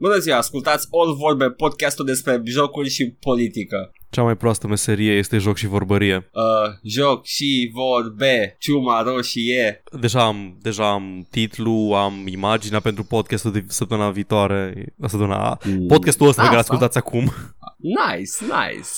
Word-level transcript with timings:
Bună 0.00 0.18
ziua, 0.18 0.36
ascultați 0.36 0.88
All 0.90 1.14
Vorbe, 1.14 1.50
podcastul 1.50 2.04
despre 2.04 2.42
jocuri 2.44 2.88
și 2.88 3.10
politică. 3.20 3.92
Cea 4.10 4.22
mai 4.22 4.36
proastă 4.36 4.66
meserie 4.66 5.12
este 5.12 5.38
joc 5.38 5.56
și 5.56 5.66
vorbărie. 5.66 6.30
Uh, 6.32 6.72
joc 6.82 7.24
și 7.24 7.70
vorbe, 7.72 8.56
ciuma 8.58 9.02
roșie. 9.02 9.82
Deja 10.00 10.24
am, 10.24 10.58
deja 10.62 10.90
am 10.90 11.26
titlu, 11.30 11.92
am 11.94 12.26
imaginea 12.26 12.80
pentru 12.80 13.04
podcastul 13.04 13.52
de 13.52 13.64
săptămâna 13.68 14.10
viitoare. 14.10 14.94
Săptămâna, 15.00 15.58
mm. 15.64 15.86
podcastul 15.86 16.28
ăsta 16.28 16.42
pe 16.42 16.48
care 16.48 16.60
ascultați 16.60 16.98
acum. 16.98 17.32
Nice, 17.76 18.32
nice. 18.40 18.90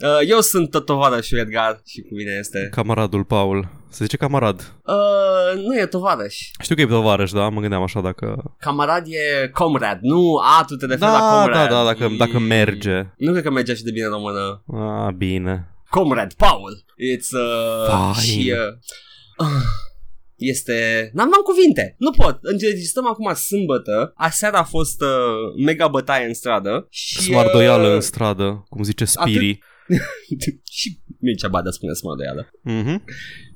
Uh, 0.00 0.28
eu 0.28 0.40
sunt 0.40 0.84
tovarăș 0.84 1.30
Edgar 1.30 1.80
și 1.86 2.00
cu 2.00 2.14
mine 2.14 2.36
este... 2.38 2.68
Camaradul 2.70 3.24
Paul. 3.24 3.68
Se 3.96 4.04
zice 4.04 4.16
camarad. 4.16 4.74
Uh, 4.84 5.62
nu 5.62 5.78
e 5.78 5.86
tovarăș. 5.86 6.36
Știu 6.62 6.74
că 6.74 6.80
e 6.80 6.86
tovarăș, 6.86 7.30
da? 7.30 7.48
Mă 7.48 7.60
gândeam 7.60 7.82
așa 7.82 8.00
dacă... 8.00 8.54
Camarad 8.58 9.06
e 9.06 9.48
comrade. 9.48 9.98
Nu, 10.02 10.36
a, 10.58 10.64
tu 10.66 10.74
te 10.74 10.86
referi 10.86 11.10
da, 11.10 11.18
la 11.18 11.38
comrade. 11.38 11.68
Da, 11.68 11.74
da, 11.74 11.84
dacă, 11.84 12.04
e... 12.04 12.16
dacă 12.16 12.38
merge. 12.38 13.02
Nu 13.16 13.30
cred 13.32 13.42
că 13.42 13.50
merge 13.50 13.74
și 13.74 13.82
de 13.82 13.90
bine 13.90 14.04
în 14.04 14.10
română. 14.10 14.64
Ah, 14.66 15.14
bine. 15.14 15.68
Comrade 15.90 16.34
Paul. 16.36 16.84
It's 16.86 17.30
uh, 17.30 18.14
Fine. 18.14 18.26
și 18.26 18.52
uh, 18.52 19.46
este... 20.52 21.10
N-am, 21.14 21.28
n-am 21.28 21.42
cuvinte. 21.42 21.94
Nu 21.98 22.10
pot. 22.10 22.38
Înregistrăm 22.42 23.06
acum 23.06 23.34
sâmbătă. 23.34 24.12
Aseară 24.16 24.56
a 24.56 24.64
fost 24.64 25.00
uh, 25.00 25.64
mega 25.64 25.88
bătaie 25.88 26.26
în 26.26 26.34
stradă. 26.34 26.86
Și, 26.90 27.20
Smardoială 27.20 27.88
uh, 27.88 27.94
în 27.94 28.00
stradă, 28.00 28.66
cum 28.68 28.82
zice 28.82 29.04
Spiri. 29.04 29.50
Atât... 29.50 30.54
și 30.78 31.00
Mircea 31.26 31.48
Badea 31.54 31.70
spune 31.70 31.92
Smardoială. 31.92 32.42
Mm-hmm. 32.70 32.98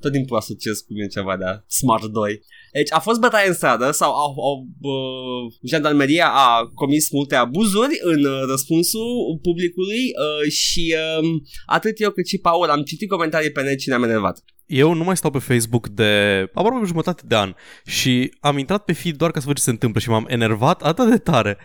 Tot 0.03 0.11
timpul 0.11 0.37
asociez 0.37 0.77
cu 0.85 0.93
Mircea 0.93 1.23
Badea. 1.29 1.53
Smart 1.67 2.05
2. 2.05 2.41
Deci 2.73 2.91
a 2.91 2.99
fost 2.99 3.19
bătaie 3.19 3.47
în 3.47 3.53
stradă 3.53 3.91
sau 3.91 4.11
au, 4.23 4.31
au, 4.49 4.55
uh, 4.91 5.43
jandarmeria 5.71 6.27
a 6.45 6.47
comis 6.81 7.11
multe 7.11 7.35
abuzuri 7.35 7.93
în 8.01 8.25
uh, 8.25 8.41
răspunsul 8.49 9.39
publicului 9.41 10.03
uh, 10.23 10.51
și 10.51 10.95
uh, 11.03 11.29
atât 11.65 12.01
eu 12.01 12.11
cât 12.11 12.27
și 12.27 12.37
Paul 12.37 12.69
am 12.69 12.81
citit 12.83 13.09
comentarii 13.09 13.51
pe 13.51 13.61
net 13.61 13.79
și 13.79 13.89
ne-am 13.89 14.03
enervat. 14.03 14.43
Eu 14.71 14.93
nu 14.93 15.03
mai 15.03 15.17
stau 15.17 15.31
pe 15.31 15.39
Facebook 15.39 15.87
de 15.87 16.41
aproape 16.53 16.85
jumătate 16.85 17.21
de 17.25 17.35
an 17.35 17.53
și 17.85 18.33
am 18.39 18.57
intrat 18.57 18.83
pe 18.83 18.93
feed 18.93 19.15
doar 19.15 19.31
ca 19.31 19.39
să 19.39 19.45
văd 19.45 19.55
ce 19.55 19.61
se 19.61 19.69
întâmplă 19.69 19.99
și 19.99 20.09
m-am 20.09 20.25
enervat 20.29 20.81
atât 20.81 21.09
de 21.09 21.17
tare. 21.17 21.57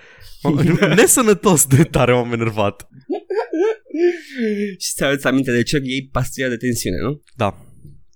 Nesănătos 0.97 1.67
de 1.67 1.83
tare 1.83 2.13
m-am 2.13 2.33
enervat. 2.33 2.89
și 4.79 4.93
ți 4.95 5.05
aduți 5.05 5.27
aminte 5.27 5.53
de 5.53 5.63
ce 5.63 5.81
iei 5.83 6.09
pastilla 6.13 6.49
de 6.49 6.57
tensiune, 6.57 6.97
nu? 6.99 7.23
Da. 7.37 7.65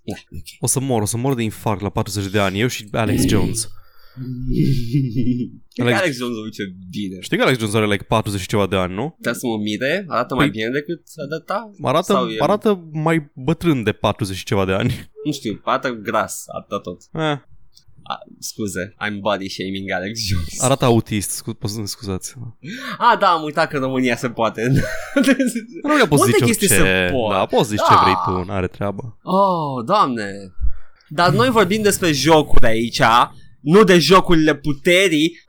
Da, 0.02 0.16
okay. 0.27 0.56
O 0.60 0.66
să 0.66 0.80
mor, 0.80 1.02
o 1.02 1.04
să 1.04 1.16
mor 1.16 1.34
de 1.34 1.42
infarct 1.42 1.82
la 1.82 1.91
40 1.91 2.30
de 2.30 2.38
ani, 2.38 2.60
eu 2.60 2.66
și 2.66 2.88
Alex 2.92 3.27
Jones. 3.27 3.69
Alex, 5.83 5.98
Alex 5.98 6.16
Jones 6.16 6.36
o 6.36 6.42
duce 6.42 6.62
bine. 6.91 7.20
Știi 7.20 7.36
că 7.36 7.42
Alex 7.42 7.58
Jones 7.58 7.75
are 7.75 7.86
like 7.86 8.05
40 8.05 8.41
și 8.41 8.47
ceva 8.47 8.66
de 8.66 8.77
ani, 8.77 8.94
nu? 8.94 9.16
Da 9.19 9.33
să 9.33 9.47
mă 9.47 9.56
mire, 9.56 10.05
arată 10.08 10.34
mai 10.34 10.48
bine 10.48 10.69
decât 10.69 11.03
arăta? 11.30 11.70
Arată, 11.83 12.12
Sau 12.12 12.28
arată 12.38 12.88
mai 12.92 13.31
bătrân 13.34 13.83
de 13.83 13.92
40 13.92 14.36
și 14.36 14.44
ceva 14.44 14.64
de 14.64 14.72
ani. 14.72 15.08
Nu 15.25 15.33
știu, 15.33 15.61
arată 15.64 15.91
gras, 15.91 16.44
arată 16.47 16.78
tot. 16.78 17.00
Eh. 17.12 17.38
A, 18.03 18.19
scuze, 18.38 18.94
I'm 19.06 19.19
body 19.20 19.48
shaming 19.48 19.91
Alex 19.91 20.20
Jones. 20.27 20.62
Arată 20.62 20.84
autist, 20.84 21.31
scu- 21.31 21.58
scuzați. 21.84 22.34
Ah, 22.98 23.19
da, 23.19 23.27
am 23.27 23.42
uitat 23.42 23.69
că 23.69 23.77
în 23.77 23.83
România 23.83 24.16
se 24.16 24.28
poate. 24.28 24.62
În 24.62 24.77
România 25.83 26.06
poți 26.08 26.25
zice 26.25 26.44
orice. 26.44 26.66
Se 26.66 27.08
pot. 27.12 27.31
Da, 27.31 27.47
poți 27.47 27.69
zice 27.69 27.83
ce 27.88 27.94
vrei 28.03 28.14
tu, 28.27 28.44
n-are 28.50 28.66
treabă. 28.66 29.19
Oh, 29.22 29.84
doamne. 29.84 30.33
Dar 31.08 31.33
noi 31.33 31.48
vorbim 31.50 31.83
despre 31.83 32.12
jocuri 32.12 32.66
aici, 32.66 33.00
nu 33.61 33.84
de 33.84 33.98
jocurile 33.98 34.55
puterii. 34.55 35.41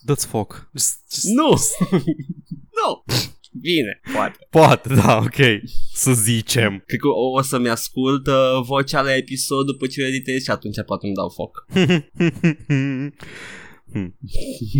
Dă-ți 0.00 0.26
foc. 0.26 0.70
Just, 0.74 0.98
just, 1.12 1.24
nu. 1.24 1.48
nu. 2.80 3.04
Bine, 3.52 4.00
poate. 4.12 4.46
Poate, 4.50 4.94
da, 4.94 5.16
ok. 5.16 5.60
Să 5.92 6.12
zicem. 6.12 6.82
Cred 6.86 7.00
că 7.00 7.08
o, 7.08 7.30
o 7.38 7.42
să-mi 7.42 7.68
ascult 7.68 8.26
uh, 8.26 8.34
vocea 8.62 9.02
la 9.02 9.16
episod 9.16 9.66
după 9.66 9.86
ce 9.86 10.04
editez 10.04 10.42
și 10.42 10.50
atunci 10.50 10.82
poate 10.86 11.06
îmi 11.06 11.14
dau 11.14 11.28
foc. 11.28 11.66
Hmm. 13.92 14.16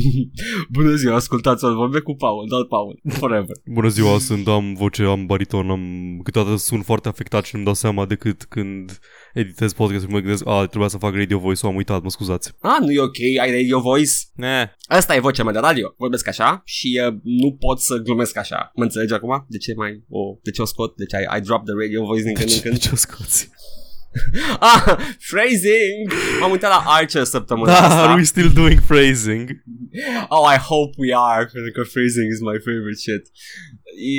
Bună 0.76 0.94
ziua, 0.94 1.14
ascultați-o, 1.14 1.74
vorbe 1.74 2.00
cu 2.00 2.14
Paul, 2.14 2.46
doar 2.48 2.64
Paul, 2.64 3.00
forever. 3.08 3.56
Bună 3.64 3.88
ziua, 3.88 4.18
sunt, 4.18 4.48
am 4.48 4.74
voce, 4.74 5.02
am 5.02 5.26
bariton, 5.26 5.70
am, 5.70 5.84
câteodată 6.22 6.56
sunt 6.56 6.84
foarte 6.84 7.08
afectat 7.08 7.44
și 7.44 7.50
nu-mi 7.54 7.64
dau 7.64 7.74
seama 7.74 8.06
decât 8.06 8.44
când 8.44 8.98
editez 9.34 9.72
podcast 9.72 10.04
și 10.04 10.10
mă 10.10 10.18
gândesc, 10.18 10.46
a, 10.46 10.66
trebuia 10.66 10.88
să 10.88 10.98
fac 10.98 11.14
radio 11.14 11.38
voice, 11.38 11.66
am 11.66 11.76
uitat, 11.76 12.02
mă 12.02 12.10
scuzați. 12.10 12.52
Ah, 12.60 12.76
nu 12.80 12.90
e 12.90 13.00
ok, 13.00 13.16
ai 13.40 13.50
radio 13.50 13.80
voice? 13.80 14.12
Ne. 14.34 14.70
Asta 14.88 15.14
e 15.14 15.20
vocea 15.20 15.42
mea 15.42 15.52
de 15.52 15.58
radio, 15.58 15.94
vorbesc 15.96 16.28
așa 16.28 16.62
și 16.64 17.00
uh, 17.06 17.14
nu 17.22 17.52
pot 17.52 17.80
să 17.80 17.96
glumesc 17.96 18.36
așa. 18.36 18.70
Mă 18.74 18.82
înțelegi 18.82 19.12
acum? 19.12 19.44
De 19.48 19.58
ce 19.58 19.74
mai, 19.74 20.04
o, 20.08 20.20
de 20.42 20.50
ce 20.50 20.62
o 20.62 20.64
scot? 20.64 20.96
De 20.96 21.04
ce 21.04 21.16
I, 21.16 21.38
I 21.38 21.40
drop 21.40 21.64
the 21.64 21.74
radio 21.84 22.04
voice 22.04 22.24
din 22.24 22.34
când 22.34 22.50
în 22.50 22.60
când? 22.60 22.74
De 22.74 22.80
ce 22.80 22.90
o 22.92 22.96
scoți? 22.96 23.50
ah, 24.72 24.84
phrasing! 25.30 26.12
M-am 26.40 26.50
uitat 26.50 26.70
la 26.70 26.82
Archer 26.86 27.24
săptămâna 27.24 27.72
da, 27.72 27.86
asta. 27.86 28.02
are 28.02 28.14
we 28.14 28.22
still 28.22 28.52
doing 28.52 28.80
phrasing? 28.80 29.62
Oh, 30.28 30.52
I 30.54 30.58
hope 30.58 30.94
we 30.96 31.12
are, 31.14 31.48
pentru 31.52 31.72
că 31.72 31.80
phrasing 31.80 32.32
is 32.32 32.40
my 32.40 32.58
favorite 32.64 32.98
shit. 32.98 33.24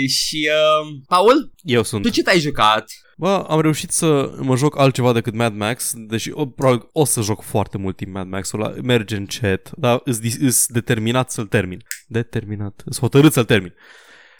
E, 0.03 0.07
și, 0.07 0.49
uh, 0.49 1.01
Paul? 1.07 1.53
Eu 1.61 1.83
sunt. 1.83 2.01
Tu 2.01 2.09
ce 2.09 2.23
te-ai 2.23 2.39
jucat? 2.39 2.85
Bă, 3.17 3.45
am 3.47 3.61
reușit 3.61 3.91
să 3.91 4.31
mă 4.39 4.55
joc 4.55 4.79
altceva 4.79 5.13
decât 5.13 5.33
Mad 5.33 5.55
Max, 5.55 5.93
deși 5.95 6.31
o, 6.33 6.45
probabil 6.45 6.89
o 6.91 7.05
să 7.05 7.21
joc 7.21 7.41
foarte 7.41 7.77
mult 7.77 7.95
timp 7.95 8.13
Mad 8.13 8.27
Max-ul 8.27 8.61
ăla, 8.61 8.73
merge 8.83 9.15
în 9.15 9.25
chat, 9.25 9.71
dar 9.77 10.01
îs 10.39 10.67
determinat 10.67 11.31
să-l 11.31 11.45
termin. 11.45 11.83
Determinat, 12.07 12.81
îs 12.85 12.99
hotărât 12.99 13.33
să-l 13.33 13.43
termin. 13.43 13.73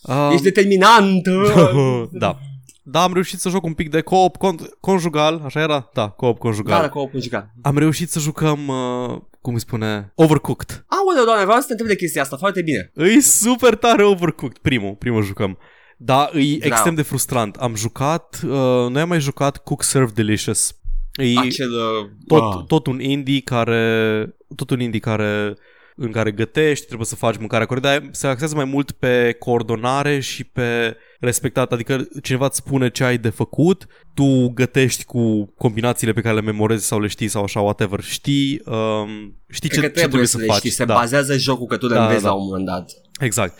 Um, 0.02 0.32
Ești 0.32 0.44
determinant! 0.44 1.28
da. 2.12 2.40
Da, 2.84 3.04
am 3.04 3.14
reușit 3.14 3.40
să 3.40 3.50
joc 3.50 3.64
un 3.64 3.74
pic 3.74 3.90
de 3.90 4.02
co-op 4.02 4.36
con- 4.38 4.70
conjugal, 4.80 5.42
așa 5.46 5.60
era? 5.60 5.90
Da, 5.94 6.10
co-op 6.10 6.38
conjugal. 6.38 6.76
Da, 6.76 6.82
da, 6.82 6.90
co-op 6.90 7.12
conjugal. 7.12 7.52
Am 7.62 7.78
reușit 7.78 8.10
să 8.10 8.20
jucăm, 8.20 8.68
uh, 8.68 9.18
cum 9.42 9.54
îi 9.54 9.60
spune, 9.60 10.12
Overcooked. 10.16 10.86
Aoleu, 10.88 11.24
doamne, 11.26 11.44
vreau 11.44 11.60
să 11.60 11.66
te 11.66 11.72
întreb 11.72 11.90
de 11.90 11.96
chestia 11.96 12.22
asta, 12.22 12.38
foarte 12.38 12.62
bine. 12.62 12.92
E 12.96 13.20
super 13.20 13.76
tare 13.76 14.04
Overcooked, 14.04 14.58
primul, 14.58 14.96
primul 14.96 15.24
jucăm. 15.24 15.58
Da, 15.98 16.30
e 16.34 16.58
Bravo. 16.58 16.74
extrem 16.74 16.96
de 16.96 17.02
frustrant. 17.02 17.56
Am 17.56 17.76
jucat, 17.76 18.40
uh, 18.44 18.50
noi 18.90 19.02
am 19.02 19.08
mai 19.08 19.20
jucat 19.20 19.58
Cook 19.58 19.84
Serve 19.84 20.12
Delicious. 20.16 20.76
E 21.14 21.40
Acel, 21.40 21.72
uh, 21.72 22.10
tot, 22.28 22.54
ah. 22.54 22.64
tot 22.68 22.88
un 22.88 23.00
indie 23.00 23.42
care, 23.42 24.36
tot 24.56 24.70
un 24.70 24.80
indie 24.80 25.00
care 25.00 25.56
în 25.96 26.12
care 26.12 26.32
gătești, 26.32 26.86
trebuie 26.86 27.08
să 27.08 27.16
faci 27.16 27.38
mâncarea 27.38 27.66
corectă, 27.66 27.88
dar 27.90 28.10
se 28.12 28.28
axează 28.28 28.56
mai 28.56 28.66
mult 28.66 28.92
pe 28.92 29.36
coordonare 29.40 30.20
și 30.20 30.44
pe 30.44 30.98
respectat, 31.22 31.72
adică 31.72 32.08
cineva 32.22 32.46
îți 32.46 32.58
spune 32.58 32.90
ce 32.90 33.04
ai 33.04 33.18
de 33.18 33.30
făcut, 33.30 33.88
tu 34.14 34.48
gătești 34.54 35.04
cu 35.04 35.54
combinațiile 35.58 36.14
pe 36.14 36.22
care 36.22 36.36
le 36.36 36.42
memorezi 36.42 36.86
sau 36.86 37.00
le 37.00 37.08
știi 37.08 37.28
sau 37.28 37.44
așa, 37.44 37.60
whatever, 37.60 38.00
știi, 38.02 38.62
um, 38.66 39.36
știi 39.50 39.70
ce, 39.70 39.80
Cred 39.80 39.92
că 39.92 40.00
ce 40.00 40.06
trebuie 40.06 40.28
să, 40.28 40.38
să 40.38 40.38
le 40.38 40.46
faci. 40.46 40.58
Știi, 40.58 40.70
se 40.70 40.86
da. 40.86 40.94
bazează 40.94 41.38
jocul 41.38 41.66
că 41.66 41.78
tu 41.78 41.88
le 41.88 41.96
Da, 41.96 42.02
înveți 42.04 42.24
da. 42.24 42.30
la 42.30 42.36
un 42.36 42.44
moment 42.44 42.66
dat. 42.66 42.92
Exact. 43.20 43.58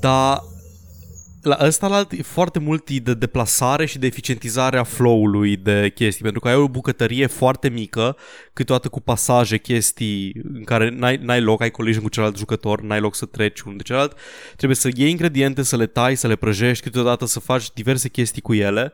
Dar 0.00 0.38
la 1.44 1.58
ăsta 1.60 1.88
la 1.88 1.96
alt, 1.96 2.12
e 2.12 2.22
foarte 2.22 2.58
mult 2.58 2.88
e 2.88 2.98
de 2.98 3.14
deplasare 3.14 3.86
și 3.86 3.98
de 3.98 4.06
eficientizare 4.06 4.78
a 4.78 4.82
flow-ului 4.82 5.56
de 5.56 5.90
chestii, 5.94 6.22
pentru 6.22 6.40
că 6.40 6.48
ai 6.48 6.54
o 6.54 6.68
bucătărie 6.68 7.26
foarte 7.26 7.68
mică, 7.68 8.16
câteodată 8.52 8.88
cu 8.88 9.00
pasaje, 9.00 9.58
chestii 9.58 10.32
în 10.54 10.64
care 10.64 10.88
n-ai, 10.88 11.16
n-ai 11.16 11.40
loc, 11.40 11.62
ai 11.62 11.70
collision 11.70 12.02
cu 12.02 12.08
celălalt 12.08 12.36
jucător, 12.36 12.80
n-ai 12.80 13.00
loc 13.00 13.14
să 13.14 13.26
treci 13.26 13.60
unul 13.60 13.76
de 13.76 13.82
celălalt, 13.82 14.16
trebuie 14.56 14.76
să 14.76 14.88
iei 14.94 15.10
ingrediente, 15.10 15.62
să 15.62 15.76
le 15.76 15.86
tai, 15.86 16.14
să 16.14 16.26
le 16.26 16.36
prăjești, 16.36 16.84
câteodată 16.84 17.26
să 17.26 17.40
faci 17.40 17.72
diverse 17.72 18.08
chestii 18.08 18.42
cu 18.42 18.54
ele 18.54 18.92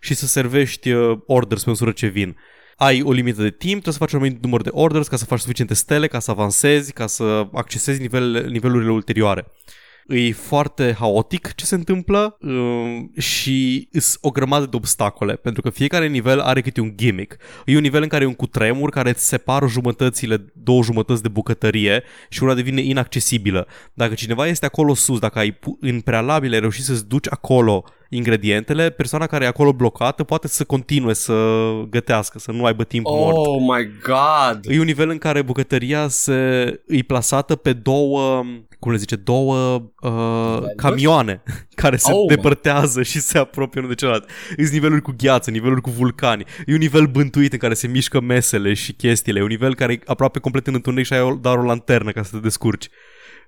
și 0.00 0.14
să 0.14 0.26
servești 0.26 0.90
uh, 0.90 1.18
orders 1.26 1.62
pe 1.62 1.68
măsură 1.70 1.90
ce 1.90 2.06
vin. 2.06 2.36
Ai 2.76 3.02
o 3.02 3.12
limită 3.12 3.42
de 3.42 3.50
timp, 3.50 3.82
trebuie 3.82 3.92
să 3.92 3.98
faci 3.98 4.12
un 4.12 4.18
anumit 4.18 4.42
număr 4.42 4.62
de 4.62 4.70
orders 4.72 5.08
ca 5.08 5.16
să 5.16 5.24
faci 5.24 5.40
suficiente 5.40 5.74
stele, 5.74 6.06
ca 6.06 6.18
să 6.18 6.30
avansezi, 6.30 6.92
ca 6.92 7.06
să 7.06 7.46
accesezi 7.52 8.00
nivel, 8.00 8.46
nivelurile 8.50 8.90
ulterioare. 8.90 9.46
E 10.08 10.32
foarte 10.32 10.94
haotic 10.98 11.54
ce 11.54 11.64
se 11.64 11.74
întâmplă 11.74 12.36
um, 12.40 13.12
și 13.18 13.88
sunt 13.92 14.18
o 14.20 14.30
grămadă 14.30 14.66
de 14.66 14.76
obstacole, 14.76 15.34
pentru 15.34 15.62
că 15.62 15.70
fiecare 15.70 16.08
nivel 16.08 16.40
are 16.40 16.60
câte 16.60 16.80
un 16.80 16.92
gimmick. 16.96 17.36
E 17.66 17.76
un 17.76 17.82
nivel 17.82 18.02
în 18.02 18.08
care 18.08 18.24
e 18.24 18.26
un 18.26 18.34
cutremur 18.34 18.90
care 18.90 19.10
îți 19.10 19.28
separă 19.28 19.66
jumătățile, 19.66 20.44
două 20.52 20.82
jumătăți 20.82 21.22
de 21.22 21.28
bucătărie 21.28 22.02
și 22.28 22.42
una 22.42 22.54
devine 22.54 22.80
inaccesibilă. 22.80 23.66
Dacă 23.94 24.14
cineva 24.14 24.46
este 24.46 24.66
acolo 24.66 24.94
sus, 24.94 25.18
dacă 25.18 25.38
ai 25.38 25.52
pu- 25.52 25.78
în 25.80 26.00
prealabil 26.00 26.52
ai 26.52 26.60
reușit 26.60 26.84
să-ți 26.84 27.08
duci 27.08 27.26
acolo 27.30 27.84
ingredientele, 28.16 28.90
persoana 28.90 29.26
care 29.26 29.44
e 29.44 29.48
acolo 29.48 29.72
blocată 29.72 30.24
poate 30.24 30.48
să 30.48 30.64
continue 30.64 31.12
să 31.12 31.34
gătească, 31.90 32.38
să 32.38 32.50
nu 32.52 32.64
aibă 32.64 32.84
timp 32.84 33.06
mort. 33.08 33.36
Oh 33.36 33.56
my 33.60 33.90
god! 34.02 34.60
E 34.68 34.78
un 34.78 34.84
nivel 34.84 35.08
în 35.08 35.18
care 35.18 35.42
bucătăria 35.42 36.08
se, 36.08 36.34
e 36.86 37.02
plasată 37.02 37.56
pe 37.56 37.72
două, 37.72 38.44
cum 38.78 38.90
le 38.90 38.96
zice, 38.96 39.16
două 39.16 39.82
uh, 40.00 40.58
camioane 40.76 41.42
care 41.82 41.96
se 41.96 42.12
Oh 42.12 42.18
oh 42.18 42.24
my- 42.30 42.34
depărtează 42.34 43.02
și 43.02 43.20
se 43.20 43.38
apropie 43.38 43.80
unul 43.80 43.92
de 43.92 43.96
celălalt. 43.98 44.28
Sunt 44.56 44.70
niveluri 44.70 45.02
cu 45.02 45.14
gheață, 45.16 45.50
niveluri 45.50 45.80
cu 45.80 45.90
vulcani. 45.90 46.44
E 46.66 46.72
un 46.72 46.78
nivel 46.78 47.06
bântuit 47.06 47.52
în 47.52 47.58
care 47.58 47.74
se 47.74 47.86
mișcă 47.86 48.20
mesele 48.20 48.74
și 48.74 48.92
chestiile. 48.92 49.38
E 49.38 49.42
un 49.42 49.48
nivel 49.48 49.74
care 49.74 49.92
e 49.92 49.98
aproape 50.06 50.38
complet 50.38 50.66
în 50.66 50.74
întuneric 50.74 51.06
și 51.06 51.12
ai 51.12 51.20
o- 51.20 51.34
doar 51.34 51.58
o 51.58 51.62
lanternă 51.62 52.10
ca 52.10 52.22
să 52.22 52.30
te 52.36 52.40
descurci. 52.42 52.88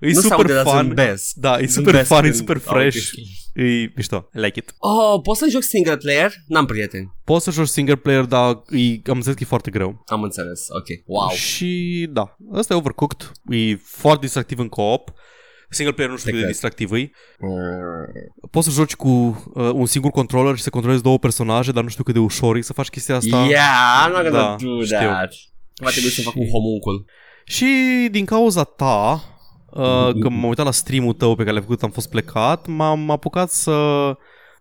E 0.01 0.07
nu 0.07 0.13
se 0.15 0.21
super 0.21 0.37
aude, 0.37 0.53
dar 0.53 0.65
fun. 0.65 0.77
zâmbesc. 0.77 1.33
Da, 1.35 1.59
e 1.59 1.67
super 1.67 1.85
Zâmbesc 1.93 2.07
fun, 2.07 2.17
e 2.19 2.21
când 2.21 2.35
super 2.35 2.57
aud 2.57 2.65
fresh. 2.77 2.97
chestii. 2.97 3.27
E 3.55 3.93
mișto. 3.97 4.29
I 4.35 4.39
like 4.39 4.59
it. 4.59 4.75
Oh, 4.79 5.21
poți 5.23 5.39
să 5.39 5.47
joc 5.51 5.63
single 5.63 5.97
player? 5.97 6.33
N-am 6.47 6.67
prieteni. 6.67 7.13
Poți 7.25 7.45
să 7.45 7.51
joci 7.51 7.67
single 7.67 7.97
player, 7.97 8.25
dar 8.25 8.49
e, 8.71 9.11
am 9.11 9.17
înțeles 9.17 9.37
că 9.37 9.43
e 9.43 9.47
foarte 9.47 9.71
greu. 9.71 10.03
Am 10.07 10.23
înțeles, 10.23 10.61
ok. 10.69 10.87
Wow. 11.07 11.29
Și 11.31 12.07
da, 12.11 12.37
ăsta 12.53 12.75
e 12.75 12.77
Overcooked. 12.77 13.31
E 13.49 13.77
foarte 13.77 14.25
distractiv 14.25 14.59
în 14.59 14.69
co-op. 14.69 15.13
Single 15.71 15.95
player 15.95 16.11
nu 16.11 16.17
știu 16.19 16.31
Te 16.31 16.37
cât 16.37 16.47
de 16.47 16.53
cred. 16.53 16.71
distractiv 16.73 16.93
e. 16.93 17.11
Poți 18.51 18.67
să 18.67 18.73
joci 18.73 18.95
cu 18.95 19.09
uh, 19.55 19.71
un 19.73 19.87
singur 19.87 20.11
controller 20.11 20.57
și 20.57 20.63
să 20.63 20.71
controlezi 20.71 21.03
două 21.03 21.19
personaje, 21.19 21.73
dar 21.73 21.83
nu 21.83 21.89
știu 21.89 22.03
cât 22.05 22.15
de 22.15 22.21
ușor 22.21 22.57
e 22.57 22.61
să 22.61 22.73
faci 22.73 22.89
chestia 22.89 23.17
asta. 23.17 23.37
Yeah, 23.37 24.07
I'm 24.09 24.13
not 24.13 24.23
gonna 24.23 24.31
Da, 24.39 24.57
do 24.61 24.83
știu. 24.85 24.97
that. 24.99 25.33
Va 25.83 25.91
trebui 25.91 26.09
să 26.11 26.21
Și- 26.21 26.23
fac 26.23 26.35
un 26.37 26.49
homuncul. 26.51 27.05
Și 27.45 27.67
din 28.11 28.25
cauza 28.25 28.63
ta, 28.65 29.23
uh, 29.75 30.21
că 30.21 30.29
m-am 30.29 30.45
uitat 30.45 30.65
la 30.65 30.71
stream-ul 30.71 31.13
tău 31.13 31.35
pe 31.35 31.43
care 31.43 31.53
l-ai 31.53 31.63
făcut, 31.63 31.83
am 31.83 31.91
fost 31.91 32.11
plecat, 32.11 32.67
m-am 32.67 33.11
apucat 33.11 33.51
să... 33.51 33.73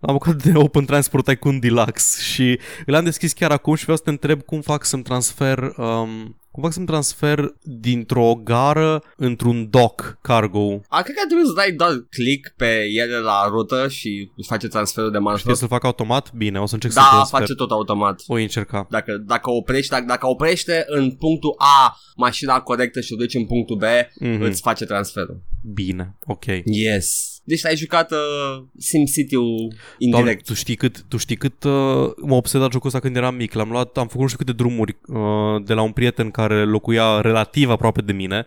Am 0.06 0.10
apucat 0.16 0.44
de 0.44 0.52
Open 0.66 0.86
Transport 0.86 1.26
Tycoon 1.26 1.60
Deluxe 1.60 2.22
și 2.22 2.60
l-am 2.86 3.04
deschis 3.04 3.34
chiar 3.34 3.52
acum 3.52 3.76
și 3.76 3.84
vreau 3.84 3.98
să 3.98 4.04
te 4.04 4.10
întreb 4.10 4.42
cum 4.42 4.62
fac 4.62 4.86
să-mi 4.86 5.04
transfer 5.04 5.58
um, 5.78 6.38
cum 6.52 6.64
fac 6.64 6.72
să-mi 6.74 6.86
transfer 6.86 7.54
dintr-o 7.62 8.36
gară 8.44 9.04
într-un 9.16 9.70
dock 9.70 10.18
cargo. 10.22 10.82
A, 10.90 11.02
cred 11.02 11.16
că 11.16 11.22
ar 11.22 11.28
trebui 11.28 11.46
să 11.46 11.54
dai 11.56 11.72
doar 11.72 11.92
click 12.10 12.54
pe 12.58 12.84
ele 12.94 13.18
la 13.18 13.48
rută 13.50 13.88
și 13.88 14.32
îți 14.36 14.48
face 14.48 14.68
transferul 14.68 15.10
de 15.12 15.18
Știi 15.18 15.30
marfă. 15.30 15.54
să-l 15.54 15.68
fac 15.68 15.84
automat? 15.84 16.34
Bine, 16.34 16.60
o 16.60 16.66
să 16.66 16.74
încerc 16.74 16.94
să 16.94 17.00
Da, 17.00 17.10
transfer. 17.12 17.40
face 17.40 17.54
tot 17.56 17.72
automat. 17.72 18.22
O 18.28 18.34
încerca. 18.36 18.88
Dacă, 18.90 19.18
dacă, 19.18 19.50
oprești, 19.52 19.90
dacă, 19.92 20.06
dacă 20.06 20.28
oprește 20.28 20.84
în 20.88 21.12
punctul 21.12 21.56
A 21.58 21.98
mașina 22.16 22.60
corectă 22.62 23.02
și 23.02 23.14
o 23.14 23.16
duci 23.16 23.34
în 23.34 23.46
punctul 23.46 23.78
B, 23.78 23.84
Mhm. 24.20 24.42
îți 24.42 24.62
face 24.62 24.86
transferul. 24.86 25.42
Bine, 25.74 26.16
ok. 26.26 26.46
Yes. 26.66 27.33
Deci 27.44 27.66
ai 27.66 27.76
jucat 27.76 28.12
uh, 28.12 28.64
SimCity-ul 28.78 29.58
Doamne, 30.00 30.18
indirect. 30.18 30.46
tu 30.46 30.54
știi 30.54 30.76
cât, 30.76 31.06
tu 31.08 31.18
știi 31.18 31.36
cât 31.36 31.64
uh, 31.64 32.12
m-a 32.22 32.36
obsedat 32.36 32.72
jocul 32.72 32.88
ăsta 32.88 33.00
când 33.00 33.16
eram 33.16 33.36
mic. 33.36 33.54
L-am 33.54 33.70
luat, 33.70 33.98
am 33.98 34.08
făcut 34.08 34.22
nu 34.22 34.28
știu 34.28 34.38
câte 34.38 34.52
drumuri 34.52 34.98
uh, 35.08 35.64
de 35.66 35.74
la 35.74 35.82
un 35.82 35.92
prieten 35.92 36.32
care 36.32 36.64
locuia 36.64 37.22
relativ 37.22 37.70
aproape 37.70 38.02
de 38.02 38.14
mine 38.14 38.46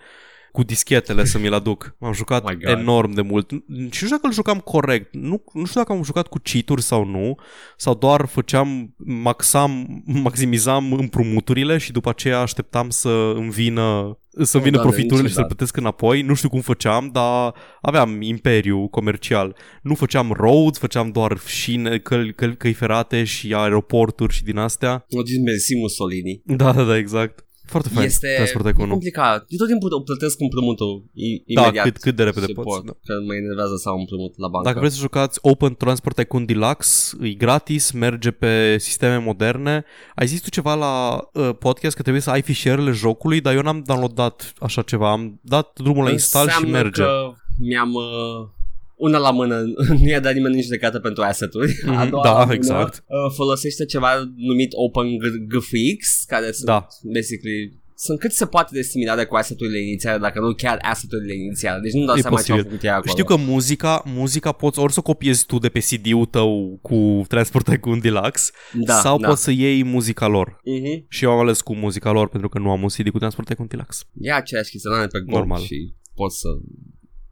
cu 0.52 0.62
dischetele 0.62 1.24
să 1.24 1.38
mi-l 1.38 1.52
aduc. 1.52 1.94
M-am 1.98 2.12
jucat 2.12 2.42
Oh 2.44 2.50
my 2.50 2.64
God. 2.64 2.78
enorm 2.78 3.10
de 3.10 3.20
mult. 3.20 3.50
Și 3.50 3.56
nu 3.68 3.88
știu 3.90 4.08
dacă 4.08 4.26
îl 4.26 4.32
jucam 4.32 4.58
corect. 4.58 5.14
Nu, 5.14 5.44
nu 5.52 5.64
știu 5.64 5.80
dacă 5.80 5.92
am 5.92 6.02
jucat 6.02 6.26
cu 6.26 6.38
cheat 6.42 6.78
sau 6.78 7.04
nu, 7.04 7.38
sau 7.76 7.94
doar 7.94 8.26
făceam, 8.26 8.94
maxam, 8.96 10.02
maximizam 10.24 10.92
împrumuturile 10.92 11.78
și 11.78 11.92
după 11.92 12.08
aceea 12.08 12.40
așteptam 12.40 12.90
să 12.90 13.32
îmi 13.34 13.50
vină 13.50 14.18
să 14.42 14.56
Oh, 14.56 14.62
vină 14.62 14.76
Doamne, 14.76 14.90
profiturile 14.92 15.28
și 15.28 15.34
să-l 15.34 15.42
niciodată. 15.42 15.54
plătesc 15.54 15.76
înapoi. 15.76 16.22
Nu 16.22 16.34
știu 16.34 16.48
cum 16.48 16.60
făceam, 16.60 17.10
dar 17.12 17.54
aveam 17.80 18.20
imperiu 18.22 18.88
comercial. 18.88 19.56
Nu 19.82 19.94
făceam 19.94 20.32
roads, 20.32 20.78
făceam 20.78 21.10
doar 21.10 21.38
șine, 21.46 21.98
căl, 21.98 22.32
căl, 22.32 22.54
căi 22.54 22.72
ferate 22.72 23.24
și 23.24 23.54
aeroporturi 23.54 24.32
și 24.34 24.44
din 24.44 24.56
astea. 24.56 25.04
O 25.10 25.22
zis 25.24 25.38
mersi 25.38 25.76
Mussolini. 25.76 26.42
Da, 26.44 26.72
da, 26.72 26.82
da, 26.84 26.96
exact. 26.96 27.45
Foarte 27.66 27.88
fain. 27.88 28.06
Este 28.06 28.32
Transport 28.36 28.64
e 28.66 28.68
Tycoon-ul. 28.68 28.92
complicat. 28.92 29.44
Eu 29.48 29.58
tot 29.58 29.66
timpul 29.68 30.02
plătesc 30.04 30.40
împrumutul 30.40 31.04
i- 31.12 31.42
Da, 31.54 31.60
imediat. 31.62 31.84
cât, 31.84 31.96
cât 31.96 32.16
de 32.16 32.22
repede 32.22 32.46
și 32.46 32.52
poți. 32.52 32.66
pot, 32.68 32.84
Da. 32.86 32.92
Că 33.04 33.14
mă 33.26 33.34
enervează 33.34 33.76
să 33.76 33.88
am 33.88 33.98
împrumut 33.98 34.38
la 34.38 34.48
bancă. 34.48 34.68
Dacă 34.68 34.78
vreți 34.80 34.94
să 34.94 35.00
jucați 35.00 35.38
Open 35.42 35.74
Transport 35.74 36.16
Tycoon 36.16 36.44
Deluxe, 36.44 37.16
e 37.20 37.28
gratis, 37.32 37.90
merge 37.90 38.30
pe 38.30 38.78
sisteme 38.78 39.16
moderne. 39.18 39.84
Ai 40.14 40.26
zis 40.26 40.40
tu 40.40 40.50
ceva 40.50 40.74
la 40.74 41.20
uh, 41.32 41.50
podcast 41.58 41.96
că 41.96 42.02
trebuie 42.02 42.22
să 42.22 42.30
ai 42.30 42.42
fișierele 42.42 42.90
jocului, 42.90 43.40
dar 43.40 43.54
eu 43.54 43.62
n-am 43.62 43.82
downloadat 43.86 44.52
așa 44.60 44.82
ceva. 44.82 45.10
Am 45.10 45.40
dat 45.42 45.78
drumul 45.82 46.04
la 46.04 46.10
install 46.10 46.48
și 46.48 46.54
Înseamnă 46.54 46.82
merge. 46.82 47.02
că 47.02 47.32
mi-am 47.58 47.92
uh, 47.94 48.48
una 48.96 49.18
la 49.18 49.30
mână, 49.30 49.60
nu 50.00 50.08
i-a 50.08 50.20
dat 50.20 50.34
nimeni 50.34 50.54
nici 50.54 50.64
judecată 50.64 50.98
pentru 50.98 51.22
asset-uri. 51.22 51.72
Mhm, 51.84 51.96
A 51.96 52.06
doua 52.06 52.22
da, 52.22 52.32
la 52.32 52.38
mână, 52.40 52.54
exact. 52.54 52.94
uh, 53.06 53.32
folosește 53.34 53.84
ceva 53.84 54.32
numit 54.36 54.70
OpenGFX, 54.74 56.24
care 56.26 56.52
sunt 56.52 56.66
Da. 56.66 56.86
basically 57.02 57.84
sunt 57.98 58.18
cât 58.18 58.32
se 58.32 58.46
poate 58.46 58.70
de 58.72 58.82
similare 58.82 59.24
cu 59.24 59.34
asset-urile 59.34 59.78
inițiale, 59.82 60.18
dacă 60.18 60.40
nu 60.40 60.52
chiar 60.54 60.78
asset-urile 60.82 61.34
inițiale. 61.34 61.80
Deci 61.80 61.92
nu 61.92 62.04
dau 62.04 62.16
E 62.16 62.20
seama 62.20 62.40
ce 62.40 62.50
au 62.52 62.56
posibil. 62.56 62.62
făcut 62.70 62.82
ei 62.84 62.90
acolo. 62.90 63.10
Știu 63.10 63.24
că 63.24 63.36
muzica, 63.36 64.02
muzica 64.06 64.52
poți 64.52 64.78
ori 64.78 64.92
să 64.92 64.98
o 64.98 65.02
copiezi 65.02 65.46
tu 65.46 65.58
de 65.58 65.68
pe 65.68 65.78
CD-ul 65.78 66.24
tău 66.26 66.78
cu 66.82 67.24
Transport 67.28 67.64
Tycoon 67.64 68.00
Deluxe 68.00 68.50
da, 68.72 68.94
sau 68.94 69.18
da. 69.18 69.28
poți 69.28 69.42
să 69.42 69.50
iei 69.50 69.82
muzica 69.84 70.26
lor. 70.26 70.60
Mhm. 70.64 71.04
Și 71.08 71.24
eu 71.24 71.30
am 71.30 71.38
ales 71.38 71.60
cu 71.60 71.74
muzica 71.74 72.10
lor 72.10 72.28
pentru 72.28 72.48
că 72.48 72.58
nu 72.58 72.70
am 72.70 72.82
un 72.82 72.88
CD 72.88 73.10
cu 73.10 73.18
Transport 73.18 73.48
Tycoon 73.48 73.68
Deluxe. 73.70 74.02
E 74.20 74.32
aceeași 74.32 74.70
chestionare 74.70 75.06
pe 75.06 75.20
Go 75.26 75.36
Normal. 75.36 75.60
și 75.60 75.94
pot 76.14 76.32
să 76.32 76.48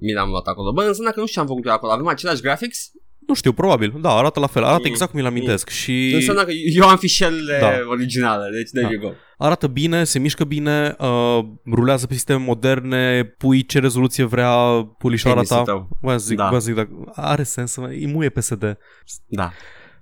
mi 0.05 0.13
l-am 0.13 0.29
luat 0.29 0.47
acolo. 0.47 0.73
Bă, 0.73 0.83
înseamnă 0.83 1.11
că 1.13 1.21
nu 1.21 1.27
știu 1.27 1.35
ce 1.43 1.49
am 1.49 1.53
făcut 1.55 1.67
eu 1.67 1.73
acolo. 1.73 1.93
Avem 1.93 2.07
același 2.07 2.43
graphics? 2.43 2.91
Nu 3.27 3.35
știu, 3.35 3.53
probabil. 3.53 3.95
Da, 4.01 4.11
arată 4.11 4.41
la 4.41 4.47
fel. 4.47 4.63
Arată 4.65 4.83
Mm. 4.85 4.91
exact 4.91 5.11
cum 5.11 5.21
mi-l 5.21 5.29
amintesc. 5.29 5.69
Și 5.69 6.13
Înseamnă 6.15 6.45
că 6.45 6.51
eu 6.75 6.89
am 6.89 6.97
fișierele 6.97 7.59
Da. 7.61 7.71
originale, 7.89 8.51
deci 8.57 8.71
there 8.71 8.87
Da. 8.87 8.93
you 8.93 9.01
go. 9.11 9.17
arată 9.39 9.67
bine, 9.67 10.05
se 10.05 10.19
mișcă 10.19 10.45
bine, 10.45 10.97
uh, 10.99 11.39
rulează 11.73 12.07
pe 12.07 12.13
sisteme 12.15 12.39
moderne, 12.45 13.25
pui 13.25 13.67
ce 13.67 13.79
rezoluție 13.79 14.25
vrea 14.25 14.53
pulișoara 14.99 15.35
Penisul 15.37 15.57
ta. 15.57 15.63
tău. 15.63 15.89
Vă 16.01 16.17
zic, 16.17 16.37
Da. 16.37 16.49
vă 16.49 16.59
zic, 16.59 16.75
dacă 16.75 16.91
are 17.15 17.43
sens, 17.43 17.77
mă, 17.77 17.87
îi 17.87 18.07
muie 18.07 18.29
PSD. 18.29 18.79
Da. 19.27 19.53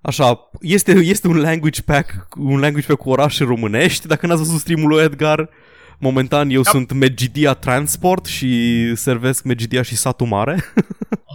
Așa, 0.02 0.50
este, 0.60 0.92
este 0.92 1.28
un 1.28 1.36
language 1.40 1.82
pack, 1.82 2.28
un 2.38 2.58
language 2.60 2.86
pack 2.86 2.98
cu 3.00 3.10
orașe 3.10 3.44
românești. 3.44 4.06
Dacă 4.06 4.26
n-ați 4.26 4.40
văzut 4.40 4.58
streamul 4.60 4.88
lui 4.88 5.02
Edgar, 5.02 5.48
momentan 6.02 6.50
eu 6.50 6.62
sunt 6.62 6.92
Megidia 6.92 7.54
Transport 7.54 8.24
și 8.24 8.92
servesc 8.94 9.44
Megidia 9.44 9.82
și 9.82 9.96
satul 9.96 10.26
mare. 10.26 10.58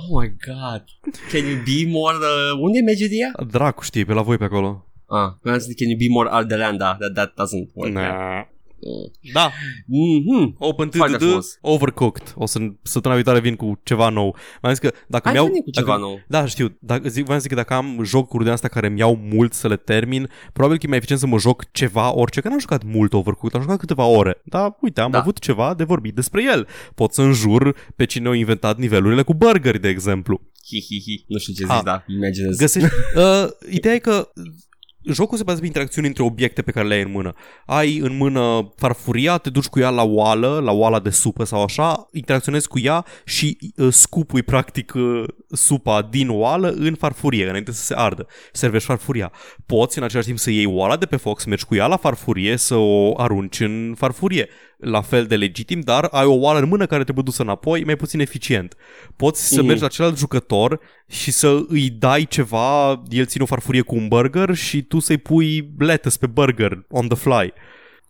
Oh 0.10 0.22
my 0.22 0.36
god. 0.46 0.84
Can 1.32 1.50
you 1.50 1.58
be 1.66 1.92
more... 1.92 2.16
Uh, 2.16 2.60
unde 2.60 2.78
e 2.78 2.82
Megidia? 2.82 3.32
Dracu 3.52 3.84
știe, 3.84 4.04
pe 4.06 4.14
la 4.14 4.22
voi 4.22 4.38
pe 4.38 4.44
acolo. 4.44 4.86
Ah, 5.06 5.32
vreau 5.42 5.60
să 5.60 5.66
zic, 5.68 5.78
can 5.78 5.90
you 5.90 5.98
be 5.98 6.06
more 6.10 6.30
Ardelanda? 6.32 6.98
That, 7.00 7.14
that 7.14 7.30
doesn't 7.30 7.70
work. 7.74 7.94
Nah. 7.94 8.04
Mm. 8.04 8.57
Da, 9.34 9.52
Mhm. 9.86 10.56
Open 10.60 10.90
Foarte 10.90 11.16
TDD, 11.16 11.24
frumos. 11.26 11.58
Overcooked. 11.62 12.34
O 12.36 12.46
să 12.46 12.60
săptămâna 12.82 13.16
viitoare 13.22 13.40
vin 13.40 13.56
cu 13.56 13.80
ceva 13.84 14.10
nou. 14.10 14.36
Mai 14.62 14.72
zis 14.74 14.90
că 14.90 14.96
dacă 15.08 15.24
Hai 15.24 15.34
mi-au... 15.34 15.46
veni 15.46 15.64
cu 15.64 15.70
dacă, 15.70 15.86
ceva 15.88 15.98
nou. 16.00 16.20
Da, 16.28 16.46
știu. 16.46 16.78
Dacă, 16.80 17.10
zic, 17.10 17.26
v-am 17.26 17.38
zis 17.38 17.48
că 17.48 17.56
dacă 17.56 17.74
am 17.74 18.00
jocuri 18.04 18.44
de 18.44 18.50
astea 18.50 18.70
care 18.70 18.90
mi-au 18.90 19.16
mult 19.16 19.54
să 19.54 19.68
le 19.68 19.76
termin, 19.76 20.30
probabil 20.54 20.78
că 20.78 20.84
e 20.86 20.90
mai 20.90 20.98
eficient 20.98 21.22
să 21.22 21.28
mă 21.28 21.38
joc 21.38 21.72
ceva, 21.72 22.16
orice, 22.16 22.42
că 22.42 22.48
n-am 22.48 22.60
jucat 22.60 22.84
mult 22.84 23.14
Overcooked, 23.14 23.56
am 23.56 23.62
jucat 23.62 23.80
câteva 23.80 24.06
ore. 24.06 24.42
Dar, 24.46 24.78
uite, 24.82 25.02
am 25.02 25.12
Da. 25.12 25.20
avut 25.20 25.40
ceva 25.40 25.74
de 25.74 25.84
vorbit 25.84 26.16
despre 26.16 26.44
el. 26.44 26.68
Pot 26.96 27.14
să 27.14 27.22
înjur 27.22 27.76
pe 27.96 28.06
cine 28.06 28.30
a 28.30 28.36
inventat 28.36 28.78
nivelurile 28.78 29.22
cu 29.24 29.34
burgeri, 29.34 29.80
de 29.80 29.88
exemplu. 29.90 30.42
Hi, 30.68 30.82
hi, 30.82 31.02
hi. 31.02 31.26
Nu 31.28 31.38
știu 31.38 31.54
ce 31.54 31.64
zici, 31.64 31.72
Ah. 31.74 31.82
da. 31.84 32.04
Imaginez. 32.08 32.58
Găsești... 32.58 32.88
uh, 33.16 33.48
ideea 33.72 33.94
e 33.94 33.98
că 34.00 34.30
jocul 35.14 35.38
se 35.38 35.44
bazează 35.44 35.60
pe 35.60 35.66
interacțiuni 35.66 36.08
între 36.08 36.24
obiecte 36.24 36.62
pe 36.62 36.72
care 36.72 36.88
le 36.88 36.94
ai 36.94 37.02
în 37.02 37.12
mână. 37.12 37.34
Ai 37.66 37.98
în 37.98 38.18
mână 38.18 38.74
farfuria, 38.76 39.38
te 39.38 39.50
duci 39.50 39.66
cu 39.66 39.80
ea 39.80 39.90
la 39.90 40.04
oală, 40.04 40.60
la 40.64 40.72
oala 40.72 41.00
de 41.00 41.10
supă 41.10 41.44
sau 41.44 41.64
așa, 41.64 42.08
interacționezi 42.12 42.68
cu 42.68 42.80
ea 42.80 43.06
și 43.26 43.58
uh, 43.76 43.88
scupui 43.94 44.44
practic 44.44 44.94
uh, 44.96 45.24
supa 45.50 46.02
din 46.02 46.30
oală 46.30 46.70
în 46.70 46.96
farfurie 46.96 47.48
înainte 47.48 47.72
să 47.72 47.84
se 47.84 47.94
ardă. 47.94 48.28
Servești 48.52 48.88
farfuria. 48.88 49.32
Poți 49.66 49.98
în 49.98 50.04
același 50.04 50.28
timp 50.28 50.40
să 50.40 50.50
iei 50.50 50.66
oala 50.66 50.98
de 50.98 51.06
pe 51.06 51.16
foc, 51.16 51.40
să 51.40 51.46
mergi 51.50 51.66
cu 51.66 51.76
ea 51.76 51.88
la 51.88 51.98
farfurie, 51.98 52.58
să 52.58 52.76
o 52.76 53.22
arunci 53.22 53.60
în 53.60 53.94
farfurie. 53.98 54.50
La 54.78 55.02
fel 55.02 55.26
de 55.26 55.36
legitim, 55.36 55.80
dar 55.80 56.08
ai 56.12 56.26
o 56.26 56.34
oală 56.34 56.60
în 56.60 56.68
mână 56.68 56.86
care 56.86 57.04
trebuie 57.04 57.24
dusă 57.28 57.42
înapoi, 57.42 57.84
mai 57.84 57.96
puțin 57.96 58.20
eficient. 58.20 58.76
Poți 59.16 59.48
să 59.48 59.56
Mhm. 59.58 59.66
mergi 59.66 59.82
la 59.82 59.88
celălalt 59.88 60.18
jucător 60.20 60.80
și 61.08 61.32
să 61.32 61.60
îi 61.68 61.90
dai 61.90 62.26
ceva, 62.26 63.04
el 63.10 63.26
ține 63.26 63.44
o 63.44 63.48
farfurie 63.48 63.82
cu 63.82 63.96
un 63.96 64.08
burger 64.08 64.56
și 64.56 64.82
tu 64.82 65.00
să-i 65.00 65.18
pui 65.18 65.70
lettuce 65.78 66.18
pe 66.18 66.28
burger 66.28 66.86
on 66.90 67.08
the 67.08 67.18
fly. 67.18 67.54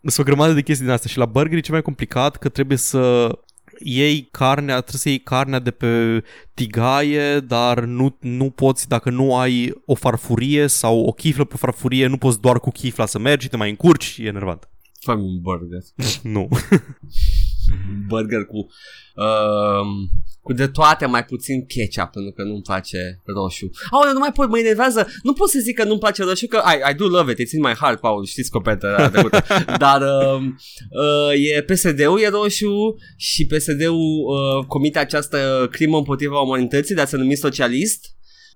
Sunt 0.02 0.18
o 0.28 0.30
grămadă 0.30 0.54
de 0.54 0.62
chestii 0.62 0.86
din 0.86 0.94
astea 0.94 1.10
și 1.12 1.18
la 1.18 1.26
burger 1.26 1.58
e 1.58 1.62
cel 1.62 1.74
mai 1.74 1.82
complicat 1.82 2.36
că 2.38 2.50
trebuie 2.50 2.78
să 2.78 3.32
iei 3.80 4.28
carnea, 4.32 4.74
trebuie 4.80 5.00
să 5.02 5.10
iei 5.10 5.20
carnea 5.20 5.60
de 5.60 5.72
pe 5.72 6.24
tigaie, 6.54 7.40
dar 7.40 7.80
nu, 7.80 8.18
nu 8.20 8.50
poți, 8.50 8.88
dacă 8.88 9.10
nu 9.10 9.36
ai 9.38 9.74
o 9.86 9.96
farfurie 9.96 10.68
sau 10.68 11.00
o 11.00 11.12
chiflă 11.12 11.44
pe 11.44 11.56
farfurie, 11.58 12.08
nu 12.08 12.18
poți 12.18 12.42
doar 12.42 12.60
cu 12.60 12.70
chifla 12.72 13.06
să 13.06 13.20
mergi, 13.20 13.48
te 13.48 13.58
mai 13.58 13.70
încurci, 13.70 14.18
e 14.20 14.26
enervant. 14.28 14.70
Fă 15.08 15.14
un 15.14 15.42
burger. 15.42 15.84
nu. 16.36 16.48
Burger 18.10 18.46
cu... 18.46 18.58
Um, 19.16 20.10
cu 20.42 20.54
de 20.54 20.68
toate 20.68 21.06
mai 21.06 21.26
puțin 21.26 21.66
ketchup 21.66 22.12
pentru 22.12 22.32
că 22.32 22.44
nu-mi 22.44 22.62
place 22.62 23.22
roșu. 23.26 23.70
Aoleu, 23.90 24.14
nu 24.14 24.20
mai 24.20 24.32
pot, 24.32 24.50
mă 24.50 24.60
enervează. 24.60 25.08
Nu 25.24 25.34
pot 25.34 25.50
să 25.50 25.60
zic 25.60 25.76
că 25.76 25.84
nu-mi 25.84 26.00
place 26.00 26.24
roșu, 26.24 26.48
că 26.48 26.62
I, 26.66 26.92
I 26.92 26.96
do 26.96 27.08
love 27.08 27.32
it, 27.32 27.40
it's 27.40 27.52
in 27.52 27.62
my 27.62 27.74
heart, 27.74 28.00
Paul, 28.00 28.26
știți 28.26 28.50
coperta 28.50 29.12
Dar 29.86 30.02
uh, 30.02 30.42
uh, 30.90 31.56
e 31.56 31.62
PSD-ul 31.62 32.20
e 32.20 32.28
roșu 32.28 32.96
și 33.16 33.46
PSD-ul 33.46 34.24
uh, 34.26 34.66
comite 34.66 35.00
această 35.00 35.68
crimă 35.72 35.98
împotriva 35.98 36.40
umanității 36.40 36.96
de 36.96 37.02
a 37.02 37.06
se 37.06 37.18
numi 37.18 37.36
socialist. 37.36 38.06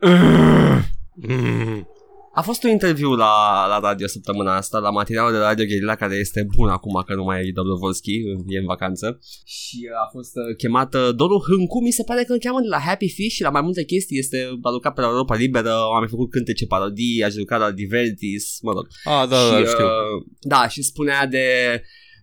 Mm. 0.02 1.88
A 2.34 2.42
fost 2.42 2.64
un 2.64 2.70
interviu 2.70 3.14
la, 3.14 3.66
la 3.68 3.80
radio 3.80 4.08
săptămâna 4.08 4.56
asta, 4.56 4.78
la 4.78 4.90
materialul 4.90 5.32
de 5.32 5.38
radio 5.38 5.66
Gherila, 5.66 5.96
care 5.96 6.16
este 6.16 6.48
bun 6.56 6.70
acum 6.70 7.04
că 7.06 7.14
nu 7.16 7.24
mai 7.24 7.40
e 7.40 7.52
Dobrovolski, 7.54 8.12
e 8.48 8.58
în 8.58 8.66
vacanță. 8.66 9.20
Și 9.46 9.80
a 10.04 10.10
fost 10.12 10.36
uh, 10.36 10.56
chemată 10.58 11.12
Doru 11.12 11.44
Hâncu, 11.48 11.82
mi 11.82 11.92
se 11.92 12.04
pare 12.04 12.24
că 12.24 12.34
îl 12.34 12.40
cheamă 12.40 12.62
de 12.62 12.68
la 12.68 12.78
Happy 12.78 13.10
Fish 13.10 13.36
și 13.36 13.42
la 13.42 13.50
mai 13.50 13.62
multe 13.62 13.84
chestii. 13.84 14.18
Este 14.18 14.60
a 14.62 14.70
lucrat 14.70 14.94
pe 14.94 15.02
la 15.02 15.08
Europa 15.08 15.36
Liberă, 15.36 15.72
a 15.72 16.00
mai 16.00 16.08
făcut 16.08 16.30
cântece 16.30 16.66
parodii, 16.66 17.24
a 17.24 17.30
jucat 17.30 17.60
la 17.60 17.72
Divertis, 17.72 18.60
mă 18.62 18.72
rog. 18.72 18.88
Ah, 19.04 19.28
da, 19.30 19.38
și, 19.38 19.52
da, 19.52 19.70
știu. 19.70 19.86
Uh, 19.86 20.26
da, 20.40 20.68
și 20.68 20.82
spunea 20.82 21.28
de, 21.28 21.46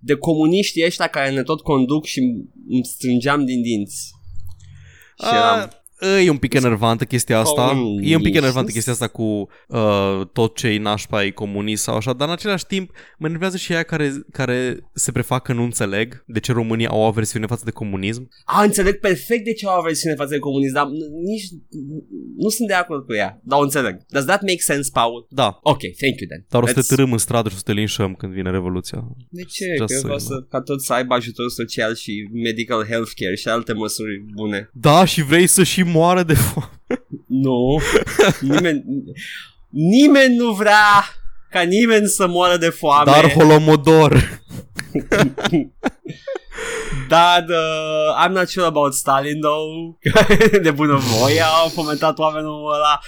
de 0.01 0.15
comuniștii 0.15 0.85
ăștia 0.85 1.07
care 1.07 1.31
ne 1.31 1.43
tot 1.43 1.61
conduc 1.61 2.05
și 2.05 2.19
îmi 2.69 2.85
strângeam 2.85 3.45
din 3.45 3.63
dinți. 3.63 4.11
Și 5.19 5.35
eram... 5.35 5.71
E 6.25 6.31
un 6.31 6.37
pic 6.37 6.53
enervantă 6.53 7.05
chestia 7.05 7.39
asta. 7.39 7.71
Oh, 7.71 7.99
e 8.03 8.17
un 8.17 8.23
pic 8.23 8.35
enervantă 8.35 8.71
chestia 8.71 8.93
asta 8.93 9.09
cu 9.09 9.49
uh, 9.69 10.21
tot 10.33 10.57
ce-i 10.57 10.79
nașpa 10.79 11.25
e 11.25 11.31
comunist 11.31 11.83
sau 11.83 11.97
așa, 11.97 12.13
dar 12.13 12.29
în 12.29 12.33
același 12.33 12.67
timp 12.67 12.91
mă 13.19 13.27
enervează 13.27 13.57
și 13.57 13.73
aia 13.73 13.83
care, 13.83 14.13
care 14.33 14.89
se 14.93 15.13
prefac 15.13 15.43
că 15.43 15.53
nu 15.53 15.63
înțeleg 15.63 16.25
de 16.27 16.41
ce 16.41 16.53
România 16.53 16.89
au 16.89 17.01
o 17.01 17.05
aversiune 17.05 17.47
față 17.47 17.63
de 17.65 17.71
comunism. 17.71 18.29
A, 18.45 18.63
înțeleg 18.63 18.99
perfect 18.99 19.45
de 19.45 19.53
ce 19.53 19.67
au 19.67 19.75
o 19.75 19.79
aversiune 19.79 20.15
față 20.15 20.31
de 20.31 20.39
comunism, 20.39 20.75
dar 20.75 20.87
nici 21.25 21.45
nu 22.37 22.49
sunt 22.49 22.69
de 22.69 22.75
acord 22.75 23.05
cu 23.07 23.15
ea, 23.15 23.41
dar 23.45 23.59
o 23.59 23.63
înțeleg. 23.63 23.99
Does 24.09 24.25
that 24.25 24.41
make 24.41 24.61
sense, 24.61 24.91
Paul? 24.93 25.27
Da. 25.31 25.59
Ok, 25.63 25.79
thank 25.79 26.21
you 26.21 26.29
then. 26.29 26.45
Dar 26.49 26.63
o 26.63 26.67
să 26.67 26.73
Let's... 26.73 26.87
te 26.87 26.95
târâm 26.95 27.13
în 27.13 27.19
stradă 27.19 27.49
și 27.49 27.55
o 27.55 27.59
să 27.59 27.65
te 27.65 27.73
linșăm 27.73 28.15
când 28.15 28.33
vine 28.33 28.51
Revoluția. 28.51 29.05
De 29.29 29.43
ce? 29.43 29.75
Just 29.77 29.89
că 29.89 29.95
eu 29.95 30.01
vreau 30.01 30.19
să, 30.19 30.35
ca 30.49 30.61
tot 30.61 30.83
să 30.83 30.93
aibă 30.93 31.15
ajutor 31.15 31.49
social 31.49 31.95
și 31.95 32.29
medical 32.33 32.85
health 32.85 33.11
care 33.15 33.35
și 33.35 33.49
alte 33.49 33.73
măsuri 33.73 34.25
bune. 34.35 34.71
Da, 34.73 35.05
și 35.05 35.23
vrei 35.23 35.47
să 35.47 35.63
și 35.63 35.83
moară 35.89 36.23
de 36.23 36.35
foame. 36.35 36.71
Nu, 37.27 37.81
nimeni, 38.41 38.85
nimeni 39.69 40.37
nu 40.37 40.53
vrea 40.53 41.05
ca 41.51 41.61
nimeni 41.61 42.07
să 42.07 42.27
moară 42.27 42.57
de 42.57 42.69
foame. 42.69 43.11
Dar 43.11 43.33
Holomodor. 43.33 44.41
Dar 47.09 47.45
uh, 47.49 48.25
I'm 48.27 48.33
not 48.33 48.49
sure 48.49 48.67
about 48.67 48.95
Stalin 48.95 49.41
though 49.41 49.97
De 50.63 50.71
bună 50.71 50.97
voie 50.97 51.41
au 51.41 51.69
fomentat 51.69 52.19
oamenul 52.19 52.73
ăla 52.75 53.01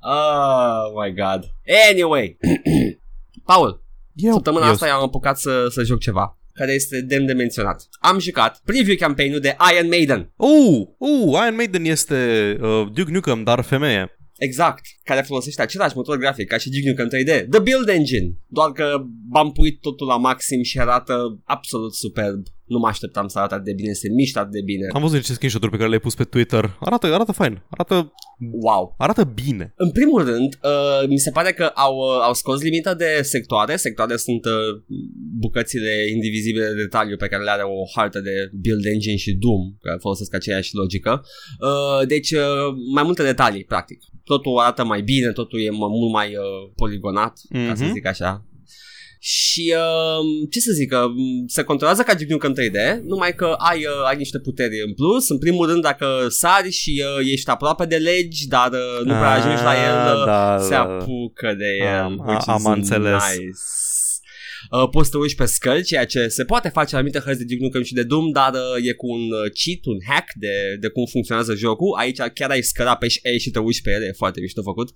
Oh 0.00 1.02
my 1.02 1.14
god 1.14 1.44
Anyway 1.90 2.38
Paul 3.44 3.82
eu, 4.14 4.32
Săptămâna 4.32 4.64
eu. 4.66 4.72
asta 4.72 4.86
i-am 4.86 5.02
apucat 5.02 5.38
să, 5.38 5.68
să 5.68 5.82
joc 5.82 6.00
ceva 6.00 6.38
care 6.54 6.72
este 6.72 7.00
demn 7.00 7.26
de 7.26 7.32
menționat. 7.32 7.88
Am 8.00 8.18
jucat 8.18 8.60
preview 8.64 8.96
campaign 8.96 9.40
de 9.40 9.56
Iron 9.72 9.88
Maiden. 9.88 10.32
Uh, 10.36 10.86
uh, 10.98 11.40
Iron 11.42 11.54
Maiden 11.54 11.84
este 11.84 12.16
uh, 12.60 12.86
Duke 12.92 13.10
Nukem, 13.10 13.42
dar 13.42 13.60
femeie. 13.60 14.18
Exact, 14.38 14.82
care 15.04 15.20
folosește 15.20 15.62
același 15.62 15.96
motor 15.96 16.16
grafic 16.16 16.48
ca 16.48 16.56
și 16.58 16.70
Duke 16.70 16.88
Nukem 16.88 17.08
3D, 17.08 17.48
The 17.50 17.60
Build 17.60 17.88
Engine, 17.88 18.36
doar 18.46 18.72
că 18.72 19.04
bampuit 19.28 19.80
totul 19.80 20.06
la 20.06 20.16
maxim 20.16 20.62
și 20.62 20.78
arată 20.80 21.40
absolut 21.44 21.94
superb. 21.94 22.42
Nu 22.64 22.78
mă 22.78 22.88
așteptam 22.88 23.28
să 23.28 23.38
arate 23.38 23.62
de 23.64 23.72
bine, 23.72 23.92
se 23.92 24.08
mișcă 24.08 24.38
atât 24.38 24.52
de 24.52 24.62
bine. 24.64 24.86
Am 24.92 25.00
văzut 25.00 25.16
niște 25.16 25.32
screenshot-uri 25.32 25.70
pe 25.70 25.76
care 25.76 25.88
le-ai 25.88 26.00
pus 26.00 26.14
pe 26.14 26.24
Twitter. 26.24 26.76
Arată, 26.80 27.06
arată 27.06 27.32
fain. 27.32 27.62
Arată 27.70 28.12
Wow. 28.38 28.94
Arată 28.98 29.24
bine. 29.24 29.72
În 29.76 29.90
primul 29.90 30.24
rând, 30.24 30.58
uh, 30.62 31.08
mi 31.08 31.18
se 31.18 31.30
pare 31.30 31.52
că 31.52 31.64
au, 31.64 31.96
uh, 31.96 32.22
au 32.22 32.34
scos 32.34 32.62
limita 32.62 32.94
de 32.94 33.20
sectoare. 33.22 33.76
Sectoare 33.76 34.16
sunt 34.16 34.44
uh, 34.44 34.52
bucățile 35.38 35.90
indivizibile 36.14 36.66
de 36.66 36.74
detaliu 36.74 37.16
pe 37.16 37.26
care 37.26 37.42
le 37.42 37.50
are 37.50 37.62
o 37.62 37.82
hartă 37.94 38.20
de 38.20 38.50
Build 38.52 38.84
Engine 38.84 39.16
și 39.16 39.32
Doom, 39.32 39.74
care 39.82 39.96
folosesc 40.00 40.34
aceeași 40.34 40.74
logică. 40.74 41.24
Uh, 41.60 42.06
deci, 42.06 42.30
uh, 42.30 42.40
mai 42.94 43.02
multe 43.02 43.22
detalii, 43.22 43.64
practic. 43.64 43.98
Totul 44.24 44.58
arată 44.58 44.84
mai 44.84 45.02
bine, 45.02 45.32
totul 45.32 45.60
e 45.60 45.70
mult 45.70 46.12
mai 46.12 46.26
uh, 46.26 46.72
poligonat, 46.74 47.32
mm-hmm. 47.32 47.66
ca 47.68 47.74
să 47.74 47.84
mhm. 47.84 47.92
zic 47.92 48.06
așa. 48.06 48.44
Și 49.26 49.74
uh, 49.76 50.48
ce 50.50 50.60
să 50.60 50.72
zic, 50.72 50.92
uh, 50.92 50.98
se 51.46 51.62
controlează 51.62 52.02
ca 52.02 52.14
Duke 52.14 52.32
Nukem 52.32 52.54
3D, 52.54 53.00
numai 53.04 53.34
că 53.34 53.54
ai, 53.58 53.78
uh, 53.78 54.08
ai 54.08 54.16
niște 54.16 54.38
puteri 54.38 54.82
în 54.86 54.94
plus. 54.94 55.28
În 55.28 55.38
primul 55.38 55.66
rând, 55.66 55.82
dacă 55.82 56.06
sari 56.28 56.70
și 56.70 57.02
uh, 57.18 57.30
ești 57.32 57.50
aproape 57.50 57.84
de 57.84 57.96
legi, 57.96 58.48
dar 58.48 58.70
uh, 58.72 59.04
nu 59.04 59.12
prea 59.12 59.30
ajungi 59.30 59.62
la 59.62 59.74
el, 59.88 60.18
uh, 60.18 60.24
da, 60.24 60.58
se 60.60 60.70
da. 60.70 60.80
apucă 60.80 61.54
de 61.58 61.76
el. 61.80 61.86
Am, 61.86 62.42
am 62.46 62.64
înțeles. 62.64 63.22
Nice. 63.36 63.50
Uh, 64.70 64.88
poți 64.90 65.10
să 65.10 65.18
uiți 65.18 65.34
pe 65.34 65.44
scări, 65.44 65.82
ceea 65.82 66.06
ce 66.06 66.28
se 66.28 66.44
poate 66.44 66.68
face 66.68 66.92
la 66.92 66.98
anumite 66.98 67.22
hărți 67.24 67.38
de 67.38 67.44
Duke 67.44 67.64
Nukem 67.64 67.82
și 67.82 67.94
de 67.94 68.02
Doom, 68.02 68.30
dar 68.30 68.52
uh, 68.52 68.88
e 68.88 68.92
cu 68.92 69.06
un 69.12 69.30
uh, 69.30 69.50
cheat, 69.60 69.84
un 69.84 69.98
hack 70.08 70.32
de, 70.34 70.76
de 70.80 70.88
cum 70.88 71.04
funcționează 71.06 71.54
jocul. 71.54 71.96
Aici 71.98 72.18
chiar 72.34 72.50
ai 72.50 72.62
scăra 72.62 72.96
pe 72.96 73.06
E 73.22 73.38
și 73.38 73.50
te 73.50 73.58
uiți 73.58 73.82
pe 73.82 73.90
ele, 73.90 74.06
e 74.06 74.12
foarte 74.12 74.40
mișto 74.40 74.62
făcut. 74.62 74.88
Uh, 74.88 74.94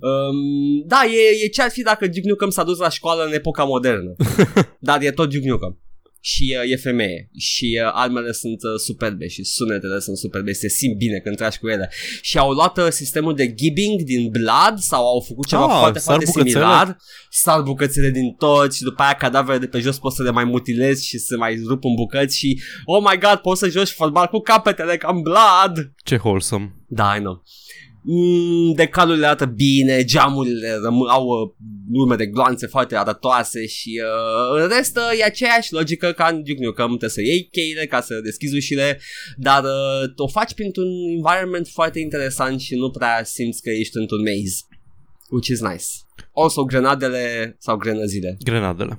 Um, 0.00 0.86
da, 0.86 1.00
e, 1.04 1.44
e 1.44 1.48
ce 1.48 1.62
ar 1.62 1.70
fi 1.70 1.82
dacă 1.82 2.06
Duke 2.06 2.28
Nukem 2.28 2.50
s-a 2.50 2.64
dus 2.64 2.78
la 2.78 2.88
școală 2.88 3.24
în 3.24 3.32
epoca 3.32 3.64
modernă. 3.64 4.16
Dar 4.88 5.02
e 5.02 5.10
tot 5.10 5.30
Duke 5.30 5.48
Nukem. 5.48 5.78
Și 6.22 6.56
uh, 6.62 6.70
e 6.70 6.76
femeie 6.76 7.30
și 7.36 7.80
uh, 7.84 7.90
armele 7.94 8.32
sunt 8.32 8.62
uh, 8.62 8.78
superbe 8.78 9.28
și 9.28 9.44
sunetele 9.44 9.98
sunt 9.98 10.16
superbe, 10.16 10.52
se 10.52 10.68
simt 10.68 10.96
bine 10.96 11.18
când 11.18 11.36
tragi 11.36 11.58
cu 11.58 11.68
ele. 11.68 11.90
Și 12.20 12.38
au 12.38 12.50
luat 12.50 12.78
uh, 12.78 12.86
sistemul 12.88 13.34
de 13.34 13.54
gibbing 13.54 14.00
din 14.00 14.30
Blood 14.30 14.78
sau 14.78 15.06
au 15.06 15.20
făcut 15.20 15.46
ceva 15.46 15.64
ah, 15.64 15.78
foarte, 15.78 15.98
foarte 15.98 16.24
bucățele. 16.24 16.50
similar. 16.50 16.96
Sar 17.30 17.60
bucățele 17.60 18.10
din 18.10 18.34
tot 18.38 18.74
și 18.74 18.82
după 18.82 19.02
aia 19.02 19.14
cadavere 19.14 19.58
de 19.58 19.66
pe 19.66 19.78
jos 19.78 19.98
poți 19.98 20.16
să 20.16 20.22
le 20.22 20.30
mai 20.30 20.44
mutilezi 20.44 21.06
și 21.06 21.18
să 21.18 21.36
mai 21.36 21.62
rup 21.68 21.84
în 21.84 21.94
bucăți 21.94 22.36
și 22.38 22.62
oh 22.84 23.02
my 23.10 23.18
god, 23.18 23.36
poți 23.36 23.60
să 23.60 23.68
joci 23.68 23.88
fotbal 23.88 24.26
cu 24.26 24.38
capetele 24.38 24.96
ca 24.96 25.10
în 25.12 25.20
Blood. 25.22 25.92
Ce 26.04 26.20
wholesome. 26.22 26.74
Da, 26.86 27.14
I 27.16 27.18
know 27.18 27.42
mm, 28.02 28.72
decalurile 28.72 29.26
arată 29.26 29.44
bine, 29.44 30.04
geamurile 30.04 30.68
răm- 30.68 31.10
au 31.10 31.26
uh, 31.26 31.50
urme 31.92 32.16
de 32.16 32.26
gloanțe 32.26 32.66
foarte 32.66 32.96
arătoase 32.96 33.66
și 33.66 34.02
uh, 34.04 34.62
în 34.62 34.68
rest 34.76 34.96
uh, 34.96 35.18
e 35.18 35.24
aceeași 35.24 35.72
logică 35.72 36.12
ca 36.12 36.26
în 36.26 36.36
Duke 36.36 36.64
Nukem, 36.64 36.86
trebuie 36.86 37.10
să 37.10 37.20
iei 37.20 37.48
cheile 37.52 37.86
ca 37.86 38.00
să 38.00 38.20
deschizi 38.20 38.56
ușile, 38.56 39.00
dar 39.36 39.62
uh, 39.62 40.12
o 40.16 40.28
faci 40.28 40.54
printr-un 40.54 40.88
environment 41.16 41.68
foarte 41.68 41.98
interesant 41.98 42.60
și 42.60 42.74
nu 42.74 42.90
prea 42.90 43.24
simți 43.24 43.62
că 43.62 43.70
ești 43.70 43.96
într-un 43.96 44.20
maze, 44.22 44.56
which 45.30 45.48
is 45.48 45.60
nice. 45.60 45.84
Also, 46.34 46.64
grenadele 46.64 47.56
sau 47.58 47.76
grenăzile. 47.76 48.36
Grenadele. 48.44 48.98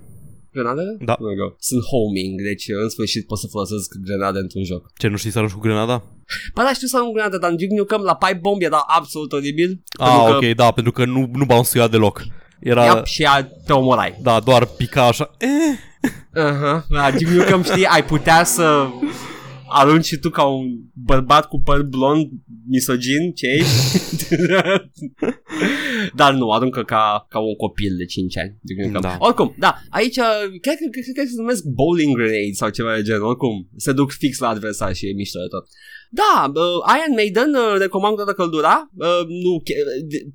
Grenadele? 0.53 0.97
Da. 1.05 1.17
Sunt 1.59 1.83
homing, 1.83 2.41
deci 2.41 2.65
în 2.83 2.89
sfârșit 2.89 3.27
pot 3.27 3.37
să 3.37 3.47
folosesc 3.47 3.95
grenade 4.05 4.39
într-un 4.39 4.63
joc. 4.63 4.91
Ce, 4.97 5.07
nu 5.07 5.17
știi 5.17 5.31
să 5.31 5.37
arunci 5.37 5.53
cu 5.53 5.59
grenada? 5.59 5.97
Păi 6.53 6.63
da, 6.63 6.73
știu 6.73 6.87
să 6.87 6.97
arunc 6.97 7.13
grenade, 7.13 7.37
dar 7.37 7.49
în 7.49 7.57
Duke 7.57 7.75
Nukem 7.75 8.01
la 8.01 8.15
pipe 8.15 8.39
bomb 8.41 8.61
era 8.61 8.83
absolut 8.87 9.31
oribil. 9.31 9.83
Ah, 9.99 10.25
ok, 10.29 10.39
că... 10.39 10.53
da, 10.53 10.71
pentru 10.71 10.91
că 10.91 11.05
nu, 11.05 11.29
nu 11.33 11.45
bounce 11.45 11.87
deloc. 11.87 12.23
Era... 12.59 12.85
Yep, 12.85 13.05
și 13.05 13.23
a, 13.23 13.43
te 13.65 13.73
omorai. 13.73 14.19
Da, 14.21 14.39
doar 14.39 14.65
pica 14.65 15.07
așa. 15.07 15.31
Eh. 15.37 15.49
Uh-huh. 16.35 16.87
La 16.87 17.11
Duke 17.11 17.33
Nukem, 17.33 17.63
știi, 17.63 17.85
ai 17.85 18.05
putea 18.05 18.43
să 18.43 18.87
arunci 19.69 20.05
și 20.05 20.17
tu 20.17 20.29
ca 20.29 20.43
un 20.43 20.65
bărbat 20.93 21.47
cu 21.47 21.61
păr 21.61 21.81
blond 21.81 22.29
misogin, 22.67 23.33
ce 23.35 23.47
ești? 23.47 24.15
Dar 26.19 26.33
nu, 26.33 26.51
aruncă 26.51 26.83
ca, 26.83 27.25
ca 27.29 27.39
un 27.39 27.55
copil 27.55 27.95
de 27.97 28.05
5 28.05 28.37
ani. 28.37 28.59
Da. 29.01 29.15
Oricum, 29.19 29.55
da, 29.59 29.75
aici 29.89 30.15
cred 30.61 30.77
că, 30.77 30.87
cred, 30.91 31.05
că 31.15 31.23
se 31.25 31.33
numesc 31.35 31.63
bowling 31.63 32.15
grenades 32.15 32.57
sau 32.57 32.69
ceva 32.69 32.95
de 32.95 33.01
genul. 33.01 33.27
Oricum, 33.27 33.69
se 33.77 33.91
duc 33.91 34.11
fix 34.11 34.39
la 34.39 34.47
adversar 34.47 34.93
și 34.95 35.07
e 35.07 35.13
mișto 35.13 35.39
de 35.39 35.47
tot. 35.49 35.67
Da, 36.13 36.51
uh, 36.55 36.79
Iron 36.95 37.13
Maiden 37.19 37.51
uh, 37.53 37.75
recomand 37.77 38.15
toată 38.15 38.33
căldura. 38.33 38.91
Uh, 38.95 39.23
nu 39.43 39.53
uh, 39.53 39.63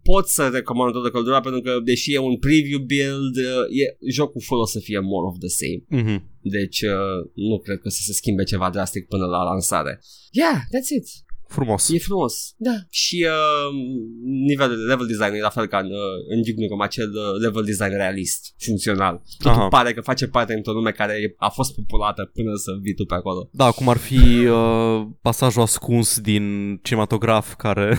pot 0.03 0.27
să 0.29 0.49
recomand 0.53 0.93
toată 0.93 1.11
căldura 1.11 1.41
pentru 1.41 1.61
că 1.61 1.81
deși 1.85 2.15
e 2.15 2.19
un 2.19 2.37
preview 2.39 2.79
build, 2.79 3.37
uh, 3.37 3.81
e, 3.83 3.97
jocul 4.11 4.43
fără 4.51 4.65
să 4.75 4.79
fie 4.79 4.99
more 4.99 5.27
of 5.31 5.37
the 5.45 5.53
same. 5.61 5.81
Mm-hmm. 5.97 6.21
Deci 6.41 6.81
uh, 6.81 7.19
nu 7.35 7.59
cred 7.59 7.79
că 7.79 7.89
să 7.89 8.01
se 8.03 8.13
schimbe 8.13 8.45
ceva 8.45 8.71
drastic 8.71 9.07
până 9.07 9.27
la 9.27 9.43
lansare. 9.43 10.01
Yeah, 10.31 10.59
that's 10.73 10.91
it. 10.99 11.07
Frumos. 11.49 11.89
E 11.89 11.99
frumos. 11.99 12.55
Da. 12.57 12.75
Și 12.91 13.27
uh, 13.29 13.75
nivelul 14.23 14.77
de 14.77 14.83
level 14.83 15.07
design 15.07 15.35
e 15.35 15.41
la 15.41 15.49
fel 15.49 15.67
ca 15.67 15.79
în, 15.79 15.91
uh, 15.91 16.17
în 16.29 16.37
Duke 16.43 16.61
Nukem, 16.61 16.81
acel 16.81 17.11
uh, 17.15 17.41
level 17.41 17.65
design 17.65 17.91
realist, 17.91 18.55
funcțional. 18.59 19.23
Totul 19.39 19.59
Aha. 19.59 19.69
pare 19.69 19.93
că 19.93 20.01
face 20.01 20.27
parte 20.27 20.53
într-o 20.53 20.73
lume 20.73 20.91
care 20.91 21.35
a 21.37 21.49
fost 21.49 21.75
populată 21.75 22.31
până 22.35 22.55
să 22.55 22.71
vii 22.83 22.95
tu 22.95 23.05
pe 23.05 23.15
acolo. 23.15 23.49
Da, 23.53 23.71
cum 23.71 23.89
ar 23.89 23.97
fi 23.97 24.47
uh, 24.47 25.07
pasajul 25.23 25.63
ascuns 25.63 26.21
din 26.21 26.77
cinematograf 26.83 27.55
care... 27.55 27.99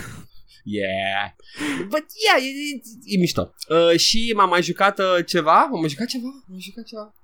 Yeah. 0.70 1.32
But 1.88 2.04
yeah, 2.26 2.38
e, 2.44 2.48
e, 2.48 2.80
e 3.14 3.18
mișto. 3.18 3.54
Uh, 3.68 3.98
și 3.98 4.32
m-am 4.36 4.48
mai 4.48 4.62
jucat 4.62 4.98
uh, 4.98 5.24
ceva? 5.26 5.68
M-am 5.70 5.80
mai 5.80 5.88
jucat 5.88 6.06
ceva? 6.06 6.24
M-am 6.24 6.44
mai 6.48 6.60
jucat 6.60 6.84
ceva? 6.84 7.14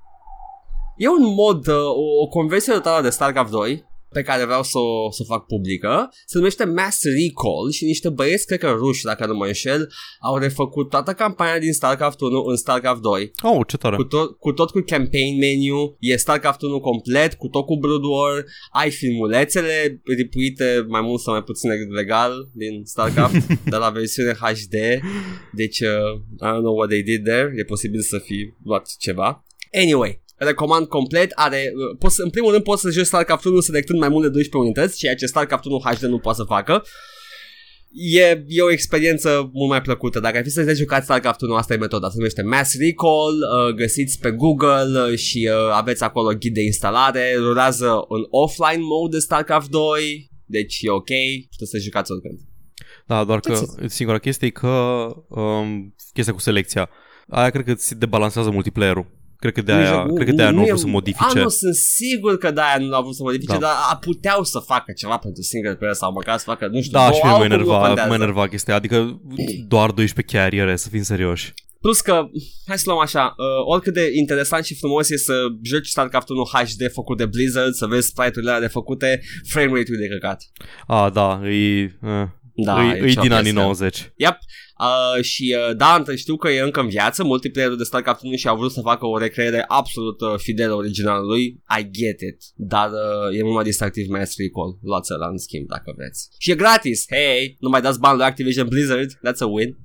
E 0.97 1.09
un 1.09 1.35
mod, 1.35 1.67
uh, 1.67 1.75
o, 1.75 2.23
o 2.23 2.27
conversie 2.27 2.73
totală 2.73 3.03
de 3.03 3.11
StarCraft 3.11 3.51
2 3.51 3.85
pe 4.15 4.23
care 4.23 4.45
vreau 4.45 4.63
să 4.63 4.79
o, 4.79 5.11
să 5.11 5.21
o 5.23 5.33
fac 5.33 5.47
publică 5.47 6.09
se 6.27 6.39
numește 6.39 6.65
Mass 6.65 7.03
Recall 7.03 7.71
și 7.71 7.85
niște 7.85 8.09
băieți, 8.09 8.47
cred 8.47 8.59
că 8.59 8.71
ruși, 8.79 9.05
dacă 9.05 9.27
nu 9.27 9.35
mă 9.35 9.47
înșel, 9.47 9.93
au 10.21 10.37
refăcut 10.37 10.91
toată 10.91 11.13
campania 11.13 11.59
din 11.59 11.73
StarCraft 11.73 12.21
1 12.21 12.43
în 12.45 12.57
StarCraft 12.57 13.01
2. 13.01 13.31
Oh, 13.43 13.61
ce 13.67 13.77
tare. 13.77 13.97
Cu 13.97 14.05
tot, 14.05 14.39
cu 14.39 14.53
tot 14.53 14.71
cu 14.71 14.81
campaign 14.87 15.39
menu, 15.39 15.97
e 15.99 16.17
StarCraft 16.17 16.63
1 16.63 16.81
complet, 16.81 17.35
cu 17.35 17.49
tot 17.49 17.65
cu 17.65 17.77
Brood 17.77 18.05
War, 18.05 18.45
ai 18.73 18.91
filmulețele 18.91 20.03
ripuite 20.05 20.85
mai 20.89 21.01
mult 21.01 21.21
sau 21.21 21.33
mai 21.33 21.43
puțin 21.43 21.71
legal 21.95 22.33
din 22.53 22.85
StarCraft, 22.85 23.47
de 23.73 23.77
la 23.77 23.91
versiune 23.91 24.33
HD, 24.33 24.75
deci 25.53 25.81
uh, 25.81 26.21
I 26.41 26.47
don't 26.53 26.65
know 26.67 26.77
what 26.77 26.89
they 26.89 27.03
did 27.03 27.25
there, 27.25 27.53
e 27.57 27.65
posibil 27.65 28.01
să 28.01 28.19
fi 28.19 28.53
luat 28.65 28.89
ceva. 28.99 29.45
Anyway, 29.73 30.24
recomand 30.35 30.87
complet, 30.87 31.31
are, 31.35 31.73
uh, 31.75 31.97
poți, 31.99 32.21
în 32.21 32.31
primul 32.31 32.51
rând 32.51 32.63
poți 32.63 32.83
să 32.83 32.91
joci 32.91 33.07
StarCraft 33.07 33.45
1 33.45 33.61
selectând 33.61 33.99
mai 33.99 34.09
mult 34.09 34.23
de 34.23 34.29
12 34.29 34.71
unități, 34.71 34.99
ceea 34.99 35.15
ce 35.15 35.27
StarCraft 35.27 35.65
1 35.65 35.79
HD 35.79 36.03
nu 36.03 36.19
poate 36.19 36.39
să 36.39 36.45
facă. 36.45 36.85
E, 37.97 38.45
e 38.47 38.63
o 38.63 38.71
experiență 38.71 39.51
mult 39.53 39.71
mai 39.71 39.83
plăcută. 39.83 40.21
Dacă 40.21 40.37
ai 40.37 40.43
fi 40.43 40.51
să 40.51 40.65
te 40.65 40.73
jucați 40.73 41.05
StarCraft 41.05 41.41
1, 41.41 41.55
asta 41.55 41.75
e 41.75 41.77
metoda. 41.77 42.09
Se 42.09 42.15
numește 42.17 42.43
Mass 42.43 42.79
Recall, 42.79 43.35
uh, 43.35 43.75
găsiți 43.75 44.19
pe 44.19 44.31
Google 44.31 45.11
uh, 45.11 45.19
și 45.19 45.51
uh, 45.51 45.73
aveți 45.73 46.03
acolo 46.03 46.35
ghid 46.35 46.55
de 46.55 46.63
instalare, 46.63 47.35
rulează 47.37 47.87
în 48.09 48.25
offline 48.31 48.83
mode 48.83 49.17
de 49.17 49.23
StarCraft 49.23 49.69
2, 49.69 50.31
deci 50.47 50.79
e 50.81 50.91
ok, 50.91 51.11
puteți 51.51 51.71
să 51.71 51.79
jucați 51.79 52.13
oricând. 52.13 52.39
Da, 53.07 53.25
doar 53.25 53.41
că 53.41 53.61
singura 53.87 54.19
chestie 54.19 54.47
e 54.47 54.51
că 54.51 55.07
um, 55.29 55.95
chestia 56.13 56.33
cu 56.33 56.41
selecția, 56.41 56.91
aia 57.29 57.51
cred 57.51 57.65
că 57.65 57.75
ți 57.75 57.99
debalansează 57.99 58.51
multiplayer-ul. 58.51 59.07
Cred 59.45 59.57
că 59.57 59.63
de 59.63 59.73
aia, 59.73 60.07
cred 60.15 60.27
că 60.27 60.33
de 60.33 60.43
aia 60.43 60.51
nu, 60.51 60.57
nu 60.57 60.63
au 60.63 60.67
vrut 60.67 60.79
să 60.79 60.87
modifice. 60.87 61.39
A, 61.39 61.43
nu, 61.43 61.49
sunt 61.49 61.75
sigur 61.75 62.39
că 62.39 62.51
de 62.51 62.61
aia 62.61 62.87
nu 62.87 62.95
au 62.95 63.03
vrut 63.03 63.15
să 63.15 63.23
modifice, 63.23 63.53
da. 63.53 63.59
dar 63.59 63.71
a, 63.91 63.97
puteau 63.97 64.45
să 64.45 64.59
facă 64.59 64.93
ceva 64.93 65.17
pentru 65.17 65.43
single 65.43 65.75
player 65.75 65.95
sau 65.95 66.13
măcar 66.13 66.39
să 66.39 66.45
facă, 66.47 66.67
nu 66.67 66.81
știu, 66.81 66.99
Da, 66.99 67.11
și 67.11 67.21
mă 67.25 67.45
enerva, 67.45 68.07
mă 68.07 68.15
enerva 68.15 68.49
chestia, 68.49 68.75
adică 68.75 69.21
doar 69.75 69.91
12 69.91 70.37
carriere, 70.37 70.77
să 70.77 70.89
fim 70.89 71.03
serioși. 71.03 71.55
Plus 71.81 72.01
că, 72.01 72.25
hai 72.67 72.79
să 72.79 72.85
luăm 72.87 72.99
așa, 72.99 73.35
uh, 73.37 73.73
oricât 73.73 73.95
de 73.95 74.11
interesant 74.15 74.65
și 74.65 74.75
frumos 74.75 75.11
e 75.11 75.17
să 75.17 75.35
joci 75.63 75.87
StarCraft 75.87 76.29
1 76.29 76.43
HD 76.53 76.93
făcut 76.93 77.17
de 77.17 77.27
Blizzard, 77.27 77.73
să 77.73 77.87
vezi 77.87 78.07
sprite-urile 78.07 78.53
alea 78.53 78.69
făcute, 78.69 79.21
frame 79.49 79.67
rate-ul 79.67 79.99
de 79.99 80.09
căcat. 80.09 80.43
Ah, 80.87 81.13
da, 81.13 81.41
e... 81.49 81.99
Uh. 82.03 82.43
Da, 82.57 82.95
e, 82.95 82.97
e 82.97 83.21
din 83.21 83.33
anii 83.33 83.53
90. 83.53 84.13
Yep. 84.17 84.39
Uh, 84.79 85.23
și 85.23 85.57
uh, 85.69 85.77
da, 85.77 86.03
știu 86.17 86.37
că 86.37 86.49
e 86.49 86.61
încă 86.61 86.81
în 86.81 86.89
viață, 86.89 87.25
multiplayerul 87.25 87.77
de 87.77 87.85
StarCraft 87.85 88.23
1 88.23 88.35
și 88.35 88.49
au 88.49 88.57
vrut 88.57 88.73
să 88.73 88.81
facă 88.81 89.07
o 89.07 89.19
recreere 89.19 89.65
absolut 89.69 90.21
uh, 90.21 90.35
fidelă 90.37 90.75
originalului. 90.75 91.43
I 91.79 91.91
get 91.91 92.21
it. 92.21 92.43
Dar 92.55 92.91
uh, 92.91 93.39
e 93.39 93.43
mult 93.43 93.55
mai 93.55 93.65
distractiv 93.65 94.09
Mass 94.09 94.37
Recall. 94.37 94.79
Luați 94.83 95.11
la 95.19 95.27
în 95.27 95.39
schimb 95.39 95.69
dacă 95.69 95.93
vreți. 95.97 96.29
Și 96.39 96.51
e 96.51 96.55
gratis. 96.55 97.05
Hey, 97.11 97.57
nu 97.61 97.69
mai 97.69 97.81
dați 97.81 98.01
bani 98.01 98.19
la 98.19 98.25
Activision 98.25 98.69
Blizzard. 98.69 99.11
That's 99.11 99.41
a 99.41 99.47
win. 99.47 99.77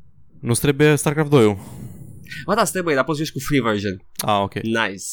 Nu 0.42 0.54
trebuie 0.54 0.96
StarCraft 0.96 1.30
2 1.30 1.58
Bă, 2.46 2.54
da, 2.54 2.64
trebuie, 2.64 2.96
dar 2.96 3.04
poți 3.04 3.32
cu 3.32 3.40
free 3.40 3.62
version. 3.62 4.06
Ah, 4.18 4.40
ok. 4.42 4.54
Nice. 4.54 5.04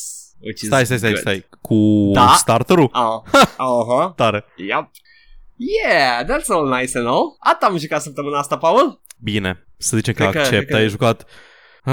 stai, 0.54 0.84
stai, 0.84 0.98
stai, 0.98 1.16
stai. 1.16 1.48
Cu 1.60 2.10
da? 2.12 2.34
starterul? 2.38 2.90
Uh, 2.94 3.40
uh-huh. 3.42 4.14
Tare. 4.14 4.44
Yep. 4.56 4.90
Yeah, 5.56 6.24
that's 6.24 6.48
all 6.48 6.68
nice 6.80 6.98
and 6.98 7.06
all. 7.06 7.36
Atât 7.38 7.68
am 7.68 7.78
jucat 7.78 8.02
săptămâna 8.02 8.38
asta, 8.38 8.56
Paul. 8.56 9.00
Bine, 9.22 9.66
să 9.76 9.96
zicem 9.96 10.14
că 10.14 10.28
cred 10.28 10.42
accept. 10.42 10.70
Că, 10.70 10.76
Ai 10.76 10.88
jucat 10.88 11.26
uh, 11.84 11.92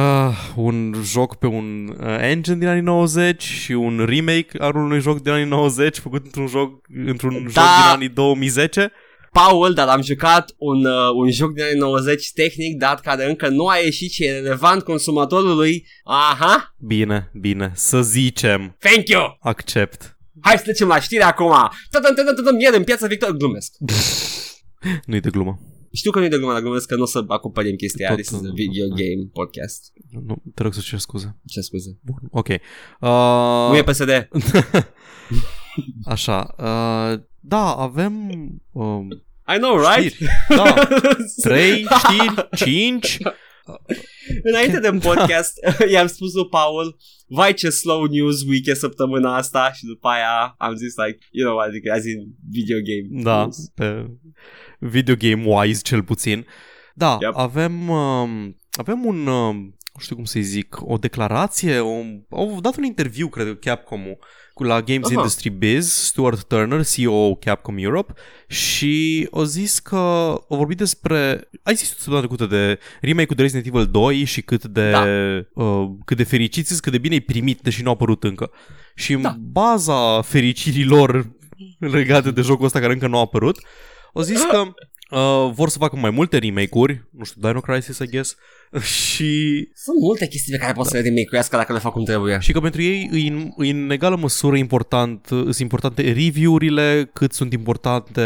un 0.55 0.93
joc 1.03 1.35
pe 1.35 1.47
un 1.47 1.95
uh, 1.99 2.17
engine 2.19 2.57
din 2.57 2.67
anii 2.67 2.81
90 2.81 3.43
și 3.43 3.71
un 3.71 4.05
remake 4.07 4.57
al 4.57 4.75
unui 4.75 4.99
joc 4.99 5.21
din 5.21 5.31
anii 5.31 5.45
90 5.45 5.97
făcut 5.97 6.25
într-un 6.25 6.47
joc, 6.47 6.81
într-un 7.05 7.33
da. 7.33 7.39
joc 7.39 7.53
din 7.53 7.91
anii 7.93 8.09
2010. 8.09 8.91
Paul, 9.31 9.73
dar 9.73 9.87
am 9.87 10.01
jucat 10.01 10.53
un, 10.57 10.85
uh, 10.85 11.09
un 11.15 11.31
joc 11.31 11.53
din 11.53 11.63
anii 11.63 11.77
90 11.79 12.31
tehnic, 12.31 12.77
dat 12.77 13.01
care 13.01 13.29
încă 13.29 13.47
nu 13.47 13.67
a 13.67 13.75
ieșit 13.75 14.11
și 14.11 14.23
e 14.23 14.31
relevant 14.31 14.83
consumatorului. 14.83 15.87
Aha! 16.03 16.75
Bine, 16.77 17.31
bine, 17.33 17.71
să 17.75 18.01
zicem. 18.01 18.75
Thank 18.79 19.07
you! 19.07 19.37
Accept. 19.41 20.12
Hai 20.43 20.57
să 20.57 20.63
trecem 20.63 20.87
la 20.87 20.99
știre 20.99 21.23
acum. 21.23 21.53
Tătăm, 21.89 22.15
tătăm, 22.15 22.35
tătăm, 22.35 22.59
ieri 22.59 22.75
în 22.75 22.83
piața 22.83 23.07
Victor. 23.07 23.31
Glumesc. 23.31 23.73
Nu-i 25.05 25.19
de 25.19 25.29
glumă. 25.29 25.59
Știu 25.91 26.11
că 26.11 26.19
nu-i 26.19 26.29
de 26.29 26.37
glumă, 26.37 26.51
dar 26.51 26.61
glumesc 26.61 26.87
că 26.87 26.95
nu 26.95 27.01
o 27.01 27.05
să 27.05 27.23
acoperim 27.27 27.75
chestia. 27.75 28.07
Tot, 28.07 28.17
This 28.17 28.29
is 28.29 28.47
a 28.47 28.51
video 28.53 28.87
game 28.87 29.29
podcast. 29.33 29.91
Nu, 30.25 30.41
te 30.53 30.63
rog 30.63 30.73
să 30.73 30.81
cer 30.83 30.99
scuze. 30.99 31.37
Ce 31.45 31.61
scuze? 31.61 31.99
Bun, 32.01 32.19
ok. 32.31 32.47
Uh... 32.47 33.69
Nu 33.69 33.75
e 33.75 33.83
PSD. 33.83 34.27
Așa. 36.13 36.55
Uh, 36.57 37.19
da, 37.39 37.73
avem... 37.73 38.29
Uh, 38.71 39.07
I 39.55 39.57
know, 39.57 39.77
right? 39.77 40.13
Știri. 40.13 40.29
Da. 40.47 40.87
3 41.41 41.87
știri, 41.97 42.47
5 42.55 43.17
Înainte 44.49 44.79
de 44.79 44.91
podcast, 44.91 45.53
i-am 45.91 46.07
spus 46.07 46.33
lui 46.33 46.47
Paul, 46.47 46.97
vai 47.27 47.53
ce 47.53 47.69
slow 47.69 48.03
news 48.05 48.43
week 48.43 48.65
e 48.65 48.73
săptămâna 48.73 49.35
asta 49.35 49.71
și 49.71 49.85
după 49.85 50.07
aia 50.07 50.55
am 50.57 50.75
zis 50.75 50.93
like, 50.95 51.17
you 51.31 51.47
know, 51.49 51.59
adică 51.59 51.91
as 51.91 52.05
in 52.05 52.35
video 52.49 52.77
game. 52.77 53.23
Da, 53.23 53.41
news. 53.41 53.69
pe 53.75 54.09
video 54.79 55.15
game 55.15 55.43
wise 55.45 55.81
cel 55.81 56.03
puțin. 56.03 56.45
Da, 56.95 57.17
yep. 57.21 57.31
avem 57.35 57.89
um, 57.89 58.57
avem 58.71 59.05
un 59.05 59.27
um, 59.27 59.77
nu 59.93 60.01
știu 60.01 60.15
cum 60.15 60.25
să-i 60.25 60.41
zic, 60.41 60.77
o 60.81 60.97
declarație, 60.97 61.79
o, 61.79 61.93
au 62.29 62.59
dat 62.61 62.77
un 62.77 62.83
interviu, 62.83 63.27
cred, 63.27 63.59
Capcom-ul 63.59 64.17
cu 64.53 64.63
la 64.63 64.81
Games 64.81 65.05
Aha. 65.05 65.13
Industry 65.13 65.49
Biz, 65.49 65.93
Stuart 65.93 66.43
Turner, 66.43 66.85
CEO 66.85 67.35
Capcom 67.35 67.77
Europe 67.77 68.13
și 68.47 69.27
au 69.31 69.43
zis 69.43 69.79
că 69.79 69.95
au 69.95 70.57
vorbit 70.57 70.77
despre, 70.77 71.49
ai 71.63 71.75
zis 71.75 71.87
săptămâna 71.87 72.21
trecută 72.21 72.45
de 72.45 72.79
remake-ul 73.01 73.35
de 73.35 73.41
Resident 73.41 73.75
Evil 73.75 73.87
2 73.87 74.23
și 74.23 74.41
cât 74.41 74.65
de, 74.65 74.91
da. 74.91 75.05
uh, 75.63 75.89
cât 76.05 76.17
de 76.17 76.23
fericiți 76.23 76.81
cât 76.81 76.91
de 76.91 76.97
bine 76.97 77.15
e 77.15 77.19
primit, 77.19 77.61
deși 77.61 77.83
nu 77.83 77.89
a 77.89 77.91
apărut 77.91 78.23
încă. 78.23 78.51
Și 78.95 79.13
da. 79.13 79.29
în 79.29 79.35
baza 79.39 80.21
fericirilor 80.21 81.31
legate 81.79 82.31
de 82.31 82.41
jocul 82.41 82.65
ăsta 82.65 82.79
care 82.79 82.93
încă 82.93 83.07
nu 83.07 83.17
a 83.17 83.19
apărut, 83.19 83.59
au 84.13 84.21
zis 84.21 84.41
că 84.41 84.63
uh, 85.13 85.51
vor 85.53 85.69
să 85.69 85.77
facă 85.77 85.95
mai 85.95 86.09
multe 86.09 86.37
remake-uri, 86.37 87.03
nu 87.09 87.23
știu, 87.23 87.41
Dino 87.41 87.59
Crisis, 87.59 87.97
I 87.97 88.07
guess, 88.07 88.35
și... 89.13 89.31
Sunt 89.73 89.99
multe 89.99 90.27
chestii 90.27 90.51
pe 90.51 90.57
care 90.57 90.73
pot 90.73 90.83
da. 90.83 90.89
să 90.89 90.97
le 90.97 91.03
remake 91.03 91.47
dacă 91.51 91.73
le 91.73 91.79
fac 91.79 91.91
cum 91.91 92.03
trebuie. 92.03 92.37
Și 92.39 92.51
că 92.51 92.59
pentru 92.59 92.81
ei, 92.81 93.09
în, 93.11 93.51
în 93.55 93.89
egală 93.89 94.15
măsură, 94.15 94.57
important, 94.57 95.25
sunt 95.27 95.57
importante 95.57 96.01
review-urile 96.01 97.09
cât 97.13 97.33
sunt 97.33 97.53
importante 97.53 98.21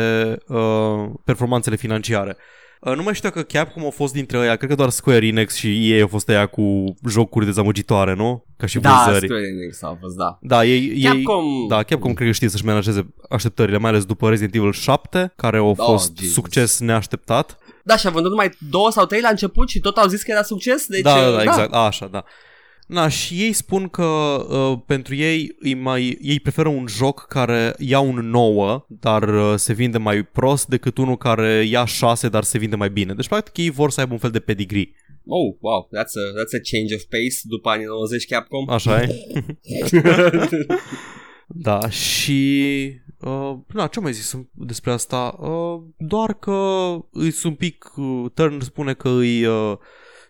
uh, 0.47 1.09
performanțele 1.23 1.75
financiare. 1.75 2.37
Uh, 2.81 2.95
nu 2.95 3.03
mai 3.03 3.13
știu 3.13 3.29
că 3.29 3.41
Capcom 3.41 3.85
a 3.85 3.89
fost 3.89 4.13
dintre 4.13 4.37
ăia, 4.37 4.55
cred 4.55 4.69
că 4.69 4.75
doar 4.75 4.89
Square 4.89 5.25
Enix 5.25 5.55
și 5.55 5.91
ei 5.91 6.01
au 6.01 6.07
fost 6.07 6.29
ăia 6.29 6.45
cu 6.45 6.83
jocuri 7.07 7.45
dezamăgitoare, 7.45 8.13
nu? 8.13 8.46
Ca 8.57 8.65
și 8.65 8.79
da, 8.79 8.89
Blizzard. 8.89 9.23
Square 9.23 9.47
Enix 9.47 9.83
au 9.83 9.97
fost, 10.01 10.15
da. 10.15 10.37
Da, 10.41 10.65
ei, 10.65 11.01
Capcom... 11.01 11.43
ei, 11.45 11.67
da, 11.67 11.83
Capcom 11.83 12.13
cred 12.13 12.27
că 12.27 12.33
știe 12.33 12.49
să-și 12.49 12.65
menajeze 12.65 13.13
așteptările, 13.29 13.77
mai 13.77 13.89
ales 13.89 14.05
după 14.05 14.29
Resident 14.29 14.55
Evil 14.55 14.71
7, 14.71 15.33
care 15.35 15.57
au 15.57 15.69
oh, 15.69 15.75
fost 15.75 16.17
Jesus. 16.17 16.33
succes 16.33 16.79
neașteptat. 16.79 17.57
Da, 17.83 17.97
și 17.97 18.07
a 18.07 18.09
vândut 18.09 18.29
numai 18.29 18.51
două 18.69 18.91
sau 18.91 19.05
trei 19.05 19.21
la 19.21 19.29
început 19.29 19.69
și 19.69 19.79
tot 19.79 19.97
au 19.97 20.07
zis 20.07 20.21
că 20.21 20.31
era 20.31 20.43
succes. 20.43 20.85
Deci, 20.87 21.01
da, 21.01 21.15
da, 21.15 21.29
da, 21.29 21.35
da. 21.35 21.41
exact, 21.41 21.73
a, 21.73 21.77
așa, 21.77 22.07
da. 22.07 22.23
Na, 22.87 23.07
și 23.07 23.33
ei 23.33 23.53
spun 23.53 23.87
că 23.87 24.03
uh, 24.03 24.79
pentru 24.85 25.15
ei 25.15 25.55
îi 25.59 25.73
mai, 25.73 26.17
ei 26.21 26.39
preferă 26.39 26.69
un 26.69 26.85
joc 26.87 27.25
care 27.27 27.75
ia 27.77 27.99
un 27.99 28.29
9, 28.29 28.85
dar 28.87 29.23
uh, 29.23 29.53
se 29.55 29.73
vinde 29.73 29.97
mai 29.97 30.23
prost 30.23 30.67
decât 30.67 30.97
unul 30.97 31.17
care 31.17 31.63
ia 31.63 31.85
6, 31.85 32.29
dar 32.29 32.43
se 32.43 32.57
vinde 32.57 32.75
mai 32.75 32.89
bine. 32.89 33.13
Deci, 33.13 33.27
practic, 33.27 33.57
ei 33.57 33.69
vor 33.69 33.91
să 33.91 33.99
aibă 33.99 34.13
un 34.13 34.19
fel 34.19 34.29
de 34.29 34.39
pedigree. 34.39 34.91
Oh, 35.27 35.57
wow, 35.59 35.87
that's 35.91 36.15
a, 36.15 36.25
that's 36.37 36.53
a 36.59 36.61
change 36.63 36.95
of 36.95 37.01
pace 37.01 37.37
după 37.43 37.69
anii 37.69 37.85
90 37.85 38.25
Capcom. 38.25 38.69
Așa 38.69 39.01
e. 39.01 39.07
da, 41.67 41.89
și 41.89 42.41
Uh, 43.21 43.57
na, 43.73 43.87
ce 43.87 43.99
mai 43.99 44.13
zis 44.13 44.39
despre 44.51 44.91
asta? 44.91 45.37
Uh, 45.39 45.81
doar 45.97 46.33
că 46.33 46.89
îți 47.11 47.45
un 47.45 47.53
pic, 47.55 47.91
uh, 47.95 48.25
Turner 48.33 48.61
spune 48.61 48.93
că 48.93 49.09
îi 49.09 49.45
uh, 49.45 49.77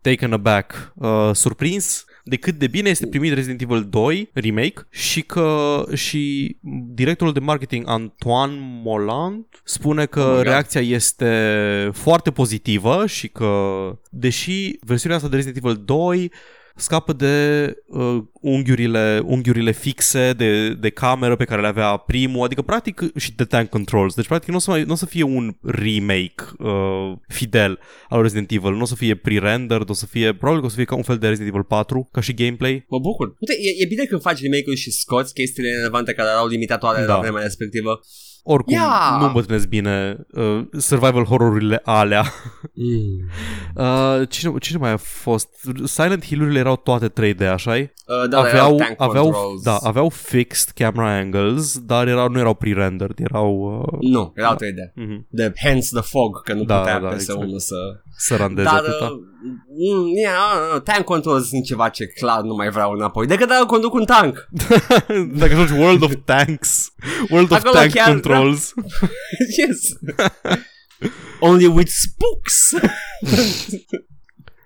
taken 0.01 0.33
aback, 0.33 0.93
uh, 0.95 1.29
surprins 1.33 2.05
de 2.29 2.35
cât 2.35 2.55
de 2.55 2.67
bine 2.67 2.89
este 2.89 3.07
primit 3.07 3.33
Resident 3.33 3.61
Evil 3.61 3.87
2 3.89 4.29
remake 4.33 4.87
și 4.89 5.21
că 5.21 5.83
și 5.93 6.55
directorul 6.93 7.33
de 7.33 7.39
marketing 7.39 7.87
Antoine 7.87 8.57
Moland 8.83 9.45
spune 9.63 10.05
că 10.05 10.21
oh 10.21 10.41
reacția 10.41 10.81
este 10.81 11.89
foarte 11.93 12.31
pozitivă 12.31 13.05
și 13.05 13.27
că 13.27 13.51
deși 14.09 14.75
versiunea 14.79 15.17
asta 15.17 15.29
de 15.29 15.35
Resident 15.35 15.65
Evil 15.65 15.81
2 15.85 16.31
scapă 16.77 17.13
de 17.13 17.75
uh, 17.87 18.17
unghiurile, 18.41 19.21
unghiurile 19.25 19.71
fixe 19.71 20.33
de, 20.37 20.73
de 20.73 20.89
cameră 20.89 21.35
pe 21.35 21.45
care 21.45 21.61
le 21.61 21.67
avea 21.67 21.97
primul, 21.97 22.43
adică 22.43 22.61
practic 22.61 23.01
și 23.15 23.35
de 23.35 23.43
tank 23.43 23.69
controls. 23.69 24.13
Deci 24.15 24.27
practic 24.27 24.49
nu 24.49 24.55
o 24.55 24.59
să, 24.59 24.69
mai, 24.69 24.83
nu 24.83 24.91
o 24.91 24.95
să 24.95 25.05
fie 25.05 25.23
un 25.23 25.55
remake 25.61 26.43
uh, 26.57 27.11
fidel 27.27 27.79
al 28.09 28.21
Resident 28.21 28.51
Evil, 28.51 28.73
nu 28.73 28.81
o 28.81 28.85
să 28.85 28.95
fie 28.95 29.15
pre-rendered, 29.15 29.89
o 29.89 29.93
să 29.93 30.05
fie, 30.05 30.33
probabil 30.33 30.59
că 30.59 30.65
o 30.65 30.69
să 30.69 30.75
fie 30.75 30.85
ca 30.85 30.95
un 30.95 31.03
fel 31.03 31.17
de 31.17 31.27
Resident 31.27 31.53
Evil 31.53 31.65
4, 31.65 32.09
ca 32.11 32.21
și 32.21 32.33
gameplay. 32.33 32.85
Mă 32.87 32.99
bucur. 32.99 33.35
Uite, 33.39 33.53
e, 33.61 33.83
e 33.83 33.85
bine 33.85 34.05
când 34.05 34.21
faci 34.21 34.41
remake-uri 34.41 34.79
și 34.79 34.91
scoți 34.91 35.33
chestiile 35.33 35.75
relevante 35.75 36.13
care 36.13 36.29
erau 36.29 36.47
limitatoare 36.47 37.05
da. 37.05 37.13
la 37.13 37.19
vremea 37.19 37.41
respectivă. 37.41 37.99
Oricum 38.47 38.73
Yeah. 38.73 39.17
nu 39.19 39.25
îmbătrânesc 39.25 39.67
bine 39.67 40.17
uh, 40.31 40.59
survival 40.77 41.23
horrorurile 41.25 41.81
alea. 41.83 42.23
Mm. 42.73 43.25
Uh, 43.75 44.21
cine, 44.29 44.53
cine 44.59 44.77
mai 44.77 44.91
a 44.91 44.97
fost? 44.97 45.49
Silent 45.85 46.25
Hill-urile 46.25 46.59
erau 46.59 46.75
toate 46.75 47.09
3D, 47.09 47.47
așa 47.51 47.75
Uh, 47.75 48.29
da, 48.29 48.37
aveau, 48.37 48.53
erau 48.55 48.75
tank 48.75 48.93
aveau, 48.97 49.23
controls. 49.23 49.61
da, 49.61 49.75
aveau 49.83 50.09
fixed 50.09 50.69
camera 50.75 51.17
angles, 51.17 51.79
dar 51.79 52.07
erau, 52.07 52.29
nu 52.29 52.39
erau 52.39 52.53
pre-rendered, 52.53 53.19
erau... 53.19 53.81
Uh, 53.91 53.97
Nu, 54.09 54.31
erau 54.35 54.55
3D. 54.55 54.57
uh-huh, 55.01 55.19
The, 55.35 55.51
hence 55.55 55.87
the 55.91 56.01
fog, 56.01 56.41
că 56.43 56.53
nu 56.53 56.63
Da, 56.63 56.77
putea 56.77 56.99
da, 56.99 57.07
PS1 57.09 57.13
exact. 57.13 57.59
să... 57.59 57.75
să 58.17 58.35
randeze 58.35 58.63
Dar, 58.69 58.77
atâta. 58.77 59.05
uh, 59.05 59.09
mm, 59.11 59.36
yeah, 60.15 60.73
uh, 60.73 60.81
tank 60.81 61.05
controls 61.05 61.47
sunt 61.47 61.63
ceva 61.63 61.89
ce 61.89 62.07
clar 62.07 62.41
nu 62.41 62.55
mai 62.55 62.69
vreau 62.69 62.91
înapoi. 62.91 63.27
Decât 63.27 63.47
dacă 63.47 63.65
conduc 63.65 63.93
un 63.93 64.05
tank. 64.05 64.47
Dacă 65.39 65.53
joci 65.53 65.69
World 65.69 66.01
of 66.01 66.13
Tanks, 66.25 66.93
World 67.29 67.51
of 67.51 67.57
Acolo 67.57 67.73
Tank 67.73 67.91
chiar, 67.91 68.05
da. 68.05 68.11
Controls. 68.11 68.73
yes. 69.57 69.79
Only 71.39 71.67
with 71.67 71.89
spooks. 71.89 72.73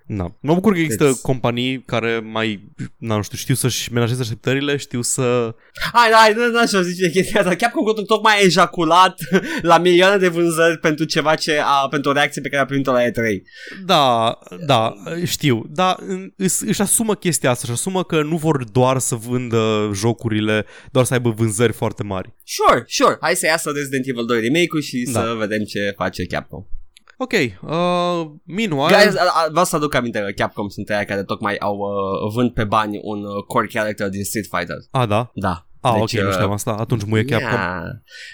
Da. 0.06 0.34
Mă 0.40 0.54
bucur 0.54 0.72
că 0.72 0.78
există 0.78 1.04
Deci- 1.04 1.20
companii 1.20 1.82
care 1.82 2.18
mai, 2.18 2.68
na, 2.96 3.16
nu 3.16 3.22
știu, 3.22 3.36
știu 3.36 3.54
să-și 3.54 3.92
menajeze 3.92 4.20
așteptările, 4.20 4.76
știu 4.76 5.02
să... 5.02 5.54
Hai, 5.92 6.10
hai, 6.12 6.32
nu, 6.34 6.50
nu 6.60 6.66
știu 6.66 6.80
zice 6.80 7.10
chestia 7.10 7.40
asta. 7.40 7.54
Capcom 7.54 8.04
tocmai 8.06 8.32
a 8.36 8.44
ejaculat 8.44 9.14
la 9.62 9.78
milioane 9.78 10.16
de 10.16 10.28
vânzări 10.28 10.78
pentru 10.78 11.04
ceva 11.04 11.34
ce 11.34 11.60
a, 11.64 11.88
pentru 11.88 12.10
o 12.10 12.12
reacție 12.12 12.42
pe 12.42 12.48
care 12.48 12.62
a 12.62 12.66
primit-o 12.66 12.92
la 12.92 13.02
E3. 13.02 13.12
Da, 13.84 14.38
da, 14.66 14.92
știu, 15.24 15.64
da, 15.68 15.96
își, 16.36 16.54
își 16.66 16.80
asumă 16.80 17.14
chestia 17.14 17.50
asta, 17.50 17.62
își 17.64 17.72
asumă 17.78 18.04
că 18.04 18.22
nu 18.22 18.36
vor 18.36 18.64
doar 18.64 18.98
să 18.98 19.14
vândă 19.14 19.90
jocurile, 19.94 20.64
doar 20.90 21.04
să 21.04 21.12
aibă 21.12 21.30
vânzări 21.30 21.72
foarte 21.72 22.02
mari. 22.02 22.32
Sure, 22.44 22.84
sure. 22.86 23.16
Hai 23.20 23.34
să 23.36 23.46
iasă 23.46 23.70
Resident 23.74 24.06
Evil 24.08 24.24
2 24.24 24.40
remake-ul 24.40 24.82
și 24.82 25.08
Da. 25.12 25.20
să 25.20 25.34
vedem 25.38 25.62
ce 25.64 25.92
face 25.96 26.24
Capcom. 26.26 26.62
Ok, 27.18 27.32
uh, 27.32 28.30
meanwhile... 28.44 28.96
Guys, 29.02 29.16
a- 29.16 29.32
a- 29.44 29.48
vreau 29.50 29.64
să 29.64 29.76
aduc 29.76 29.94
aminte 29.94 30.18
că 30.18 30.30
Capcom 30.36 30.68
sunt 30.68 30.88
aia 30.90 31.04
care 31.04 31.22
tocmai 31.24 31.56
au 31.56 31.76
uh, 31.76 32.32
vând 32.34 32.50
pe 32.50 32.64
bani 32.64 32.98
un 33.02 33.24
uh, 33.24 33.44
core 33.46 33.66
character 33.66 34.08
din 34.08 34.24
Street 34.24 34.46
Fighter. 34.50 34.76
A, 34.90 35.06
da? 35.06 35.30
Da. 35.34 35.66
A, 35.80 35.92
Deci, 35.92 36.14
ok, 36.14 36.20
nu 36.20 36.26
uh, 36.28 36.32
știam 36.32 36.50
asta, 36.50 36.70
atunci 36.70 37.04
muie 37.04 37.24
Capcom. 37.24 37.48
Yeah. 37.50 37.82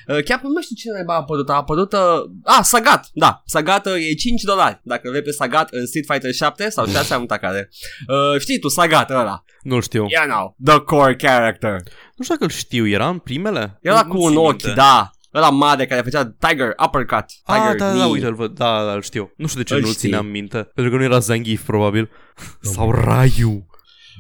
Uh, 0.09 0.25
Capcom 0.25 0.51
nu 0.53 0.63
știu 0.63 0.77
cine 0.77 0.93
naiba 0.93 1.15
a 1.15 1.17
apărut. 1.17 1.51
A 1.51 1.55
apărut... 1.55 1.93
Uh, 1.93 2.01
ah, 2.45 2.61
Sagat. 2.63 3.07
Da, 3.13 3.43
Sagat 3.45 3.87
uh, 3.87 3.93
e 4.11 4.15
5 4.15 4.43
dolari. 4.43 4.81
Dacă 4.83 5.09
vrei 5.09 5.23
pe 5.23 5.31
Sagat 5.31 5.69
în 5.71 5.87
Street 5.87 6.07
Fighter 6.09 6.33
7 6.33 6.69
sau 6.69 6.87
6 6.87 7.13
am 7.15 7.21
uitat 7.21 7.41
care. 7.41 7.69
Uh, 8.09 8.41
știi 8.41 8.59
tu, 8.59 8.69
Sagat 8.69 9.11
ăla. 9.11 9.43
Nu 9.63 9.81
știu. 9.81 10.05
Yeah, 10.09 10.27
now. 10.29 10.57
The 10.65 10.79
core 10.79 11.17
character. 11.17 11.73
Nu 12.17 12.25
știu 12.25 12.35
dacă 12.35 12.45
îl 12.45 12.51
știu, 12.51 12.87
era 12.89 13.09
în 13.09 13.19
primele? 13.19 13.79
Era 13.83 14.03
Nu- 14.03 14.09
cu 14.09 14.17
nu 14.17 14.23
un 14.25 14.29
țin 14.31 14.39
ochi, 14.39 14.49
minte. 14.65 14.73
da. 14.81 15.11
Ăla 15.35 15.51
mare 15.51 15.87
care 15.87 16.01
făcea 16.01 16.37
Tiger, 16.39 16.75
uppercut, 16.87 17.25
Tiger 17.45 17.61
Ah, 17.71 17.77
da, 17.77 17.87
da, 17.87 17.93
knee. 17.93 18.05
uite, 18.11 18.27
îl 18.27 18.35
văd, 18.35 18.55
da, 18.55 18.85
da, 18.85 18.93
îl 18.93 19.03
știu. 19.03 19.33
Nu 19.37 19.47
știu 19.47 19.61
de 19.61 19.67
ce 19.67 19.75
Îl 19.75 19.81
nu-l 19.81 19.91
știi. 19.91 20.03
țineam 20.09 20.27
minte. 20.27 20.57
Pentru 20.75 20.93
că 20.93 20.99
nu 20.99 21.05
era 21.05 21.19
Zangief, 21.19 21.63
probabil. 21.65 22.11
Sau 22.61 22.93
Ryu. 22.93 23.67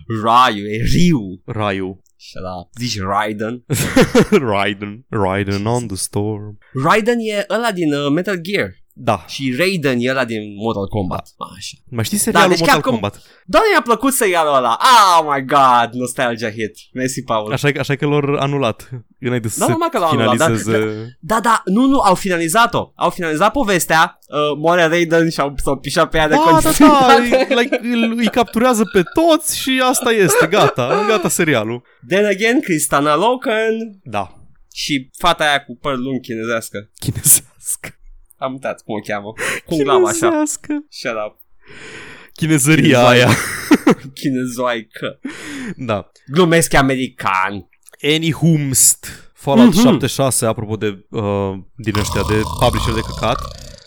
Ryu, 0.08 0.64
e 0.66 0.78
Ryu. 0.94 1.42
Ryu. 1.46 2.00
Shut 2.16 2.42
up. 2.60 2.70
Zici 2.78 3.00
Raiden. 3.00 3.64
Raiden. 4.52 5.06
Raiden 5.08 5.66
on 5.66 5.86
the 5.86 5.96
storm. 5.96 6.58
Raiden 6.84 7.18
e 7.18 7.44
ăla 7.50 7.72
din 7.72 7.92
uh, 7.92 8.10
Metal 8.12 8.36
Gear. 8.40 8.70
Da. 9.00 9.24
Și 9.26 9.54
Raiden 9.58 9.96
e 10.00 10.10
ăla 10.10 10.24
din 10.24 10.40
Mortal 10.62 10.86
Kombat. 10.88 11.28
Așa. 11.56 11.76
Mai 11.90 12.04
știi 12.04 12.18
serialul 12.18 12.48
deci 12.48 12.58
Mortal 12.58 12.76
Capcom- 12.80 12.90
Kombat? 12.90 13.22
Doar 13.46 13.62
mi-a 13.72 13.82
plăcut 13.82 14.12
serialul 14.12 14.54
ăla. 14.54 14.78
Oh 15.18 15.26
my 15.34 15.44
god, 15.44 15.92
nostalgia 15.92 16.50
hit. 16.50 16.74
Mersi, 16.92 17.22
Paul. 17.22 17.52
Așa, 17.52 17.68
așa 17.78 17.94
că 17.96 18.06
l-au 18.06 18.34
anulat. 18.38 18.88
Înainte 19.20 19.48
să 19.48 19.58
Da, 19.58 19.64
se 19.64 19.70
numai 19.70 19.88
că 19.90 19.98
l-au 19.98 20.08
anulat, 20.08 20.36
dar- 20.36 20.56
finalizeze... 20.56 21.16
Da, 21.20 21.40
da, 21.40 21.62
nu, 21.64 21.86
nu, 21.86 22.00
au 22.00 22.14
finalizat-o. 22.14 22.92
Au 22.96 23.10
finalizat 23.10 23.52
povestea, 23.52 24.18
uh, 24.28 24.56
moare 24.58 24.84
Raiden 24.86 25.30
și 25.30 25.40
au, 25.40 25.54
s-au 25.56 25.76
pișat 25.78 26.10
pe 26.10 26.16
ea 26.16 26.28
de 26.28 26.34
Da, 26.34 26.40
da, 26.44 26.60
da, 26.60 26.68
continuitate. 26.68 27.22
îi- 27.54 27.62
like, 27.62 27.78
îl, 27.82 28.14
îi 28.18 28.28
capturează 28.28 28.82
pe 28.92 29.02
toți 29.02 29.58
și 29.58 29.80
asta 29.84 30.10
este, 30.10 30.46
gata, 30.46 31.04
gata 31.08 31.28
serialul. 31.28 31.82
Then 32.08 32.24
again, 32.24 32.60
Cristana 32.60 33.16
Loken 33.16 34.00
Da, 34.02 34.32
și 34.74 35.10
fata 35.18 35.44
aia 35.44 35.64
cu 35.64 35.78
păr 35.80 35.96
lung 35.96 36.20
chinezească. 36.20 36.90
chinezească. 37.00 37.88
Am 38.38 38.52
uitat 38.52 38.82
cum 38.82 38.94
o 38.94 38.98
cheamă. 39.00 39.32
Cum 39.66 39.78
glau 39.78 40.04
așa. 40.04 40.12
Chinezească. 40.18 40.84
Shut 40.88 41.12
up. 41.26 41.36
Chinezăria 42.34 42.82
Chinezoaică. 42.82 43.24
aia. 43.26 43.28
Chinezoaică. 44.20 45.20
Da. 45.76 46.10
Glumesc 46.26 46.74
american. 46.74 47.68
Anyhumst. 48.14 49.06
Fallout 49.34 49.74
Mhm. 49.74 49.82
76, 49.82 50.46
apropo 50.46 50.76
de 50.76 51.06
uh, 51.10 51.52
din 51.76 51.96
ăștia 51.98 52.22
de 52.28 52.40
publisher 52.60 52.94
de 52.94 53.00
căcat. 53.00 53.38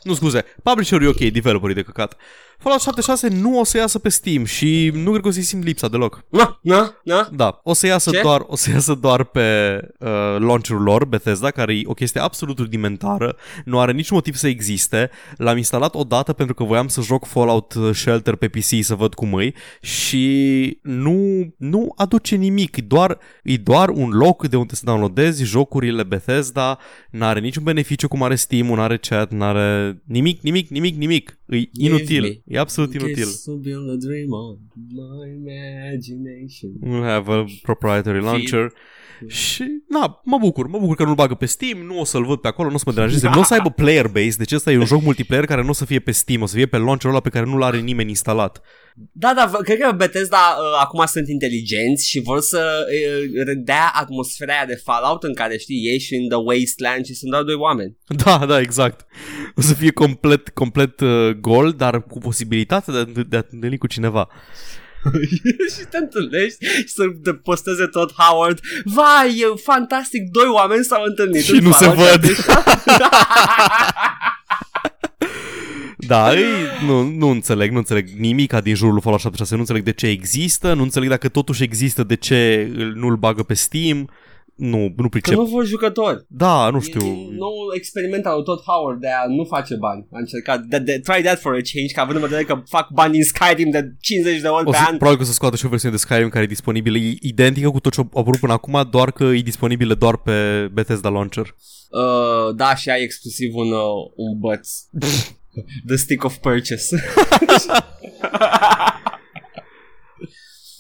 Nu, 0.04 0.14
scuze, 0.14 0.46
publisherii 0.64 1.08
ok, 1.08 1.18
developerii 1.20 1.76
de 1.76 1.82
căcat. 1.82 2.16
Fallout 2.62 2.82
76 2.82 3.28
nu 3.28 3.60
o 3.60 3.64
să 3.64 3.78
iasă 3.78 4.00
pe 4.00 4.10
Steam 4.10 4.46
și 4.46 4.92
nu 4.94 5.10
cred 5.10 5.22
că 5.22 5.28
o 5.28 5.32
să-i 5.32 5.42
simt 5.42 5.64
lipsa 5.64 5.88
deloc. 5.88 6.24
Na, 6.30 6.60
na, 6.62 6.96
na. 7.04 7.30
Da, 7.34 7.60
o 7.64 7.74
să 7.74 7.86
iasă, 7.88 8.12
Ce? 8.12 8.22
doar, 8.22 8.44
o 8.48 8.56
să 8.56 8.70
iasă 8.70 8.94
doar 8.94 9.24
pe 9.24 9.80
uh, 10.00 10.08
launcherul 10.40 10.82
lor, 10.82 11.06
Bethesda, 11.06 11.52
care 11.52 11.74
e 11.74 11.82
o 11.86 11.94
chestie 11.94 12.22
absolut 12.22 12.58
rudimentară, 12.58 13.36
nu 13.66 13.80
are 13.80 13.92
nici 13.92 14.10
motiv 14.10 14.36
să 14.36 14.48
existe. 14.48 15.10
L-am 15.38 15.58
instalat 15.58 15.96
odată 15.96 16.34
pentru 16.34 16.56
că 16.56 16.64
voiam 16.64 16.88
să 16.88 17.02
joc 17.02 17.26
Fallout 17.26 17.76
Shelter 17.94 18.36
pe 18.36 18.48
PC 18.48 18.84
să 18.84 18.96
văd 18.96 19.14
cum 19.14 19.34
îi 19.34 19.56
și 19.82 20.80
nu, 20.82 21.48
nu 21.58 21.94
aduce 21.96 22.36
nimic, 22.36 22.78
e 22.78 22.82
doar, 22.82 23.18
e 23.44 23.58
doar 23.58 23.90
un 23.90 24.10
loc 24.10 24.48
de 24.48 24.56
unde 24.56 24.76
să 24.76 24.82
downloadezi 24.86 25.44
jocurile 25.44 26.04
Bethesda, 26.04 26.78
n-are 27.12 27.40
niciun 27.40 27.64
beneficiu 27.64 28.08
cum 28.08 28.24
are 28.24 28.36
Steam, 28.36 28.66
nu 28.66 28.82
are 28.82 28.98
chat, 28.98 29.32
n-are 29.32 30.02
nimic, 30.06 30.42
nimic, 30.42 30.70
nimic, 30.70 30.96
nimic. 30.96 31.36
E 31.52 31.70
inutil, 31.72 32.22
me. 32.22 32.51
E 32.52 32.58
absolut 32.58 32.96
inutil. 32.96 33.16
Guess 33.16 33.46
to 33.46 33.58
build 33.58 33.90
a 33.90 33.98
dream 33.98 34.34
on 34.34 34.60
my 34.92 35.28
imagination. 35.28 36.76
We'll 36.82 37.04
have 37.04 37.30
a 37.30 37.48
proprietary 37.64 38.22
launcher. 38.22 38.72
Și, 39.28 39.64
na, 39.90 40.22
mă 40.26 40.38
bucur, 40.38 40.68
mă 40.68 40.80
bucur 40.80 40.96
că 40.96 41.04
nu-l 41.04 41.16
bagă 41.16 41.34
pe 41.34 41.46
Steam, 41.46 41.78
nu 41.78 42.00
o 42.00 42.04
să-l 42.04 42.26
văd 42.26 42.40
pe 42.40 42.48
acolo, 42.48 42.70
nu 42.70 42.76
o 42.76 42.78
să 42.78 42.84
mă 42.88 42.94
deranjeze, 42.94 43.30
nu 43.34 43.40
o 43.40 43.44
să 43.44 43.54
aibă 43.54 43.70
player 43.70 44.08
base, 44.08 44.36
deci 44.38 44.52
ăsta 44.52 44.72
e 44.72 44.78
un 44.78 44.86
joc 44.86 45.02
multiplayer 45.02 45.46
care 45.46 45.62
nu 45.62 45.70
o 45.70 45.74
să 45.74 45.86
fie 45.86 46.00
pe 46.00 46.12
Steam, 46.12 46.42
o 46.42 46.46
să 46.46 46.56
fie 46.56 46.66
pe 46.66 46.78
launcherul 46.78 47.10
ăla 47.10 47.20
pe 47.20 47.30
care 47.30 47.46
nu-l 47.46 47.64
are 47.64 47.80
nimeni 47.80 48.10
instalat. 48.10 48.62
Da, 49.12 49.34
da, 49.36 49.46
v- 49.54 49.64
cred 49.64 49.80
că 49.80 49.92
Bethesda 49.92 50.38
uh, 50.38 50.80
acum 50.82 51.06
sunt 51.06 51.28
inteligenți 51.28 52.10
și 52.10 52.22
vor 52.22 52.40
să 52.40 52.86
uh, 52.88 53.44
redea 53.46 53.92
atmosfera 53.94 54.54
aia 54.54 54.66
de 54.66 54.82
Fallout 54.84 55.24
în 55.24 55.34
care, 55.34 55.58
știi, 55.58 55.84
ieși 55.92 56.16
în 56.16 56.28
The 56.30 56.38
Wasteland 56.38 57.06
și 57.06 57.14
sunt 57.14 57.32
doar 57.32 57.44
doi 57.44 57.56
oameni. 57.56 57.98
Da, 58.26 58.46
da, 58.48 58.60
exact. 58.60 59.06
O 59.56 59.62
să 59.62 59.74
fie 59.74 59.92
complet, 59.92 60.50
complet 60.50 61.00
uh, 61.00 61.30
gol, 61.30 61.72
dar 61.72 62.04
cu 62.04 62.18
posibilitatea 62.20 62.94
de, 62.94 63.00
a- 63.20 63.24
de 63.30 63.38
a 63.38 63.42
te 63.42 63.50
întâlni 63.56 63.78
cu 63.78 63.88
cineva. 63.88 64.30
și 65.74 65.86
te 65.90 65.98
întâlnești 65.98 66.66
și 66.66 66.88
să 66.88 67.04
te 67.24 67.34
posteze 67.34 67.86
tot 67.86 68.12
Howard. 68.18 68.60
Vai, 68.84 69.30
e 69.40 69.46
fantastic, 69.64 70.30
doi 70.32 70.48
oameni 70.48 70.84
s-au 70.84 71.04
întâlnit. 71.04 71.44
Și 71.44 71.52
în 71.52 71.64
nu 71.64 71.72
se 71.72 71.86
Fallout 71.86 72.10
văd. 72.10 72.36
76. 72.36 72.62
Da, 76.08 76.34
ei, 76.38 76.46
nu, 76.86 77.04
nu 77.04 77.28
înțeleg, 77.30 77.72
nu 77.72 77.78
înțeleg 77.78 78.08
nimica 78.18 78.62
din 78.62 78.76
jurul 78.76 78.92
lui 78.94 79.02
Fallout 79.02 79.22
76, 79.22 79.54
nu 79.54 79.60
înțeleg 79.62 79.84
de 79.84 79.92
ce 79.92 80.08
există, 80.08 80.74
nu 80.74 80.82
înțeleg 80.82 81.10
dacă 81.10 81.28
totuși 81.30 81.64
există 81.64 82.04
de 82.04 82.16
ce 82.16 82.70
îl- 82.76 82.94
nu-l 82.96 83.16
bagă 83.16 83.44
pe 83.44 83.54
Steam, 83.54 84.10
nu, 84.70 84.78
nu 84.96 85.04
Că 85.04 85.08
pricep. 85.10 85.36
nu 85.38 85.44
vor 85.46 85.66
jucători. 85.66 86.26
Da, 86.28 86.70
nu 86.70 86.78
E 86.78 86.82
știu. 86.82 87.02
noul 87.44 87.68
experiment 87.76 88.26
al 88.26 88.36
lui 88.36 88.44
Todd 88.44 88.62
Howard 88.70 89.00
de 89.02 89.08
a 89.08 89.24
nu 89.28 89.44
face 89.44 89.76
bani. 89.76 90.06
A 90.12 90.18
încercat, 90.20 90.60
de, 90.62 90.80
de, 90.80 91.00
try 91.00 91.22
that 91.22 91.40
for 91.40 91.52
a 91.52 91.62
change, 91.72 91.94
că 91.94 92.00
având 92.00 92.16
în 92.18 92.24
vedere 92.28 92.44
că 92.44 92.62
fac 92.66 92.90
bani 92.90 93.12
din 93.12 93.24
Skyrim 93.24 93.70
de 93.70 93.92
50 94.00 94.42
de 94.42 94.48
ori 94.48 94.66
O 94.68 94.72
pe 94.72 94.78
să, 94.78 94.84
an. 94.88 94.96
probabil 94.98 95.18
că 95.18 95.24
o 95.24 95.26
să 95.26 95.34
scoată 95.34 95.56
și 95.56 95.66
o 95.66 95.70
versiune 95.70 95.94
de 95.94 96.00
Skyrim 96.00 96.30
care 96.30 96.44
e 96.44 96.48
disponibilă, 96.48 96.98
e 96.98 97.16
identică 97.22 97.70
cu 97.70 97.80
tot 97.80 97.92
ce 97.94 98.02
a 98.02 98.08
apărut 98.14 98.40
până 98.40 98.54
acum, 98.54 98.88
doar 98.92 99.12
că 99.12 99.24
e 99.24 99.42
disponibilă 99.42 99.94
doar 99.94 100.18
pe 100.18 100.68
Bethesda 100.74 101.10
Launcher. 101.10 101.46
Uh, 101.90 102.56
da, 102.56 102.76
și 102.76 102.90
ai 102.90 103.02
exclusiv 103.04 103.56
un, 103.56 103.72
uh, 103.72 104.12
un 104.16 104.40
băț. 104.40 104.70
The 105.88 105.96
stick 105.96 106.24
of 106.24 106.36
purchase. 106.36 106.96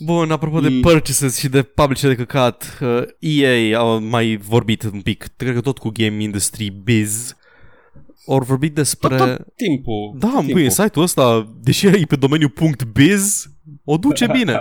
Bun, 0.04 0.32
apropo 0.32 0.60
de 0.60 0.70
Mm. 0.70 0.82
purchases 0.82 1.38
și 1.38 1.50
de 1.50 1.62
publisher 1.62 2.10
de 2.10 2.16
căcat, 2.16 2.78
uh, 2.82 3.02
EA 3.20 3.78
au 3.80 4.00
mai 4.02 4.38
vorbit 4.38 4.84
un 4.84 5.02
pic, 5.02 5.28
cred 5.38 5.54
că 5.54 5.62
tot 5.62 5.78
cu 5.78 5.90
Game 5.94 6.24
Industry 6.24 6.70
Biz, 6.84 7.36
au 8.28 8.40
vorbit 8.40 8.74
despre... 8.74 9.16
tot, 9.18 9.28
tot 9.38 9.56
timpul. 9.56 10.16
Da, 10.20 10.28
tot 10.28 10.36
mă, 10.36 10.46
timpul. 10.46 10.70
site-ul 10.70 11.04
ăsta, 11.06 11.54
deși 11.62 11.86
e 11.88 12.06
pe 12.08 12.16
domeniul 12.16 12.54
.biz, 12.94 13.46
o 13.84 13.98
duce 13.98 14.28
bine. 14.38 14.54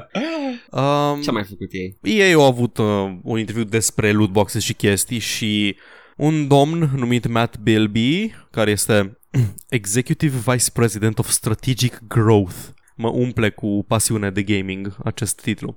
Um, 0.71 1.21
Ce 1.23 1.29
a 1.29 1.33
mai 1.33 1.45
făcut 1.45 1.69
ei? 1.73 1.99
EA 2.03 2.35
au 2.35 2.45
avut 2.47 2.79
uh, 2.79 2.87
un 3.23 3.39
interviu 3.39 3.65
despre 3.65 4.13
loot 4.13 4.31
boxes 4.31 4.63
și 4.63 4.75
chestii 4.75 5.19
și 5.19 5.77
un 6.17 6.49
domn 6.49 6.91
numit 6.97 7.27
Matt 7.27 7.59
Bilby, 7.59 8.33
care 8.51 8.71
este 8.71 9.19
Executive 9.69 10.37
Vice 10.53 10.71
President 10.73 11.19
of 11.19 11.29
Strategic 11.29 12.01
Growth. 12.09 12.55
Mă 13.01 13.09
umple 13.09 13.51
cu 13.51 13.85
pasiune 13.89 14.31
de 14.31 14.43
gaming 14.43 14.97
acest 15.05 15.41
titlu. 15.41 15.77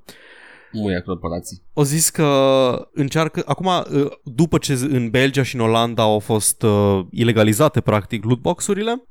Muie 0.71 1.01
corporații. 1.05 1.61
O 1.73 1.83
zis 1.83 2.09
că 2.09 2.27
încearcă, 2.93 3.43
acum 3.45 3.65
uh, 3.65 4.05
după 4.23 4.57
ce 4.57 4.73
în 4.73 5.09
Belgia 5.09 5.43
și 5.43 5.55
în 5.55 5.61
Olanda 5.61 6.03
au 6.03 6.19
fost 6.19 6.61
uh, 6.61 6.99
ilegalizate 7.11 7.81
practic 7.81 8.23
lootbox-urile, 8.23 9.03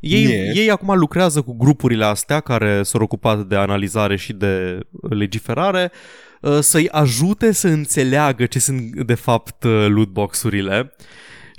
ei, 0.00 0.22
Yeah. 0.22 0.56
ei 0.56 0.70
acum 0.70 0.98
lucrează 0.98 1.42
cu 1.42 1.56
grupurile 1.56 2.04
astea 2.04 2.40
care 2.40 2.82
s-au 2.82 3.02
ocupat 3.02 3.46
de 3.46 3.56
analizare 3.56 4.16
și 4.16 4.32
de 4.32 4.80
legiferare 5.10 5.92
uh, 6.40 6.58
să-i 6.60 6.88
ajute 6.88 7.52
să 7.52 7.68
înțeleagă 7.68 8.46
ce 8.46 8.58
sunt 8.58 9.02
de 9.02 9.14
fapt 9.14 9.64
uh, 9.64 9.86
lootbox-urile. 9.88 10.92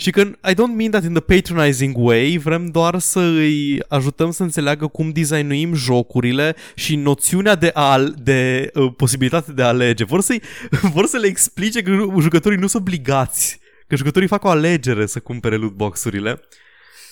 Și 0.01 0.11
când 0.11 0.37
I 0.49 0.53
don't 0.53 0.75
mean 0.75 0.91
that 0.91 1.03
in 1.03 1.13
the 1.13 1.35
patronizing 1.35 1.97
way, 1.97 2.37
vrem 2.43 2.65
doar 2.65 2.99
să 2.99 3.19
îi 3.19 3.83
ajutăm 3.87 4.31
să 4.31 4.43
înțeleagă 4.43 4.87
cum 4.87 5.09
designuim 5.09 5.73
jocurile 5.73 6.55
și 6.75 6.95
noțiunea 6.95 7.55
de, 7.55 7.71
al, 7.73 8.15
de 8.23 8.71
uh, 8.73 8.93
posibilitate 8.97 9.51
de 9.51 9.61
a 9.61 9.67
alege. 9.67 10.03
Vor, 10.03 10.21
să 10.21 10.35
vor 10.93 11.05
să 11.05 11.17
le 11.17 11.27
explice 11.27 11.81
că 11.81 11.91
jucătorii 12.19 12.57
nu 12.57 12.67
sunt 12.67 12.81
obligați, 12.81 13.59
că 13.87 13.95
jucătorii 13.95 14.27
fac 14.27 14.43
o 14.43 14.49
alegere 14.49 15.05
să 15.05 15.19
cumpere 15.19 15.55
lootbox-urile. 15.55 16.39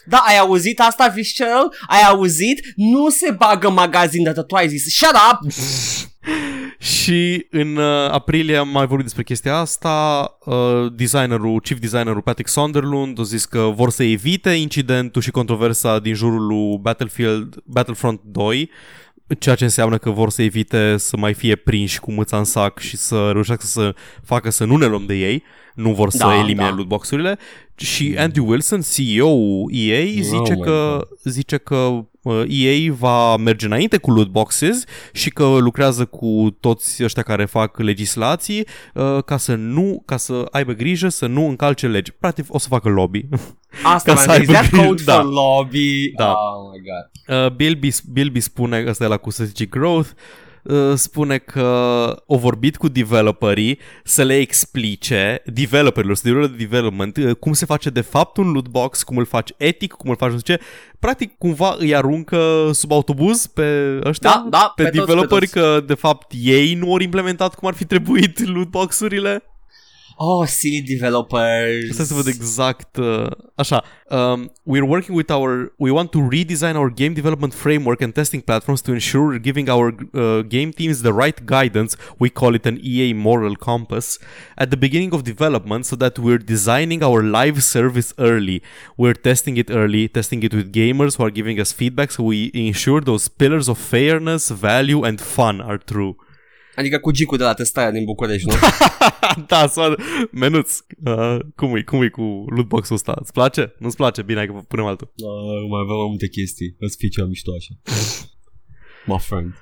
Da, 0.06 0.18
ai 0.18 0.38
auzit 0.38 0.80
asta, 0.80 1.08
Visceral? 1.08 1.74
Ai 1.88 2.02
auzit? 2.02 2.62
Nu 2.76 3.10
se 3.10 3.32
bagă 3.32 3.70
magazin 3.70 4.24
de 4.24 4.32
tu 4.48 4.56
ai 4.56 4.68
zis. 4.68 4.96
Shut 4.96 5.16
up! 5.32 5.52
Și 7.00 7.46
în 7.50 7.76
uh, 7.76 8.10
aprilie 8.12 8.56
am 8.56 8.70
mai 8.70 8.86
vorbit 8.86 9.06
despre 9.06 9.24
chestia 9.24 9.56
asta. 9.56 10.30
Uh, 10.46 10.56
designerul, 10.96 11.62
chief 11.62 11.80
designerul 11.80 12.22
Patrick 12.22 12.50
Sunderland 12.50 13.20
a 13.20 13.24
zis 13.24 13.46
că 13.46 13.72
vor 13.76 13.90
să 13.90 14.04
evite 14.04 14.50
incidentul 14.50 15.22
și 15.22 15.32
controversa 15.32 16.00
din 16.00 16.14
jurul 16.14 16.48
lui 16.48 16.78
Battlefield, 16.82 17.56
Battlefront 17.66 18.22
2 18.24 18.70
ceea 19.40 19.56
ce 19.56 19.64
înseamnă 19.64 19.98
că 19.98 20.10
vor 20.10 20.30
să 20.30 20.42
evite 20.42 20.98
să 20.98 21.18
mai 21.18 21.34
fie 21.34 21.56
prinși 21.56 22.00
cu 22.00 22.12
mâța 22.12 22.38
în 22.38 22.44
sac 22.44 22.80
și 22.80 22.98
să 22.98 23.30
reușească 23.32 23.66
să 23.66 23.96
facă 24.24 24.50
să 24.50 24.66
nu 24.66 24.78
ne 24.78 24.86
luăm 24.86 25.06
de 25.06 25.16
ei. 25.16 25.44
Nu 25.76 25.94
vor 25.94 26.10
să 26.10 26.18
Da, 26.18 26.38
elimine 26.38 26.70
da. 26.70 26.74
lootbox-urile. 26.76 27.38
Și 27.76 28.16
Andrew 28.18 28.50
Wilson, 28.50 28.82
CEO-ul 28.82 29.72
EA, 29.74 30.06
zice 30.22 30.54
my 30.54 30.60
că, 30.62 31.08
zice 31.24 31.58
că 31.58 32.06
uh, 32.22 32.44
EA 32.48 32.94
va 32.94 33.38
merge 33.38 33.66
înainte 33.66 33.98
cu 33.98 34.12
loot 34.12 34.28
boxes 34.28 34.84
și 35.14 35.30
că 35.30 35.58
lucrează 35.60 36.06
cu 36.06 36.58
toți 36.60 37.04
ăștia 37.04 37.24
care 37.24 37.46
fac 37.46 37.80
legislații 37.80 38.68
uh, 38.94 39.24
ca 39.26 39.38
să 39.38 39.56
nu, 39.56 40.04
ca 40.06 40.18
să 40.18 40.46
aibă 40.52 40.72
grijă 40.74 41.10
să 41.10 41.26
nu 41.26 41.48
încalce 41.48 41.88
legi. 41.88 42.12
Practic 42.12 42.46
o 42.48 42.58
să 42.58 42.68
facă 42.68 42.90
lobby. 42.90 43.26
Asta 43.84 44.14
Ca 44.14 44.20
să 44.20 44.28
mai 44.28 44.36
aibă 44.38 44.52
Is 44.52 44.58
that 44.58 44.70
grijă, 44.70 44.86
code 44.88 45.04
da. 45.04 45.14
for 45.14 45.24
lobby? 45.32 46.12
Da. 46.16 46.32
Oh 46.32 46.72
my 46.72 46.82
god. 46.90 47.46
Uh, 47.46 47.52
Bilby, 47.56 47.90
Bilby 48.12 48.40
spune, 48.40 48.84
ăsta 48.88 49.04
e 49.04 49.08
la 49.08 49.18
cu 49.18 49.30
strategic 49.30 49.70
growth, 49.70 50.10
uh, 50.64 50.94
spune 50.96 51.38
că 51.38 51.62
au 52.30 52.38
vorbit 52.38 52.78
cu 52.78 52.88
developerii 52.88 53.80
să 54.04 54.24
le 54.24 54.36
explice 54.38 55.42
developerilor, 55.46 56.16
studioilor 56.16 56.50
de 56.50 56.56
development, 56.58 57.18
uh, 57.18 57.36
cum 57.36 57.54
se 57.54 57.66
face 57.66 57.90
de 57.90 58.02
fapt 58.02 58.38
un 58.38 58.52
loot 58.52 58.68
box, 58.68 59.04
cum 59.04 59.18
îl 59.18 59.26
faci 59.26 59.50
etic, 59.58 59.92
cum 59.92 60.10
îl 60.10 60.16
faci 60.16 60.32
nu 60.32 60.38
știu 60.40 60.54
ce. 60.56 60.62
Practic, 61.00 61.38
cumva 61.38 61.76
îi 61.78 61.96
aruncă 61.96 62.70
sub 62.74 62.92
autobuz 62.92 63.46
pe 63.46 64.00
ăștia, 64.06 64.30
Da, 64.30 64.48
da, 64.50 64.74
pe, 64.76 64.84
pe 64.84 64.90
toți, 64.90 65.00
developeri, 65.08 65.48
pe 65.50 65.60
toți. 65.60 65.78
că 65.80 65.84
de 65.88 65.94
fapt 65.94 66.32
ei 66.42 66.74
nu 66.74 66.92
au 66.92 67.00
implementat 67.00 67.56
cum 67.56 67.68
ar 67.68 67.74
fi 67.74 67.86
trebuit 67.86 68.48
loot 68.48 68.68
box-urile. 68.68 69.44
Oh, 70.22 70.46
silly 70.46 70.82
developers. 70.82 71.90
Asta 71.90 72.04
să 72.04 72.14
văd 72.14 72.28
exact 72.28 72.98
uh, 72.98 73.28
așa. 73.56 73.84
Um, 74.10 74.52
we're 74.64 74.90
working 74.96 75.18
with 75.18 75.32
our 75.32 75.72
we 75.78 75.92
want 75.92 76.12
to 76.12 76.20
redesign 76.32 76.76
our 76.76 76.92
game 76.94 77.14
development 77.14 77.54
framework 77.54 78.02
and 78.02 78.14
testing 78.14 78.42
platforms 78.42 78.82
to 78.82 78.92
ensure 78.92 79.24
we're 79.28 79.46
giving 79.50 79.70
our 79.70 79.88
uh, 80.14 80.42
game 80.42 80.72
teams 80.72 81.02
the 81.02 81.14
right 81.24 81.40
guidance. 81.46 81.96
We 82.18 82.30
call 82.30 82.54
it 82.54 82.66
an 82.66 82.78
EA 82.82 83.14
moral 83.14 83.56
compass 83.56 84.20
at 84.58 84.70
the 84.72 84.80
beginning 84.86 85.14
of 85.14 85.24
development 85.24 85.86
so 85.86 85.96
that 85.96 86.20
we're 86.20 86.44
designing 86.56 87.02
our 87.02 87.22
live 87.24 87.64
service 87.64 88.14
early. 88.18 88.62
We're 88.98 89.20
testing 89.30 89.56
it 89.56 89.70
early, 89.72 90.10
testing 90.10 90.44
it 90.44 90.54
with 90.54 90.68
gamers 90.74 91.16
who 91.16 91.24
are 91.24 91.34
giving 91.40 91.58
us 91.62 91.72
feedback 91.72 92.12
so 92.12 92.24
we 92.24 92.52
ensure 92.54 93.00
those 93.00 93.30
pillars 93.30 93.70
of 93.70 93.78
fairness, 93.78 94.50
value 94.50 95.02
and 95.08 95.18
fun 95.22 95.62
are 95.62 95.78
true. 95.78 96.18
Adică 96.76 96.98
cu 97.00 97.12
Gicu 97.12 97.36
de 97.36 97.44
la 97.44 97.54
testarea 97.54 97.92
din 97.92 98.04
București, 98.04 98.48
nu? 98.48 98.54
da, 99.48 99.68
sau 99.68 99.96
Menuț, 100.32 100.78
uh, 101.06 101.38
cum 101.56 101.76
e, 101.76 101.82
cum 101.82 102.02
e 102.04 102.08
cu 102.10 102.46
lootbox-ul 102.56 102.96
ăsta? 102.96 103.18
Îți 103.22 103.32
place? 103.32 103.74
Nu-ți 103.80 103.96
place? 103.96 104.22
Bine, 104.22 104.38
hai 104.38 104.48
că 104.48 104.54
punem 104.68 104.86
altul. 104.86 105.12
Uh, 105.16 105.70
mai 105.70 105.80
avem 105.84 105.96
mai 105.96 106.06
multe 106.08 106.28
chestii. 106.28 106.76
Îți 106.80 106.96
fie 106.98 107.10
ceva 107.10 107.28
mișto 107.28 107.52
așa. 107.58 107.74
My 109.06 109.20
friend. 109.20 109.54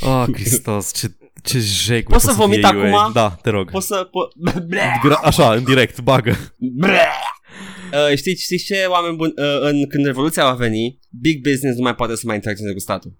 Oh, 0.00 0.24
Hristos, 0.32 0.92
ce, 0.94 1.16
ce 1.42 1.58
jec. 1.58 2.08
Poți 2.08 2.24
să 2.24 2.32
vomit 2.32 2.66
fie 2.66 2.76
UA. 2.76 3.00
acum? 3.00 3.12
Da, 3.12 3.30
te 3.30 3.50
rog. 3.50 3.70
Poți 3.70 3.86
să... 3.86 4.08
Po- 4.08 4.52
Gra- 5.06 5.22
Așa, 5.22 5.54
în 5.54 5.64
direct, 5.64 6.00
bagă. 6.00 6.36
Uh, 6.60 8.16
știi, 8.16 8.36
știi 8.36 8.58
ce, 8.58 8.84
oameni 8.88 9.16
buni? 9.16 9.32
Uh, 9.36 9.60
în, 9.60 9.88
când 9.88 10.04
revoluția 10.04 10.44
va 10.44 10.52
veni, 10.54 10.98
big 11.20 11.42
business 11.42 11.76
nu 11.76 11.82
mai 11.82 11.94
poate 11.94 12.14
să 12.14 12.22
mai 12.24 12.34
interacționeze 12.34 12.74
cu 12.76 12.80
statul. 12.82 13.12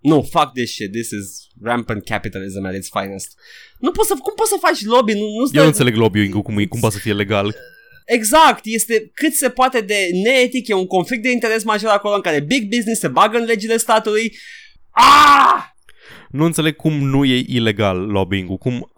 Nu, 0.00 0.22
fuck 0.22 0.52
this 0.52 0.70
shit. 0.70 0.92
This 0.92 1.10
is 1.10 1.48
rampant 1.62 2.04
capitalism 2.04 2.64
at 2.64 2.74
its 2.74 2.88
finest. 2.88 3.38
Nu 3.78 3.90
poți 3.90 4.08
să, 4.08 4.14
cum 4.22 4.32
poți 4.36 4.50
să 4.50 4.56
faci 4.60 4.84
lobby? 4.84 5.12
Nu, 5.12 5.18
nu 5.18 5.48
Eu 5.52 5.62
nu 5.62 5.66
înțeleg 5.66 5.94
lobbying-ul, 5.94 6.42
cum, 6.42 6.58
e, 6.58 6.66
cum 6.66 6.80
poate 6.80 6.94
să 6.94 7.00
fie 7.00 7.12
legal. 7.12 7.56
Exact, 8.04 8.60
este 8.62 9.10
cât 9.14 9.32
se 9.32 9.48
poate 9.48 9.80
de 9.80 10.08
neetic, 10.24 10.68
e 10.68 10.72
un 10.72 10.86
conflict 10.86 11.22
de 11.22 11.30
interes 11.30 11.64
major 11.64 11.90
acolo 11.90 12.14
în 12.14 12.20
care 12.20 12.40
big 12.40 12.68
business 12.68 13.00
se 13.00 13.08
bagă 13.08 13.38
în 13.38 13.44
legile 13.44 13.76
statului. 13.76 14.36
Ah! 14.90 15.64
Nu 16.30 16.44
înțeleg 16.44 16.76
cum 16.76 16.92
nu 16.92 17.24
e 17.24 17.44
ilegal 17.46 17.98
lobbying-ul. 17.98 18.56
Cum, 18.56 18.90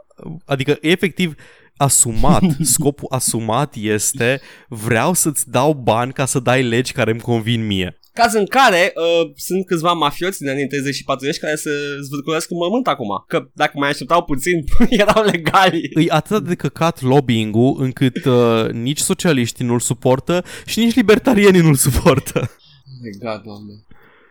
adică, 0.45 0.79
efectiv, 0.81 1.35
asumat, 1.77 2.43
scopul 2.75 3.09
asumat 3.11 3.75
este 3.75 4.41
vreau 4.69 5.13
să-ți 5.13 5.51
dau 5.51 5.73
bani 5.73 6.13
ca 6.13 6.25
să 6.25 6.39
dai 6.39 6.63
legi 6.63 6.93
care 6.93 7.11
îmi 7.11 7.21
convin 7.21 7.67
mie. 7.67 8.00
Caz 8.13 8.33
în 8.33 8.47
care 8.47 8.93
uh, 8.95 9.31
sunt 9.37 9.67
câțiva 9.67 9.93
mafioți 9.93 10.39
din 10.39 10.49
anii 10.49 10.67
30 10.67 10.95
și 10.95 11.05
40 11.05 11.39
care 11.39 11.55
se 11.55 11.71
zvârcolesc 12.03 12.51
în 12.51 12.57
mormânt 12.57 12.87
acum. 12.87 13.25
Că 13.27 13.49
dacă 13.55 13.73
mai 13.75 13.89
așteptau 13.89 14.25
puțin, 14.25 14.65
erau 15.03 15.25
legali. 15.25 15.91
E 15.95 16.05
atât 16.09 16.45
de 16.45 16.55
căcat 16.55 17.01
lobbying-ul 17.01 17.77
încât 17.79 18.25
uh, 18.25 18.71
nici 18.71 18.99
socialiștii 18.99 19.65
nu-l 19.65 19.81
suportă 19.81 20.45
și 20.67 20.79
nici 20.79 20.95
libertarienii 20.95 21.61
nu-l 21.61 21.75
suportă. 21.75 22.39
Oh 22.41 22.99
my 23.03 23.11
god, 23.19 23.43
doamne. 23.45 23.73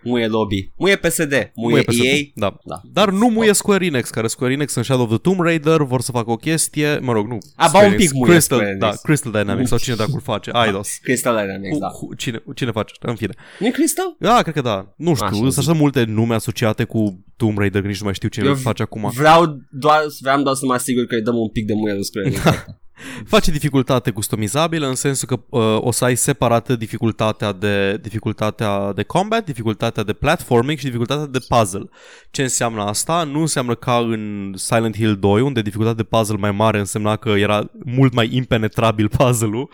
Muie 0.03 0.27
lobby. 0.27 0.71
Muie 0.77 0.95
PSD. 0.95 1.31
Muie, 1.31 1.51
Muie 1.71 1.81
PSD. 1.83 1.99
EA. 2.03 2.13
Da. 2.35 2.57
Da. 2.65 2.81
Dar 2.93 3.09
nu 3.09 3.27
muie 3.27 3.53
Square 3.53 3.85
Enix, 3.85 4.09
care 4.09 4.27
Square 4.27 4.53
Enix 4.53 4.75
în 4.75 4.83
Shadow 4.83 5.03
of 5.03 5.09
the 5.09 5.17
Tomb 5.17 5.39
Raider 5.39 5.81
vor 5.81 6.01
să 6.01 6.11
facă 6.11 6.31
o 6.31 6.35
chestie, 6.35 6.97
mă 7.01 7.11
rog, 7.11 7.27
nu. 7.27 7.37
A, 7.55 7.61
ba, 7.61 7.67
Square 7.67 7.85
un 7.87 7.93
Enix, 7.93 8.09
pic 8.09 8.17
muie 8.19 8.31
Crystal, 8.31 8.57
Square 8.57 8.77
da, 8.79 8.85
Enix. 8.87 9.01
Crystal 9.01 9.31
Dynamics 9.31 9.69
sau 9.69 9.77
cine 9.77 9.95
dacă 9.95 10.09
îl 10.13 10.21
face, 10.21 10.51
Eidos. 10.65 10.97
Crystal 11.01 11.35
Dynamics, 11.41 11.73
Cu, 11.73 11.79
da. 11.79 11.87
cu, 11.87 12.15
cine, 12.15 12.43
cine 12.55 12.71
face 12.71 12.91
asta? 12.91 13.09
În 13.09 13.15
fine. 13.15 13.33
nu 13.59 13.67
e 13.67 13.71
Crystal? 13.71 14.15
Da, 14.19 14.41
cred 14.41 14.53
că 14.53 14.61
da. 14.61 14.93
Nu 14.97 15.13
știu, 15.13 15.25
Așa 15.25 15.35
sunt 15.35 15.51
zic. 15.51 15.59
așa 15.59 15.73
multe 15.73 16.03
nume 16.03 16.33
asociate 16.35 16.83
cu 16.83 17.23
Tomb 17.37 17.57
Raider, 17.57 17.81
că 17.81 17.87
nici 17.87 17.99
nu 17.99 18.05
mai 18.05 18.13
știu 18.13 18.29
cine 18.29 18.45
Eu 18.45 18.51
îl 18.51 18.57
face 18.57 18.81
acum. 18.81 19.11
Vreau 19.15 19.59
doar, 19.71 20.01
vreau 20.21 20.41
doar 20.41 20.55
să 20.55 20.65
mă 20.65 20.73
asigur 20.73 21.05
că 21.05 21.15
îi 21.15 21.21
dăm 21.21 21.35
un 21.37 21.49
pic 21.49 21.65
de 21.65 21.73
muie 21.73 21.93
lui 21.93 22.03
Square 22.05 22.27
Enix. 22.29 22.43
Face 23.25 23.51
dificultate 23.51 24.11
customizabilă 24.11 24.87
în 24.87 24.95
sensul 24.95 25.27
că 25.27 25.39
uh, 25.49 25.77
o 25.79 25.91
să 25.91 26.05
ai 26.05 26.15
separată 26.15 26.75
dificultatea 26.75 27.51
de 27.51 27.97
dificultatea 28.01 28.93
de 28.93 29.03
combat, 29.03 29.45
dificultatea 29.45 30.03
de 30.03 30.13
platforming 30.13 30.77
și 30.77 30.85
dificultatea 30.85 31.25
de 31.25 31.39
puzzle. 31.47 31.89
Ce 32.31 32.41
înseamnă 32.41 32.81
asta? 32.81 33.23
Nu 33.23 33.39
înseamnă 33.39 33.75
ca 33.75 33.97
în 33.97 34.53
Silent 34.55 34.95
Hill 34.95 35.15
2, 35.15 35.41
unde 35.41 35.61
dificultatea 35.61 36.03
de 36.03 36.09
puzzle 36.17 36.37
mai 36.37 36.51
mare 36.51 36.79
însemna 36.79 37.15
că 37.15 37.29
era 37.29 37.71
mult 37.85 38.13
mai 38.13 38.29
impenetrabil 38.31 39.07
puzzle-ul, 39.07 39.69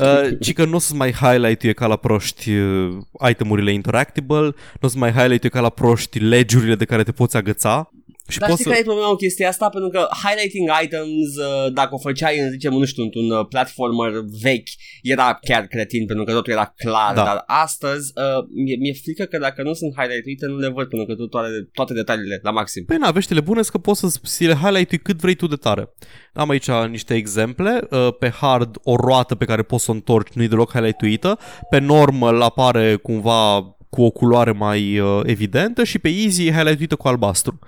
uh, 0.00 0.38
ci 0.40 0.52
că 0.52 0.64
nu 0.64 0.74
o 0.74 0.78
să 0.78 0.94
mai 0.94 1.12
highlight-uie 1.12 1.72
ca 1.72 1.86
la 1.86 1.96
proști 1.96 2.50
uh, 2.50 2.96
itemurile 3.28 3.72
interactable, 3.72 4.40
nu 4.80 4.80
o 4.80 4.88
să 4.88 4.98
mai 4.98 5.12
highlight-uie 5.12 5.50
ca 5.50 5.60
la 5.60 5.68
proști 5.68 6.18
legiurile 6.18 6.74
de 6.74 6.84
care 6.84 7.02
te 7.02 7.12
poți 7.12 7.36
agăța. 7.36 7.90
Și 8.28 8.38
Dar 8.38 8.48
poți 8.48 8.60
știi 8.60 8.70
să... 8.70 8.76
care 8.76 8.80
e 8.80 8.90
problema 8.90 9.10
cu 9.10 9.24
chestia 9.24 9.48
asta? 9.48 9.68
Pentru 9.68 9.90
că 9.90 10.08
highlighting 10.22 10.68
items, 10.82 11.30
uh, 11.36 11.72
dacă 11.72 11.94
o 11.94 11.98
făceai, 11.98 12.38
în, 12.38 12.50
zicem, 12.50 12.72
nu 12.72 12.84
știu, 12.84 13.02
într-un 13.02 13.30
uh, 13.30 13.46
platformer 13.48 14.10
vechi, 14.42 14.72
era 15.02 15.38
chiar 15.48 15.66
cretin, 15.66 16.06
pentru 16.06 16.24
că 16.24 16.32
totul 16.32 16.52
era 16.52 16.74
clar, 16.76 17.14
Da. 17.14 17.24
dar 17.24 17.42
astăzi 17.46 18.12
uh, 18.14 18.44
mi-e, 18.64 18.76
mi-e 18.80 18.94
frică 19.02 19.24
că 19.24 19.38
dacă 19.38 19.62
nu 19.62 19.72
sunt 19.72 19.92
highlight-uite, 19.98 20.46
nu 20.46 20.56
le 20.56 20.68
văd, 20.68 20.86
pentru 20.88 21.06
că 21.06 21.14
tu 21.14 21.26
toate, 21.26 21.48
toate 21.72 21.92
detaliile 21.92 22.38
la 22.42 22.50
maxim. 22.50 22.84
Păi 22.84 22.96
na, 22.96 23.10
veștile 23.10 23.40
bune 23.40 23.60
sunt 23.60 23.72
că 23.72 23.78
poți 23.78 24.00
să 24.00 24.18
ți 24.26 24.44
le 24.44 24.54
highlight 24.54 25.02
cât 25.02 25.16
vrei 25.16 25.34
tu 25.34 25.46
de 25.46 25.56
tare. 25.56 25.94
Am 26.32 26.48
aici 26.48 26.70
niște 26.70 27.14
exemple. 27.14 27.80
Uh, 27.90 28.08
Pe 28.18 28.28
hard, 28.30 28.76
o 28.82 28.96
roată 28.96 29.34
pe 29.34 29.44
care 29.44 29.62
poți 29.62 29.84
să 29.84 29.90
o 29.90 29.94
întorci 29.94 30.32
nu 30.32 30.42
e 30.42 30.46
deloc 30.46 30.70
highlight 30.70 31.26
Pe 31.70 31.78
normal 31.78 32.40
apare 32.40 32.96
cumva 32.96 33.74
cu 33.90 34.02
o 34.02 34.10
culoare 34.10 34.50
mai 34.50 34.98
uh, 34.98 35.20
evidentă 35.24 35.84
și 35.84 35.98
pe 35.98 36.08
easy 36.08 36.46
e 36.46 36.52
highlight 36.52 36.94
cu 36.94 37.08
albastru. 37.08 37.58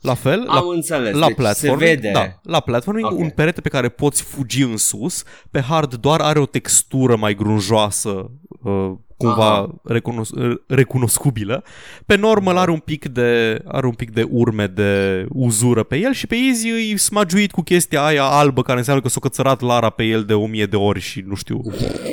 La 0.00 0.14
fel, 0.14 0.44
la, 0.46 0.52
Am 0.52 0.68
înțeles, 0.68 1.14
la 1.14 1.26
deci 1.26 1.36
platform, 1.36 1.78
se 1.78 1.84
vede. 1.84 2.10
Da, 2.12 2.40
la 2.42 2.60
platforming, 2.60 3.06
Ok. 3.06 3.18
un 3.18 3.30
perete 3.30 3.60
pe 3.60 3.68
care 3.68 3.88
poți 3.88 4.22
fugi 4.22 4.62
în 4.62 4.76
sus, 4.76 5.22
pe 5.50 5.60
hard 5.60 5.94
doar 5.94 6.20
are 6.20 6.38
o 6.38 6.46
textură 6.46 7.16
mai 7.16 7.34
grunjoasă 7.34 8.30
uh, 8.62 8.92
cumva 9.16 9.74
recunos- 9.84 10.30
recunoscubilă. 10.66 11.64
Pe 12.06 12.16
normal 12.16 12.56
are 12.56 12.70
un 12.70 12.78
pic 12.78 13.08
de 13.08 13.60
are 13.66 13.86
un 13.86 13.92
pic 13.92 14.10
de 14.10 14.26
urme 14.30 14.66
de 14.66 15.24
uzură 15.30 15.82
pe 15.82 15.96
el 15.96 16.12
și 16.12 16.26
pe 16.26 16.36
Easy 16.48 16.68
îi 16.68 16.96
smagiuit 16.98 17.50
cu 17.52 17.62
chestia 17.62 18.04
aia 18.04 18.24
albă 18.24 18.62
care 18.62 18.78
înseamnă 18.78 19.02
că 19.02 19.08
s-a 19.08 19.20
cățărat 19.20 19.60
Lara 19.60 19.90
pe 19.90 20.04
el 20.04 20.24
de 20.24 20.34
o 20.34 20.46
mie 20.46 20.66
de 20.66 20.76
ori 20.76 21.00
și 21.00 21.22
nu 21.26 21.34
știu, 21.34 21.60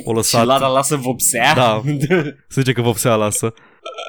o 0.03 0.09
Și 0.11 0.15
lăsat. 0.15 0.45
Lara 0.45 0.67
lasă 0.67 0.95
vopsea? 0.95 1.53
Da. 1.55 1.81
Se 2.47 2.61
zice 2.61 2.71
că 2.71 2.81
vopsea 2.81 3.15
lasă. 3.15 3.53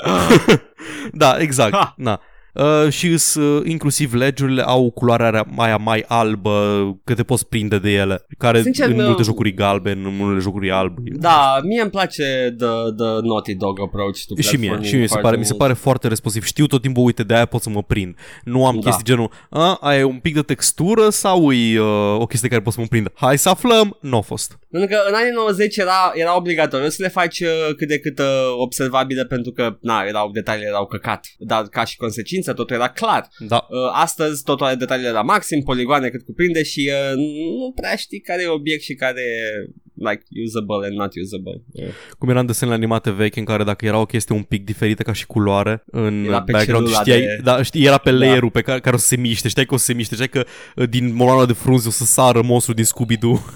da, 1.13 1.37
exact. 1.39 1.75
Ha. 1.75 1.95
Na. 1.97 2.21
Uh, 2.55 2.89
și 2.91 3.07
îs, 3.09 3.35
uh, 3.35 3.63
inclusiv 3.67 4.15
legurile 4.15 4.63
au 4.63 4.91
culoarea 4.91 5.47
aia 5.57 5.77
mai 5.77 6.05
albă, 6.09 6.87
că 7.05 7.15
te 7.15 7.23
poți 7.23 7.49
prinde 7.49 7.79
de 7.79 7.91
ele, 7.91 8.27
care 8.39 8.61
Sincer, 8.63 8.89
în 8.89 8.97
nu- 8.97 9.05
multe 9.05 9.23
jocuri 9.23 9.49
e 9.49 9.53
galben, 9.53 10.05
în 10.05 10.17
multe 10.17 10.41
jocuri 10.41 10.67
e 10.69 10.73
alb. 10.73 10.97
Da, 11.03 11.61
mie 11.65 11.81
îmi 11.81 11.91
place 11.91 12.55
the, 12.59 12.67
the 12.97 13.07
Naughty 13.23 13.55
Dog 13.55 13.81
approach 13.81 14.19
to 14.27 14.35
Și 14.43 14.57
mie, 14.57 14.69
platforming 14.69 14.85
și 14.85 14.93
mie 14.93 15.03
mi 15.03 15.09
se, 15.09 15.13
foarte 15.13 15.27
pare, 15.29 15.37
mi 15.37 15.45
se 15.45 15.53
mult. 15.53 15.63
pare 15.63 15.73
foarte 15.73 16.09
responsiv. 16.09 16.45
Știu 16.45 16.67
tot 16.67 16.83
timpul, 16.83 17.05
uite, 17.05 17.23
de 17.23 17.35
aia 17.35 17.47
pot 17.47 17.63
să 17.63 17.71
mă 17.71 17.83
prind. 17.83 18.15
Nu 18.45 18.67
am 18.67 18.75
Da. 18.75 18.81
chestii 18.81 19.05
genul, 19.05 19.31
a, 19.51 19.75
aia 19.81 19.99
e 19.99 20.05
un 20.05 20.19
pic 20.19 20.35
de 20.35 20.43
textură 20.43 21.09
sau 21.09 21.53
e 21.53 21.81
uh, 21.81 21.87
o 22.19 22.27
chestie 22.27 22.49
care 22.49 22.61
pot 22.63 22.73
să 22.73 22.81
mă 22.81 22.87
prind. 22.87 23.09
Hai 23.15 23.39
să 23.39 23.49
aflăm, 23.49 23.97
nu 24.01 24.17
a 24.17 24.21
fost. 24.21 24.59
Pentru 24.71 24.89
că 24.89 25.03
în 25.09 25.15
anii 25.15 25.33
90 25.35 25.77
era, 25.77 26.13
era 26.15 26.37
obligatoriu 26.37 26.89
să 26.89 27.03
le 27.03 27.09
faci 27.09 27.41
uh, 27.41 27.75
cât 27.77 27.89
de 27.89 27.99
cât 27.99 28.19
uh, 28.19 28.25
observabile 28.59 29.25
pentru 29.25 29.53
că 29.53 29.77
na, 29.81 30.03
erau 30.09 30.31
detaliile 30.31 30.69
erau 30.69 30.87
căcat. 30.87 31.27
Dar 31.39 31.63
ca 31.63 31.85
și 31.85 31.97
consecință 31.97 32.44
totul 32.53 32.77
era 32.77 32.89
clar. 32.89 33.29
Da. 33.39 33.67
Uh, 33.71 33.77
astăzi 33.93 34.43
totul 34.43 34.67
are 34.67 34.75
detaliile 34.75 35.11
la 35.11 35.23
maxim, 35.23 35.61
poligoane 35.63 36.09
cât 36.09 36.25
cuprinde 36.25 36.63
și 36.63 36.91
uh, 36.93 37.17
nu 37.17 37.73
prea 37.75 37.97
știi 37.97 38.21
care 38.21 38.43
e 38.43 38.47
obiect 38.49 38.83
și 38.83 38.95
care 38.95 39.21
e 39.21 39.71
like 39.97 40.23
usable 40.47 40.87
and 40.87 40.97
not 40.97 41.13
usable. 41.23 41.63
Uh. 41.73 41.85
Cum 42.19 42.29
eram 42.29 42.47
desenele 42.47 42.77
animate 42.77 43.11
vechi 43.11 43.37
în 43.37 43.45
care 43.45 43.65
dacă 43.65 43.87
era 43.87 43.99
o 44.01 44.05
chestie 44.07 44.35
un 44.35 44.43
pic 44.43 44.65
diferită 44.65 45.03
ca 45.03 45.13
și 45.13 45.27
culoare 45.27 45.85
în 45.87 46.25
Era 46.27 46.43
pe 46.43 46.53
background, 46.53 46.85
celula 46.87 47.01
știai, 47.03 47.21
de- 47.21 47.41
da, 47.43 47.63
știi, 47.63 47.85
era 47.85 47.99
pe 47.99 48.11
Da. 48.11 48.17
layer-ul 48.17 48.51
pe 48.51 48.61
care, 48.61 48.81
care 48.81 48.95
o 48.95 48.99
să 48.99 49.07
se 49.07 49.17
miște, 49.17 49.49
știai 49.49 49.65
că 49.67 49.75
o 49.75 49.77
să 49.77 49.85
se 49.85 49.93
miște, 49.93 50.15
știai 50.15 50.29
că 50.29 50.45
uh, 50.77 50.89
din 50.89 51.15
moloana 51.15 51.47
de 51.47 51.53
frunze 51.53 51.89
o 51.89 51.91
să 51.91 52.05
sară 52.05 52.43
monstru 52.43 52.73
din 52.75 52.85
Scooby-Doo. 52.85 53.39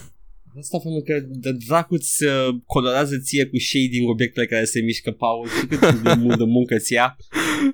Asta 0.60 0.78
pentru 0.78 1.02
că 1.08 1.14
de 1.44 1.50
dracuț 1.66 2.02
îți 2.02 2.24
uh, 2.24 2.54
colorează 2.66 3.14
ție 3.24 3.44
cu 3.46 3.58
shading 3.58 4.08
obiectele 4.08 4.46
care 4.46 4.64
se 4.64 4.80
mișcă, 4.80 5.10
Paul. 5.10 5.46
Și 5.58 5.66
cât 5.66 5.78
de 6.02 6.14
mult 6.18 6.38
de 6.38 6.44
muncă 6.44 6.76
ți 6.76 6.92
ia. 6.92 7.16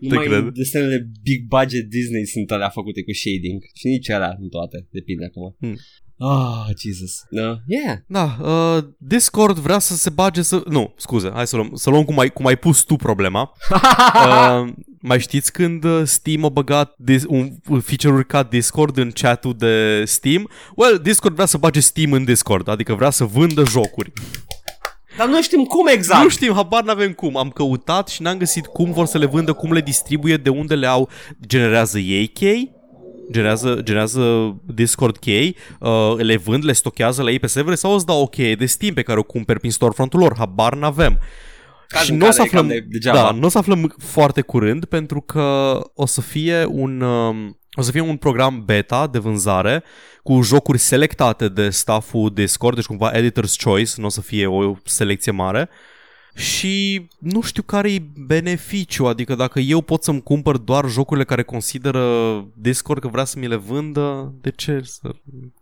Numai 0.01 0.27
cred. 0.27 0.49
desenele 0.49 1.11
big 1.23 1.47
budget 1.47 1.85
Disney 1.89 2.27
sunt 2.27 2.51
alea 2.51 2.69
făcute 2.69 3.03
cu 3.03 3.13
shading. 3.13 3.63
Și 3.75 3.87
nici 3.87 4.11
alea, 4.11 4.37
nu 4.41 4.49
toate. 4.49 4.87
Depinde 4.91 5.25
acum. 5.25 5.57
Hmm. 5.61 5.77
Ah, 6.19 6.67
Jesus. 6.79 7.13
No. 7.31 7.57
Yeah. 7.67 7.97
Da, 8.07 8.37
uh, 8.43 8.85
Discord 8.99 9.57
vrea 9.59 9.79
să 9.79 9.95
se 9.97 10.11
bage 10.11 10.43
să... 10.43 10.63
Nu, 10.69 10.95
scuze, 10.97 11.31
hai 11.35 11.47
să 11.47 11.57
luăm, 11.57 11.71
să 11.75 11.91
luăm 11.91 12.05
cum 12.05 12.19
ai, 12.19 12.29
cum 12.33 12.47
ai 12.47 12.57
pus 12.57 12.83
tu 12.83 12.97
problema. 12.97 13.53
uh, 14.27 14.73
mai 15.01 15.21
știți 15.21 15.53
când 15.53 15.85
uh, 15.85 16.03
Steam 16.05 16.45
a 16.45 16.49
băgat 16.49 16.95
dis- 16.99 17.25
un 17.29 17.51
un 17.69 17.81
feature-uri 17.81 18.27
ca 18.27 18.43
Discord 18.43 18.97
în 18.97 19.11
chat-ul 19.11 19.55
de 19.59 20.05
Steam? 20.05 20.51
Well, 20.77 20.99
Discord 20.99 21.35
vrea 21.35 21.47
să 21.47 21.59
bage 21.59 21.81
Steam 21.81 22.13
în 22.13 22.25
Discord, 22.25 22.69
adică 22.69 22.95
vrea 22.95 23.11
să 23.11 23.25
vândă 23.25 23.65
jocuri. 23.65 24.13
Dar 25.17 25.29
nu 25.29 25.43
știm 25.43 25.65
cum 25.65 25.87
exact. 25.87 26.23
Nu 26.23 26.29
știm, 26.29 26.53
habar 26.55 26.83
n-avem 26.83 27.13
cum. 27.13 27.37
Am 27.37 27.49
căutat 27.51 28.09
și 28.09 28.23
n-am 28.23 28.37
găsit 28.39 28.67
cum 28.67 28.93
vor 28.93 29.07
să 29.07 29.19
le 29.19 29.27
vândă, 29.27 29.53
cum 29.53 29.73
le 29.73 29.81
distribuie, 29.81 30.37
de 30.37 30.49
unde 30.49 30.75
le 30.75 30.87
au. 30.87 31.09
Generează 31.47 31.99
ei 31.99 32.27
chei? 32.27 32.73
Generează, 33.33 33.81
generează 33.83 34.55
Discord 34.75 35.17
chei, 35.17 35.57
uh, 35.81 36.15
le 36.17 36.37
vând, 36.37 36.65
le 36.65 36.73
stochează 36.73 37.23
la 37.23 37.31
ei 37.31 37.39
pe 37.39 37.47
servere 37.47 37.75
sau 37.75 37.95
îți 37.95 38.07
dau 38.07 38.21
o 38.23 38.27
cheie 38.27 38.55
de 38.55 38.67
Steam 38.67 38.95
pe 38.95 39.03
care 39.03 39.19
o 39.19 39.23
cumperi 39.23 39.59
prin 39.59 39.71
storefront-ul 39.71 40.21
lor? 40.21 40.35
Habar 40.39 40.75
n-avem. 40.75 41.19
Caz 41.89 42.03
și 42.05 42.11
în 42.11 42.17
nu 42.17 42.27
o 42.27 42.31
să 42.31 42.37
care 42.37 42.49
e 42.53 42.57
aflăm, 42.57 42.69
cam 42.69 42.77
de- 42.77 42.87
degeaba. 42.91 43.19
da, 43.19 43.31
nu 43.31 43.47
o 43.47 43.49
să 43.49 43.59
aflăm 43.59 43.95
foarte 43.99 44.41
curând 44.41 44.85
pentru 44.85 45.21
că 45.21 45.81
o 45.95 46.07
să 46.07 46.21
fie 46.21 46.65
un 46.65 47.01
um, 47.01 47.59
o 47.75 47.83
să 47.83 47.91
fie 47.91 48.01
un 48.01 48.17
program 48.17 48.65
beta 48.65 49.07
de 49.07 49.19
vânzare 49.19 49.83
cu 50.23 50.41
jocuri 50.43 50.79
selectate 50.79 51.49
de 51.49 51.71
stafful 51.71 52.31
Discord, 52.35 52.75
deci 52.75 52.85
cumva 52.85 53.13
editor's 53.13 53.63
choice, 53.63 53.93
nu 53.97 54.07
o 54.07 54.09
să 54.09 54.21
fie 54.21 54.47
o 54.47 54.75
selecție 54.85 55.33
mare. 55.33 55.69
Și 56.37 57.07
nu 57.19 57.41
știu 57.41 57.63
care 57.63 57.93
e 57.93 58.03
beneficiu, 58.17 59.07
adică 59.07 59.35
dacă 59.35 59.61
eu 59.61 59.81
pot 59.81 60.03
să-mi 60.03 60.23
cumpăr 60.23 60.57
doar 60.57 60.89
jocurile 60.89 61.25
care 61.25 61.43
consideră 61.43 62.03
Discord 62.55 63.01
că 63.01 63.09
vrea 63.09 63.25
să 63.25 63.39
mi 63.39 63.47
le 63.49 63.57
vândă, 63.57 64.35
de 64.41 64.51
ce 64.51 64.81
să 64.85 65.11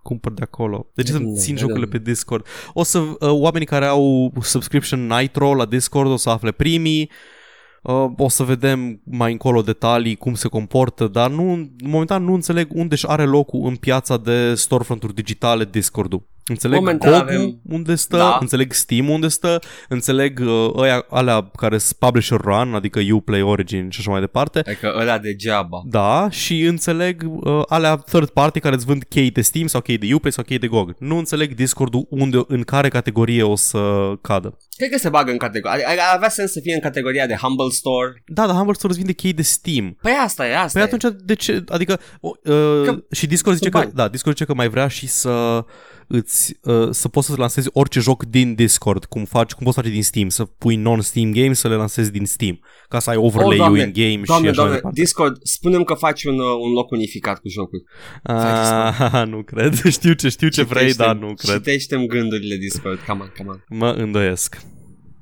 cumpăr 0.02 0.32
de 0.32 0.42
acolo? 0.42 0.86
De 0.94 1.02
ce 1.02 1.12
să-mi 1.12 1.24
Vedem, 1.24 1.40
țin 1.40 1.54
vedem. 1.54 1.68
jocurile 1.68 1.90
pe 1.90 1.98
Discord? 1.98 2.46
O 2.72 2.82
să, 2.82 2.98
uh, 2.98 3.16
oamenii 3.20 3.66
care 3.66 3.86
au 3.86 4.32
subscription 4.40 5.06
Nitro 5.06 5.54
la 5.54 5.64
Discord 5.64 6.10
o 6.10 6.16
să 6.16 6.30
afle 6.30 6.52
primii, 6.52 7.10
Uh, 7.10 7.31
o 8.16 8.28
să 8.28 8.42
vedem 8.42 9.00
mai 9.04 9.32
încolo 9.32 9.62
detalii 9.62 10.16
cum 10.16 10.34
se 10.34 10.48
comportă, 10.48 11.08
dar 11.08 11.30
nu, 11.30 11.70
momentan 11.84 12.24
nu 12.24 12.34
înțeleg 12.34 12.68
unde 12.74 12.96
și 12.96 13.06
are 13.06 13.24
locul 13.24 13.66
în 13.66 13.76
piața 13.76 14.16
de 14.16 14.54
storefront-uri 14.54 15.14
digitale 15.14 15.64
Discord-ul. 15.64 16.30
Înțeleg 16.46 16.78
Momentan 16.78 17.10
GOG 17.12 17.20
avem- 17.20 17.60
unde 17.68 17.94
stă, 17.94 18.16
Da. 18.16 18.36
înțeleg 18.40 18.72
Steam 18.72 19.08
unde 19.08 19.28
stă, 19.28 19.58
înțeleg 19.88 20.40
uh, 20.44 20.70
ăia, 20.76 21.06
alea 21.10 21.50
care 21.56 21.78
sunt 21.78 21.98
publisher 21.98 22.40
run, 22.40 22.74
adică 22.74 23.00
Uplay, 23.12 23.42
Origin 23.42 23.90
și 23.90 24.00
așa 24.00 24.10
mai 24.10 24.20
departe. 24.20 24.58
Adică 24.58 24.94
ăla 24.98 25.18
degeaba. 25.18 25.82
Da, 25.86 26.30
și 26.30 26.60
înțeleg 26.60 27.22
uh, 27.26 27.62
alea 27.68 27.96
third 27.96 28.28
party 28.28 28.60
care 28.60 28.74
îți 28.74 28.84
vând 28.84 29.02
chei 29.08 29.30
de 29.30 29.40
Steam 29.40 29.66
sau 29.66 29.80
chei 29.80 29.98
de 29.98 30.14
Uplay 30.14 30.32
sau 30.32 30.44
chei 30.44 30.58
de 30.58 30.66
GOG. 30.66 30.94
Nu 30.98 31.16
înțeleg 31.16 31.54
Discord-ul 31.54 32.06
unde, 32.10 32.44
în 32.46 32.62
care 32.62 32.88
categorie 32.88 33.42
o 33.42 33.56
să 33.56 34.12
cadă. 34.20 34.56
Cred 34.76 34.90
că 34.90 34.98
se 34.98 35.08
bagă 35.08 35.30
în 35.30 35.36
categorie. 35.38 35.84
Ar 35.86 35.94
ar 36.10 36.16
avea 36.16 36.28
sens 36.28 36.52
să 36.52 36.60
fie 36.62 36.74
în 36.74 36.80
categoria 36.80 37.26
de 37.26 37.34
Humble 37.34 37.68
Store. 37.70 38.22
Da, 38.26 38.46
dar 38.46 38.54
Humble 38.56 38.72
Store 38.74 38.88
îți 38.92 38.98
vinde 39.02 39.12
chei 39.12 39.32
de 39.32 39.42
Steam. 39.42 39.96
Păi 40.02 40.12
asta 40.24 40.46
e, 40.48 40.56
asta 40.56 40.70
Păi 40.80 40.82
e. 40.82 40.84
atunci 40.94 41.14
de 41.24 41.34
ce? 41.34 41.64
Adică 41.68 42.00
uh, 42.20 42.32
Că 42.84 42.96
și 43.10 43.26
Discord 43.26 43.56
zice 43.56 43.68
sunt 43.70 43.82
că 43.82 43.88
bani. 43.88 43.92
da, 43.94 44.08
Discord 44.08 44.36
zice 44.36 44.48
că 44.48 44.54
mai 44.56 44.68
vrea 44.68 44.88
și 44.88 45.06
să 45.08 45.64
îți 46.08 46.56
uh, 46.62 46.88
să 46.90 47.08
poți 47.08 47.26
să 47.26 47.34
lansezi 47.36 47.68
orice 47.72 48.00
joc 48.00 48.24
din 48.24 48.54
Discord, 48.54 49.04
cum 49.04 49.24
faci, 49.24 49.52
cum 49.52 49.64
poți 49.64 49.76
face 49.76 49.90
din 49.90 50.02
Steam, 50.02 50.28
să 50.28 50.44
pui 50.44 50.76
non-Steam 50.76 51.32
games 51.32 51.58
să 51.58 51.68
le 51.68 51.74
lansezi 51.74 52.10
din 52.12 52.26
Steam, 52.26 52.60
ca 52.88 52.98
să 52.98 53.10
ai 53.10 53.16
overlay-ul 53.16 53.56
Doamne, 53.56 53.82
in 53.82 53.92
game 53.92 54.22
Doamne, 54.24 54.24
și 54.24 54.32
așa 54.32 54.42
mai 54.44 54.52
doamne, 54.52 54.74
departe. 54.74 55.00
Discord, 55.00 55.36
spunem 55.42 55.82
că 55.84 55.94
faci 55.94 56.24
un, 56.24 56.38
uh, 56.38 56.46
un 56.62 56.72
loc 56.72 56.90
unificat 56.90 57.40
cu 57.40 57.48
jocuri. 57.48 57.82
Ah, 58.22 59.22
nu 59.32 59.42
cred. 59.42 59.74
Știu 59.98 60.12
ce, 60.12 60.28
știu 60.28 60.48
ce 60.48 60.62
vrei, 60.62 60.94
dar 60.94 61.16
nu 61.16 61.34
cred. 61.34 61.56
Citește-mi 61.56 62.06
gândurile 62.06 62.56
Discord, 62.56 62.98
come 62.98 63.20
on, 63.22 63.32
come 63.36 63.50
on. 63.50 63.78
Mă 63.78 63.90
îndoiesc. 63.90 64.60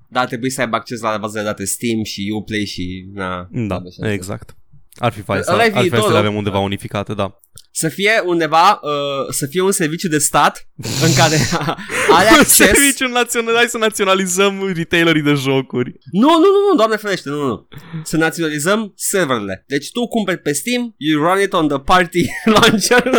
Da, 0.09 0.25
trebuie 0.25 0.51
să 0.51 0.61
aibă 0.61 0.77
acces 0.77 1.01
la 1.01 1.19
baza 1.21 1.39
de 1.39 1.45
date 1.45 1.65
Steam 1.65 2.03
și 2.03 2.33
Uplay 2.35 2.65
și... 2.65 3.11
Na, 3.15 3.49
Da, 3.51 3.61
n-avea 3.61 3.91
șanse. 3.91 4.13
exact. 4.13 4.57
Ar 4.99 5.13
fi 5.13 5.21
fain 5.21 5.43
să, 5.43 5.53
Ăla 5.53 5.65
e 5.65 5.65
ar 5.65 5.71
fi 5.71 5.73
fain 5.73 5.85
să 5.85 5.91
viitorul. 5.91 6.13
le 6.13 6.19
avem 6.19 6.35
undeva 6.35 6.59
unificate, 6.59 7.15
da. 7.15 7.41
Să 7.73 7.89
fie 7.89 8.23
undeva, 8.25 8.81
uh, 8.83 9.33
să 9.35 9.47
fie 9.47 9.61
un 9.63 9.73
serviciu 9.73 10.09
de 10.09 10.19
stat 10.19 10.69
în 11.07 11.13
care 11.15 11.37
are 12.19 12.29
acces... 12.29 12.49
Serviciul 12.55 13.11
național, 13.11 13.55
hai 13.55 13.67
să 13.69 13.79
naționalizăm 13.79 14.73
retailerii 14.75 15.23
de 15.23 15.33
jocuri. 15.33 15.93
Nu, 16.13 16.29
nu, 16.29 16.39
nu, 16.39 16.69
nu, 16.71 16.77
doamne 16.77 16.97
ferește, 16.97 17.29
nu, 17.29 17.37
nu, 17.37 17.47
nu. 17.47 17.69
Să 18.05 18.17
naționalizăm 18.17 18.93
serverele. 18.97 19.65
Deci 19.67 19.91
tu 19.91 20.07
cumperi 20.09 20.39
pe 20.39 20.53
Steam, 20.53 20.95
you 20.97 21.23
run 21.23 21.41
it 21.43 21.53
on 21.53 21.69
the 21.69 21.79
party 21.79 22.25
launcher. 22.55 23.11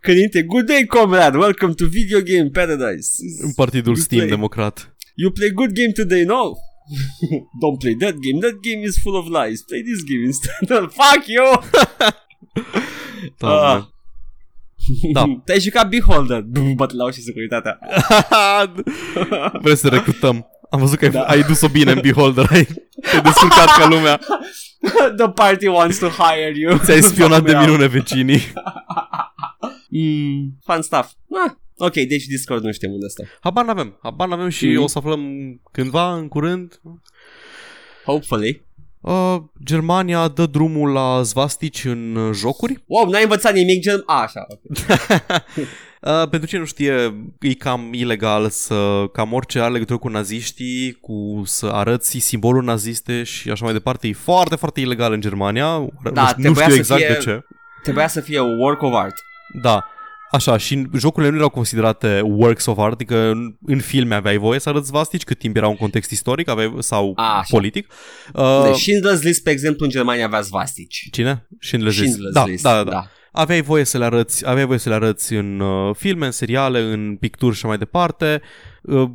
Când 0.00 0.18
intre, 0.18 0.42
good 0.42 0.66
day 0.66 0.86
comrade, 0.86 1.36
welcome 1.36 1.72
to 1.74 1.84
video 1.86 2.18
game 2.20 2.48
paradise. 2.52 3.10
În 3.42 3.52
partidul 3.52 3.92
You 3.92 4.02
Steam 4.02 4.20
play. 4.20 4.30
democrat. 4.34 4.94
You 5.14 5.30
play 5.30 5.50
good 5.50 5.70
game 5.72 5.92
today, 5.92 6.24
no? 6.24 6.52
Don't 7.62 7.78
play 7.78 7.94
that 7.94 8.14
game, 8.24 8.38
that 8.40 8.56
game 8.62 8.82
is 8.88 8.96
full 9.02 9.16
of 9.16 9.26
lies. 9.26 9.62
Play 9.62 9.82
this 9.82 10.02
game 10.10 10.24
instead. 10.24 10.68
Fuck 11.00 11.26
you! 11.26 11.46
Doamne. 13.38 13.88
Da. 15.12 15.24
Te-ai 15.44 15.60
jucat 15.60 15.88
Beholder. 15.88 16.40
Bătălau 16.74 17.10
și 17.10 17.20
securitatea. 17.20 17.78
Vrei 19.60 19.76
să 19.76 19.88
te 19.88 19.94
recrutăm. 19.94 20.46
Am 20.70 20.80
văzut 20.80 20.98
că 20.98 21.04
ai, 21.04 21.10
Da. 21.10 21.22
ai 21.22 21.42
dus-o 21.42 21.68
bine 21.68 21.92
în 21.92 21.98
Beholder, 22.02 22.46
ai 22.50 22.64
te-ai 23.00 23.22
descurcat 23.22 23.66
ca 23.78 23.88
lumea. 23.88 24.20
The 25.16 25.28
party 25.28 25.66
wants 25.66 25.98
to 25.98 26.08
hire 26.08 26.52
you. 26.56 26.78
Ți-ai 26.78 27.02
spionat 27.02 27.44
de 27.44 27.52
Fuck 27.52 27.60
me 27.60 27.60
minune 27.60 27.86
vecinii. 27.86 28.40
Mm, 29.88 30.58
fun 30.64 30.82
stuff. 30.82 31.08
Ah, 31.44 31.50
ok, 31.80 31.92
deci 31.92 32.24
Discord 32.24 32.62
nu 32.64 32.72
știm 32.72 32.92
unde 32.92 33.08
stă. 33.08 33.24
Habar 33.40 33.64
n-avem, 33.64 33.98
habar 34.02 34.28
n-avem 34.28 34.48
și 34.48 34.66
Mhm. 34.66 34.82
o 34.82 34.86
să 34.86 34.98
aflăm 34.98 35.22
cândva, 35.72 36.14
în 36.14 36.28
curând. 36.28 36.80
Hopefully. 38.04 38.62
Uh, 39.00 39.36
Germania 39.64 40.28
dă 40.28 40.46
drumul 40.46 40.92
la 40.92 41.22
zvastici 41.22 41.84
în 41.84 42.14
uh, 42.16 42.34
jocuri. 42.34 42.82
Wow, 42.86 43.08
n-ai 43.10 43.22
învățat 43.22 43.54
nimic, 43.54 43.80
gen... 43.82 44.02
A, 44.06 44.22
așa, 44.22 44.46
ok. 44.48 44.60
Uh, 46.02 46.28
pentru 46.28 46.48
cine 46.48 46.60
nu 46.60 46.66
știe, 46.66 47.14
e 47.40 47.54
cam 47.54 47.92
ilegal 47.92 48.48
să 48.48 49.04
cam 49.12 49.32
orice 49.32 49.60
are 49.60 49.72
legătură 49.72 49.98
cu 49.98 50.08
naziștii, 50.08 50.92
cu 51.00 51.42
să 51.44 51.66
arăți 51.66 52.18
simbolul 52.18 52.62
naziste 52.62 53.22
și 53.22 53.50
așa 53.50 53.64
mai 53.64 53.72
departe. 53.72 54.08
E 54.08 54.12
foarte, 54.12 54.56
foarte 54.56 54.80
ilegal 54.80 55.12
în 55.12 55.20
Germania. 55.20 55.64
Da, 56.12 56.22
nu, 56.22 56.28
nu 56.36 56.42
trebuia 56.42 56.68
știu 56.68 56.74
să 56.74 56.78
exact 56.78 57.00
fie- 57.00 57.08
de 57.14 57.18
ce. 57.18 57.44
Trebuia 57.82 58.08
să 58.08 58.20
fie 58.20 58.38
a 58.38 58.42
work 58.42 58.82
of 58.82 58.92
art. 58.94 59.14
Da. 59.62 59.84
Așa, 60.30 60.56
și 60.56 60.86
jocurile 60.98 61.30
nu 61.30 61.36
erau 61.36 61.48
considerate 61.48 62.20
works 62.24 62.66
of 62.66 62.78
art, 62.78 62.92
adică 62.92 63.16
în, 63.18 63.54
în 63.66 63.80
filme 63.80 64.14
aveai 64.14 64.36
voie 64.36 64.58
să 64.58 64.68
arăți 64.68 64.86
svastici 64.86 65.24
cât 65.24 65.38
timp 65.38 65.56
era 65.56 65.68
un 65.68 65.76
context 65.76 66.10
istoric 66.10 66.48
aveai, 66.48 66.74
sau 66.78 67.12
A, 67.16 67.38
așa. 67.38 67.46
politic. 67.50 67.86
Uh, 68.32 68.42
Uh, 68.42 68.62
de 68.64 68.70
Schindler's 68.70 69.22
List, 69.22 69.42
pe 69.42 69.50
exemplu, 69.50 69.84
în 69.84 69.90
Germania 69.90 70.24
avea 70.24 70.40
zvastici. 70.40 71.08
Cine? 71.10 71.46
Schindler's 71.66 71.98
List. 71.98 72.16
Schindler's 72.16 72.32
Da, 72.32 72.44
List, 72.44 72.62
da, 72.62 72.72
da, 72.72 72.84
da. 72.84 72.90
da. 72.90 73.06
Aveai 73.32 73.60
voie 73.60 73.84
să 73.84 73.98
le 73.98 74.04
arăți, 74.04 74.48
aveai 74.48 74.66
voie 74.66 74.78
să 74.78 74.88
le 74.88 74.94
arăți 74.94 75.34
în 75.34 75.60
uh, 75.60 75.94
filme, 75.96 76.26
în 76.26 76.32
seriale, 76.32 76.80
în 76.80 77.16
picturi 77.20 77.56
și 77.56 77.66
mai 77.66 77.78
departe, 77.78 78.40
uh, 78.42 78.48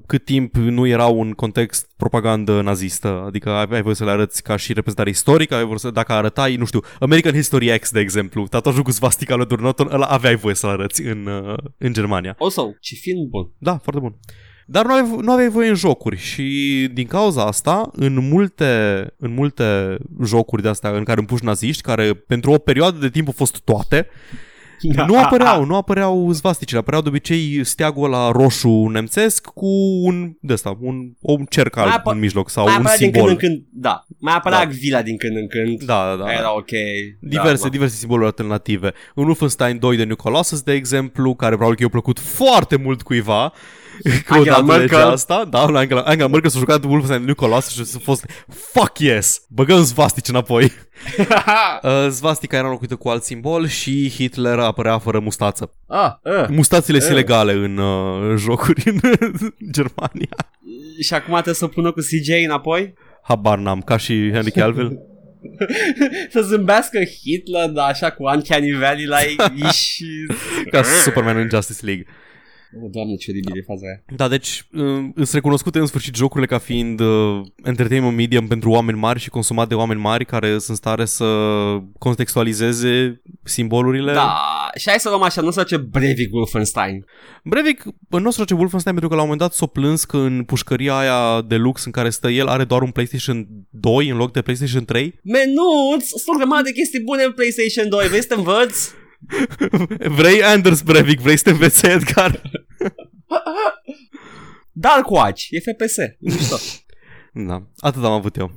cât 0.06 0.26
timp 0.26 0.56
nu 0.56 0.88
era 0.88 1.06
un 1.06 1.32
context 1.32 1.92
propagandă 1.98 2.62
nazistă, 2.62 3.24
adică 3.28 3.50
aveai 3.50 3.82
voie 3.82 3.96
să 3.96 4.04
le 4.04 4.12
arăți 4.12 4.44
ca 4.44 4.56
și 4.56 4.74
reprezentare 4.74 5.10
istorică, 5.10 5.54
aveai 5.54 5.68
voie 5.68 5.80
să, 5.80 5.92
dacă 5.92 6.14
arătai, 6.14 6.56
nu 6.56 6.66
știu, 6.66 6.80
American 7.00 7.34
History 7.34 7.80
X, 7.80 7.92
de 7.92 8.00
exemplu, 8.00 8.48
tatuajul 8.48 8.84
cu 8.84 8.92
svastica 8.92 9.36
lui 9.36 9.46
Norton, 9.60 9.88
ăla 9.92 10.06
aveai 10.06 10.36
voie 10.36 10.56
să-l 10.56 10.70
arăți 10.70 11.02
în, 11.02 11.26
uh, 11.26 11.58
în 11.78 11.94
Germania. 11.94 12.36
Also, 12.40 12.76
ce 12.80 12.96
film 12.96 13.28
bun. 13.30 13.52
Da, 13.58 13.78
foarte 13.78 14.02
bun. 14.02 14.16
Dar 14.68 14.86
nu 14.86 14.94
aveai, 14.94 15.18
nu 15.22 15.32
aveai 15.32 15.50
voie 15.50 15.70
în 15.70 15.76
jocuri 15.76 16.18
și 16.18 16.90
din 16.94 17.08
cauza 17.08 17.46
asta, 17.46 17.90
în 17.92 18.28
multe, 18.30 18.66
în 19.18 19.34
multe 19.34 19.98
jocuri 20.24 20.62
de 20.62 20.68
astea 20.68 20.90
în 20.90 21.04
care 21.04 21.20
împuși 21.20 21.44
naziști, 21.44 21.82
care 21.82 22.14
pentru 22.14 22.52
o 22.52 22.58
perioadă 22.58 22.98
de 22.98 23.10
timp 23.10 23.28
au 23.28 23.34
fost 23.38 23.60
toate, 23.60 24.08
nu 25.08 25.20
apăreau, 25.20 25.64
nu 25.66 25.76
apăreau 25.76 26.32
zvasticile, 26.32 26.80
apăreau 26.80 27.02
de 27.02 27.10
obicei 27.10 27.64
steagul 27.64 28.10
la 28.10 28.32
roșu 28.32 28.88
nemțesc 28.92 29.46
cu 29.46 29.68
un, 30.04 30.34
de 30.42 30.54
asta, 30.54 30.78
un, 30.82 31.12
un 31.22 31.46
cerc 31.50 31.78
alb 31.78 31.88
Mai 31.88 31.98
apă- 32.00 32.12
în 32.14 32.20
mijloc 32.20 32.50
sau 32.50 32.64
mai 32.66 32.74
un 32.74 32.80
apărea 32.80 32.98
din 32.98 33.12
când 33.12 33.24
simbol. 33.26 33.30
în 33.42 33.50
când, 33.50 33.64
da. 33.72 34.06
Mai 34.20 34.34
apărea 34.36 34.66
Da. 34.66 34.66
Gvila 34.72 35.02
din 35.02 35.18
când 35.18 35.36
în 35.38 35.48
când. 35.48 35.84
Da, 35.84 36.16
da, 36.18 36.24
da. 36.24 36.32
Era 36.32 36.56
ok. 36.56 36.70
Diverse, 37.20 37.64
da, 37.64 37.70
diverse 37.70 37.96
simboluri 37.96 38.26
alternative. 38.28 38.94
În 39.16 39.24
Wolfenstein 39.26 39.80
2 39.80 39.96
de 39.98 40.04
New 40.04 40.16
Colossus, 40.16 40.62
de 40.62 40.74
exemplu, 40.74 41.36
care 41.36 41.52
probabil 41.56 41.76
că 41.78 41.84
i-a 41.84 41.90
plăcut 41.90 42.20
foarte 42.20 42.76
mult 42.76 43.02
cuiva, 43.02 43.50
că 43.50 43.56
Angela 44.28 44.58
odată 44.58 44.78
legea 44.78 44.96
Merkel. 44.98 45.12
asta, 45.12 45.46
da, 45.50 45.66
la 45.70 45.80
Angela, 45.80 46.02
Angela 46.02 46.28
Merkel 46.28 46.50
s-a 46.50 46.60
jucat 46.60 46.84
Wolfenstein 46.84 47.24
New 47.24 47.36
Colossus 47.36 47.88
și 47.88 47.94
a 47.96 48.00
fost 48.04 48.26
fuck 48.48 49.00
yes, 49.00 49.42
băgăm 49.50 49.84
svastici 49.86 50.28
înapoi. 50.28 50.72
Uh, 51.82 52.08
svastica 52.12 52.56
era 52.58 52.66
înlocuită 52.66 52.96
cu 52.96 53.10
alt 53.10 53.24
simbol 53.24 53.68
și 53.68 54.10
Hitler 54.10 54.60
apărea 54.60 54.98
fără 55.00 55.20
mustață. 55.20 55.72
ah, 55.88 56.12
uh. 56.24 56.46
Mustațile 56.50 57.00
sunt 57.00 57.12
Eh. 57.12 57.18
ilegale 57.18 57.52
în 57.54 57.78
uh, 57.78 58.34
jocuri 58.38 58.84
în 58.86 59.00
Germania. 59.72 60.36
Și 61.02 61.14
acum 61.14 61.34
trebuie 61.34 61.54
să 61.54 61.68
pună 61.68 61.92
cu 61.92 62.00
CJ 62.00 62.44
înapoi? 62.46 62.94
Habar 63.24 63.58
n-am, 63.58 63.82
ca 63.82 63.98
și 63.98 64.30
Henry 64.32 64.52
Cavill. 64.52 65.00
să 66.34 66.42
zâmbească 66.42 67.00
Hitler, 67.04 67.70
da, 67.70 67.84
așa 67.84 68.12
cu 68.12 68.24
Uncanny 68.24 68.72
Valley 68.72 69.06
la 69.06 69.18
ei 69.22 69.70
și... 69.72 70.06
ca 70.72 70.82
Superman 70.84 71.38
în 71.38 71.50
Justice 71.50 71.86
League. 71.86 72.06
Oh, 72.82 72.90
doamne, 72.92 73.16
ce 73.16 73.32
oribil 73.32 73.58
e 73.58 73.62
faza 73.62 73.86
aia. 73.86 74.04
Da, 74.16 74.28
deci 74.28 74.68
uh, 74.74 75.04
sunt 75.16 75.32
recunoscute 75.32 75.80
în 75.80 75.86
sfârșit 75.86 76.16
jocurile 76.16 76.48
ca 76.48 76.58
fiind 76.58 77.00
uh, 77.00 77.42
entertainment 77.64 78.16
medium 78.16 78.48
pentru 78.48 78.70
oameni 78.70 78.98
mari 78.98 79.20
și 79.20 79.30
consumat 79.30 79.68
de 79.68 79.76
oameni 79.76 80.00
mari 80.00 80.26
care 80.26 80.50
sunt 80.50 80.64
în 80.68 80.76
stare 80.76 81.06
să 81.06 81.26
contextualizeze 81.98 83.22
simbolurile. 83.44 84.14
Da, 84.14 84.36
și 84.78 84.90
hai 84.90 85.00
să 85.00 85.10
luăm 85.10 85.22
așa, 85.22 85.42
nu 85.42 85.52
să 85.52 85.60
face 85.60 85.78
Breivik 85.78 86.34
Wolfenstein. 86.34 87.06
Breivik, 87.44 87.84
în 88.10 88.22
nostru 88.22 88.42
face 88.42 88.54
Wolfenstein 88.54 88.96
pentru 88.96 89.10
că 89.10 89.16
la 89.16 89.22
un 89.22 89.28
moment 89.28 89.50
dat 89.50 89.58
s-o 89.58 89.68
plâns 89.68 90.04
că 90.06 90.18
în 90.18 90.44
pușcăria 90.44 90.98
aia 90.98 91.42
de 91.42 91.56
lux 91.56 91.86
în 91.86 91.92
care 91.92 92.10
stă 92.10 92.30
el 92.30 92.48
are 92.48 92.64
doar 92.64 92.82
un 92.82 92.92
PlayStation 92.92 93.48
2 93.70 94.10
în 94.10 94.18
loc 94.18 94.32
de 94.32 94.42
PlayStation 94.42 94.86
3. 94.86 95.20
Menuț, 95.24 96.08
sunt 96.08 96.36
o 96.36 96.38
grămadă 96.38 96.62
de 96.62 96.72
chestii 96.72 97.00
bune 97.00 97.24
în 97.24 97.32
PlayStation 97.32 97.90
2, 97.90 98.08
vrei 98.08 98.22
să 98.22 98.28
te 98.28 98.34
învăț? 98.34 98.90
Vrei 100.20 100.44
Anders 100.44 100.82
Breivik, 100.82 101.20
vrei 101.20 101.38
să 101.38 101.44
te 101.44 101.50
înveți 101.50 101.86
Edgar? 101.86 102.42
Dark 104.86 105.10
Watch, 105.10 105.48
e 105.50 105.60
FPS, 105.60 105.98
e 105.98 106.18
mișto. 106.20 106.56
da, 107.48 107.64
atât 107.78 108.04
am 108.04 108.12
avut 108.12 108.36
eu. 108.36 108.52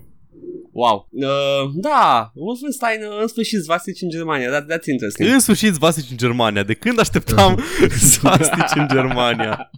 Wow. 0.73 1.09
Uh, 1.11 1.71
da, 1.75 2.31
Wolfenstein 2.35 3.03
uh, 3.03 3.21
în 3.21 3.27
sfârșit 3.27 3.59
zvastici 3.59 4.01
în 4.01 4.09
Germania. 4.09 4.49
That, 4.49 4.65
that's 4.65 4.87
interesting. 4.93 5.29
În 5.29 5.41
sfârșit 5.41 5.75
svastici 5.75 6.11
în 6.11 6.17
Germania. 6.17 6.63
De 6.63 6.75
când 6.75 6.99
așteptam 6.99 7.63
svastici 8.15 8.75
în 8.75 8.89
Germania? 8.89 9.71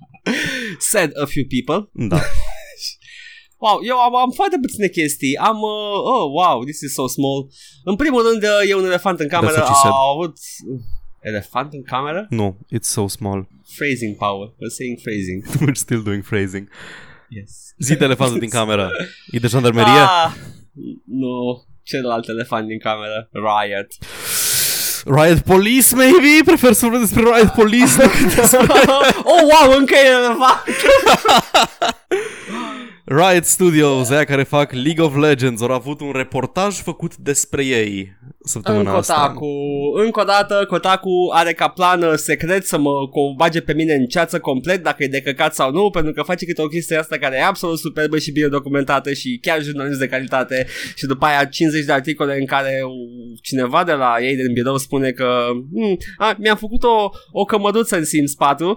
Said 0.79 1.11
a 1.23 1.25
few 1.25 1.45
people. 1.55 1.91
Da. 2.09 2.21
Wow, 3.65 3.79
eu 3.83 3.97
am, 3.97 4.17
am 4.17 4.31
foarte 4.31 4.59
puține 4.61 4.89
chestii. 4.89 5.37
Am, 5.37 5.57
uh, 5.57 5.99
oh, 6.15 6.25
wow, 6.39 6.65
this 6.65 6.81
is 6.81 6.93
so 6.93 7.07
small. 7.07 7.49
În 7.85 7.97
primul 7.97 8.23
rând, 8.29 8.43
uh, 8.43 8.71
e 8.71 8.75
un 8.75 8.85
elefant 8.85 9.21
în 9.21 9.29
cameră. 9.29 9.53
That's 9.53 9.57
what 9.57 9.67
she 9.67 9.81
said. 9.83 9.95
Au 9.95 10.19
avut... 10.19 10.37
Elefant 11.21 11.73
în 11.73 11.83
cameră? 11.83 12.27
No, 12.31 12.55
it's 12.75 12.89
so 12.89 13.09
small. 13.09 13.49
Phrasing 13.77 14.17
power. 14.17 14.49
We're 14.49 14.75
saying 14.77 14.99
phrasing. 14.99 15.45
We're 15.69 15.75
still 15.75 16.03
doing 16.03 16.25
phrasing. 16.25 16.69
Yes. 17.29 17.75
Zi 17.79 17.97
de 17.97 18.05
elefantul 18.05 18.39
din 18.39 18.49
cameră. 18.49 18.91
E 19.31 19.39
de 19.45 19.47
jandarmerie? 19.47 20.01
Ah, 20.01 20.33
nu, 21.07 21.65
celălalt 21.83 22.29
elefant 22.29 22.67
din 22.67 22.79
cameră. 22.79 23.29
Riot. 23.33 23.87
Riot 25.17 25.41
Police, 25.41 25.95
maybe? 25.95 26.45
Prefer 26.45 26.73
să 26.73 26.87
vorbesc 26.87 27.13
despre 27.13 27.31
Riot 27.31 27.53
Police 27.53 27.97
decât 28.03 28.35
despre 28.35 28.67
oh, 29.25 29.41
wow, 29.43 29.79
încă 29.79 29.95
e 29.95 30.09
elefant. 30.09 30.63
Riot 33.13 33.45
Studios, 33.45 34.11
aia 34.11 34.25
care 34.25 34.43
fac 34.43 34.73
League 34.73 35.05
of 35.05 35.17
Legends, 35.17 35.63
au 35.63 35.71
avut 35.71 36.01
un 36.01 36.11
reportaj 36.15 36.75
făcut 36.83 37.17
despre 37.17 37.65
ei 37.65 38.19
săptămâna 38.45 38.91
În 38.91 38.97
asta. 38.97 39.15
Kotaku. 39.15 39.47
Încă 40.05 40.21
o 40.21 40.25
dată, 40.25 40.65
Kotaku 40.69 41.11
are 41.33 41.53
ca 41.53 41.69
plan 41.69 42.03
uh, 42.03 42.13
secret 42.15 42.67
să 42.67 42.79
mă 42.79 42.91
co- 42.91 43.37
bage 43.37 43.61
pe 43.61 43.73
mine 43.75 43.95
în 43.95 44.07
ceață 44.07 44.39
complet 44.39 44.83
dacă 44.83 45.03
e 45.03 45.07
de 45.09 45.21
căcat 45.21 45.55
sau 45.55 45.71
nu, 45.71 45.91
pentru 45.91 46.13
că 46.13 46.23
face 46.23 46.45
câte 46.47 46.63
o 46.63 46.67
chestie 46.67 46.97
asta 46.97 47.17
care 47.19 47.37
e 47.37 47.45
absolut 47.45 47.79
superbă 47.79 48.19
și 48.19 48.33
bine 48.33 48.47
documentată 48.47 49.13
și 49.13 49.39
chiar 49.43 49.63
jurnalist 49.63 49.99
de 49.99 50.07
calitate 50.09 50.67
și 50.95 51.07
după 51.07 51.25
aia 51.27 51.45
50 51.45 51.85
de 51.85 51.93
articole 51.93 52.37
în 52.39 52.47
care 52.47 52.81
cineva 53.43 53.85
de 53.85 53.93
la 53.93 54.15
ei 54.21 54.37
din 54.37 54.53
birou 54.53 54.77
spune 54.77 55.11
că 55.11 55.47
"Hmm, 55.75 55.97
a, 56.19 56.37
mi-am 56.39 56.57
făcut 56.57 56.83
o, 56.83 57.11
o 57.33 57.45
cămăduță 57.45 57.97
în 57.97 58.05
Sims 58.05 58.35
4 58.35 58.75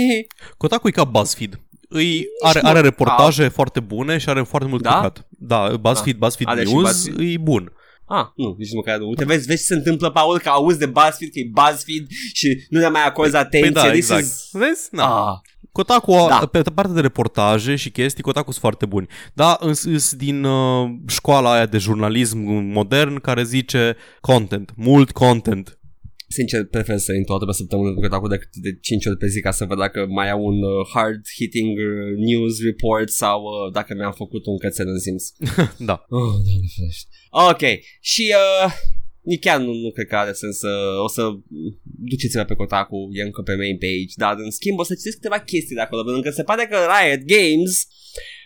Kotaku 0.56 0.88
e 0.88 0.90
ca 0.90 1.04
BuzzFeed. 1.04 1.60
Îi 1.88 2.26
are, 2.42 2.60
are 2.62 2.80
reportaje 2.80 3.48
foarte 3.48 3.80
bune 3.80 4.18
și 4.18 4.28
are 4.28 4.42
foarte 4.42 4.68
mult 4.68 4.82
Da? 4.82 4.94
căcat. 4.94 5.26
Da, 5.30 5.76
BuzzFeed, 5.80 6.16
BuzzFeed 6.16 6.48
Are 6.48 6.64
și 6.64 6.72
News 6.72 6.82
BuzzFeed. 6.84 7.32
e 7.34 7.38
bun. 7.38 7.72
Ah, 8.08 8.26
nu, 8.36 8.54
nici 8.58 8.72
măcar 8.74 8.98
nu. 8.98 9.08
Uite, 9.08 9.24
vezi, 9.24 9.46
vezi 9.46 9.60
ce 9.60 9.66
se 9.66 9.74
întâmplă, 9.74 10.10
Paul, 10.10 10.38
că 10.38 10.48
auzi 10.48 10.78
de 10.78 10.86
BuzzFeed, 10.86 11.30
că 11.32 11.38
e 11.38 11.50
BuzzFeed 11.52 12.06
și 12.32 12.66
nu 12.70 12.78
ne 12.80 12.88
mai 12.88 13.06
acorzi 13.06 13.36
atenție. 13.36 13.70
Păi 13.70 13.82
da, 13.82 13.88
This 13.90 13.96
exact. 13.96 14.22
is- 14.22 14.48
Vezi? 14.52 14.88
Na. 14.90 15.04
Ah, 15.28 15.38
Kotaku, 15.72 16.12
Da. 16.12 16.26
da. 16.40 16.46
pe 16.46 16.62
partea 16.62 16.94
de 16.94 17.00
reportaje 17.00 17.76
și 17.76 17.90
chestii, 17.90 18.22
Kotaku 18.22 18.50
sunt 18.50 18.62
foarte 18.62 18.86
buni. 18.86 19.06
Da, 19.34 19.56
îns, 19.60 19.82
îns 19.84 20.14
din 20.14 20.44
uh, 20.44 20.88
școala 21.08 21.52
aia 21.52 21.66
de 21.66 21.78
jurnalism 21.78 22.38
modern 22.72 23.18
care 23.20 23.42
zice 23.44 23.96
content, 24.20 24.72
mult 24.76 25.10
content. 25.10 25.78
Sincer, 26.28 26.64
prefer 26.64 26.98
să 26.98 27.12
intru 27.12 27.32
o 27.32 27.36
dată 27.38 27.50
pe 27.50 27.56
săptămână 27.56 27.94
cu 27.94 28.00
Kotaku 28.00 28.28
decât 28.28 28.56
de 28.56 28.78
5 28.80 29.06
ori 29.06 29.16
pe 29.16 29.26
zi 29.26 29.40
ca 29.40 29.50
să 29.50 29.64
văd 29.64 29.78
dacă 29.78 30.06
mai 30.08 30.30
au 30.30 30.44
un 30.44 30.62
uh, 30.62 30.86
hard-hitting 30.94 31.78
uh, 31.78 32.16
news 32.28 32.62
report 32.62 33.08
sau 33.08 33.42
uh, 33.42 33.72
dacă 33.72 33.94
mi-am 33.94 34.12
făcut 34.12 34.46
un 34.46 34.58
cățel 34.58 34.88
în 34.88 34.98
Sims. 34.98 35.32
da. 35.90 36.04
Oh, 36.08 36.34
doamne 36.46 36.68
ferește. 36.76 37.08
Ok, 37.30 37.62
și 38.00 38.34
uh, 38.64 38.72
nici 39.30 39.40
chiar 39.40 39.58
nu, 39.60 39.72
nu 39.72 39.90
cred 39.90 40.06
că 40.06 40.16
are 40.16 40.32
sens 40.32 40.58
să... 40.58 40.72
O 41.06 41.08
să 41.08 41.22
duceți-vă 42.10 42.44
pe 42.44 42.54
Kotaku, 42.54 43.08
e 43.12 43.22
încă 43.22 43.42
pe 43.42 43.54
main 43.54 43.78
page, 43.78 44.12
dar 44.16 44.34
în 44.38 44.50
schimb 44.50 44.78
o 44.78 44.84
să 44.84 44.94
citesc 44.94 45.16
câteva 45.16 45.40
chestii 45.40 45.74
de 45.74 45.80
acolo, 45.80 46.02
pentru 46.04 46.22
că 46.22 46.30
se 46.30 46.42
pare 46.42 46.66
că 46.70 46.76
Riot 46.76 47.22
Games 47.34 47.74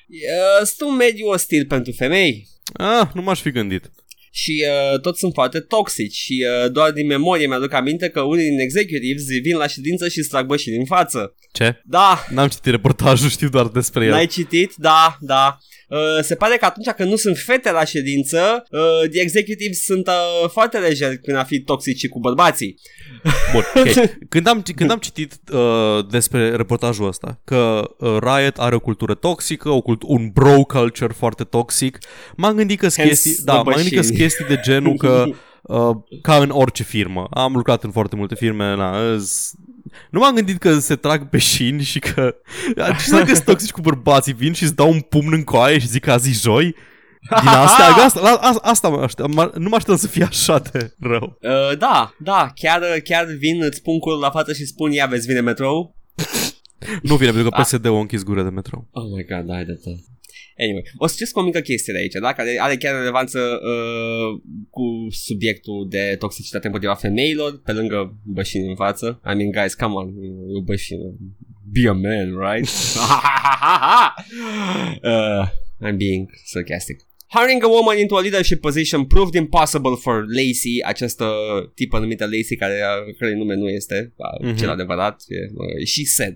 uh, 0.08 0.66
sunt 0.66 0.90
un 0.90 0.96
mediu 0.96 1.26
ostil 1.26 1.66
pentru 1.66 1.92
femei. 1.92 2.48
Ah, 2.72 3.08
nu 3.14 3.22
m-aș 3.22 3.40
fi 3.40 3.50
gândit. 3.50 3.90
Și 4.30 4.64
uh, 4.92 5.00
toți 5.00 5.18
sunt 5.18 5.32
foarte 5.34 5.60
toxici 5.60 6.14
și 6.14 6.46
uh, 6.64 6.70
doar 6.72 6.90
din 6.90 7.06
memorie 7.06 7.46
mi-aduc 7.46 7.72
aminte 7.72 8.08
că 8.08 8.20
unii 8.20 8.48
din 8.48 8.60
executives 8.60 9.24
vin 9.42 9.56
la 9.56 9.66
ședință 9.66 10.08
și 10.08 10.22
strag 10.22 10.46
bășii 10.46 10.72
din 10.72 10.84
față. 10.84 11.34
Ce? 11.52 11.80
Da, 11.84 12.24
N-am 12.30 12.48
citit 12.48 12.64
reportajul, 12.70 13.28
știu 13.28 13.48
doar 13.48 13.66
despre 13.66 14.04
el. 14.04 14.10
n-ai 14.10 14.26
citit? 14.26 14.72
Da, 14.76 15.16
da. 15.20 15.58
Uh, 15.90 16.22
se 16.22 16.34
pare 16.34 16.56
că 16.56 16.64
atunci 16.64 16.88
când 16.88 17.10
nu 17.10 17.16
sunt 17.16 17.36
fete 17.36 17.70
la 17.70 17.84
ședință, 17.84 18.62
uh, 18.70 19.08
the 19.10 19.20
executives 19.20 19.84
sunt 19.84 20.06
uh, 20.06 20.48
foarte 20.48 20.78
lejeri 20.78 21.18
prin 21.18 21.34
a 21.34 21.44
fi 21.44 21.60
toxici 21.60 22.08
cu 22.08 22.18
bărbații. 22.18 22.74
Bun, 23.52 23.62
okay. 23.74 24.18
când, 24.28 24.46
am, 24.46 24.62
când 24.74 24.90
am 24.90 24.98
citit 24.98 25.32
uh, 25.52 26.06
despre 26.10 26.56
reportajul 26.56 27.06
ăsta, 27.06 27.40
că 27.44 27.90
uh, 27.98 28.16
Riot 28.20 28.56
are 28.56 28.74
o 28.74 28.80
cultură 28.80 29.14
toxică, 29.14 29.68
o 29.68 29.80
cult- 29.80 30.02
un 30.06 30.28
bro 30.32 30.62
culture 30.62 31.12
foarte 31.16 31.44
toxic, 31.44 31.98
m-am 32.36 32.56
gândit 32.56 32.78
că 32.78 32.88
sunt 32.88 33.06
Hence 33.06 33.22
chestii, 33.22 33.44
da, 33.44 33.52
the 33.52 33.62
m-am 33.62 33.74
gândit 33.74 33.90
că 33.92 33.96
machine. 33.96 34.16
sunt 34.16 34.18
chestii 34.18 34.44
de 34.54 34.60
genul 34.62 34.96
că 34.96 35.24
uh, 35.62 35.96
ca 36.22 36.36
în 36.36 36.50
orice 36.50 36.82
firmă. 36.82 37.26
Am 37.30 37.52
lucrat 37.54 37.84
în 37.84 37.90
foarte 37.90 38.16
multe 38.16 38.34
firme, 38.34 38.74
na, 38.76 39.12
îs- 39.12 39.52
nu 40.10 40.20
m-am 40.20 40.34
gândit 40.34 40.58
că 40.58 40.78
se 40.78 40.96
trag 40.96 41.28
pe 41.28 41.38
șini 41.38 41.82
și 41.82 41.98
că... 41.98 42.34
Și 42.98 43.10
dacă 43.10 43.32
sunt 43.32 43.44
toxici 43.44 43.70
cu 43.70 43.80
bărbații, 43.80 44.32
vin 44.32 44.52
și 44.52 44.62
îți 44.62 44.74
dau 44.74 44.90
un 44.90 45.00
pumn 45.00 45.32
în 45.32 45.44
coaie 45.44 45.78
și 45.78 45.86
zic 45.86 46.06
azi 46.06 46.30
e 46.30 46.32
joi? 46.32 46.74
Din 47.40 47.48
astea, 47.66 47.86
asta, 48.04 48.20
la, 48.20 48.30
asta, 48.30 48.60
asta 48.62 48.88
mă 48.88 49.02
aștept, 49.02 49.34
mă- 49.34 49.52
nu 49.54 49.68
mă 49.68 49.74
așteptam 49.74 49.96
să 49.96 50.06
fie 50.06 50.24
așa 50.24 50.58
de 50.58 50.94
rău. 51.00 51.38
Uh, 51.40 51.78
da, 51.78 52.14
da, 52.18 52.52
chiar, 52.54 52.82
chiar 53.04 53.24
vin, 53.24 53.62
îți 53.62 53.82
pun 53.82 53.98
curul 53.98 54.18
la 54.20 54.30
față 54.30 54.52
și 54.52 54.64
spun, 54.66 54.92
ia 54.92 55.06
vezi, 55.06 55.26
vine 55.26 55.40
metrou. 55.40 55.96
Nu 57.02 57.16
vine, 57.16 57.30
pentru 57.30 57.50
că 57.50 57.60
PSD-ul 57.62 57.96
a 57.96 57.98
închis 57.98 58.22
gura 58.22 58.42
de 58.42 58.48
metro. 58.48 58.88
Oh 58.90 59.04
my 59.16 59.24
god, 59.24 59.46
da, 59.46 59.64
de 59.64 59.72
tot. 59.84 59.98
Anyway, 60.60 60.82
o 60.96 61.06
să 61.06 61.12
citesc 61.12 61.36
o 61.36 61.42
mică 61.42 61.60
chestie 61.60 61.92
de 61.92 61.98
aici, 61.98 62.12
da? 62.12 62.32
care 62.32 62.56
are 62.60 62.76
chiar 62.76 62.94
relevanță 62.94 63.38
uh, 63.38 64.40
cu 64.70 65.06
subiectul 65.10 65.86
de 65.88 66.16
toxicitate 66.18 66.66
împotriva 66.66 66.94
femeilor, 66.94 67.60
pe 67.64 67.72
lângă 67.72 68.14
bășini 68.24 68.68
în 68.68 68.74
față. 68.74 69.20
I 69.24 69.34
mean, 69.34 69.50
guys, 69.50 69.74
come 69.74 69.94
on, 69.94 70.08
e 70.08 70.58
o 70.58 70.62
bășină. 70.62 71.12
Be 71.72 71.88
a 71.88 71.92
man, 71.92 72.52
right? 72.52 72.68
uh, 75.02 75.48
I'm 75.86 75.96
being 75.96 76.30
sarcastic. 76.44 77.09
Hiring 77.32 77.62
a 77.62 77.68
woman 77.68 77.96
into 77.98 78.16
a 78.16 78.20
leadership 78.20 78.60
position 78.60 79.04
proved 79.04 79.34
impossible 79.34 79.96
for 79.96 80.24
Lacey, 80.26 80.82
această 80.84 81.26
tipă 81.74 81.98
numită 81.98 82.24
Lacey, 82.24 82.56
care 82.56 82.78
care 83.18 83.34
nume 83.34 83.54
nu 83.54 83.68
este 83.68 84.14
Mhm. 84.42 84.56
cel 84.56 84.68
adevărat, 84.68 85.22
she 85.86 86.04
said. 86.04 86.34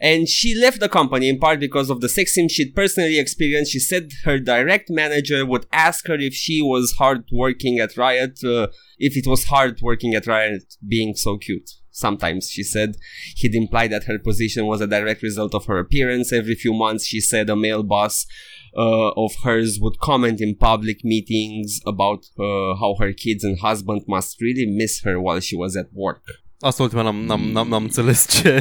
And 0.00 0.26
she 0.26 0.54
left 0.54 0.78
the 0.78 0.88
company 0.88 1.26
in 1.26 1.36
part 1.36 1.58
because 1.58 1.90
of 1.90 1.98
the 1.98 2.08
sexism 2.20 2.46
she'd 2.48 2.74
personally 2.74 3.18
experienced. 3.18 3.70
She 3.70 3.78
said 3.78 4.06
her 4.24 4.38
direct 4.38 4.88
manager 4.88 5.40
would 5.46 5.66
ask 5.70 6.06
her 6.06 6.20
if 6.20 6.34
she 6.34 6.58
was 6.72 6.92
hard 6.98 7.22
working 7.30 7.78
at 7.80 7.96
Riot, 7.96 8.36
uh, 8.42 8.66
if 8.98 9.12
it 9.16 9.26
was 9.26 9.42
hard 9.44 9.74
working 9.80 10.14
at 10.14 10.26
Riot 10.26 10.64
being 10.94 11.14
so 11.14 11.36
cute. 11.46 11.68
Sometimes, 12.06 12.50
she 12.54 12.64
said, 12.64 12.90
he'd 13.40 13.54
implied 13.54 13.90
that 13.92 14.08
her 14.10 14.18
position 14.18 14.62
was 14.66 14.80
a 14.80 14.92
direct 14.96 15.22
result 15.22 15.52
of 15.54 15.64
her 15.66 15.78
appearance. 15.78 16.32
Every 16.32 16.56
few 16.64 16.74
months, 16.84 17.06
she 17.06 17.20
said 17.20 17.48
a 17.48 17.56
male 17.66 17.84
boss 17.84 18.26
uh, 18.76 19.10
of 19.24 19.32
hers 19.44 19.78
would 19.80 19.98
comment 19.98 20.40
in 20.40 20.54
public 20.54 20.98
meetings 21.04 21.80
about 21.84 22.22
uh, 22.38 22.74
how 22.80 22.96
her 22.98 23.12
kids 23.12 23.42
and 23.44 23.58
husband 23.58 24.02
must 24.06 24.40
really 24.40 24.66
miss 24.66 25.00
her 25.04 25.20
while 25.20 25.40
she 25.40 25.56
was 25.56 25.76
at 25.76 25.88
work. 25.92 26.22
Asta 26.58 26.82
ultima 26.82 27.02
n-am, 27.02 27.16
n-am, 27.16 27.40
n-am, 27.52 27.68
n-am 27.68 27.82
înțeles 27.82 28.40
ce, 28.40 28.52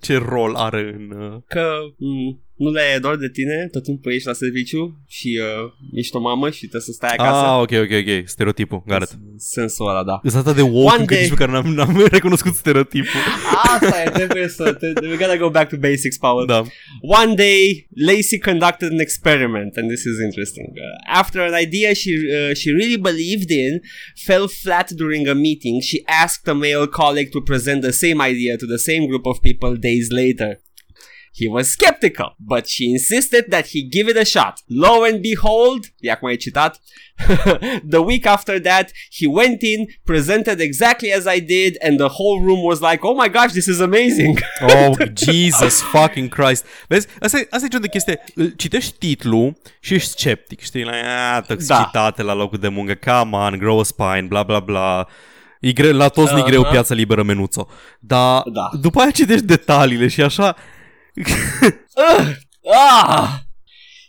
ce 0.00 0.16
rol 0.16 0.54
are 0.54 0.80
în... 0.80 1.10
Uh... 1.20 1.42
Că 1.46 1.78
mm, 1.96 2.42
nu 2.58 2.70
le 2.70 2.80
e 2.94 2.98
dor 2.98 3.16
de 3.16 3.28
tine, 3.28 3.68
tot 3.72 3.82
timpul 3.82 4.12
ești 4.12 4.26
la 4.26 4.32
serviciu 4.32 5.04
și 5.06 5.40
uh, 5.64 5.72
ești 5.92 6.16
o 6.16 6.20
mamă 6.20 6.50
și 6.50 6.58
trebuie 6.58 6.80
să 6.80 6.92
stai 6.92 7.10
acasă. 7.16 7.46
Ah, 7.46 7.60
ok, 7.60 7.70
ok, 7.84 7.92
ok, 8.02 8.28
stereotipul, 8.28 8.82
got 8.86 9.02
it. 9.02 9.10
Sensul 9.36 9.88
ăla, 9.88 10.04
da. 10.04 10.20
Sunt 10.30 10.46
atât 10.46 10.56
de 10.56 10.62
woke 10.62 10.92
One 10.92 11.00
încât 11.00 11.16
day- 11.16 11.20
nici 11.20 11.30
măcar 11.30 11.48
n-am, 11.48 11.66
n-am 11.74 12.06
recunoscut 12.16 12.54
stereotipul. 12.54 13.20
Asta 13.74 14.02
e, 14.02 14.10
trebuie 14.10 14.48
să... 14.48 14.72
Te, 14.72 14.86
we 15.10 15.16
gotta 15.16 15.36
go 15.36 15.50
back 15.50 15.68
to 15.68 15.76
basics, 15.76 16.16
Paul. 16.16 16.46
Da. 16.46 16.62
One 17.22 17.34
day, 17.34 17.88
Lacey 18.06 18.38
conducted 18.38 18.90
an 18.92 19.00
experiment, 19.00 19.76
and 19.76 19.88
this 19.88 20.04
is 20.04 20.16
interesting. 20.28 20.68
Uh, 20.76 21.18
after 21.20 21.40
an 21.40 21.54
idea 21.66 21.92
she 21.94 22.10
uh, 22.10 22.54
she 22.54 22.70
really 22.70 22.96
believed 23.10 23.50
in 23.50 23.80
fell 24.26 24.46
flat 24.62 24.88
during 24.90 25.28
a 25.28 25.34
meeting, 25.34 25.80
she 25.80 25.98
asked 26.24 26.46
a 26.48 26.54
male 26.54 26.86
colleague 26.86 27.30
to 27.32 27.40
present 27.40 27.80
the 27.82 27.92
same 27.92 28.18
idea 28.30 28.56
to 28.56 28.66
the 28.66 28.78
same 28.78 29.06
group 29.10 29.26
of 29.26 29.36
people 29.48 29.76
days 29.76 30.08
later. 30.10 30.50
He 31.38 31.48
was 31.48 31.68
skeptical, 31.68 32.30
but 32.38 32.66
she 32.68 32.84
insisted 32.90 33.50
that 33.50 33.66
he 33.72 33.82
give 33.82 34.10
it 34.10 34.16
a 34.16 34.24
shot. 34.24 34.54
Lo 34.68 35.04
and 35.04 35.20
behold, 35.20 35.86
e 36.02 36.08
acum 36.10 36.30
e 36.30 36.36
citat, 36.36 36.80
the 37.94 38.00
week 38.00 38.26
after 38.26 38.60
that, 38.60 38.92
he 39.10 39.26
went 39.26 39.62
in, 39.62 39.86
presented 40.04 40.60
exactly 40.60 41.12
as 41.12 41.26
I 41.26 41.40
did, 41.40 41.78
and 41.80 41.98
the 41.98 42.08
whole 42.08 42.40
room 42.40 42.62
was 42.62 42.80
like, 42.80 43.04
oh 43.04 43.14
my 43.14 43.28
gosh, 43.28 43.52
this 43.52 43.68
is 43.68 43.80
amazing. 43.80 44.38
Oh, 44.60 44.94
Jesus 45.14 45.80
fucking 45.82 46.28
Christ. 46.28 46.64
Vezi, 46.88 47.06
asta 47.20 47.38
e, 47.38 47.46
asta 47.50 47.66
e 47.66 47.68
genul 47.68 47.80
de 47.80 47.88
chestie. 47.88 48.20
Îl 48.34 48.52
Citești 48.56 48.98
titlul 48.98 49.56
și 49.80 49.94
ești 49.94 50.08
sceptic, 50.08 50.60
știi? 50.60 50.82
La, 50.82 50.92
a, 51.34 51.40
toxicitate 51.40 52.22
la 52.22 52.34
locul 52.34 52.58
de 52.58 52.68
muncă, 52.68 52.94
come 52.94 53.36
on, 53.36 53.58
grow 53.58 53.78
a 53.78 53.82
spine, 53.82 54.26
bla 54.28 54.42
bla 54.42 54.60
bla. 54.60 55.06
E 55.60 55.72
greu, 55.72 55.92
la 55.92 56.08
toți 56.08 56.32
uh-huh. 56.32 56.38
e 56.38 56.50
greu 56.50 56.62
Aha. 56.62 56.70
piața 56.70 56.94
liberă 56.94 57.22
menuțo. 57.22 57.68
Dar 58.00 58.42
Da. 58.52 58.70
după 58.80 59.00
aia 59.00 59.10
citești 59.10 59.44
detaliile 59.44 60.08
și 60.08 60.22
așa... 60.22 60.56
Ugh! 61.96 62.36
Ah! 62.66 63.44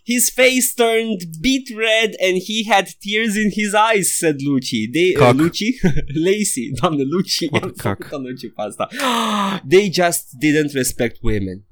His 0.04 0.32
face 0.32 0.74
turned 0.74 1.22
beet 1.40 1.70
red 1.76 2.16
and 2.20 2.38
he 2.38 2.64
had 2.64 2.88
tears 3.00 3.38
in 3.38 3.52
his 3.54 3.76
eyes, 3.76 4.18
said 4.18 4.40
Luci. 4.40 4.92
They, 4.92 5.14
uh. 5.14 5.34
Luci? 5.34 5.74
Lacey. 6.16 6.74
Doamne, 6.78 7.06
Luci. 7.06 7.48
What 7.52 7.78
cac. 7.78 8.04
făcut 8.04 8.22
Luci 8.22 8.54
pe 8.56 8.62
asta. 8.62 8.90
They 9.70 9.90
just 9.90 10.24
didn't 10.40 10.74
respect 10.74 11.20
women. 11.22 11.69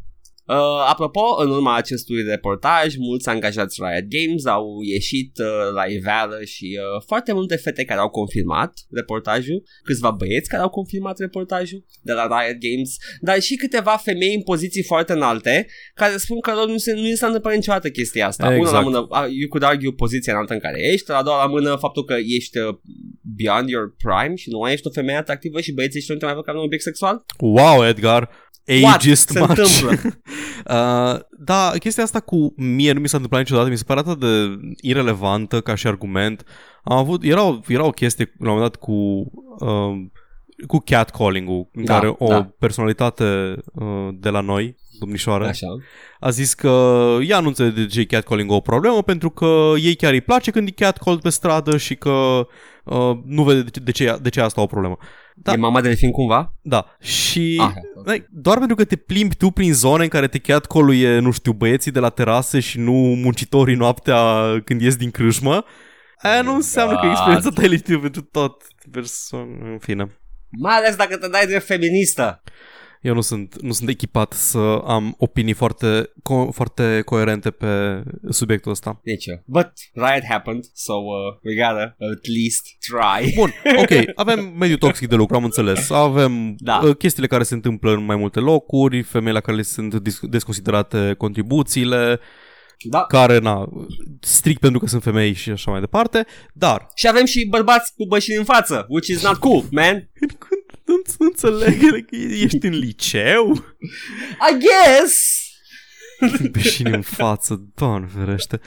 Uh, 0.48 0.56
apropo, 0.90 1.22
în 1.44 1.50
urma 1.50 1.76
acestui 1.76 2.24
reportaj, 2.24 2.96
mulți 2.98 3.30
angajați 3.30 3.80
Riot 3.84 4.08
Games 4.16 4.46
au 4.46 4.66
ieșit 4.82 5.38
uh, 5.38 5.74
la 5.74 5.84
iveală 5.84 6.44
și 6.44 6.80
uh, 6.80 7.04
foarte 7.06 7.34
multe 7.34 7.56
fete 7.56 7.84
care 7.84 8.00
au 8.00 8.10
confirmat 8.10 8.74
reportajul, 8.90 9.64
câțiva 9.84 10.12
băieți 10.12 10.50
care 10.50 10.62
au 10.62 10.70
confirmat 10.70 11.20
reportajul 11.20 11.86
de 12.02 12.14
la 12.14 12.24
Riot 12.24 12.58
Games, 12.68 12.96
dar 13.22 13.40
și 13.40 13.56
câteva 13.56 13.92
femei 13.92 14.36
în 14.36 14.42
poziții 14.42 14.84
foarte 14.84 15.14
înalte 15.14 15.68
care 15.94 16.18
spun 16.18 16.40
că 16.40 16.52
lor 16.54 16.68
nu, 16.68 16.78
se, 16.78 16.94
nu 16.94 17.02
li 17.02 17.16
s-a 17.16 17.26
întâmplat 17.26 17.54
niciodată 17.54 17.90
chestia 17.90 18.28
asta. 18.28 18.56
Exact. 18.56 18.68
Una 18.68 18.80
la 18.80 18.86
mână, 18.86 19.00
uh, 19.00 19.32
you 19.40 19.50
could 19.50 19.64
argue 19.64 19.92
poziția 19.92 20.34
înaltă 20.34 20.54
în 20.54 20.60
care 20.60 20.92
ești, 20.94 21.10
la 21.10 21.18
a 21.18 21.24
doua 21.24 21.44
la 21.44 21.50
mână 21.50 21.76
faptul 21.76 22.04
că 22.04 22.16
ești 22.38 22.58
uh, 22.58 22.76
beyond 23.36 23.70
your 23.70 23.96
prime 24.04 24.36
și 24.36 24.50
nu 24.50 24.58
mai 24.58 24.74
ești 24.74 24.88
o 24.88 24.92
femeie 24.92 25.18
atractivă 25.18 25.62
și 25.62 25.74
băieții 25.74 26.00
ăștia 26.00 26.14
nu 26.14 26.20
te 26.20 26.26
mai 26.26 26.36
văd 26.36 26.44
ca 26.44 26.52
un 26.52 26.66
obiect 26.66 26.84
sexual. 26.84 27.26
Wow, 27.40 27.86
Edgar, 27.86 28.30
What 28.84 28.96
ageist 28.96 29.30
se 29.30 29.40
much. 29.40 29.50
întâmplă? 29.50 29.90
uh, 30.66 31.20
da, 31.40 31.72
chestia 31.80 32.04
asta 32.04 32.20
cu 32.20 32.54
mie 32.58 32.92
nu 32.92 33.00
mi 33.00 33.08
s-a 33.08 33.16
întâmplat 33.18 33.42
niciodată, 33.42 33.70
mi 33.70 33.78
se 33.78 33.84
pare 33.88 34.00
atât 34.00 34.20
de 34.20 34.58
irelevantă 34.82 35.62
ca 35.62 35.76
și 35.76 35.88
argument. 35.88 36.44
Am 36.84 36.98
avut, 36.98 37.24
era, 37.24 37.44
o- 37.44 37.60
era 37.68 37.86
o 37.86 37.90
chestie 37.90 38.34
la 38.40 38.50
un 38.52 38.56
moment 38.58 38.72
dat 38.72 38.82
cu... 38.82 38.94
Uh, 39.60 40.06
cu 40.68 40.78
catcalling-ul, 40.86 41.70
în 41.74 41.86
Da, 41.86 41.94
care 41.94 42.16
o 42.18 42.28
da. 42.28 42.50
personalitate 42.60 43.56
uh, 43.74 44.08
de 44.14 44.30
la 44.30 44.40
noi, 44.42 44.76
domnișoară, 45.00 45.46
Așa. 45.48 45.68
a 46.20 46.30
zis 46.30 46.54
că 46.54 46.98
ea 47.28 47.40
nu 47.40 47.48
înțelege 47.48 47.82
de 47.82 47.88
ce 47.88 48.00
e 48.00 48.06
catcalling 48.06 48.52
o 48.52 48.60
problemă, 48.60 49.02
pentru 49.02 49.30
că 49.30 49.74
ei 49.82 49.96
chiar 49.96 50.12
îi 50.14 50.22
place 50.22 50.52
când 50.52 50.68
e 50.68 50.72
catcalled 50.72 51.22
pe 51.22 51.30
stradă 51.30 51.78
și 51.78 51.96
că 51.96 52.48
uh, 52.84 53.12
nu 53.26 53.44
vede 53.44 53.62
de 53.62 53.70
ce, 53.70 53.80
de 53.80 53.92
ce, 53.92 54.18
de 54.22 54.30
ce 54.30 54.42
asta 54.42 54.62
o 54.62 54.66
problemă. 54.66 54.98
Da. 55.00 55.06
Da. 55.42 55.54
E 55.54 55.56
mama 55.56 55.82
de 55.82 55.88
delfin 55.88 56.12
cumva? 56.12 56.54
Da, 56.62 56.86
și 57.00 57.58
Ah, 57.62 57.74
like, 58.06 58.28
doar 58.32 58.58
pentru 58.58 58.76
că 58.76 58.86
te 58.86 58.96
plimbi 58.96 59.36
tu 59.36 59.50
prin 59.50 59.74
zone 59.74 60.04
în 60.04 60.10
care 60.10 60.28
te 60.28 60.38
catcall-uie, 60.38 61.20
nu 61.20 61.32
știu, 61.32 61.52
băieții 61.54 61.92
de 61.92 62.00
la 62.00 62.10
terase 62.10 62.60
și 62.60 62.80
nu 62.80 62.92
muncitorii 62.94 63.76
noaptea 63.76 64.20
când 64.64 64.82
ies 64.82 64.96
din 64.96 65.12
crâșmă, 65.12 65.66
aia 66.18 66.42
nu 66.42 66.54
înseamnă 66.54 66.94
că 66.96 67.02
God. 67.02 67.12
experiența 67.12 67.50
ta 67.50 67.64
e 67.64 67.68
legitimă 67.68 68.00
pentru 68.00 68.22
tot 68.22 68.64
persoană, 68.92 69.72
în 69.72 69.78
fine. 69.80 70.20
Mai 70.50 70.76
ales 70.76 70.96
dacă 70.96 71.18
te 71.18 71.28
dai 71.28 71.46
de 71.46 71.60
feministă. 71.60 72.44
Eu 73.08 73.14
nu 73.14 73.22
sunt, 73.22 73.62
nu 73.62 73.72
sunt 73.72 73.90
echipat 73.90 74.34
să 74.34 74.58
am 74.86 75.16
opinii 75.18 75.54
foarte, 75.54 76.10
co- 76.10 76.50
foarte 76.52 77.02
coerente 77.06 77.52
pe 77.52 78.04
subiectul 78.30 78.72
ăsta. 78.72 79.00
Nici 79.04 79.26
eu. 79.26 79.42
But 79.46 79.72
riot 79.94 80.24
happened, 80.30 80.64
so 80.74 80.94
uh, 80.94 81.40
we 81.44 81.54
gotta 81.56 81.96
at 82.14 82.26
least 82.36 82.64
try. 82.90 83.34
Bun, 83.36 83.52
ok, 83.84 83.90
avem 84.16 84.54
mediul 84.58 84.78
toxic 84.78 85.08
de 85.08 85.16
lucru, 85.16 85.36
am 85.36 85.44
înțeles. 85.44 85.90
Avem 85.90 86.56
Da. 86.58 86.80
uh, 86.84 86.96
chestiile 86.96 87.28
care 87.28 87.44
se 87.44 87.54
întâmplă 87.54 87.92
în 87.92 88.06
mai 88.06 88.16
multe 88.16 88.40
locuri, 88.40 89.02
femeile 89.02 89.34
la 89.34 89.40
care 89.42 89.58
le 89.58 89.64
sunt 89.64 89.96
dis- 89.96 90.20
desconsiderate 90.22 91.16
contribuțiile, 91.18 92.20
Da. 92.90 93.02
care, 93.06 93.38
na, 93.40 93.70
strict 94.20 94.60
pentru 94.60 94.80
că 94.80 94.86
sunt 94.88 95.04
femei 95.04 95.34
și 95.34 95.50
așa 95.50 95.72
mai 95.72 95.80
departe, 95.80 96.26
dar 96.54 96.88
Și 96.96 97.08
avem 97.08 97.26
și 97.26 97.48
bărbați 97.50 97.94
cu 97.96 98.06
bășini 98.08 98.38
în 98.38 98.44
față, 98.44 98.86
which 98.90 99.08
is 99.08 99.24
not 99.24 99.36
cool, 99.36 99.64
man. 99.72 100.10
nu, 100.88 101.02
nu 101.18 101.26
înțeleg 101.26 102.06
că 102.06 102.16
ești 102.16 102.66
în 102.66 102.74
liceu? 102.74 103.54
I 104.50 104.58
guess. 104.60 105.42
Beșini 106.52 106.94
în 106.94 107.02
față, 107.02 107.70
doamne 107.76 108.08
ferește. 108.16 108.60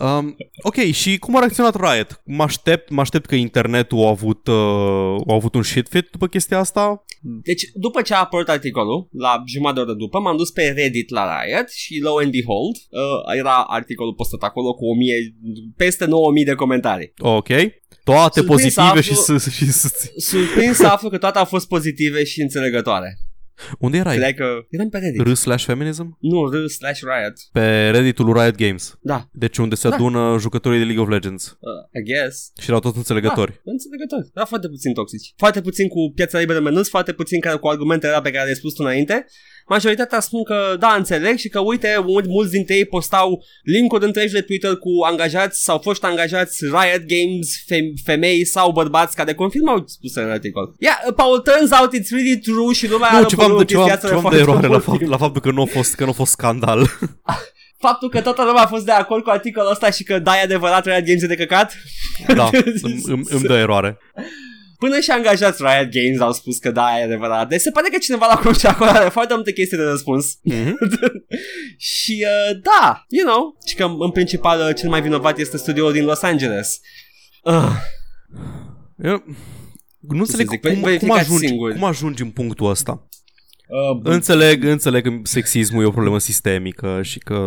Um, 0.00 0.36
ok, 0.62 0.74
și 0.74 1.18
cum 1.18 1.36
a 1.36 1.38
reacționat 1.38 1.80
Riot? 1.80 2.20
Mă 2.24 2.42
aștept, 2.42 2.90
mă 2.90 3.00
aștept 3.00 3.26
că 3.26 3.34
internetul 3.34 4.04
a 4.04 4.08
avut, 4.08 4.46
uh, 4.46 4.54
a 5.26 5.34
avut 5.34 5.54
un 5.54 5.62
shit 5.62 5.88
fit 5.88 6.08
după 6.10 6.26
chestia 6.26 6.58
asta? 6.58 7.04
Deci, 7.42 7.62
după 7.74 8.02
ce 8.02 8.14
a 8.14 8.18
apărut 8.18 8.48
articolul, 8.48 9.08
la 9.12 9.42
jumătate 9.46 9.76
de 9.80 9.82
oră 9.82 9.92
după, 9.92 10.18
m-am 10.18 10.36
dus 10.36 10.50
pe 10.50 10.72
Reddit 10.76 11.10
la 11.10 11.24
Riot 11.24 11.68
și 11.70 12.00
lo 12.02 12.16
and 12.16 12.30
behold, 12.30 12.76
uh, 12.90 13.36
era 13.38 13.64
articolul 13.68 14.14
postat 14.14 14.40
acolo 14.42 14.74
cu 14.74 14.84
1000, 14.84 15.14
peste 15.76 16.04
9000 16.04 16.44
de 16.44 16.54
comentarii. 16.54 17.12
Ok. 17.18 17.48
Toate 18.04 18.40
Surprins 18.40 18.62
pozitive 18.62 18.94
să 18.94 19.00
și, 19.00 19.10
aflu- 19.10 19.38
să, 19.38 19.50
și 19.50 19.70
să... 19.72 20.10
Surprins 20.16 20.76
să 20.76 20.86
aflu 20.86 21.08
că 21.08 21.18
toate 21.18 21.38
au 21.38 21.44
fost 21.44 21.68
pozitive 21.68 22.24
și 22.24 22.40
înțelegătoare. 22.40 23.18
Unde 23.78 23.96
erai? 23.96 24.12
Credeai 24.12 24.34
că 24.34 24.66
eram 24.70 24.88
pe 24.88 24.98
Reddit. 24.98 25.20
R 25.26 25.32
slash 25.32 25.64
feminism? 25.64 26.16
Nu, 26.20 26.44
R 26.50 26.66
slash 26.68 27.00
Riot. 27.00 27.32
Pe 27.52 27.90
Reddit-ul 27.90 28.24
lui 28.24 28.40
Riot 28.42 28.54
Games. 28.56 28.98
Da, 29.00 29.28
Deci 29.32 29.58
unde 29.58 29.74
se 29.74 29.88
Da. 29.88 29.94
adună 29.94 30.36
jucătorii 30.40 30.78
de 30.78 30.84
League 30.84 31.02
of 31.02 31.08
Legends. 31.08 31.56
uh, 31.60 32.00
I 32.00 32.12
guess. 32.12 32.50
Și 32.60 32.68
erau 32.68 32.80
toți 32.80 32.96
înțelegători. 32.96 33.52
Da, 33.64 33.70
înțelegători. 33.70 34.30
Era 34.34 34.44
foarte 34.44 34.68
puțin 34.68 34.92
toxici. 34.92 35.32
Foarte 35.36 35.60
puțin 35.60 35.88
cu 35.88 36.12
piața 36.14 36.38
liberă 36.38 36.60
menus, 36.60 36.88
foarte 36.88 37.12
puțin 37.12 37.40
care, 37.40 37.56
cu 37.56 37.68
argumentele 37.68 38.10
alea 38.12 38.22
pe 38.22 38.30
care 38.30 38.42
le-ai 38.44 38.56
spus 38.56 38.72
tu 38.74 38.82
înainte, 38.82 39.26
majoritatea 39.68 40.20
spun 40.20 40.44
că 40.44 40.76
da, 40.78 40.94
înțeleg 40.96 41.36
și 41.36 41.48
că 41.48 41.60
uite, 41.60 42.02
mul- 42.06 42.24
mulți 42.28 42.50
dintre 42.52 42.74
ei 42.74 42.84
postau 42.84 43.42
linkuri 43.62 44.04
întregi 44.04 44.32
de 44.32 44.40
Twitter 44.40 44.76
cu 44.76 44.90
angajați 45.04 45.62
sau 45.62 45.78
foști 45.78 46.04
angajați 46.04 46.64
Riot 46.64 47.04
Games, 47.06 47.48
fem- 47.64 48.02
femei 48.04 48.44
sau 48.44 48.72
bărbați 48.72 49.16
care 49.16 49.34
confirmau 49.34 49.84
spuse 49.86 50.20
în 50.20 50.30
articol. 50.30 50.74
Yeah, 50.78 50.96
Paul, 51.16 51.38
turns 51.38 51.70
out 51.80 51.90
it's 51.98 52.08
really 52.10 52.38
true 52.38 52.74
și 52.74 52.88
lumea 52.90 53.08
Nu, 53.10 53.16
are 53.16 53.26
ceva, 53.26 53.42
părut 53.42 53.68
ceva, 53.68 53.84
chestia 53.84 53.94
asta 53.96 54.08
ceva 54.16 54.20
de 54.30 54.36
foarte 54.36 54.42
eroare 54.42 54.66
la, 54.66 54.72
mult 54.72 54.84
fapt, 54.84 54.98
timp. 54.98 55.10
la 55.10 55.16
faptul 55.16 55.40
că 55.40 55.50
nu 55.50 55.62
a 55.62 55.64
fost, 55.64 55.94
că 55.94 56.04
nu 56.04 56.10
a 56.10 56.12
fost 56.12 56.30
scandal. 56.30 56.86
Faptul 57.78 58.08
că 58.08 58.20
toată 58.20 58.44
lumea 58.44 58.62
a 58.62 58.66
fost 58.66 58.84
de 58.84 58.92
acord 58.92 59.22
cu 59.22 59.30
articolul 59.30 59.70
ăsta 59.70 59.90
și 59.90 60.02
că 60.04 60.18
da, 60.18 60.36
e 60.36 60.40
adevărat, 60.42 60.84
Riot 60.86 61.04
Games 61.04 61.22
e 61.22 61.26
de 61.26 61.34
căcat. 61.34 61.74
da, 62.34 62.50
îmi, 62.82 63.02
îmi, 63.04 63.24
îmi 63.28 63.42
dă 63.42 63.56
eroare. 63.56 63.98
Până 64.78 65.00
și 65.00 65.10
angajați 65.10 65.62
Riot 65.62 65.90
Games 65.90 66.20
au 66.20 66.32
spus 66.32 66.58
că 66.58 66.70
da, 66.70 66.98
e 66.98 67.02
adevărat. 67.04 67.48
Deci 67.48 67.60
se 67.60 67.70
pare 67.70 67.88
că 67.92 67.98
cineva 67.98 68.26
la 68.26 68.36
cruce 68.40 68.66
acolo 68.68 68.90
are 68.90 69.08
foarte 69.08 69.34
multe 69.34 69.52
chestii 69.52 69.76
de 69.76 69.82
răspuns. 69.82 70.38
Mhm. 70.42 70.76
și 71.94 72.24
uh, 72.26 72.58
da, 72.62 73.04
you 73.08 73.26
know, 73.32 73.56
și 73.66 73.74
că 73.74 73.84
în 73.98 74.10
principal 74.10 74.60
uh, 74.68 74.74
cel 74.76 74.88
mai 74.88 75.02
vinovat 75.02 75.38
este 75.38 75.56
studioul 75.56 75.92
din 75.92 76.04
Los 76.04 76.22
Angeles. 76.22 76.80
Uh, 77.42 77.70
Eu 79.02 79.22
nu 80.00 80.18
înțeleg 80.18 80.48
zic, 80.48 80.60
cum, 80.60 80.72
cum, 80.72 80.80
verificați 80.82 81.20
ajungi, 81.20 81.46
singuri. 81.46 81.74
cum 81.74 81.84
ajungi 81.84 82.22
în 82.22 82.30
punctul 82.30 82.70
ăsta. 82.70 83.06
uh, 83.68 84.00
Înțeleg, 84.02 84.64
înțeleg 84.64 85.02
că 85.02 85.10
sexismul 85.22 85.82
e 85.82 85.86
o 85.86 85.90
problemă 85.90 86.18
sistemică 86.18 87.00
și 87.02 87.18
că 87.18 87.38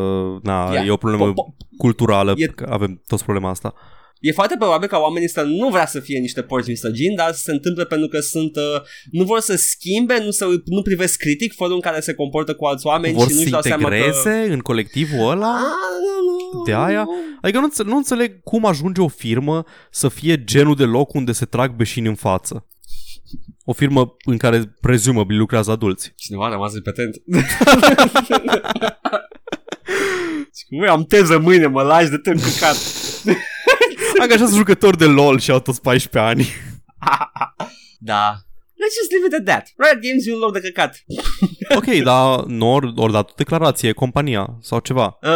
na, 0.44 0.70
Yeah. 0.72 0.86
e 0.88 0.92
o 0.92 0.98
problemă 0.98 1.32
Po- 1.32 1.34
po- 1.34 1.68
culturală, 1.78 2.34
E- 2.38 2.46
că 2.46 2.68
avem 2.70 3.02
toți 3.08 3.24
problema 3.24 3.50
asta. 3.50 3.74
E 4.20 4.32
foarte 4.32 4.56
probabil 4.60 4.88
ca 4.88 4.98
oamenii 4.98 5.30
să 5.30 5.42
nu 5.42 5.70
vrea 5.70 5.86
să 5.86 6.00
fie 6.00 6.20
niște 6.20 6.42
porci 6.42 6.68
misogini, 6.68 7.16
dar 7.16 7.34
se 7.34 7.52
întâmplă 7.52 7.84
pentru 7.86 8.08
că 8.08 8.20
sunt, 8.20 8.56
uh, 8.56 8.82
nu 9.12 9.24
vor 9.24 9.40
să 9.40 9.56
schimbe, 9.56 10.22
nu, 10.24 10.32
să, 10.32 10.46
nu 10.66 10.82
privesc 10.82 11.18
critic 11.18 11.54
felul 11.56 11.74
în 11.74 11.80
care 11.80 12.00
se 12.00 12.14
comportă 12.14 12.56
cu 12.56 12.66
alți 12.66 12.86
oameni 12.86 13.14
Vor 13.14 13.28
și 13.28 13.34
nu-și 13.34 13.44
să 13.46 13.50
dau 13.52 13.62
seama 13.62 13.82
integreze 13.96 14.44
că... 14.48 14.54
în 14.54 14.60
colectivul 14.60 15.30
ăla? 15.30 15.54
Ah, 15.56 15.62
nu, 16.04 16.58
nu, 16.58 16.64
De 16.64 16.74
aia? 16.74 17.04
nu. 17.04 17.14
Adică 17.42 17.58
nu, 17.60 17.64
înțeleg, 17.64 17.92
nu 17.92 17.98
înțeleg 17.98 18.44
cum 18.44 18.66
ajunge 18.66 19.02
o 19.02 19.08
firmă 19.08 19.64
să 19.92 20.10
fie 20.10 20.44
genul 20.44 20.76
de 20.76 20.84
loc 20.84 21.14
unde 21.14 21.32
se 21.32 21.46
trag 21.46 21.76
beșini 21.76 22.08
în 22.08 22.16
față. 22.16 22.68
O 23.64 23.74
firmă 23.74 24.16
în 24.26 24.38
care 24.38 24.76
prezumabil 24.82 25.38
lucrează 25.38 25.72
adulți. 25.72 26.14
Cineva 26.16 26.46
a 26.46 26.50
rămas 26.50 26.74
repetent. 26.74 27.16
Și 30.58 30.66
cum, 30.68 30.80
"Ui, 30.80 30.88
am 30.88 31.04
teză 31.04 31.38
mâine, 31.40 31.68
mă 31.68 31.82
lași 31.82 32.10
de 32.10 32.18
te 32.18 32.30
încăcat. 32.30 32.76
Angajați 34.20 34.56
jucători 34.56 34.98
de 34.98 35.06
LOL 35.06 35.40
și 35.40 35.52
au 35.52 35.60
toți 35.60 35.82
14 35.82 36.32
ani. 36.32 36.48
da. 38.00 38.34
Let's 38.82 38.96
just 39.00 39.12
leave 39.12 39.26
it 39.28 39.34
at 39.40 39.46
that. 39.46 39.74
Riot 39.78 40.02
Games 40.04 40.26
e 40.28 40.34
un 40.34 40.40
loc 40.40 40.54
de 40.54 40.60
căcat. 40.60 41.04
ok, 41.76 41.86
dar 42.04 42.44
nu 42.46 42.74
ori, 42.74 42.94
ori 42.96 43.12
dat 43.12 43.30
o 43.30 43.34
declarație, 43.36 43.92
compania 43.92 44.58
sau 44.62 44.80
ceva. 44.80 45.18
Uh, 45.22 45.30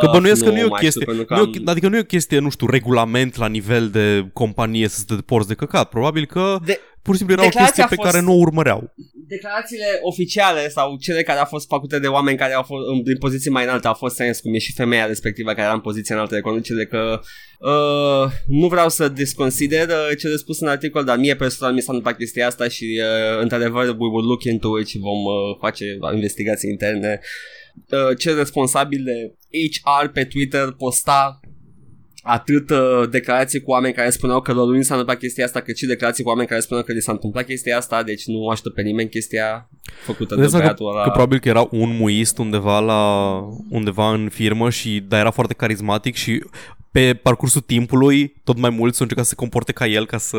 Că 0.00 0.08
bănuiesc 0.12 0.44
că 0.44 0.50
nu 0.50 0.58
e 0.58 0.64
o 0.64 0.68
mai 0.68 0.80
chestie, 0.80 1.00
știu, 1.02 1.14
pentru 1.14 1.24
că 1.24 1.34
nu 1.34 1.40
e 1.40 1.42
am- 1.58 1.64
o, 1.66 1.70
adică 1.70 1.88
nu 1.88 1.96
e 1.96 2.00
o 2.00 2.04
chestie, 2.04 2.38
nu 2.38 2.50
știu, 2.50 2.66
regulament 2.66 3.36
la 3.36 3.46
nivel 3.46 3.88
de 3.90 4.30
companie 4.32 4.88
să 4.88 5.02
te 5.06 5.14
porți 5.14 5.48
de 5.48 5.54
căcat. 5.54 5.88
Probabil 5.88 6.26
că 6.26 6.58
De- 6.64 6.80
pur 7.02 7.14
și 7.14 7.18
simplu 7.18 7.34
era 7.34 7.42
o 7.42 7.48
declarația 7.48 7.84
chestie 7.84 7.96
pe 7.96 8.02
a 8.02 8.02
fost- 8.02 8.14
care 8.14 8.24
nu 8.24 8.32
o 8.32 8.40
urmăreau. 8.40 8.94
Declarațiile 9.28 9.98
oficiale 10.02 10.68
sau 10.68 10.96
cele 10.96 11.22
care 11.22 11.38
au 11.38 11.44
fost 11.44 11.66
făcute 11.66 11.98
de 11.98 12.06
oameni 12.06 12.36
care 12.36 12.52
au 12.52 12.62
fost 12.62 12.86
în, 12.88 13.00
în 13.04 13.18
poziții 13.18 13.50
mai 13.50 13.64
înalte 13.64 13.86
au 13.86 13.94
fost 13.94 14.14
sens, 14.14 14.40
cum 14.40 14.54
e 14.54 14.58
și 14.58 14.72
femeia 14.72 15.06
respectivă 15.06 15.50
care 15.50 15.62
era 15.62 15.72
în 15.72 15.80
poziție 15.80 16.14
înaltă 16.14 16.34
de 16.34 16.40
conducere, 16.40 16.86
că 16.86 17.20
uh, 17.58 18.30
nu 18.46 18.66
vreau 18.68 18.88
să 18.88 19.08
desconsider 19.08 19.88
uh, 19.88 20.16
ce 20.18 20.36
spus 20.36 20.60
în 20.60 20.68
articol, 20.68 21.04
dar 21.04 21.18
mie 21.18 21.36
personal 21.36 21.74
mi 21.74 21.80
s-a 21.80 21.92
întâmplat 21.92 22.16
chestia 22.16 22.46
asta 22.46 22.68
și 22.68 23.00
uh, 23.00 23.40
într-adevăr 23.40 23.84
we 23.84 24.08
will 24.12 24.26
look 24.26 24.44
into 24.44 24.78
it 24.78 24.88
și 24.88 24.98
vom 24.98 25.24
uh, 25.24 25.56
face 25.60 25.84
investigații 26.14 26.70
interne. 26.70 27.20
Uh, 27.90 28.16
cel 28.18 28.36
responsabil 28.36 29.02
de 29.04 29.34
HR 29.50 30.06
pe 30.06 30.24
Twitter 30.24 30.70
posta 30.78 31.39
atât 32.30 32.70
uh, 32.70 33.08
declarații 33.10 33.60
cu 33.60 33.70
oameni 33.70 33.94
care 33.94 34.10
spuneau 34.10 34.40
că 34.40 34.52
lor 34.52 34.66
nu 34.66 34.82
s-a 34.82 34.94
întâmplat 34.94 35.18
chestia 35.18 35.44
asta, 35.44 35.60
cât 35.60 35.76
și 35.76 35.86
declarații 35.86 36.22
cu 36.22 36.28
oameni 36.28 36.48
care 36.48 36.60
spuneau 36.60 36.84
că 36.84 36.92
li 36.92 37.00
s-a 37.00 37.12
întâmplat 37.12 37.44
chestia 37.44 37.76
asta, 37.76 38.02
deci 38.02 38.26
nu 38.26 38.48
ajută 38.48 38.70
pe 38.70 38.82
nimeni 38.82 39.08
chestia 39.08 39.70
făcută 40.04 40.34
de 40.34 40.40
Deci 40.40 40.50
că, 40.50 40.56
băiatul 40.56 40.90
ăla. 40.90 41.02
că 41.02 41.10
probabil 41.10 41.38
că 41.38 41.48
era 41.48 41.68
un 41.70 41.96
muist 41.96 42.38
undeva 42.38 42.80
la 42.80 43.02
undeva 43.70 44.12
în 44.12 44.28
firmă 44.28 44.70
și 44.70 45.04
da, 45.08 45.18
era 45.18 45.30
foarte 45.30 45.54
carismatic 45.54 46.14
și 46.14 46.42
pe 46.92 47.14
parcursul 47.22 47.60
timpului 47.60 48.34
tot 48.44 48.58
mai 48.58 48.70
mulți 48.70 48.96
s-au 48.96 49.02
încercat 49.02 49.24
să 49.24 49.30
se 49.30 49.34
comporte 49.36 49.72
ca 49.72 49.86
el 49.86 50.06
ca 50.06 50.18
să 50.18 50.38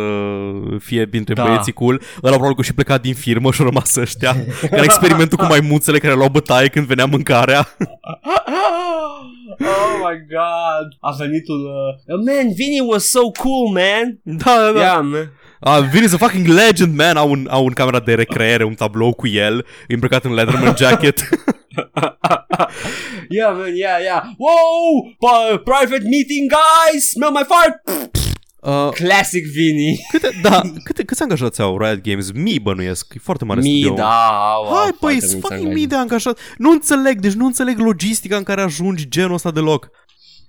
fie 0.80 1.06
dintre 1.06 1.34
Da. 1.34 1.42
da. 1.42 1.48
băieții 1.48 1.72
cool. 1.72 2.02
Ăla 2.24 2.32
probabil 2.34 2.56
că 2.56 2.62
și 2.62 2.74
plecat 2.74 3.02
din 3.02 3.14
firmă 3.14 3.52
și 3.52 3.62
au 3.62 3.68
rămas 3.68 3.96
ăștia. 3.96 4.36
Ca 4.70 4.84
experimentul 4.84 5.38
cu 5.38 5.46
maimuțele 5.46 5.98
care 6.00 6.14
luau 6.14 6.30
bătaie 6.30 6.68
când 6.68 6.86
venea 6.86 7.06
mâncarea. 7.06 7.68
oh 9.60 9.94
my 10.04 10.18
god 10.36 10.88
A 11.00 11.12
venit 11.18 11.48
un 11.48 11.60
uh, 11.60 12.26
Man, 12.26 12.54
Vinny 12.54 12.80
was 12.92 13.04
so 13.10 13.20
cool, 13.32 13.68
man 13.74 14.20
Da, 14.24 14.56
da, 14.66 14.72
da. 14.72 14.80
Yeah, 14.80 15.00
man 15.04 15.32
Ah, 15.64 15.80
Vin 15.92 16.04
is 16.04 16.14
a 16.14 16.18
fucking 16.18 16.48
legend, 16.48 16.96
man. 16.98 17.18
Au 17.18 17.30
un, 17.32 17.48
au 17.50 17.66
un 17.66 17.72
camera 17.74 18.00
de 18.00 18.14
recreere, 18.14 18.64
un 18.64 18.74
tablou 18.74 19.14
cu 19.14 19.28
el, 19.28 19.66
îmbrăcat 19.88 20.24
în 20.26 20.34
Leatherman 20.34 20.76
jacket. 20.78 21.20
Yeah, 23.30 23.54
man, 23.58 23.76
yeah, 23.76 24.02
yeah 24.02 24.24
Whoa, 24.38 25.16
p- 25.24 25.64
private 25.64 26.04
meeting, 26.04 26.50
guys 26.52 27.10
Smell 27.10 27.32
my 27.32 27.46
fart 27.48 27.82
uh, 28.60 28.90
Classic 28.94 29.46
Vinny 29.46 30.00
câte, 30.12 30.30
da, 30.42 30.62
câte, 30.84 31.04
câți 31.04 31.22
angajați 31.22 31.62
au 31.62 31.78
Riot 31.78 32.02
Games? 32.04 32.32
Mii 32.32 32.60
bănuiesc. 32.60 33.14
E 33.16 33.20
foarte 33.24 33.46
mare 33.46 33.60
Mii, 33.62 33.80
studio. 33.80 33.96
da 33.96 34.28
au, 34.54 34.64
au 34.64 34.74
Hai, 34.74 34.76
foarte 34.76 34.96
păi, 35.00 35.12
mulți 35.12 35.28
sunt 35.30 35.42
fucking 35.42 35.60
angajați. 35.60 35.78
mii 35.80 35.88
de 35.88 35.96
angajați. 35.96 36.42
Nu 36.58 36.72
înțeleg, 36.72 37.20
deci 37.20 37.32
nu 37.34 37.46
înțeleg 37.46 37.80
logistica 37.80 38.36
în 38.38 38.44
care 38.44 38.62
ajungi 38.62 39.10
genul 39.10 39.34
ăsta 39.34 39.52
deloc. 39.52 39.90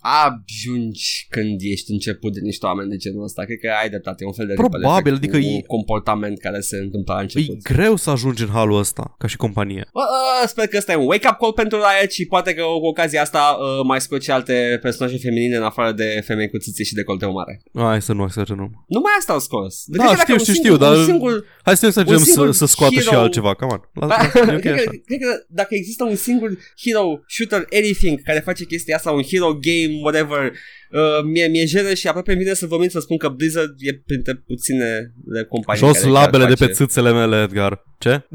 Ajungi 0.02 1.26
când 1.30 1.60
ești 1.60 1.90
început 1.92 2.32
de 2.32 2.40
niște 2.42 2.66
oameni 2.66 2.90
de 2.90 2.96
genul 2.96 3.22
ăsta. 3.24 3.44
Cred 3.44 3.58
că 3.58 3.68
ai 3.82 3.88
dreptate, 3.88 4.22
e 4.22 4.26
un 4.26 4.32
fel 4.32 4.46
de 4.46 4.54
Probabil, 4.54 4.80
ripple 4.86 5.10
effect 5.12 5.16
adică 5.22 5.36
cu 5.38 5.42
e- 5.44 5.54
un 5.54 5.60
comportament 5.76 6.38
care 6.38 6.60
se 6.60 6.76
întâmplă 6.76 7.12
la 7.14 7.18
E 7.20 7.22
început. 7.22 7.62
greu 7.62 7.96
să 7.96 8.10
ajungi 8.10 8.42
în 8.42 8.48
halul 8.48 8.78
ăsta, 8.78 9.14
ca 9.18 9.26
și 9.26 9.36
companie. 9.36 9.88
Bă, 9.92 10.00
uh, 10.00 10.48
sper 10.48 10.66
că 10.66 10.76
ăsta 10.76 10.92
e 10.92 10.96
un 10.96 11.06
wake-up 11.06 11.36
call 11.38 11.52
pentru 11.52 11.76
Riot 11.78 12.10
și 12.12 12.26
poate 12.26 12.54
că 12.54 12.62
cu 12.62 12.86
ocazia 12.86 13.20
asta 13.22 13.56
uh, 13.58 13.84
mai 13.86 14.00
scot 14.00 14.22
și 14.22 14.30
alte 14.30 14.78
personaje 14.82 15.16
feminine 15.18 15.56
în 15.56 15.62
afară 15.62 15.92
de 15.92 16.22
femei 16.24 16.48
cu 16.48 16.58
țâțe 16.58 16.82
și 16.82 16.94
de 16.94 17.02
colteu 17.02 17.32
mare. 17.32 17.62
Hai 17.74 18.02
să 18.02 18.12
nu 18.12 18.22
exagerăm. 18.22 18.84
Numai 18.88 19.12
asta 19.18 19.32
au 19.32 19.38
scos. 19.38 19.84
Da, 19.86 20.04
Cred 20.04 20.16
că 20.16 20.20
știu, 20.22 20.34
dacă 20.34 20.42
știu, 20.42 20.52
un 20.52 20.56
știu, 20.58 20.62
singur, 20.62 20.78
dar- 20.88 20.96
Un 20.96 21.04
singur, 21.04 21.44
Hai 21.62 21.76
să 21.76 21.84
nu 21.84 21.88
exagerăm 21.88 22.18
să, 22.18 22.30
singur 22.30 22.52
să 22.52 22.66
scoată 22.66 22.94
și 22.94 23.08
hero- 23.08 23.18
altceva, 23.18 23.54
come 23.54 23.72
on. 23.72 23.80
La, 23.94 24.06
la, 24.06 24.52
e 24.52 24.54
ok 24.54 24.60
cred, 24.60 24.72
așa. 24.72 24.82
că, 24.84 24.96
cred 25.04 25.18
că 25.20 25.32
dacă 25.48 25.74
există 25.74 26.04
un 26.04 26.14
singur 26.16 26.50
hero 26.84 27.04
shooter 27.28 27.66
anything 27.80 28.22
care 28.22 28.38
face 28.38 28.64
chestia 28.64 28.96
asta, 28.96 29.10
un 29.10 29.22
hero 29.22 29.50
game, 29.68 29.91
whatever, 30.02 30.52
uh, 30.90 31.24
mie, 31.24 31.46
mie 31.46 31.66
jenă 31.66 31.94
și 31.94 32.06
aproape 32.08 32.32
îmi 32.32 32.40
vine 32.42 32.54
să 32.54 32.66
vomit 32.66 32.90
să 32.90 33.00
spun 33.00 33.16
că 33.16 33.28
Blizzard 33.28 33.74
e 33.78 34.02
printre 34.06 34.34
puține 34.34 35.12
de 35.24 35.44
companii 35.44 35.82
Jos 35.82 35.98
care 35.98 36.10
labele 36.10 36.42
chiar 36.44 36.52
de 36.52 36.54
pe 36.58 36.64
face- 36.64 36.72
țâțele 36.76 37.12
mele, 37.12 37.42
Edgar. 37.42 37.84
Ce? 37.98 38.26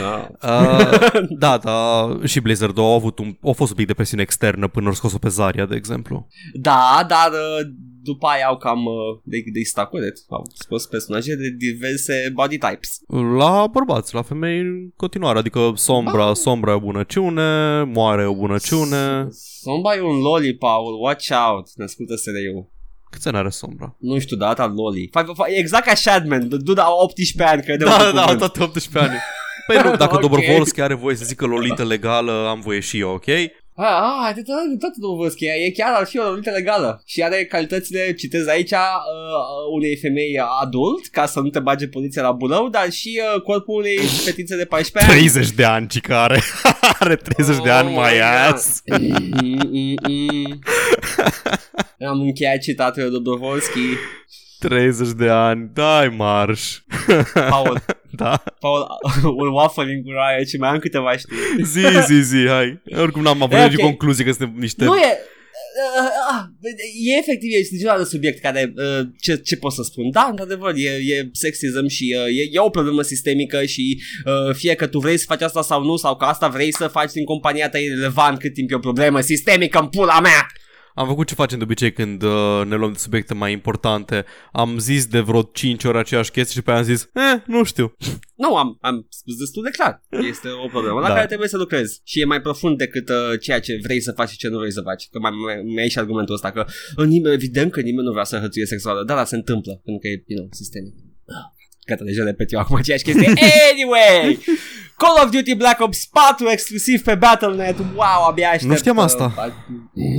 Da. 0.00 0.28
Uh, 0.42 1.22
da, 1.38 1.58
da, 1.58 2.08
și 2.24 2.40
Blizzard 2.40 2.78
au 2.78 2.94
avut 2.94 3.18
un, 3.18 3.36
au 3.42 3.52
fost 3.52 3.70
un 3.70 3.76
pic 3.76 3.86
de 3.86 3.94
presiune 3.94 4.22
externă 4.22 4.68
până 4.68 4.86
au 4.86 4.92
scos-o 4.92 5.18
pe 5.18 5.28
Zarya, 5.28 5.66
de 5.66 5.74
exemplu. 5.74 6.28
Da, 6.52 7.04
dar 7.08 7.30
uh, 7.30 7.66
după 8.02 8.26
aia 8.26 8.46
au 8.46 8.56
cam 8.56 8.84
uh, 8.84 8.92
de, 9.24 9.36
de 9.52 9.60
stacuret. 9.62 10.16
Au 10.28 10.46
scos 10.54 10.86
personaje 10.86 11.34
de 11.34 11.48
diverse 11.58 12.30
body 12.32 12.58
types. 12.58 12.98
La 13.38 13.66
bărbați, 13.66 14.14
la 14.14 14.22
femei 14.22 14.58
în 14.58 14.90
continuare, 14.96 15.38
adică 15.38 15.72
Sombra, 15.74 16.28
Ah. 16.28 16.34
Sombra 16.36 16.70
e 16.70 16.74
o 16.74 16.80
bunăciune, 16.80 17.82
Moare 17.82 18.22
e 18.22 18.26
o 18.26 18.34
bunăciune. 18.34 19.26
Somba 19.60 19.94
e 19.94 20.00
un 20.00 20.18
loli, 20.20 20.54
Paul, 20.56 21.00
watch 21.02 21.28
out, 21.48 21.66
născută 21.76 22.14
SRU. 22.16 22.70
Câți 23.10 23.28
ani 23.28 23.36
are 23.36 23.48
Sombra? 23.48 23.96
Nu 23.98 24.18
știu 24.18 24.36
data 24.36 24.66
loli. 24.76 25.08
Fa, 25.12 25.24
fa, 25.34 25.44
exact 25.48 25.84
ca 25.86 25.94
Shadman, 25.94 26.48
duda 26.62 26.86
18 27.02 27.42
ani, 27.52 27.62
credem 27.62 27.86
Da, 27.88 27.96
cu 27.96 28.02
da, 28.02 28.10
da, 28.12 28.20
cuvânt. 28.22 28.38
toate 28.38 28.62
18 28.62 28.98
ani. 28.98 29.18
Păi 29.66 29.76
nu, 29.76 29.96
dacă 30.02 30.04
Ok. 30.04 30.12
okay. 30.12 30.20
Dobrovolski 30.20 30.80
are 30.80 30.94
voie 30.94 31.16
să 31.16 31.24
zică 31.24 31.46
lolită 31.46 31.84
legală, 31.84 32.46
am 32.48 32.60
voie 32.60 32.80
și 32.80 32.98
eu, 32.98 33.10
ok? 33.10 33.24
Ah, 33.74 34.26
ah, 34.28 34.34
de 34.34 34.42
tot, 34.42 34.78
tot 34.80 34.96
nu 34.96 35.14
văd 35.16 35.32
că 35.32 35.44
e 35.44 35.70
chiar 35.70 35.92
ar 35.94 36.06
fi 36.06 36.18
o 36.18 36.22
lolită 36.22 36.50
legală 36.50 37.02
și 37.06 37.22
are 37.22 37.44
calitățile, 37.44 38.14
citez 38.14 38.46
aici, 38.46 38.70
uh, 38.70 38.78
uh, 38.78 39.74
unei 39.74 39.96
femei 39.96 40.38
adult, 40.62 41.06
ca 41.06 41.26
să 41.26 41.40
nu 41.40 41.48
te 41.48 41.58
bage 41.58 41.88
poliția 41.88 42.22
la 42.22 42.32
bulău, 42.32 42.68
dar 42.68 42.90
și 42.90 43.20
uh, 43.34 43.40
corpul 43.42 43.74
unei 43.78 43.96
fetițe 44.24 44.56
de 44.56 44.64
14 44.64 45.12
ani. 45.12 45.20
30 45.20 45.50
de 45.50 45.64
ani, 45.64 45.86
ci 45.88 46.00
care 46.00 46.40
are 46.98 47.16
30 47.36 47.62
de 47.62 47.70
ani 47.70 47.88
Oh 47.88 47.94
mai 47.94 48.12
my 48.12 48.20
ass. 48.20 48.82
God. 48.84 49.00
Mm, 49.00 49.58
mm, 49.70 49.94
mm. 50.08 50.58
Am 52.08 52.20
încheiat 52.20 52.58
citatul 52.58 53.02
lui 53.02 53.10
Dobrovolski. 53.10 53.80
30 54.58 55.08
de 55.08 55.28
ani, 55.28 55.70
dai 55.74 56.08
marș. 56.08 56.78
Paul, 57.48 57.84
Da, 58.16 58.42
Paul, 58.60 58.86
un 59.42 59.48
waffling 59.48 60.04
cu 60.04 60.10
Riot 60.10 60.48
și 60.48 60.56
mai 60.56 60.68
am 60.68 60.78
câteva 60.78 61.16
știri. 61.16 61.64
zi, 61.72 61.80
zi, 62.06 62.20
zi, 62.22 62.46
hai. 62.48 62.82
Oricum 62.96 63.22
n-am 63.22 63.42
avut 63.42 63.56
E, 63.58 63.64
nici 63.64 63.74
ok. 63.74 63.80
concluzie 63.80 64.24
că 64.24 64.32
suntem 64.32 64.54
niște 64.58 64.84
Nu 64.84 64.96
e, 64.96 65.18
Uh, 65.72 66.08
uh, 66.32 66.70
e 67.06 67.18
efectiv, 67.18 67.50
este 67.58 67.76
genul 67.76 67.98
de 67.98 68.04
subiect 68.04 68.40
care, 68.40 68.72
uh, 68.76 69.06
ce, 69.20 69.36
ce 69.36 69.56
pot 69.56 69.72
să 69.72 69.82
spun, 69.82 70.10
da, 70.10 70.26
într-adevăr, 70.30 70.74
e, 70.76 70.88
e 70.88 71.28
sexism 71.32 71.86
și 71.86 72.16
uh, 72.18 72.26
e, 72.26 72.48
e 72.50 72.58
o 72.58 72.68
problemă 72.68 73.02
sistemică 73.02 73.64
și 73.64 74.02
uh, 74.24 74.54
fie 74.54 74.74
că 74.74 74.86
tu 74.86 74.98
vrei 74.98 75.16
să 75.16 75.24
faci 75.28 75.40
asta 75.42 75.62
sau 75.62 75.84
nu, 75.84 75.96
sau 75.96 76.16
că 76.16 76.24
asta 76.24 76.48
vrei 76.48 76.72
să 76.72 76.86
faci 76.86 77.12
din 77.12 77.24
compania 77.24 77.68
ta 77.68 77.78
irrelevant 77.78 78.38
cât 78.38 78.54
timp 78.54 78.70
e 78.70 78.74
o 78.74 78.78
problemă 78.78 79.20
sistemică 79.20 79.78
în 79.78 79.86
pula 79.86 80.20
mea. 80.20 80.46
Am 80.94 81.06
făcut 81.06 81.26
ce 81.26 81.34
facem 81.34 81.58
de 81.58 81.64
obicei 81.64 81.92
când 81.92 82.22
uh, 82.22 82.62
ne 82.66 82.76
luăm 82.76 82.92
de 82.92 82.98
subiecte 82.98 83.34
mai 83.34 83.52
importante. 83.52 84.24
Am 84.52 84.78
zis 84.78 85.06
de 85.06 85.20
vreo 85.20 85.42
5 85.42 85.84
ori 85.84 85.98
aceeași 85.98 86.30
chestie 86.30 86.54
și 86.54 86.62
pe 86.62 86.70
aia 86.70 86.78
am 86.78 86.84
zis, 86.84 87.02
eh, 87.14 87.42
nu 87.46 87.64
știu. 87.64 87.94
Nu, 88.42 88.56
am, 88.56 88.78
am 88.80 89.06
spus 89.10 89.36
destul 89.36 89.62
de 89.62 89.70
clar. 89.70 90.02
Este 90.28 90.48
o 90.64 90.68
problemă 90.68 91.00
la 91.00 91.08
Da. 91.08 91.14
care 91.14 91.26
trebuie 91.26 91.48
să 91.48 91.56
lucrezi. 91.56 92.00
Și 92.04 92.20
e 92.20 92.24
mai 92.24 92.40
profund 92.40 92.78
decât 92.78 93.08
uh, 93.08 93.40
ceea 93.40 93.60
ce 93.60 93.78
vrei 93.82 94.00
să 94.00 94.12
faci 94.12 94.28
și 94.28 94.36
ce 94.36 94.48
nu 94.48 94.58
vrei 94.58 94.72
să 94.72 94.80
faci. 94.80 95.08
Că 95.10 95.18
mai, 95.18 95.30
mai, 95.44 95.62
mai 95.74 95.84
e 95.84 95.88
și 95.88 95.98
argumentul 95.98 96.34
ăsta 96.34 96.50
că 96.50 96.64
uh, 96.96 97.06
nimeni, 97.06 97.34
evident 97.34 97.72
că 97.72 97.80
nimeni 97.80 98.06
nu 98.06 98.12
vrea 98.12 98.24
să 98.24 98.38
hățuie 98.38 98.66
sexuală. 98.66 99.04
Dar 99.04 99.16
da, 99.16 99.24
se 99.24 99.36
întâmplă, 99.36 99.80
pentru 99.84 100.00
că 100.02 100.08
e, 100.08 100.24
you 100.26 100.38
know, 100.38 100.48
sistemic. 100.52 100.94
Gata, 101.86 102.04
deja 102.04 102.24
repet 102.24 102.52
eu 102.52 102.58
acum 102.58 102.76
aceeași 102.76 103.04
chestie. 103.04 103.26
Anyway! 103.72 104.38
Call 105.02 105.24
of 105.24 105.30
Duty 105.30 105.54
Black 105.54 105.80
Ops 105.80 106.06
4 106.06 106.48
exclusiv 106.48 107.02
pe 107.02 107.14
Battle.net. 107.14 107.78
Wow, 107.78 108.28
abia 108.28 108.48
aștept. 108.48 108.70
Nu 108.70 108.76
știam 108.76 108.96
uh, 108.96 109.02
asta. 109.02 109.34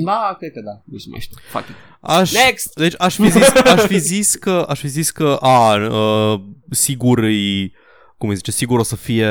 Ba, 0.03 0.35
cred 0.39 0.51
că 0.51 0.61
da. 0.65 0.81
Nu 0.85 0.97
știu 0.97 1.11
mai 1.11 1.19
știu. 1.19 1.37
Fuck 1.51 1.67
it. 1.69 1.75
Aș, 2.01 2.31
Next! 2.31 2.73
Deci 2.75 2.93
aș 2.97 3.15
fi 3.15 3.29
zis, 3.29 3.49
aș 3.75 3.81
fi 3.81 3.97
zis 3.97 4.35
că, 4.35 4.65
aș 4.69 4.79
fi 4.79 4.87
zis 4.87 5.11
că, 5.11 5.37
a, 5.41 5.75
uh, 5.75 6.39
sigur 6.69 7.19
îi, 7.19 7.73
cum 8.23 8.31
îi 8.31 8.37
zice, 8.37 8.51
sigur 8.51 8.79
o 8.79 8.83
să 8.83 8.95
fie, 8.95 9.29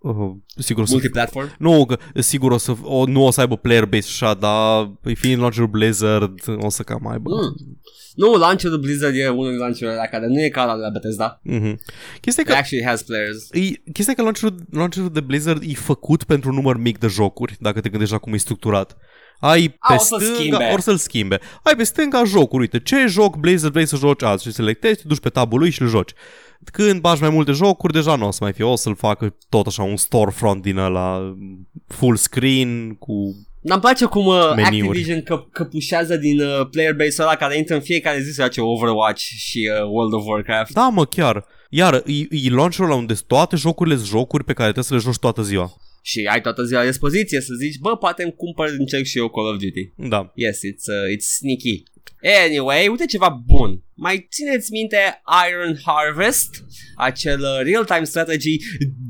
uh, 0.00 0.30
sigur 0.58 0.82
o 0.82 0.86
să 0.86 0.92
Multiplatform. 0.92 1.54
nu, 1.58 1.86
că 1.86 1.98
sigur 2.20 2.52
o 2.52 2.56
să, 2.56 2.74
o, 2.82 3.06
nu 3.06 3.24
o 3.24 3.30
să 3.30 3.40
aibă 3.40 3.56
player 3.56 3.84
base 3.84 4.06
așa, 4.06 4.34
dar 4.34 4.90
îi 5.02 5.14
fiind 5.14 5.40
launcher 5.40 5.64
Blizzard, 5.64 6.34
o 6.60 6.70
să 6.70 6.82
cam 6.82 7.06
aibă. 7.06 7.30
Mm. 7.30 7.78
Nu, 8.14 8.34
launcherul 8.34 8.78
Blizzard 8.78 9.14
e 9.16 9.28
unul 9.28 9.50
din 9.50 9.58
launcherurile 9.58 10.08
care 10.10 10.26
nu 10.26 10.42
e 10.42 10.48
ca 10.48 10.64
la 10.64 10.74
de 10.74 10.80
la 10.80 10.88
Bethesda. 10.88 11.40
Mm-hmm. 11.50 11.74
Chestia 12.20 12.44
e 12.46 12.50
It 12.50 12.52
că 12.52 12.54
actually 12.54 12.84
has 12.86 13.02
players. 13.02 13.48
E, 13.50 13.90
chestia 13.92 14.12
e 14.12 14.14
că 14.14 14.22
launcherul, 14.22 14.54
launcherul 14.70 15.10
de 15.10 15.20
Blizzard 15.20 15.62
e 15.66 15.74
făcut 15.74 16.24
pentru 16.24 16.48
un 16.48 16.54
număr 16.54 16.76
mic 16.76 16.98
de 16.98 17.06
jocuri, 17.06 17.56
dacă 17.60 17.80
te 17.80 17.88
gândești 17.88 18.12
la 18.12 18.18
cum 18.20 18.32
e 18.32 18.36
structurat. 18.36 18.96
Ai 19.38 19.68
pe 19.68 19.76
A, 19.78 19.94
o 19.94 19.98
să-l 19.98 20.20
stânga, 20.20 20.34
schimbe. 20.34 20.70
or 20.72 20.80
să-l 20.80 20.96
schimbe. 20.96 21.40
Ai 21.62 21.76
pe 21.76 21.84
stânga 21.84 22.24
jocuri, 22.24 22.60
uite, 22.60 22.80
ce 22.80 23.06
joc 23.06 23.36
Blizzard 23.36 23.72
vrei 23.72 23.86
să 23.86 23.96
joci 23.96 24.22
azi 24.22 24.42
și 24.44 24.52
selectezi, 24.52 24.96
te 24.96 25.08
duci 25.08 25.20
pe 25.20 25.28
tabul 25.28 25.58
lui 25.58 25.70
și 25.70 25.82
îl 25.82 25.88
joci. 25.88 26.12
Când 26.72 27.00
bagi 27.00 27.20
mai 27.20 27.30
multe 27.30 27.52
jocuri, 27.52 27.92
deja 27.92 28.16
nu 28.16 28.26
o 28.26 28.30
să 28.30 28.38
mai 28.40 28.52
fie, 28.52 28.64
o 28.64 28.76
să-l 28.76 28.96
facă 28.96 29.36
tot 29.48 29.66
așa 29.66 29.82
un 29.82 29.96
storefront 29.96 30.62
din 30.62 30.76
ăla 30.76 31.36
full 31.86 32.16
screen 32.16 32.94
cu... 32.94 33.12
N-mi 33.60 33.80
place 33.80 34.04
cum 34.04 34.26
uh, 34.26 34.52
Meniuri. 34.56 34.86
Activision 34.86 35.22
că, 35.22 35.44
căpușează 35.52 36.16
din 36.16 36.40
uh, 36.40 36.68
player 36.70 36.94
base-ul 36.94 37.26
ăla 37.28 37.36
care 37.36 37.56
intră 37.56 37.74
în 37.74 37.80
fiecare 37.80 38.20
zi 38.20 38.32
să 38.32 38.42
face 38.42 38.60
Overwatch 38.60 39.20
și 39.20 39.70
uh, 39.72 39.88
World 39.88 40.12
of 40.12 40.26
Warcraft. 40.26 40.72
Da, 40.72 40.88
mă, 40.88 41.04
chiar. 41.04 41.44
Iar 41.70 41.94
e, 41.94 42.26
e 42.30 42.50
launcherul 42.50 42.90
ăla 42.90 42.94
unde 42.94 43.14
toate 43.26 43.56
jocurile 43.56 43.94
sunt 43.94 44.06
jocuri 44.06 44.44
pe 44.44 44.52
care 44.52 44.72
trebuie 44.72 44.84
să 44.84 44.94
le 44.94 45.00
joci 45.00 45.18
toată 45.18 45.42
ziua. 45.42 45.72
Și 46.02 46.28
ai 46.32 46.40
toată 46.40 46.62
ziua 46.62 46.80
la 46.80 46.86
dispoziție 46.86 47.40
să 47.40 47.54
zici, 47.58 47.78
bă, 47.78 47.96
poate 47.96 48.22
îmi 48.22 48.34
cumpăr, 48.34 48.68
încerc 48.78 49.04
și 49.04 49.18
eu 49.18 49.28
Call 49.28 49.46
of 49.46 49.52
Duty. 49.52 50.08
Da. 50.08 50.32
Yes, 50.34 50.56
it's, 50.56 50.86
uh, 50.96 51.14
it's 51.14 51.28
sneaky. 51.38 51.82
Anyway, 52.24 52.88
uite 52.88 53.04
ceva 53.06 53.42
bun. 53.46 53.84
Mai 53.94 54.26
țineți 54.30 54.70
minte 54.70 55.22
Iron 55.48 55.78
Harvest? 55.84 56.64
Acel 56.96 57.40
uh, 57.40 57.60
real-time 57.62 58.04
strategy 58.04 58.56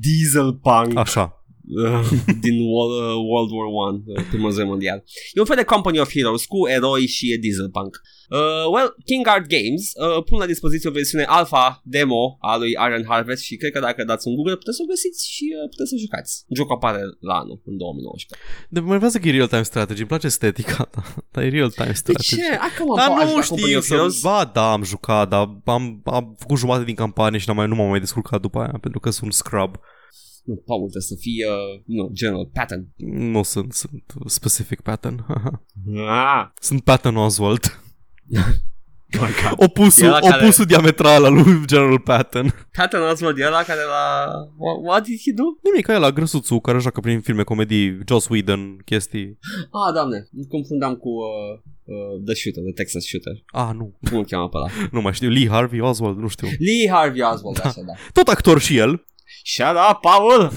diesel 0.01 0.53
punk 0.53 0.97
Așa. 0.99 1.44
Uh, 1.85 2.11
din 2.45 2.57
World, 2.73 2.93
uh, 3.03 3.17
World 3.31 3.51
War 3.57 3.69
One, 3.87 3.99
uh, 4.07 4.25
primul 4.29 4.47
război 4.47 4.67
mondial. 4.67 5.05
E 5.33 5.41
un 5.41 5.47
fel 5.47 5.57
de 5.57 5.65
Company 5.75 5.99
of 5.99 6.12
Heroes 6.12 6.45
cu 6.45 6.69
eroi 6.69 7.07
și 7.07 7.33
e 7.33 7.37
diesel 7.37 7.71
punk. 7.71 8.01
Uh, 8.31 8.67
well, 8.75 8.89
King 9.05 9.27
Art 9.27 9.47
Games 9.57 9.83
uh, 9.95 10.23
pun 10.29 10.39
la 10.39 10.47
dispoziție 10.47 10.89
o 10.89 10.93
versiune 10.93 11.25
alpha 11.25 11.81
demo 11.85 12.37
a 12.41 12.57
lui 12.57 12.73
Iron 12.87 13.05
Harvest 13.09 13.43
și 13.43 13.57
cred 13.57 13.73
că 13.73 13.81
dacă 13.81 14.05
dați 14.05 14.29
un 14.29 14.35
Google 14.35 14.57
puteți 14.57 14.77
să 14.77 14.83
o 14.85 14.91
găsiți 14.93 15.31
și 15.35 15.45
uh, 15.57 15.69
puteți 15.71 15.91
să 15.91 15.97
jucați. 15.97 16.45
Jocul 16.57 16.75
apare 16.75 17.01
la 17.21 17.35
anul, 17.35 17.59
în 17.71 17.77
2019. 17.77 18.37
De 18.69 18.81
mă 18.81 18.97
vreau 18.97 19.11
să 19.11 19.19
că 19.19 19.29
e 19.29 19.31
real-time 19.31 19.62
strategy, 19.62 19.99
îmi 19.99 20.09
place 20.09 20.27
estetica 20.27 20.85
ta, 20.95 21.03
dar 21.33 21.43
e 21.45 21.49
real-time 21.49 21.87
De 21.87 22.03
strategy. 22.03 22.35
ce? 22.35 22.57
Hai 22.65 22.73
că 22.77 22.83
mă 22.85 22.97
Dar 22.97 23.11
aș 23.11 23.31
nu 23.31 23.41
da 23.41 23.47
Company 23.49 23.61
știu 23.62 23.79
of 23.79 23.85
să... 23.85 23.95
Heroes. 23.95 24.21
Ba, 24.21 24.51
da, 24.55 24.73
am 24.73 24.83
jucat, 24.83 25.29
dar 25.29 25.43
am, 25.65 26.03
am 26.05 26.35
făcut 26.39 26.59
jumătate 26.59 26.85
din 26.85 26.95
campanie 26.95 27.39
și 27.39 27.49
n-am 27.49 27.57
mai, 27.57 27.67
nu 27.67 27.75
m-am 27.75 27.89
mai 27.89 28.01
descurcat 28.01 28.41
după 28.41 28.59
aia, 28.59 28.79
pentru 28.81 29.01
că 29.01 29.11
sunt 29.11 29.33
scrub. 29.33 29.73
Nu, 30.45 30.55
Paul, 30.55 30.81
trebuie 30.81 31.03
să 31.03 31.17
fie, 31.19 31.47
uh, 31.49 31.83
nu, 31.87 32.11
general 32.13 32.47
pattern. 32.53 32.89
Nu 33.33 33.43
sunt, 33.43 33.73
sunt 33.73 34.05
specific 34.27 34.81
pattern. 34.81 35.25
Ah, 36.09 36.47
sunt 36.61 36.83
pattern 36.83 37.17
Oswald. 37.17 37.81
my 39.21 39.21
God. 39.21 39.53
Opusul, 39.69 40.05
E 40.05 40.07
ăla 40.07 40.19
care- 40.19 40.43
opusul 40.45 40.65
diametral 40.65 41.25
al 41.25 41.35
lui 41.35 41.67
General 41.67 41.99
Patton. 42.01 42.55
Pattern 42.77 43.03
Oswald 43.03 43.39
e 43.39 43.47
ăla 43.47 43.63
care 43.63 43.81
la... 43.81 44.05
What, 44.59 44.77
what 44.87 45.05
did 45.05 45.19
he 45.25 45.33
do? 45.33 45.43
Nimic, 45.63 45.87
e 45.87 45.99
la 45.99 46.11
grăsuțul 46.11 46.61
care 46.61 46.79
joacă 46.79 47.01
prin 47.01 47.21
filme, 47.21 47.43
comedii, 47.43 47.99
Joss 48.07 48.29
Whedon, 48.29 48.77
chestii. 48.85 49.39
Ah, 49.71 49.93
doamne, 49.95 50.29
îl 50.33 50.45
confundam 50.49 50.95
cu 50.95 51.09
uh, 51.09 51.61
uh, 51.85 52.25
The 52.25 52.35
Shooter, 52.35 52.63
The 52.63 52.73
Texas 52.73 53.05
Shooter. 53.05 53.33
Ah, 53.47 53.71
nu, 53.77 53.99
Cum 54.09 54.19
îl 54.19 54.25
cheamă 54.25 54.49
pe 54.49 54.57
ăla? 54.57 54.69
nu 54.91 55.01
mai 55.01 55.13
știu. 55.13 55.29
Lee 55.29 55.49
Harvey 55.49 55.81
Oswald, 55.81 56.19
nu 56.19 56.29
știu. 56.29 56.47
Lee 56.47 56.91
Harvey 56.91 57.21
Oswald, 57.33 57.59
așa, 57.65 57.83
da. 57.87 57.93
Tot 58.13 58.29
actor 58.29 58.61
și 58.61 58.77
el. 58.77 59.05
Shut 59.43 59.76
up, 59.91 60.01
Paul! 60.01 60.53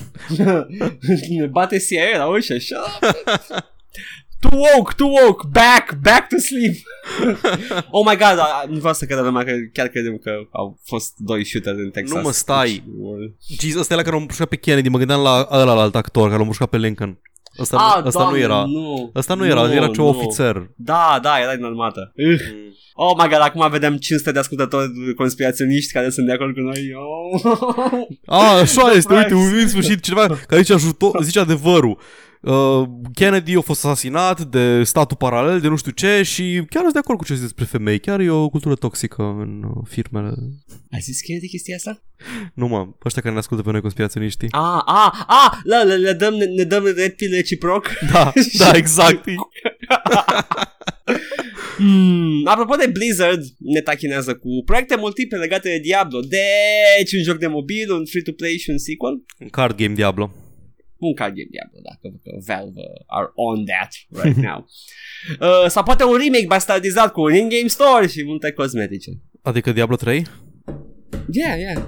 Ne 1.30 1.46
bate 1.56 1.78
CIA 1.78 2.18
la 2.18 2.28
ușă, 2.28 2.58
shut 2.58 2.78
up! 2.78 3.16
Too 4.40 4.60
woke, 4.60 4.94
too 4.96 5.08
woke, 5.10 5.48
back, 5.52 5.94
back 6.02 6.28
to 6.30 6.36
sleep! 6.38 6.76
oh 7.90 8.06
my 8.06 8.16
god, 8.16 8.38
a- 8.40 8.66
nu 8.70 8.78
vreau 8.78 8.94
să 8.94 9.06
credă 9.06 9.22
lumea 9.22 9.44
că 9.44 9.52
chiar 9.74 9.88
credem 9.88 10.18
că 10.18 10.32
au 10.52 10.80
fost 10.84 11.14
doi 11.18 11.46
shooter 11.46 11.74
în 11.74 11.90
Texas. 11.90 12.16
Nu 12.16 12.22
mă, 12.22 12.32
stai. 12.32 12.84
Deci, 13.48 13.60
Jesus, 13.62 13.80
ăsta 13.80 13.94
e 13.94 13.98
la 13.98 14.04
care 14.04 14.16
l-am 14.16 14.24
mușcat 14.28 14.48
pe 14.48 14.56
Kennedy, 14.56 14.90
mă 14.90 14.98
gândeam 14.98 15.22
la 15.22 15.48
ăla 15.52 15.82
alt 15.82 15.96
actor 15.96 16.28
care 16.28 16.40
l-a 16.40 16.46
mușcat 16.46 16.70
pe 16.70 16.78
Lincoln. 16.78 17.20
Ăsta, 17.60 17.78
Ah, 17.78 18.06
ăsta 18.06 18.20
doamne, 18.20 18.38
nu 18.38 18.44
era. 18.44 18.64
Nu. 18.66 19.12
Ăsta 19.16 19.34
nu 19.34 19.46
era, 19.46 19.72
era 19.74 19.88
ce 19.88 20.02
nu. 20.02 20.08
ofițer. 20.08 20.70
Da, 20.76 21.20
da, 21.22 21.40
era 21.42 21.56
din 21.56 21.64
armată. 21.66 22.12
Uh. 22.16 22.42
Oh 23.00 23.12
my 23.18 23.28
god, 23.30 23.40
acum 23.42 23.68
vedem 23.72 23.98
500 23.98 24.32
de 24.32 24.40
ascultători 24.40 25.14
conspiraționiști 25.16 25.92
care 25.92 26.10
sunt 26.10 26.26
de 26.26 26.34
acord 26.34 26.54
cu 26.54 26.60
noi. 26.60 26.80
Oh. 26.96 28.02
A, 28.26 28.58
așa 28.60 28.92
este, 28.96 29.14
uite, 29.14 29.28
Christ. 29.28 29.62
în 29.62 29.68
sfârșit 29.68 30.02
cineva 30.02 30.28
care 30.48 30.62
zice, 30.62 30.74
ajutor, 30.74 31.24
zice 31.24 31.40
adevărul. 31.40 31.98
Uh, 32.42 32.88
Kennedy 33.14 33.56
a 33.56 33.62
fost 33.62 33.86
asasinat 33.86 34.42
de 34.42 34.84
statul 34.84 35.18
paralel, 35.18 35.60
de 35.60 35.68
nu 35.68 35.76
știu 35.76 35.92
ce 35.92 36.22
și 36.24 36.64
chiar 36.70 36.82
sunt 36.82 36.94
de 36.94 37.00
acord 37.00 37.18
cu 37.18 37.26
ce 37.26 37.34
zice 37.34 37.46
despre 37.46 37.66
femei. 37.66 38.00
Chiar 38.00 38.20
e 38.20 38.30
o 38.30 38.50
cultură 38.50 38.76
toxică 38.76 39.22
în 39.22 39.64
uh, 39.64 39.84
firmele. 39.90 40.34
Ai 40.92 41.00
zis 41.00 41.22
că 41.22 41.32
e 41.32 41.40
de 41.40 41.48
chestia 41.48 41.76
asta? 41.76 42.02
Nu 42.54 42.68
mă, 42.68 42.88
ăștia 43.06 43.22
care 43.22 43.34
ne 43.34 43.40
ascultă 43.40 43.64
pe 43.64 43.72
noi 43.72 43.82
conspiraționiștii. 43.82 44.48
Ah, 44.52 44.82
ah, 44.86 45.12
ah, 45.28 45.58
le, 45.64 45.84
le, 45.84 45.96
le 45.96 46.14
dăm, 46.14 46.34
ne, 46.34 46.46
ne 46.46 46.64
dăm 46.64 46.84
red 46.84 47.12
pill 47.12 47.34
reciproc. 47.34 47.90
Da, 48.12 48.34
da, 48.60 48.72
exact. 48.76 49.24
Hmm, 51.78 52.42
apropo 52.46 52.76
de 52.76 52.88
Blizzard, 52.88 53.44
ne 53.60 53.82
tachinează 53.82 54.36
cu 54.36 54.50
proiecte 54.66 54.96
multiple 54.96 55.38
legate 55.38 55.70
de 55.70 55.80
Diablo. 55.80 56.20
Deci, 56.20 57.14
un 57.14 57.24
joc 57.24 57.38
de 57.38 57.48
mobil, 57.48 57.92
un 57.92 58.06
free-to-play 58.06 58.58
și 58.58 58.70
un 58.70 58.78
sequel. 58.78 59.24
Un 59.40 59.48
card 59.48 59.78
game 59.78 59.94
Diablo. 59.94 60.32
Un 61.00 61.14
card 61.14 61.34
game 61.36 61.48
Diablo, 61.52 61.80
da, 61.84 61.94
că, 62.02 62.08
că 62.24 62.32
Valve 62.46 62.80
uh, 62.80 63.04
are 63.08 63.30
on 63.36 63.66
that 63.66 63.92
right 64.24 64.38
now. 64.38 64.60
uh, 65.48 65.70
sau 65.70 65.84
poate 65.84 66.04
un 66.04 66.18
remake 66.18 66.46
bastardizat 66.48 67.12
cu 67.12 67.22
un 67.22 67.34
in-game 67.34 67.68
store 67.68 68.08
și 68.08 68.24
multe 68.26 68.52
cosmetice. 68.52 69.12
Adică 69.42 69.72
Diablo 69.72 69.96
3? 69.96 70.26
Yeah, 71.32 71.60
yeah. 71.60 71.84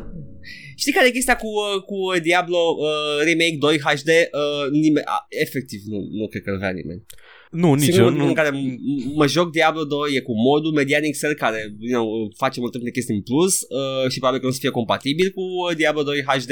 Știi 0.76 0.94
care 0.94 1.08
e 1.08 1.12
chestia 1.12 1.36
cu, 1.36 1.48
uh, 1.48 1.82
cu 1.84 2.20
Diablo 2.22 2.58
uh, 2.78 3.18
Remake 3.26 3.58
2 3.60 3.80
HD? 3.80 4.10
Uh, 4.10 4.72
nime- 4.72 5.02
a, 5.06 5.26
efectiv, 5.30 5.82
nu, 5.86 6.00
nu 6.12 6.28
cred 6.28 6.42
că 6.44 6.50
îl 6.50 6.58
vrea 6.58 6.70
nimeni. 6.70 7.06
Nu, 7.50 7.74
nici 7.74 7.88
eu. 7.88 7.94
Singurul 7.94 8.18
Nu. 8.18 8.26
în 8.28 8.34
care 8.34 8.50
m- 8.50 9.14
mă 9.16 9.28
joc 9.28 9.52
Diablo 9.52 9.84
2 9.84 10.00
e 10.16 10.20
cu 10.20 10.34
modul 10.50 10.72
Medianic 10.72 11.18
Cell 11.18 11.34
care 11.34 11.76
you 11.80 12.02
know, 12.04 12.30
face 12.38 12.60
multe 12.60 12.78
multe 12.78 12.92
chestii 12.92 13.16
în 13.16 13.22
plus 13.22 13.54
uh, 13.62 14.10
și 14.12 14.18
probabil 14.18 14.40
că 14.40 14.46
nu 14.46 14.52
o 14.52 14.54
să 14.54 14.60
fie 14.62 14.70
compatibil 14.70 15.32
cu 15.36 15.42
uh, 15.42 15.76
Diablo 15.76 16.04
2 16.04 16.24
HD. 16.28 16.50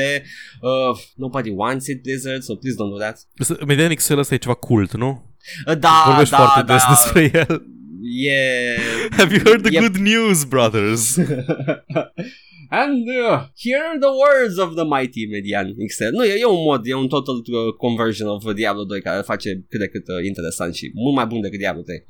Uh, 0.62 0.98
nobody 1.16 1.50
wants 1.50 1.88
it 1.88 2.02
Blizzard, 2.02 2.42
so 2.42 2.56
please 2.56 2.76
don't 2.82 2.90
do 2.90 2.98
that. 2.98 3.18
Medianic 3.68 4.02
Cell 4.06 4.20
ăsta 4.20 4.34
e 4.34 4.38
ceva 4.38 4.54
cult, 4.54 4.94
nu? 4.96 5.24
Uh, 5.68 5.78
da, 5.80 6.04
Vorbești 6.08 6.32
da, 6.32 6.38
foarte 6.38 6.62
da. 6.62 6.74
des 6.74 6.84
despre 6.90 7.40
el. 7.48 7.64
E... 8.26 8.36
Have 9.18 9.34
you 9.36 9.44
heard 9.46 9.62
the 9.64 9.72
Yep. 9.74 9.82
good 9.82 9.96
news, 9.96 10.44
brothers? 10.44 11.16
And 12.70 13.08
uh, 13.10 13.48
here 13.56 13.82
are 13.90 14.00
the 14.00 14.12
words 14.12 14.58
of 14.58 14.76
the 14.76 14.86
mighty 14.86 15.28
Median 15.28 15.76
XL. 15.88 16.12
Nu, 16.12 16.24
e, 16.26 16.40
e 16.40 16.46
un 16.46 16.64
mod, 16.64 16.86
e 16.86 16.94
un 16.94 17.08
total 17.08 17.36
uh, 17.36 17.74
conversion 17.78 18.28
of 18.28 18.54
Diablo 18.54 18.84
2 18.84 19.02
care 19.02 19.18
îl 19.18 19.24
face 19.24 19.66
cât 19.70 19.80
de 19.80 19.88
cât 19.88 20.08
uh, 20.08 20.26
interesant 20.26 20.76
și 20.76 20.92
mult 20.94 21.16
mai 21.16 21.26
bun 21.26 21.42
decât 21.42 21.60
Diablo 21.60 21.82
3. 21.82 22.06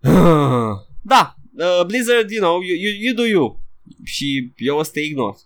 da, 1.12 1.34
uh, 1.58 1.86
Blizzard, 1.86 2.30
you 2.30 2.40
know, 2.40 2.60
you, 2.60 2.76
you, 2.76 2.92
you 3.00 3.14
do 3.14 3.26
you. 3.26 3.64
Și 4.04 4.52
eu 4.56 4.76
o 4.78 4.82
să 4.82 4.90
te 4.90 5.00
ignor. 5.00 5.36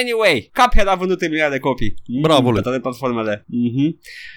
Anyway, 0.00 0.50
Cuphead 0.52 0.88
a 0.88 0.94
vândut 0.94 1.20
miliarde 1.20 1.54
de 1.54 1.60
copii. 1.60 1.94
Bravo 2.20 2.50
lui. 2.50 2.56
Pe 2.56 2.62
toate 2.62 2.80
platformele. 2.80 3.46
Mm-hmm. 3.46 3.88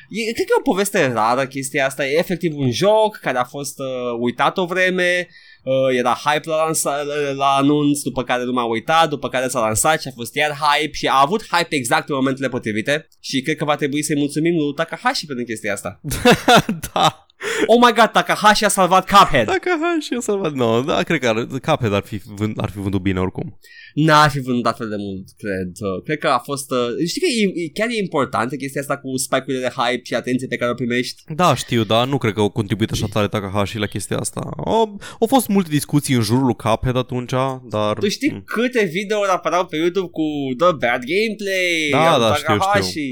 E, 0.10 0.32
cred 0.32 0.46
că 0.46 0.54
e 0.56 0.60
o 0.60 0.62
poveste 0.62 1.08
rară 1.08 1.48
chestia 1.48 1.86
asta. 1.86 2.08
E 2.08 2.18
efectiv 2.18 2.58
un 2.58 2.72
joc 2.72 3.18
care 3.18 3.38
a 3.38 3.44
fost 3.44 3.80
uh, 3.80 4.18
uitat 4.20 4.58
o 4.58 4.66
vreme, 4.66 5.28
uh, 5.68 5.98
era 5.98 6.14
hype 6.26 6.50
la, 6.50 6.56
lansa, 6.56 7.04
la 7.36 7.46
anunț, 7.46 8.02
după 8.02 8.24
care 8.24 8.44
lumea 8.44 8.64
a 8.64 8.68
uitat, 8.68 9.10
după 9.10 9.30
care 9.30 9.48
s-a 9.48 9.60
lansat 9.60 10.02
și 10.02 10.08
a 10.08 10.12
fost 10.16 10.36
iar 10.36 10.52
hype 10.52 10.94
și 10.94 11.08
a 11.08 11.22
avut 11.22 11.48
hype 11.52 11.76
exact 11.76 12.10
în 12.10 12.16
momentele 12.16 12.50
potrivite 12.50 13.08
și 13.20 13.42
cred 13.42 13.56
că 13.56 13.66
va 13.66 13.76
trebui 13.76 14.04
să-i 14.04 14.18
mulțumim 14.18 14.56
lui 14.56 14.74
Takahashi 14.74 15.26
pentru 15.26 15.46
chestia 15.46 15.74
asta. 15.74 16.02
da. 16.94 17.27
Oh 17.66 17.78
my 17.86 17.94
god, 17.94 18.10
Takahashi 18.12 18.66
a 18.66 18.68
salvat 18.68 19.10
Cuphead. 19.10 19.46
Takahashi 19.46 20.14
a 20.18 20.20
salvat. 20.20 20.54
No, 20.54 20.82
da, 20.82 21.04
cred 21.04 21.20
că 21.20 21.28
ar, 21.28 21.46
Cuphead 21.46 21.94
ar 21.94 22.04
fi, 22.06 22.22
vând, 22.36 22.54
ar 22.62 22.70
fi 22.70 22.80
vândut 22.80 23.02
bine 23.02 23.20
oricum. 23.20 23.60
N-ar 23.94 24.30
fi 24.30 24.40
vândut 24.40 24.66
atât 24.66 24.90
de 24.90 24.96
mult, 24.98 25.26
cred. 25.38 25.72
Uh, 25.80 26.04
Cred 26.04 26.18
că 26.18 26.28
a 26.28 26.38
fost... 26.40 26.72
Uh, 26.72 27.08
știi 27.08 27.22
că 27.22 27.28
e, 27.28 27.64
e, 27.64 27.70
chiar 27.74 27.88
e 27.90 27.98
importantă 27.98 28.56
chestia 28.56 28.82
asta 28.82 28.98
cu 28.98 29.18
spike-urile 29.18 29.60
de 29.68 29.74
hype 29.76 30.02
și 30.04 30.14
atenție 30.16 30.48
pe 30.48 30.56
care 30.56 30.72
o 30.72 30.74
primești? 30.74 31.24
Da, 31.36 31.56
știu, 31.56 31.84
dar 31.84 32.08
nu 32.08 32.18
cred 32.18 32.34
că 32.34 32.40
au 32.40 32.50
contribuit 32.50 32.92
așa 32.92 33.06
tare 33.12 33.28
Takahashi 33.28 33.78
la 33.78 33.86
chestia 33.86 34.18
asta. 34.18 34.50
Au, 34.66 35.02
au 35.20 35.28
fost 35.28 35.48
multe 35.48 35.70
discuții 35.70 36.16
în 36.16 36.22
jurul 36.22 36.46
lui 36.46 36.56
Cuphead 36.56 36.96
atunci, 36.98 37.34
dar... 37.70 37.98
Tu 38.00 38.08
știi 38.08 38.44
câte 38.46 38.84
videouri 38.84 39.30
apăreau 39.30 39.66
pe 39.66 39.76
YouTube 39.76 40.10
cu 40.12 40.24
The 40.58 40.72
Bad 40.72 41.02
Gameplay 41.12 41.88
Da, 41.92 42.12
al 42.14 42.20
da, 42.20 42.34
știu, 42.36 42.58
Takahashi? 42.58 42.90
știu. 42.90 43.04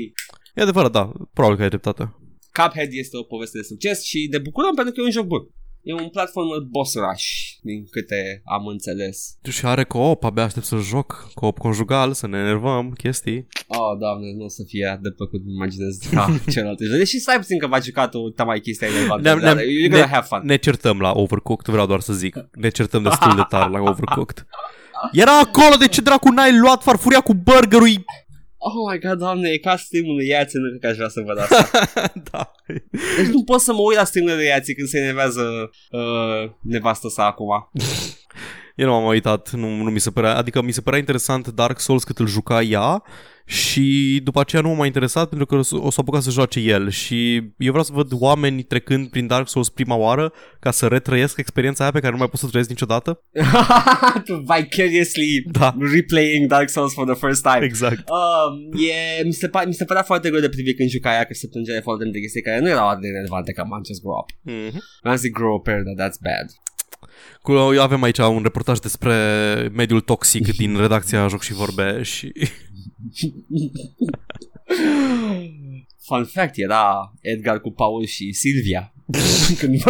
E 0.55 0.61
adevărat, 0.61 0.91
da, 0.91 1.11
probabil 1.33 1.57
că 1.57 1.63
ai 1.63 1.69
dreptate. 1.69 2.15
Cuphead 2.59 2.89
este 2.91 3.17
o 3.17 3.23
poveste 3.23 3.57
de 3.57 3.63
succes 3.63 4.03
și 4.03 4.27
de 4.31 4.37
bucurăm 4.37 4.73
pentru 4.75 4.93
că 4.93 4.99
e 5.01 5.03
un 5.03 5.11
joc 5.11 5.25
bun. 5.25 5.43
E 5.81 5.93
un 5.93 6.09
platformer 6.09 6.59
boss 6.75 6.93
rush, 6.95 7.25
din 7.61 7.85
câte 7.91 8.41
am 8.45 8.65
înțeles. 8.67 9.17
Și 9.49 9.65
are 9.65 9.83
co-op, 9.83 10.23
abia 10.23 10.43
aștept 10.43 10.65
să 10.65 10.75
joc, 10.77 11.29
co-op 11.33 11.57
conjugal, 11.57 12.13
să 12.13 12.27
ne 12.27 12.37
enervăm, 12.37 12.91
chestii. 12.97 13.47
Oh, 13.67 13.97
doamne, 13.99 14.27
nu 14.37 14.43
o 14.43 14.49
să 14.49 14.63
fie 14.67 14.99
de 15.01 15.09
plăcut, 15.11 15.41
îmi 15.45 15.53
imaginez 15.53 15.97
ca 16.11 16.25
celelalte 16.51 16.83
jocuri. 16.83 17.03
Deși 17.03 17.19
stai 17.19 17.37
puțin 17.37 17.57
că 17.59 17.67
v-a 17.67 17.79
jucat 17.79 18.13
o 18.15 18.19
mai 18.45 18.59
chestia 18.59 18.87
relevantă. 18.87 19.21
Ne-am- 19.23 19.39
dar 19.39 19.55
ne-am- 19.55 19.67
You're 19.67 19.89
gonna 19.91 20.07
have 20.07 20.25
fun. 20.29 20.41
Ne 20.43 20.55
certăm 20.55 20.99
la 20.99 21.11
Overcooked, 21.15 21.67
vreau 21.73 21.87
doar 21.87 21.99
să 21.99 22.13
zic. 22.13 22.35
Ne 22.53 22.69
certăm 22.69 23.03
destul 23.03 23.35
de 23.35 23.43
tare 23.49 23.69
la 23.71 23.79
Overcooked. 23.79 24.45
Era 25.11 25.39
acolo, 25.39 25.75
de 25.79 25.87
ce 25.87 26.01
dracu 26.01 26.29
n-ai 26.29 26.57
luat 26.59 26.83
farfuria 26.83 27.21
cu 27.21 27.33
burgerul? 27.33 28.03
Oh 28.67 28.91
my 28.91 28.99
god, 28.99 29.17
doamne, 29.17 29.49
e 29.49 29.57
ca 29.57 29.75
streamul 29.77 30.15
lui 30.15 30.27
Iații, 30.27 30.59
nu 30.59 30.67
cred 30.67 30.79
că 30.79 30.87
aș 30.87 30.95
vrea 30.95 31.07
să 31.07 31.21
văd 31.21 31.37
asta. 31.37 31.69
da. 32.31 32.51
Deci 33.17 33.27
nu 33.31 33.43
pot 33.43 33.59
să 33.59 33.73
mă 33.73 33.81
uit 33.81 33.97
la 33.97 34.03
streamul 34.03 34.35
lui 34.35 34.45
Iații 34.45 34.75
când 34.75 34.87
se 34.87 34.99
enervează 34.99 35.69
uh, 35.91 36.51
nevastă 36.61 37.07
sa 37.07 37.25
acum. 37.25 37.47
Eu 38.75 38.85
nu 38.87 38.91
m-am 38.93 39.05
uitat, 39.05 39.51
nu, 39.51 39.69
nu 39.75 39.89
mi 39.89 39.99
se 39.99 40.11
părea, 40.11 40.35
adică 40.37 40.61
mi 40.61 40.71
se 40.71 40.81
părea 40.81 40.99
interesant 40.99 41.47
Dark 41.47 41.79
Souls 41.79 42.03
cât 42.03 42.19
îl 42.19 42.27
juca 42.27 42.61
ea 42.61 43.03
și 43.47 44.19
după 44.23 44.39
aceea 44.39 44.61
nu 44.61 44.67
m-a 44.69 44.75
mai 44.75 44.87
interesat 44.87 45.29
pentru 45.29 45.45
că 45.45 45.55
o 45.55 45.61
să 45.61 45.75
o 45.75 45.89
să 45.89 45.97
apuca 45.99 46.19
să 46.19 46.29
joace 46.29 46.59
el 46.59 46.89
și 46.89 47.35
eu 47.57 47.69
vreau 47.69 47.83
să 47.83 47.91
văd 47.93 48.11
oameni 48.13 48.63
trecând 48.63 49.07
prin 49.07 49.27
Dark 49.27 49.47
Souls 49.49 49.69
prima 49.69 49.95
oară 49.95 50.33
ca 50.59 50.71
să 50.71 50.87
retrăiesc 50.87 51.37
experiența 51.37 51.83
aia 51.83 51.91
pe 51.91 51.99
care 51.99 52.11
nu 52.11 52.17
mai 52.17 52.27
pot 52.29 52.39
să 52.39 52.45
o 52.45 52.49
trăiesc 52.49 52.69
niciodată. 52.69 53.21
Vicariously 54.55 55.43
Da. 55.51 55.75
replaying 55.93 56.47
Dark 56.47 56.69
Souls 56.69 56.93
for 56.93 57.05
the 57.05 57.25
first 57.25 57.41
time. 57.41 57.63
Exact. 57.65 58.03
Um, 58.09 58.79
e, 59.19 59.23
mi, 59.23 59.33
se 59.33 59.47
pa- 59.49 59.65
mi 59.65 59.73
se 59.73 59.85
părea 59.85 60.03
foarte 60.03 60.29
greu 60.29 60.41
de 60.41 60.49
privit 60.49 60.77
când 60.77 60.89
juca 60.89 61.09
aia 61.09 61.23
că 61.23 61.33
se 61.33 61.47
plângea 61.47 61.73
de 61.73 61.79
foarte 61.79 62.03
multe 62.03 62.19
chestii 62.19 62.41
care 62.41 62.59
nu 62.59 62.69
erau 62.69 62.87
atât 62.89 63.01
de 63.01 63.07
relevante 63.07 63.51
ca 63.51 63.63
Man 63.63 63.81
Just 63.85 64.01
Grow 64.01 64.17
Up. 64.21 64.29
Mm-hmm. 64.51 64.79
Am 65.01 65.15
zis 65.15 65.31
grow 65.31 65.55
up, 65.55 65.65
dar 65.65 65.95
that's 66.09 66.19
bad. 66.21 66.47
Cu, 67.41 67.51
eu 67.51 67.81
avem 67.81 68.03
aici 68.03 68.17
un 68.17 68.43
reportaj 68.43 68.79
despre 68.79 69.15
mediul 69.73 70.01
toxic 70.01 70.55
din 70.55 70.77
redacția 70.77 71.27
Joc 71.27 71.41
și 71.41 71.53
Vorbe 71.53 72.03
și 72.03 72.31
Fun 76.05 76.25
fact, 76.25 76.53
era 76.57 77.13
Edgar 77.21 77.61
cu 77.61 77.71
Paul 77.71 78.05
și 78.05 78.31
Silvia. 78.31 78.93
Când... 79.59 79.83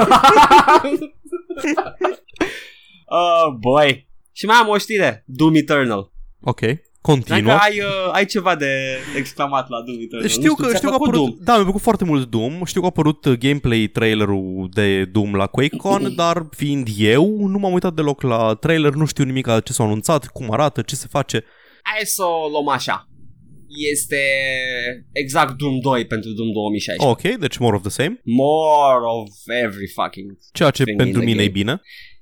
oh, 3.05 3.55
boy. 3.59 4.07
Și 4.32 4.45
mai 4.45 4.55
am 4.55 4.68
o 4.68 4.78
știre. 4.78 5.24
Doom 5.28 5.55
Eternal. 5.55 6.11
ok, 6.41 6.61
Dacă 7.06 7.18
continuă. 7.20 7.51
ai, 7.53 7.80
uh, 7.80 8.12
ai 8.12 8.26
ceva 8.26 8.56
de 8.56 8.97
exclamat 9.18 9.70
la 9.70 9.82
Doom 9.86 9.97
Eternal. 10.01 10.28
Știu 10.28 10.47
Nu 10.47 10.53
că, 10.56 10.66
ți-a 10.68 10.76
știu 10.76 10.89
că 10.89 10.93
a 10.95 10.97
plăcut 10.97 11.16
apărut, 11.16 11.39
da, 11.39 11.53
mi-a 11.53 11.64
plăcut 11.64 11.82
foarte 11.82 12.03
mult 12.03 12.30
Doom, 12.30 12.64
știu 12.66 12.80
că 12.80 12.86
a 12.86 12.89
apărut 12.89 13.26
uh, 13.26 13.38
gameplay 13.38 13.88
trailerul 13.88 14.70
de 14.74 15.06
Doom 15.06 15.34
la 15.36 15.47
QuakeCon, 15.47 16.14
dar 16.22 16.47
fiind 16.56 16.88
eu, 16.97 17.47
nu 17.47 17.58
m-am 17.58 17.74
uitat 17.74 17.93
deloc 17.93 18.22
la 18.22 18.53
trailer, 18.53 18.93
nu 18.93 19.06
știu 19.06 19.24
nimic 19.24 19.47
ce 19.64 19.74
s-a 19.74 19.84
anunțat, 19.84 20.28
cum 20.28 20.51
arată, 20.51 20.82
ce 20.82 20.95
se 20.95 21.08
face. 21.10 21.43
Hai 21.84 22.06
să 22.06 22.24
o 22.24 22.49
luăm 22.49 22.68
așa. 22.68 23.10
Este 23.91 24.22
exact 25.12 25.58
Doom 25.58 25.80
2 25.80 26.06
pentru 26.06 26.30
Doom 26.32 26.51
2016. 26.51 27.30
Ok, 27.30 27.39
deci 27.39 27.58
more 27.58 27.76
of 27.76 27.82
the 27.82 27.91
same, 27.91 28.20
More 28.24 29.03
of 29.20 29.30
every 29.64 29.88
fucking 29.88 30.38
ceea 30.51 30.70
ce 30.70 30.84
Thing 30.84 30.97
pentru 30.97 31.20
in 31.20 31.26
the 31.26 31.34
mine 31.34 31.43
e 31.43 31.47
game. 31.47 31.60
bine. 31.60 31.82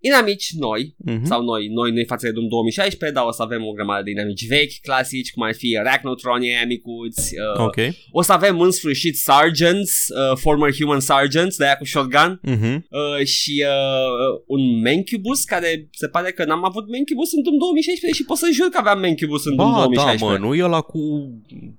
Inamici 0.09 0.47
noi, 0.65 0.95
Mhm. 0.97 1.25
sau 1.25 1.39
noi, 1.43 1.67
noi, 1.67 1.91
noi 1.91 2.05
față 2.05 2.25
de 2.25 2.31
Doom 2.31 2.47
2016, 2.47 3.17
dar 3.17 3.25
o 3.27 3.31
să 3.31 3.41
avem 3.41 3.63
o 3.65 3.71
grămadă 3.71 4.03
de 4.03 4.11
inamici 4.11 4.47
vechi, 4.47 4.75
clasici, 4.81 5.31
cum 5.33 5.43
ar 5.43 5.53
fi 5.61 5.77
Arachnotronii 5.83 6.49
aia 6.55 6.65
micuți, 6.65 7.33
uh, 7.55 7.65
Ok. 7.65 7.75
o 8.11 8.21
să 8.21 8.31
avem 8.31 8.59
în 8.59 8.71
sfârșit 8.71 9.15
Sergeants, 9.17 9.91
uh, 10.07 10.37
former 10.37 10.71
human 10.79 10.99
Sergeants, 10.99 11.55
de 11.57 11.63
aia 11.65 11.75
cu 11.77 11.85
shotgun, 11.85 12.39
Mhm. 12.43 12.71
uh, 12.89 13.25
și 13.25 13.63
uh, 13.67 14.41
un 14.47 14.61
Mancubus, 14.81 15.43
care 15.43 15.89
se 15.91 16.07
pare 16.07 16.31
că 16.31 16.45
n-am 16.45 16.65
avut 16.65 16.85
Mancubus 16.91 17.29
în 17.33 17.41
Doom 17.43 17.57
2016 17.57 18.19
și 18.21 18.25
pot 18.29 18.37
să 18.37 18.47
jur 18.53 18.67
că 18.69 18.77
aveam 18.77 18.99
Mancubus 18.99 19.45
în 19.45 19.55
Doom 19.55 19.71
Ba, 19.71 19.77
da, 19.77 19.83
2016. 19.83 20.39
mă, 20.39 20.47
nu 20.47 20.53
e 20.55 20.63
ăla 20.63 20.81
cu 20.81 20.99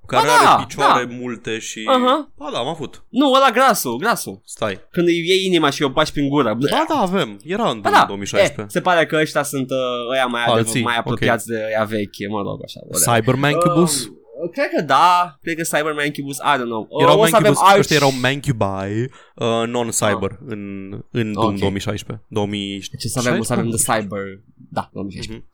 care 0.06 0.26
Ba 0.26 0.32
da, 0.42 0.50
are 0.50 0.64
picioare 0.66 1.04
da. 1.04 1.14
multe 1.20 1.58
și... 1.58 1.80
Aha. 1.86 2.32
Ba, 2.38 2.48
da, 2.52 2.58
am 2.58 2.66
avut. 2.66 3.04
Nu, 3.08 3.26
ăla 3.32 3.50
grasul, 3.52 3.96
grasul. 3.96 4.40
Stai. 4.44 4.80
Când 4.90 5.06
îi 5.08 5.24
iei 5.28 5.44
inima 5.46 5.70
și 5.70 5.82
o 5.82 5.88
bași 5.88 6.12
prin 6.12 6.28
gură. 6.28 6.56
Ba, 6.70 6.84
da, 6.88 6.94
avem. 6.94 7.40
Era 7.44 7.70
în 7.70 7.80
Ba 7.80 7.90
da, 7.90 8.04
2016. 8.14 8.60
E, 8.60 8.64
se 8.68 8.80
pare 8.80 9.06
că 9.06 9.16
ăștia 9.20 9.42
sunt 9.42 9.70
uh, 9.70 10.12
ăia 10.12 10.26
mai, 10.26 10.42
Alții, 10.44 10.58
Alții, 10.58 10.82
mai 10.82 10.96
apropiați 10.96 11.46
de 11.46 11.62
ăia 11.66 11.84
vechi, 11.84 12.28
mă 12.28 12.42
rog, 12.42 12.60
așa. 12.64 12.80
whatever. 12.82 13.18
Cyber 13.20 13.34
Mancubus? 13.34 14.04
Uh, 14.04 14.12
cred 14.52 14.68
că 14.76 14.82
da, 14.82 15.38
cred 15.42 15.56
că 15.56 15.62
Cyber 15.62 15.92
Mancubus, 15.92 16.36
I 16.36 16.54
don't 16.58 16.70
know. 16.74 16.86
Uh, 16.90 17.02
erau 17.02 17.20
o 17.20 17.26
să 17.26 17.36
avem 17.36 17.52
Mancubus, 17.52 17.68
Arch... 17.68 17.78
ăștia 17.78 17.96
erau 17.96 18.12
Mancubi 18.20 19.00
uh, 19.34 19.64
non-cyber 19.66 20.38
în, 20.46 20.62
în 21.10 21.32
Doom 21.32 21.52
Ok. 21.52 21.58
2016. 21.58 22.24
2016? 22.28 22.96
Ce 22.96 23.08
să 23.08 23.18
avem, 23.18 23.40
o 23.40 23.42
să 23.42 23.52
avem 23.52 23.70
de 23.70 23.76
Cyber... 23.76 24.22
Da, 24.70 24.90
2016. 24.92 25.32
Mhm. 25.32 25.52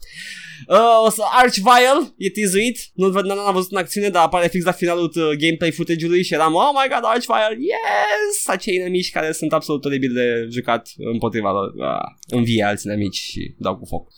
Uh, 0.68 1.06
o 1.06 1.10
să 1.10 1.22
Archvile 1.42 2.14
e 2.16 2.30
teasuit 2.30 2.78
Nu 2.94 3.08
văd, 3.08 3.24
n-am 3.24 3.54
văzut 3.54 3.70
în 3.70 3.76
acțiune 3.76 4.08
Dar 4.08 4.24
apare 4.24 4.48
fix 4.48 4.64
la 4.64 4.72
finalul 4.72 5.12
uh, 5.14 5.30
gameplay 5.38 5.70
footage-ului 5.70 6.22
Și 6.22 6.34
eram 6.34 6.54
Oh 6.54 6.70
my 6.72 6.94
god, 6.94 7.02
Archvile, 7.02 7.58
yes 7.70 8.46
Acei 8.46 8.74
inamici 8.74 9.10
care 9.10 9.32
sunt 9.32 9.52
absolut 9.52 9.84
oribil 9.84 10.12
de 10.12 10.46
jucat 10.50 10.88
Împotriva 10.96 11.50
lor 11.52 11.72
uh, 11.76 12.36
Învie 12.36 12.64
alți 12.64 12.86
inamici 12.86 13.16
și 13.16 13.54
dau 13.58 13.76
cu 13.76 13.84
foc 13.84 14.08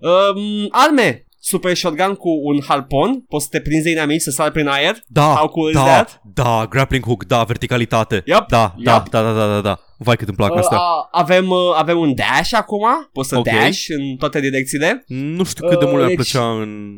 um, 0.00 0.68
Arme 0.70 1.27
Super 1.50 1.76
shotgun 1.76 2.14
cu 2.14 2.28
un 2.42 2.60
harpon 2.68 3.20
Poți 3.28 3.44
să 3.44 3.50
te 3.50 3.60
prinzi 3.60 3.84
de 3.84 3.90
inamici 3.90 4.20
să 4.20 4.30
sari 4.30 4.52
prin 4.52 4.66
aer 4.66 4.96
Da, 5.06 5.34
How 5.36 5.48
cool 5.48 5.68
is 5.68 5.74
da, 5.74 5.84
that? 5.84 6.20
da, 6.34 6.66
grappling 6.68 7.04
hook, 7.04 7.24
da, 7.24 7.42
verticalitate. 7.44 8.22
Yep, 8.26 8.48
Da, 8.48 8.74
da, 8.84 8.92
yep. 8.92 9.08
da, 9.08 9.22
da, 9.22 9.32
da, 9.32 9.46
da, 9.46 9.60
da. 9.60 9.78
Vai 10.00 10.16
cât 10.16 10.28
îmi 10.28 10.36
plac 10.36 10.50
Uh, 10.52 10.58
astea. 10.58 10.76
a- 10.78 11.08
avem, 11.12 11.48
uh, 11.50 11.58
avem 11.76 11.98
un 11.98 12.14
dash 12.14 12.52
acum 12.52 12.84
Poți 13.12 13.28
să 13.28 13.36
Ok. 13.38 13.44
dash 13.44 13.84
în 13.98 14.16
toate 14.16 14.40
direcțiile 14.40 15.04
Nu 15.06 15.44
știu 15.44 15.68
cât 15.68 15.78
de 15.78 15.84
uh, 15.84 15.90
mult 15.90 15.96
mi-ar 16.04 16.06
deci- 16.16 16.16
plăcea 16.30 16.50
în... 16.60 16.90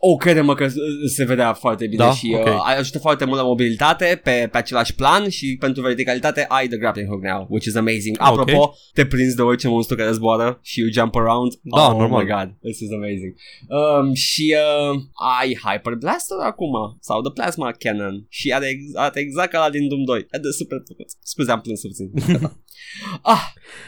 O, 0.00 0.16
crede-mă 0.16 0.54
că 0.54 0.64
uh, 0.64 0.70
se 1.16 1.24
vedea 1.24 1.52
foarte 1.52 1.86
bine 1.86 2.04
Da? 2.04 2.10
și 2.12 2.34
Ok. 2.38 2.46
uh, 2.46 2.52
ajută 2.78 2.98
foarte 2.98 3.24
mult 3.24 3.38
la 3.38 3.44
mobilitate 3.46 4.20
pe, 4.24 4.48
pe 4.52 4.58
același 4.58 4.94
plan 4.94 5.28
și 5.28 5.56
pentru 5.60 5.82
verticalitate 5.82 6.44
ai 6.48 6.66
the 6.68 6.76
grappling 6.78 7.08
hook 7.08 7.22
now, 7.22 7.46
which 7.50 7.66
is 7.66 7.74
amazing. 7.74 8.16
Ah, 8.20 8.30
ok. 8.32 8.38
Apropo, 8.40 8.72
te 8.92 9.06
prinzi 9.06 9.36
de 9.36 9.42
orice 9.42 9.68
monstru 9.68 9.96
care 9.96 10.10
zboară 10.12 10.58
și 10.62 10.80
you 10.80 10.88
jump 10.92 11.14
around. 11.14 11.52
Da, 11.62 11.86
oh 11.90 11.98
normal. 11.98 12.22
my 12.24 12.30
god, 12.30 12.48
this 12.62 12.78
is 12.80 12.92
amazing. 12.92 13.34
Um, 13.78 14.14
și 14.14 14.54
uh, 14.92 15.00
ai 15.40 15.58
Hyper 15.64 15.94
Blaster 15.94 16.36
acum, 16.44 16.72
sau 17.00 17.20
the 17.22 17.32
Plasma 17.32 17.70
Cannon 17.78 18.26
și 18.28 18.52
are, 18.52 18.66
ex- 18.68 18.94
arată 18.94 19.18
exact 19.18 19.50
ca 19.50 19.58
la 19.58 19.70
din 19.70 19.88
Doom 19.88 20.04
2. 20.04 20.18
E 20.18 20.38
de 20.38 20.50
super 20.58 20.78
plăcut. 20.86 21.06
Scuze, 21.22 21.50
am 21.50 21.60
plâns 21.60 21.80
puțin. 21.80 22.10
ah, 23.34 23.42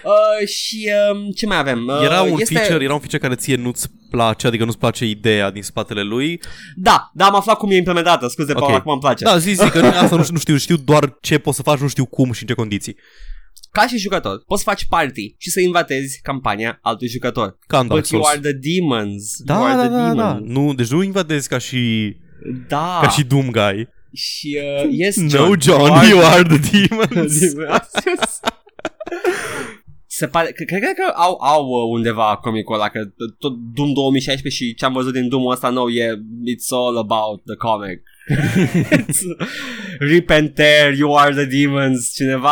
uh, 0.05 0.49
și 0.49 0.91
um, 1.13 1.31
ce 1.31 1.47
mai 1.47 1.59
avem? 1.59 1.87
Uh, 1.87 2.03
Era 2.03 2.23
un 2.23 2.39
este... 2.41 2.55
feature, 2.55 2.85
era 2.85 2.93
un 2.93 2.99
feature 2.99 3.23
care 3.23 3.35
ție 3.35 3.57
nu-ți 3.57 3.89
place, 4.11 4.47
adică 4.47 4.65
nu-ți 4.65 4.79
place 4.79 5.05
ideea 5.07 5.51
din 5.51 5.63
spatele 5.63 6.03
lui. 6.03 6.41
Da, 6.77 7.11
da, 7.15 7.27
am 7.27 7.35
aflat 7.35 7.57
cum 7.57 7.71
e 7.71 7.77
implementată. 7.77 8.29
Scuze, 8.29 8.53
Ok. 8.53 8.59
Paul, 8.59 8.75
acum 8.75 8.93
îmi 8.93 9.01
place. 9.01 9.25
Da, 9.25 9.39
zi, 9.39 9.51
zi, 9.53 9.71
că 9.71 9.79
asta 9.79 10.17
nu 10.17 10.23
știu, 10.23 10.35
nu 10.35 10.39
știu, 10.41 10.57
știu 10.57 10.77
doar 10.77 11.17
ce 11.21 11.39
poți 11.39 11.57
să 11.57 11.63
faci, 11.63 11.79
nu 11.79 11.89
știu 11.89 12.05
cum 12.07 12.33
și 12.33 12.43
în 12.43 12.49
ce 12.49 12.55
condiții. 12.55 12.97
Ca 13.73 13.87
și 13.87 13.99
jucător, 13.99 14.43
poți 14.47 14.63
să 14.63 14.69
faci 14.71 14.87
party 14.89 15.35
și 15.39 15.51
să 15.51 15.61
invadezi 15.61 16.21
campania 16.23 16.79
altui 16.83 17.09
jucător. 17.09 17.59
Ca 17.67 17.79
în 17.79 17.87
Dark 17.87 18.01
But 18.01 18.11
you 18.11 18.23
Souls. 18.23 18.37
are 18.37 18.53
the 18.53 18.59
demons. 18.71 19.37
Da, 19.45 19.55
you 19.55 19.65
are 19.65 19.75
da, 19.75 19.83
the 19.83 19.91
da, 19.91 19.97
da, 19.97 20.15
da. 20.15 20.33
demon. 20.33 20.53
Nu, 20.53 20.75
deci 20.75 20.89
nu 20.89 21.03
invadezi 21.03 21.49
ca 21.49 21.59
și, 21.59 22.17
Da. 22.69 22.99
ca 23.03 23.09
și 23.09 23.25
Doom 23.25 23.51
Guy. 23.51 23.89
Și, 24.13 24.59
uh, 24.83 24.89
yes, 24.91 25.17
No, 25.17 25.55
John, 25.61 26.09
you 26.09 26.25
are 26.25 26.43
the 26.43 26.59
demons. 26.59 27.39
se 30.21 30.27
pare, 30.27 30.53
cred, 30.53 30.69
cred 30.69 30.83
că 30.83 31.13
au, 31.15 31.39
au 31.41 31.67
uh, 31.67 31.91
undeva 31.91 32.37
comicul 32.37 32.75
ăla, 32.75 32.89
că 32.89 33.01
tot 33.39 33.53
Doom 33.75 33.93
2016 33.93 34.65
și 34.65 34.75
ce 34.75 34.85
am 34.85 34.93
văzut 34.93 35.13
din 35.13 35.29
Doom 35.29 35.47
ăsta 35.47 35.69
nou 35.69 35.89
e 35.89 36.07
It's 36.53 36.69
all 36.71 36.97
about 36.97 37.45
the 37.45 37.57
comic. 37.57 38.03
Rip 40.11 40.31
and 40.31 40.55
tear, 40.55 40.93
you 40.93 41.17
are 41.17 41.35
the 41.35 41.45
demons. 41.45 42.13
Cineva 42.15 42.51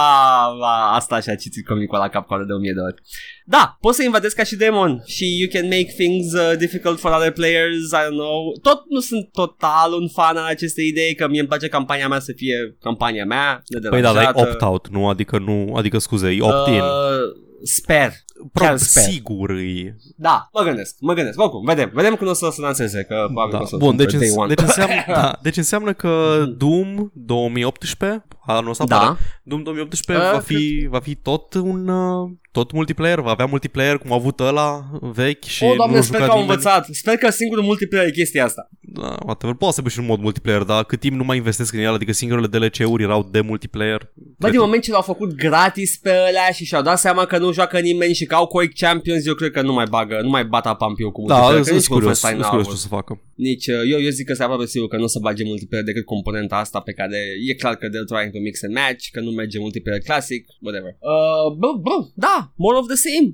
a, 0.63 0.95
asta 0.95 1.21
și-a 1.21 1.35
citit 1.35 1.67
comicul 1.67 1.99
la 1.99 2.09
cap 2.09 2.29
de 2.47 2.53
1000 2.53 2.73
de 2.73 2.81
ori. 2.81 3.03
Da, 3.45 3.77
poți 3.81 3.97
să 3.97 4.03
invadezi 4.03 4.35
ca 4.35 4.43
și 4.43 4.57
demon 4.57 5.03
Și 5.07 5.39
you 5.39 5.49
can 5.53 5.65
make 5.65 5.95
things 5.97 6.33
uh, 6.33 6.57
difficult 6.59 6.99
for 6.99 7.13
other 7.13 7.31
players 7.31 7.91
I 7.91 8.05
don't 8.07 8.19
know. 8.25 8.59
Tot 8.63 8.83
nu 8.89 9.01
sunt 9.01 9.29
total 9.33 9.93
un 9.93 10.09
fan 10.09 10.37
al 10.37 10.47
acestei 10.47 10.87
idei 10.87 11.15
Că 11.15 11.29
mie 11.29 11.39
îmi 11.39 11.49
place 11.49 11.69
campania 11.69 12.09
mea 12.09 12.19
să 12.19 12.33
fie 12.37 12.77
campania 12.81 13.25
mea 13.25 13.63
Păi 13.91 14.01
da, 14.01 14.13
dar 14.13 14.23
e 14.23 14.31
opt-out, 14.33 14.89
nu? 14.89 15.09
Adică, 15.09 15.39
nu, 15.39 15.75
adică 15.75 15.99
scuze, 15.99 16.29
e 16.29 16.43
opt-in. 16.43 16.81
Uh, 16.81 17.47
Sper. 17.63 18.13
Chiar 18.53 18.77
sper. 18.77 19.03
sigur 19.03 19.51
îi... 19.51 19.95
Da, 20.17 20.49
mă 20.53 20.63
gândesc, 20.63 20.97
mă 21.01 21.13
gândesc. 21.13 21.41
Oricum, 21.41 21.65
vedem, 21.65 21.91
vedem 21.95 22.17
când 22.17 22.31
o 22.31 22.33
să 22.33 22.49
se 22.53 22.61
lanseze. 22.61 23.03
Că 23.03 23.27
da. 23.53 23.65
să 23.65 23.77
Bun, 23.77 23.97
deci, 23.97 24.13
îns- 24.13 24.47
deci, 24.49 24.61
înseamnă, 24.61 24.95
da, 25.21 25.39
deci 25.43 25.57
înseamnă 25.57 25.93
că 25.93 26.45
Doom 26.57 27.11
2018, 27.13 28.25
anul 28.53 28.71
ăsta 28.71 28.85
da. 28.85 29.17
Doom 29.43 29.63
2018 29.63 30.27
uh, 30.27 30.33
va, 30.33 30.39
fi, 30.39 30.87
va 30.91 31.01
fi 31.01 31.15
tot 31.15 31.55
un 31.55 31.89
uh, 31.89 32.31
tot 32.53 32.73
multiplayer, 32.73 33.21
va 33.21 33.31
avea 33.31 33.47
multiplayer 33.47 33.99
cum 33.99 34.13
a 34.13 34.15
avut 34.15 34.41
ăla 34.41 34.91
vechi 35.01 35.45
și 35.45 35.65
oh, 35.65 35.77
doamne, 35.77 35.97
nu 35.97 36.03
sper 36.03 36.21
că 36.21 36.31
au 36.31 36.41
învățat. 36.41 36.89
Sper 36.93 37.17
că 37.17 37.31
singurul 37.31 37.65
multiplayer 37.65 38.07
e 38.07 38.11
chestia 38.11 38.45
asta. 38.45 38.69
Da, 38.81 39.17
whatever. 39.25 39.55
Poate 39.55 39.81
să 39.83 39.89
și 39.89 39.99
un 39.99 40.05
mod 40.05 40.21
multiplayer, 40.21 40.63
dar 40.63 40.85
cât 40.85 41.01
timp 41.01 41.17
nu 41.17 41.25
mai 41.25 41.37
investesc 41.37 41.73
în 41.73 41.81
el, 41.81 41.95
adică 41.95 42.13
singurele 42.13 42.47
DLC-uri 42.47 43.03
erau 43.03 43.29
de 43.31 43.41
multiplayer. 43.41 44.13
Bă, 44.39 44.51
din 44.51 44.61
moment 44.61 44.83
ce 44.83 44.91
l-au 44.91 45.03
făcut 45.03 45.35
gratis 45.35 45.99
pe 46.03 46.11
ăla 46.11 46.53
și 46.53 46.65
și-au 46.65 46.83
dat 46.83 46.99
seama 46.99 47.25
că 47.25 47.39
nu 47.39 47.53
joacă 47.53 47.79
nimeni 47.79 48.15
și 48.15 48.25
că 48.25 48.35
au 48.35 48.47
Quake 48.47 48.73
Champions, 48.77 49.27
eu 49.27 49.35
cred 49.35 49.51
că 49.51 49.63
nu 49.63 49.73
mai 49.73 49.87
bagă, 49.91 50.21
nu 50.23 50.29
mai 50.29 50.45
bata 50.45 50.75
pampiu 50.75 51.11
cu 51.11 51.25
da, 51.27 51.35
multiplayer. 51.35 51.65
Da, 51.65 51.71
sunt 51.71 51.87
curios, 51.87 52.19
sunt 52.19 52.43
curios 52.43 52.69
ce 52.69 52.77
să 52.77 52.89
facă. 52.89 53.21
Nici, 53.35 53.67
uh, 53.67 53.81
eu, 53.93 54.01
eu 54.01 54.11
zic 54.11 54.27
că 54.27 54.35
se 54.35 54.43
aproape 54.43 54.67
sigur 54.67 54.89
că 54.89 54.97
nu 54.97 55.03
o 55.03 55.07
să 55.07 55.19
bage 55.23 55.45
multiplayer 55.45 55.85
decât 55.85 56.05
componenta 56.05 56.57
asta 56.57 56.81
pe 56.81 56.93
care 56.93 57.19
e 57.49 57.55
clar 57.55 57.75
că 57.75 57.87
they're 57.87 58.09
trying 58.13 58.33
to 58.39 58.45
mix 58.49 58.57
and 58.67 58.75
match, 58.75 59.03
că 59.13 59.21
nu 59.21 59.31
merge 59.31 59.59
multiplayer 59.59 60.03
classic, 60.09 60.43
whatever. 60.67 60.91
Uh, 61.13 61.47
bă, 61.61 61.69
bă, 61.87 61.97
da, 62.15 62.37
more 62.57 62.77
of 62.79 62.87
the 62.87 63.01
same. 63.07 63.29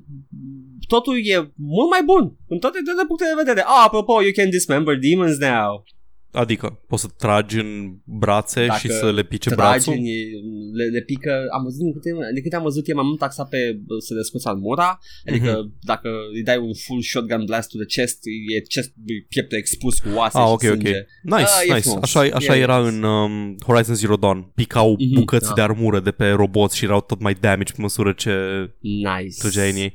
Totul 0.94 1.14
e 1.34 1.52
mult 1.76 1.90
mai 1.90 2.02
bun 2.04 2.24
în 2.48 2.58
toate 2.58 2.78
de 2.84 3.04
puncte 3.06 3.24
de 3.24 3.42
vedere. 3.42 3.60
Ah, 3.60 3.84
apropo, 3.86 4.22
you 4.22 4.32
can 4.38 4.50
dismember 4.50 4.94
demons 5.06 5.38
now. 5.38 5.84
Adică 6.34 6.80
poți 6.86 7.02
să 7.02 7.08
tragi 7.16 7.58
în 7.58 7.94
brațe 8.04 8.66
Dacă 8.66 8.78
și 8.78 8.88
să 8.88 9.12
le 9.12 9.22
pice 9.22 9.48
tragi 9.48 9.70
brațul? 9.70 9.92
În, 9.92 10.04
le, 10.72 10.84
le 10.84 11.00
pică, 11.00 11.32
am 11.56 11.62
văzut 11.62 11.80
din 11.80 11.92
câte, 11.92 12.10
de 12.34 12.40
câte 12.40 12.56
am 12.56 12.62
văzut 12.62 12.88
e 12.88 12.94
mai 12.94 13.04
mult 13.06 13.18
taxat 13.18 13.48
pe 13.48 13.58
să 14.06 14.14
le 14.14 14.22
scoți 14.22 14.46
armura, 14.48 14.98
adică 15.28 15.52
mm-hmm. 15.52 15.78
dacă 15.80 16.08
îi 16.34 16.42
dai 16.42 16.58
un 16.58 16.74
full 16.74 17.02
shotgun 17.02 17.44
blast 17.44 17.70
to 17.70 17.78
the 17.78 17.86
chest, 17.86 18.18
e 18.56 18.60
chest, 18.60 18.92
pieptul 19.28 19.58
expus 19.58 19.98
cu 19.98 20.08
oase 20.14 20.38
ah, 20.38 20.44
și 20.44 20.50
okay, 20.50 20.68
sânge. 20.68 20.88
Okay. 20.88 21.06
Nice, 21.22 21.50
uh, 21.68 21.74
nice. 21.74 21.88
Așa, 22.02 22.20
așa 22.20 22.56
e 22.56 22.60
era 22.60 22.78
nice. 22.78 22.96
în 22.96 23.02
um, 23.02 23.56
Horizon 23.66 23.94
Zero 23.94 24.16
Dawn. 24.16 24.50
Picau 24.54 24.96
mm-hmm, 24.96 25.14
bucăți 25.14 25.48
da. 25.48 25.54
de 25.54 25.60
armură 25.60 26.00
de 26.00 26.10
pe 26.10 26.28
roboți 26.28 26.76
și 26.76 26.84
erau 26.84 27.00
tot 27.00 27.20
mai 27.20 27.34
damage 27.40 27.72
pe 27.72 27.80
măsură 27.80 28.12
ce 28.12 28.34
nice. 28.80 29.38
trăgeai 29.38 29.70
în 29.70 29.76
ei 29.76 29.94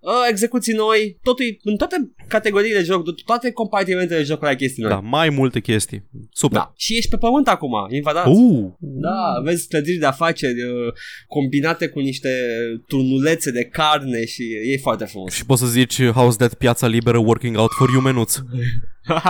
uh, 0.00 0.12
execuții 0.28 0.74
noi, 0.74 1.18
totul 1.22 1.44
în 1.62 1.76
toate 1.76 2.10
categoriile 2.28 2.78
de 2.78 2.84
joc, 2.84 3.04
toate 3.24 3.52
compartimentele 3.52 4.18
de 4.18 4.24
joc 4.24 4.44
ai 4.44 4.56
chestii 4.56 4.82
noi. 4.82 4.92
Da, 4.92 5.00
mai 5.00 5.28
multe 5.28 5.60
chestii. 5.60 6.02
Super. 6.32 6.58
Da. 6.58 6.72
Și 6.76 6.96
ești 6.96 7.10
pe 7.10 7.16
pământ 7.16 7.48
acum, 7.48 7.72
invadat. 7.88 8.26
Uh. 8.26 8.66
Da, 8.78 9.40
vezi 9.44 9.68
clădiri 9.68 9.98
de 9.98 10.06
afaceri 10.06 10.62
uh, 10.62 10.92
combinate 11.28 11.88
cu 11.88 11.98
niște 11.98 12.28
turnulețe 12.86 13.50
de 13.50 13.64
carne 13.64 14.24
și 14.24 14.42
e 14.64 14.78
foarte 14.78 15.04
frumos. 15.04 15.32
Și 15.32 15.46
poți 15.46 15.60
să 15.60 15.66
zici 15.66 16.02
how's 16.02 16.36
that 16.36 16.54
piața 16.54 16.86
liberă 16.86 17.18
working 17.18 17.56
out 17.56 17.70
for 17.78 17.88
you 17.90 18.02
menuț. 19.08 19.22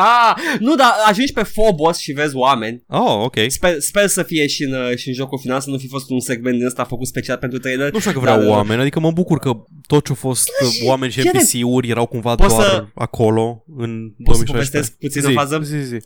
nu, 0.58 0.74
dar 0.74 0.92
ajungi 1.06 1.32
pe 1.32 1.42
Phobos 1.54 1.98
și 1.98 2.12
vezi 2.12 2.36
oameni. 2.36 2.82
Oh, 2.88 3.24
ok. 3.24 3.36
Sper, 3.46 3.78
sper 3.78 4.06
să 4.06 4.22
fie 4.22 4.46
și 4.46 4.62
în, 4.62 4.72
uh, 4.72 4.96
și 4.96 5.08
în 5.08 5.14
jocul 5.14 5.38
final, 5.38 5.60
să 5.60 5.70
nu 5.70 5.78
fi 5.78 5.88
fost 5.88 6.10
un 6.10 6.20
segment 6.20 6.56
din 6.56 6.66
ăsta 6.66 6.84
făcut 6.84 7.06
special 7.06 7.36
pentru 7.36 7.58
trailer. 7.58 7.92
Nu 7.92 7.98
știu 7.98 8.12
că 8.12 8.18
vreau 8.18 8.36
dar, 8.36 8.46
uh, 8.46 8.52
oameni, 8.52 8.80
adică 8.80 9.00
mă 9.00 9.10
bucur 9.10 9.38
că 9.38 9.52
tot 9.86 10.04
ce 10.04 10.12
a 10.12 10.14
fost 10.14 10.48
da, 10.60 10.68
și 10.68 10.84
oameni 10.84 11.12
și 11.12 11.20
NPC-uri 11.20 11.88
erau 11.88 12.06
cumva 12.06 12.34
doar 12.34 12.50
să... 12.50 12.84
acolo 12.94 13.64
în 13.76 14.12
2016. 14.16 14.92
puțin 14.98 15.20
zi, 15.20 15.26
în 15.26 15.32
fază? 15.32 15.60
Zi, 15.62 15.76
zi. 15.76 15.96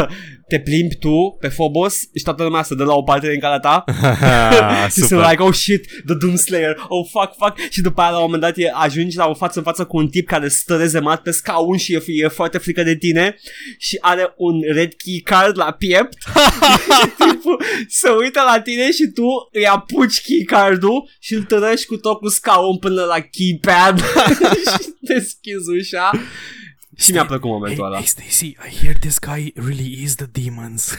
Te 0.50 0.60
plimbi 0.60 0.96
tu 0.96 1.36
pe 1.40 1.48
Phobos 1.48 1.94
și 1.98 2.24
toată 2.24 2.42
lumea 2.42 2.62
să 2.62 2.74
dă 2.74 2.84
la 2.84 2.94
o 2.94 3.02
parte 3.02 3.30
din 3.30 3.40
calea 3.40 3.58
ta 3.58 3.84
și 4.94 5.00
sunt 5.00 5.20
like, 5.20 5.42
oh 5.42 5.54
shit, 5.54 5.86
the 6.06 6.14
Doomslayer, 6.20 6.76
oh 6.88 7.06
fuck, 7.10 7.34
fuck 7.38 7.70
și 7.70 7.80
după 7.80 8.00
aia 8.00 8.10
la 8.10 8.16
un 8.16 8.22
moment 8.22 8.42
dat 8.42 8.56
e, 8.56 8.70
ajungi 8.74 9.16
la 9.16 9.26
o 9.26 9.34
față 9.34 9.58
în 9.58 9.64
față 9.64 9.84
cu 9.84 9.96
un 9.96 10.08
tip 10.08 10.26
care 10.26 10.48
stă 10.48 10.76
rezemat 10.76 11.22
pe 11.22 11.30
scaun 11.30 11.76
și 11.76 11.92
e, 11.94 12.02
e 12.06 12.28
foarte 12.28 12.58
frică 12.58 12.82
de 12.82 12.96
tine 12.96 13.07
și 13.78 13.98
are 14.00 14.34
un 14.36 14.60
red 14.72 14.94
key 14.94 15.20
card 15.20 15.56
la 15.58 15.72
piept 15.72 16.16
tipul 17.28 17.62
se 17.88 18.10
uită 18.10 18.40
la 18.40 18.60
tine 18.60 18.92
și 18.92 19.06
tu 19.14 19.48
îi 19.52 19.66
apuci 19.66 20.20
key 20.20 20.44
card-ul 20.44 21.10
și 21.20 21.34
îl 21.34 21.42
tărăști 21.42 21.86
cu 21.86 21.96
tot 21.96 22.18
cu 22.18 22.28
scaun 22.28 22.78
până 22.78 23.04
la 23.04 23.20
keypad 23.20 24.00
și 24.72 24.88
deschizi 25.00 25.70
ușa 25.70 26.10
și 26.96 27.12
mi-a 27.12 27.26
plăcut 27.26 27.50
momentul 27.50 27.84
ăla. 27.84 27.96
Hey, 27.96 28.06
Stacy, 28.06 28.46
I 28.46 28.84
hear 28.84 28.94
this 29.00 29.18
guy 29.18 29.52
really 29.54 30.02
is 30.02 30.14
the 30.14 30.26
demons. 30.32 30.98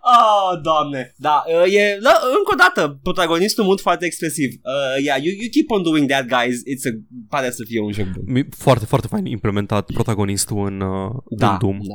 Oh, 0.00 0.60
doamne. 0.66 1.14
Da, 1.16 1.44
uh, 1.46 1.74
e, 1.74 1.98
da, 2.02 2.20
încă 2.38 2.50
o 2.52 2.56
dată, 2.56 2.98
protagonistul 3.02 3.64
mult 3.64 3.80
foarte 3.80 4.04
expresiv. 4.04 4.50
Uh, 4.52 5.04
yeah, 5.04 5.22
you, 5.22 5.34
you 5.40 5.48
keep 5.50 5.70
on 5.70 5.82
doing 5.82 6.10
that, 6.10 6.26
guys. 6.26 6.56
It's 6.58 6.84
a, 6.90 6.92
pare 7.28 7.50
să 7.50 7.62
fie 7.66 7.80
un 7.80 7.92
joc 7.92 8.06
bun. 8.06 8.46
Foarte, 8.56 8.84
foarte 8.84 9.06
fain 9.06 9.26
implementat 9.26 9.90
protagonistul 9.92 10.66
în, 10.66 10.80
uh, 10.80 11.10
da, 11.28 11.50
în 11.50 11.58
Doom. 11.58 11.78
Da. 11.82 11.94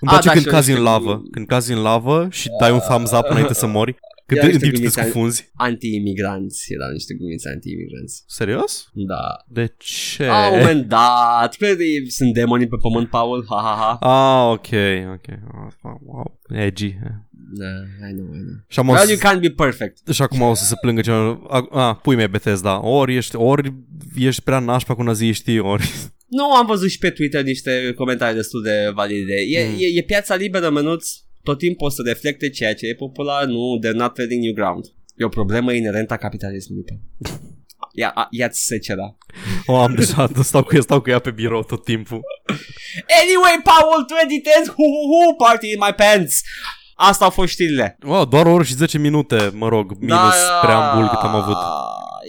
Îmi 0.00 0.10
place 0.10 0.28
ah, 0.28 0.34
da, 0.34 0.40
când 0.40 0.54
cazi 0.54 0.72
în 0.72 0.82
lavă, 0.82 1.22
când 1.30 1.46
cazi 1.46 1.72
în 1.72 1.82
lavă 1.82 2.28
și 2.30 2.48
dai 2.60 2.70
un 2.70 2.78
thumbs 2.78 3.10
up 3.10 3.26
înainte 3.28 3.54
să 3.54 3.66
mori. 3.66 3.96
Cât 4.26 4.40
de, 4.40 4.56
timp 4.56 4.76
te 4.76 4.88
scufunzi. 4.88 5.50
Anti-imigranți, 5.54 6.72
erau 6.72 6.90
niște 6.90 7.14
glumițe 7.14 7.48
anti-imigranți. 7.48 8.24
Serios? 8.26 8.90
Da. 8.92 9.44
De 9.48 9.74
ce? 9.78 10.24
Ah, 10.24 10.50
un 10.52 10.58
moment 10.58 10.88
dat. 10.88 11.54
Cred 11.54 11.76
că 11.76 11.84
sunt 12.08 12.34
demoni 12.34 12.66
pe 12.66 12.76
pământ, 12.80 13.08
Paul. 13.08 13.46
Ha, 13.48 13.56
ha, 13.56 13.98
ha. 14.00 14.08
Ah, 14.08 14.52
ok, 14.52 14.68
ok. 15.12 15.26
Wow. 16.04 16.40
Edgy. 16.48 16.94
Da, 17.54 17.66
I 18.08 18.12
know, 18.12 18.26
I 18.26 18.38
know. 18.38 18.64
Și 18.68 18.78
am 18.78 18.88
well, 18.88 19.08
you 19.08 19.18
can't 19.18 19.40
be 19.40 19.50
perfect. 19.50 20.08
Și 20.08 20.22
acum 20.22 20.40
o 20.40 20.54
să 20.54 20.64
se 20.64 20.74
plângă 20.80 21.00
ceva. 21.00 21.40
Ah, 21.70 21.96
pui 22.02 22.16
mei 22.16 22.28
Bethesda. 22.28 22.86
Ori 22.86 23.16
ești, 23.16 23.36
ori 23.36 23.74
ești 24.16 24.42
prea 24.42 24.58
nașpa 24.58 24.94
cu 24.94 25.02
naziștii, 25.02 25.58
ori... 25.58 25.90
Nu, 26.28 26.52
am 26.52 26.66
văzut 26.66 26.90
și 26.90 26.98
pe 26.98 27.10
Twitter 27.10 27.42
niște 27.42 27.92
comentarii 27.96 28.36
destul 28.36 28.62
de 28.62 28.90
valide. 28.94 29.34
E, 29.48 29.68
mm. 29.68 29.74
e, 29.78 29.86
e 29.98 30.02
piața 30.02 30.34
liberă, 30.34 30.70
menuț 30.70 31.08
tot 31.42 31.58
timpul 31.58 31.86
o 31.86 31.90
să 31.90 32.02
reflecte 32.04 32.50
ceea 32.50 32.74
ce 32.74 32.86
e 32.86 32.94
popular, 32.94 33.44
nu, 33.44 33.78
they're 33.84 33.96
not 33.96 34.14
treading 34.14 34.42
new 34.42 34.52
ground. 34.52 34.84
E 35.16 35.24
o 35.24 35.28
problemă 35.28 35.72
inerentă 35.72 36.12
a 36.12 36.16
capitalismului. 36.16 36.84
Ia, 37.94 38.28
ia-ți 38.30 38.64
secera. 38.64 39.16
O, 39.66 39.76
am 39.76 39.94
deja, 39.94 40.28
stau 40.42 40.64
cu, 40.64 40.74
ea, 40.74 40.80
stau 40.80 41.00
cu 41.00 41.10
ea 41.10 41.18
pe 41.18 41.30
birou 41.30 41.62
tot 41.62 41.84
timpul. 41.84 42.20
Anyway, 43.22 43.60
Paul 43.64 44.04
2010, 44.08 44.70
hu, 44.70 44.82
hu, 44.82 45.02
hu, 45.12 45.34
party 45.34 45.70
in 45.70 45.78
my 45.86 45.92
pants. 45.96 46.40
Asta 46.94 47.24
au 47.24 47.30
fost 47.30 47.52
știrile. 47.52 47.96
Wow, 48.06 48.24
doar 48.24 48.46
o 48.46 48.52
oră 48.52 48.62
și 48.62 48.74
10 48.74 48.98
minute, 48.98 49.50
mă 49.54 49.68
rog, 49.68 49.92
minus 49.98 50.46
da, 50.48 50.60
preambul 50.62 51.08
cât 51.08 51.18
am 51.22 51.34
avut. 51.34 51.56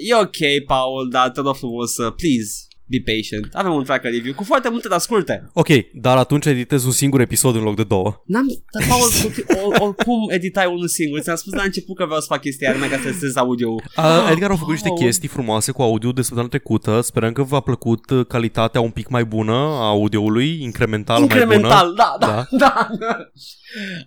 E 0.07 0.15
ok, 0.15 0.65
Paul, 0.65 1.09
dar 1.09 1.29
te 1.29 1.41
rog 1.41 1.55
frumos, 1.55 1.95
please, 1.95 2.51
be 2.93 3.13
patient. 3.13 3.53
Avem 3.53 3.73
un 3.73 3.83
tracker 3.83 4.11
review 4.11 4.33
cu 4.33 4.43
foarte 4.43 4.69
multe 4.69 4.87
de 4.87 4.93
asculte. 4.93 5.49
Ok, 5.53 5.67
dar 5.93 6.17
atunci 6.17 6.45
editez 6.45 6.85
un 6.85 6.91
singur 6.91 7.19
episod 7.21 7.55
în 7.55 7.61
loc 7.61 7.75
de 7.75 7.83
două. 7.83 8.23
N-am, 8.25 8.47
dar 8.71 8.83
Paul, 8.87 9.09
oricum 9.87 10.29
editai 10.29 10.65
unul 10.65 10.87
singur. 10.87 11.19
Ți-am 11.19 11.35
spus 11.35 11.53
la 11.53 11.63
început 11.63 11.95
că 11.95 12.05
vreau 12.05 12.19
să 12.19 12.25
fac 12.29 12.41
chestia 12.41 12.71
aia, 12.71 12.89
ca 12.89 12.97
să 12.97 13.03
testez 13.03 13.35
audio. 13.35 13.69
Uh, 13.71 14.29
Edgar 14.31 14.49
au 14.49 14.55
făcut 14.55 14.73
niște 14.73 14.89
oh. 14.89 14.99
chestii 14.99 15.27
frumoase 15.27 15.71
cu 15.71 15.81
audio 15.81 16.11
de 16.11 16.21
săptămâna 16.21 16.49
trecută. 16.49 17.01
Sperăm 17.01 17.31
că 17.31 17.43
v-a 17.43 17.59
plăcut 17.59 18.09
uh, 18.09 18.25
calitatea 18.25 18.81
un 18.81 18.89
pic 18.89 19.07
mai 19.07 19.25
bună 19.25 19.53
a 19.53 19.87
audioului, 19.87 20.61
incremental, 20.61 21.21
incremental 21.21 21.69
mai 21.69 21.85
bună. 21.85 21.95
da, 21.95 22.15
da, 22.19 22.47
da. 22.57 22.87
da. 22.99 23.27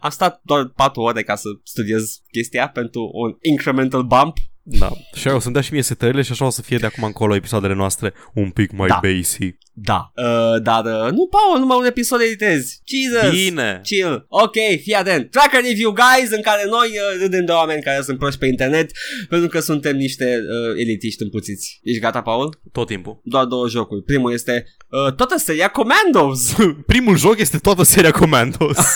Am 0.01 0.11
stat 0.11 0.41
doar 0.45 0.73
4 0.77 1.01
ore 1.01 1.23
ca 1.23 1.35
să 1.35 1.49
studiez 1.63 2.21
chestia 2.31 2.69
pentru 2.69 3.11
un 3.13 3.37
incremental 3.41 4.03
bump 4.03 4.37
da. 4.69 4.93
Și 5.15 5.29
o 5.29 5.39
să-mi 5.39 5.55
dea 5.55 5.63
și 5.63 5.73
mie 5.73 5.83
setările 5.83 6.23
și 6.23 6.33
așa 6.33 6.45
o 6.45 6.51
să 6.51 6.63
fie 6.63 6.77
de 6.77 6.87
acum 6.87 7.05
încolo 7.05 7.35
episoadele 7.35 7.75
noastre 7.75 8.13
un 8.35 8.51
pic 8.51 8.73
mai 8.73 8.89
da. 8.89 9.01
basic. 9.03 9.59
Da. 9.73 10.13
Uh, 10.15 10.63
dar 10.63 10.85
uh, 10.85 11.13
nu, 11.13 11.27
Paul, 11.27 11.59
numai 11.59 11.77
un 11.79 11.85
episod 11.85 12.21
editezi. 12.21 12.83
Jesus. 12.85 13.31
Bine. 13.31 13.81
Chill. 13.83 14.27
Ok, 14.29 14.57
fii 14.83 14.95
atent. 14.95 15.31
Tracker 15.31 15.63
review, 15.63 15.93
guys, 15.93 16.31
în 16.31 16.43
care 16.43 16.65
noi 16.69 16.89
uh, 16.89 17.23
râdem 17.23 17.45
de 17.45 17.53
oameni 17.53 17.83
care 17.83 18.03
sunt 18.03 18.19
proști 18.19 18.39
pe 18.39 18.47
internet 18.47 18.91
pentru 19.29 19.49
că 19.49 19.61
suntem 19.61 19.97
niște 19.97 20.25
uh, 20.25 20.81
elitiști 20.81 21.23
împuțiți. 21.23 21.81
Ești 21.83 22.01
gata, 22.01 22.23
Paul? 22.23 22.61
Tot 22.73 22.87
timpul. 22.87 23.21
Doar 23.25 23.45
două 23.45 23.69
jocuri. 23.69 24.03
Primul 24.03 24.33
este 24.33 24.67
uh, 24.89 25.15
toată 25.15 25.39
seria 25.39 25.69
Commandos. 25.69 26.55
Primul 26.93 27.17
joc 27.17 27.39
este 27.39 27.59
toată 27.59 27.83
seria 27.83 28.11
Commandos. 28.11 28.77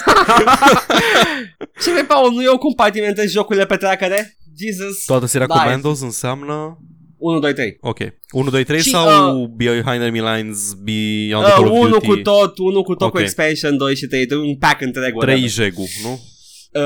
Ce 1.82 1.90
vrei, 1.90 2.04
Paul? 2.04 2.32
Nu 2.32 2.42
eu 2.42 2.58
compartimentez 2.58 3.30
jocurile 3.30 3.66
pe 3.66 3.76
trackere? 3.76 4.39
Jesus. 4.66 5.04
Toată 5.04 5.26
seria 5.26 5.46
da, 5.46 5.54
Commandos 5.54 6.00
înseamnă 6.00 6.78
1, 7.18 7.38
2, 7.40 7.52
3. 7.52 7.76
Ok. 7.80 7.98
1, 8.32 8.50
2, 8.50 8.64
3 8.64 8.80
Și, 8.80 8.90
sau 8.90 9.46
Behind 9.56 9.86
Enemy 9.86 10.20
Lines, 10.20 10.72
Beyond 10.82 11.44
the 11.46 11.52
Uh, 11.54 11.58
Call 11.60 11.70
of 11.70 11.78
1 11.78 11.88
Duty? 11.88 12.06
cu 12.06 12.16
tot, 12.16 12.58
1 12.58 12.82
cu 12.82 12.94
tot 12.94 13.06
Ok. 13.06 13.12
cu 13.14 13.20
expansion, 13.20 13.76
2 13.76 13.96
și 13.96 14.06
3, 14.06 14.26
un 14.32 14.56
pack 14.56 14.80
întreg. 14.80 15.18
3 15.18 15.46
Jegu, 15.46 15.84
nu? 16.02 16.20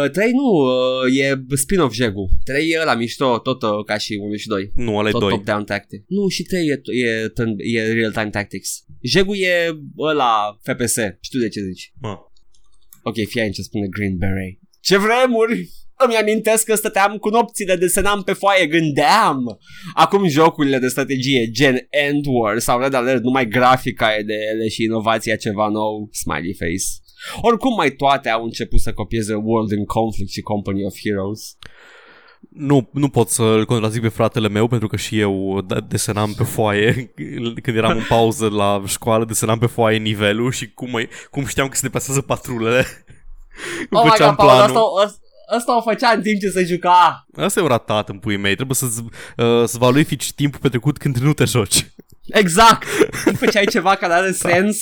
Uh, 0.03 0.11
3 0.11 0.31
nu, 0.31 0.43
uh, 0.51 1.19
e 1.21 1.57
spin-off 1.57 1.95
Jegu. 1.95 2.29
3 2.45 2.69
e 2.71 2.85
la 2.85 2.95
mișto, 2.95 3.39
tot 3.39 3.63
uh, 3.63 3.69
ca 3.87 3.97
și 3.99 4.19
1 4.23 4.35
și 4.35 4.47
2. 4.47 4.71
Nu, 4.75 4.97
ăla 4.97 5.09
e 5.09 5.11
Tot 5.11 5.21
2. 5.21 5.31
top-down 5.31 5.65
tactic. 5.65 6.05
Nu, 6.09 6.29
și 6.29 6.43
3 6.43 6.67
e, 6.67 6.81
e, 7.07 7.29
turn- 7.29 7.57
e 7.75 7.93
real-time 7.93 8.31
tactics. 8.31 8.71
Jegu 9.01 9.35
e 9.35 9.79
ăla 9.99 10.59
FPS. 10.63 10.95
Știu 11.21 11.41
de 11.41 11.49
ce 11.49 11.61
zici. 11.61 11.93
Mă. 12.01 12.17
Ok, 13.03 13.15
fii 13.29 13.41
aici 13.41 13.55
ce 13.55 13.63
spune 13.63 13.87
Green 13.91 14.17
Beret. 14.17 14.59
Ce 14.81 14.97
vremuri! 14.99 15.71
Îmi 15.97 16.17
amintesc 16.17 16.65
că 16.65 16.75
stăteam 16.75 17.17
cu 17.17 17.29
nopțile, 17.29 17.77
desenam 17.77 18.23
pe 18.23 18.33
foaie, 18.33 18.67
gândeam. 18.67 19.59
Acum 19.95 20.29
jocurile 20.29 20.79
de 20.79 20.89
strategie, 20.89 21.51
gen 21.51 21.87
End 21.91 22.25
War 22.29 22.59
sau 22.59 22.81
Red 22.81 22.95
Alert, 22.95 23.23
numai 23.23 23.49
grafica 23.49 24.17
e 24.17 24.23
de 24.23 24.35
ele 24.53 24.69
și 24.69 24.83
inovația 24.83 25.37
ceva 25.37 25.69
nou, 25.69 26.09
smiley 26.13 26.57
face. 26.59 27.03
Oricum 27.41 27.75
mai 27.75 27.91
toate 27.91 28.29
au 28.29 28.45
început 28.45 28.81
să 28.81 28.93
copieze 28.93 29.35
World 29.35 29.71
in 29.71 29.85
Conflict 29.85 30.31
și 30.31 30.41
Company 30.41 30.85
of 30.85 30.95
Heroes. 31.05 31.57
Nu, 32.51 32.89
nu 32.93 33.09
pot 33.09 33.29
să-l 33.29 33.65
contrazic 33.65 34.03
pe 34.03 34.09
fratele 34.09 34.49
meu 34.49 34.67
pentru 34.67 34.89
că 34.89 34.97
și 34.97 35.21
eu 35.21 35.61
da- 35.67 35.81
desenam 35.81 36.33
pe 36.37 36.45
foaie 36.45 37.13
când 37.63 37.77
eram 37.77 37.97
în 37.97 38.05
pauză 38.09 38.49
la 38.49 38.83
școală, 38.87 39.25
desenam 39.25 39.59
pe 39.59 39.67
foaie 39.67 39.99
nivelul 39.99 40.53
și 40.53 40.71
cum, 40.71 40.91
mai, 40.91 41.09
cum 41.31 41.47
știam 41.47 41.69
că 41.69 41.75
se 41.75 41.83
deplasează 41.83 42.21
patrulele. 42.21 42.85
Îmi 43.91 44.01
Oh 44.01 44.05
my 44.05 44.11
făceam 44.11 44.35
god, 44.35 44.37
Paul, 44.37 44.51
asta, 44.51 44.73
planul. 44.73 45.23
Asta, 45.49 45.57
asta 45.57 45.77
o 45.77 45.81
făcea 45.81 46.11
în 46.11 46.23
timp 46.23 46.41
ce 46.41 46.49
se 46.49 46.65
juca. 46.65 47.27
Asta 47.37 47.61
e 47.61 47.63
un 47.63 47.69
ratat 47.69 48.09
în 48.09 48.19
puii 48.19 48.37
mei. 48.37 48.55
Trebuie 48.55 48.77
să-ți, 48.77 49.01
uh, 49.01 49.65
să 49.67 49.79
valorifici 49.79 50.33
timpul 50.33 50.61
petrecut 50.61 50.99
când 50.99 51.17
nu 51.17 51.33
te 51.33 51.45
joci. 51.45 51.87
Exact. 52.27 52.87
Nu 53.25 53.33
făceai 53.33 53.67
ceva 53.67 53.95
care 53.95 54.13
are 54.13 54.33
sens. 54.33 54.77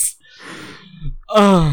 Uh. 1.39 1.67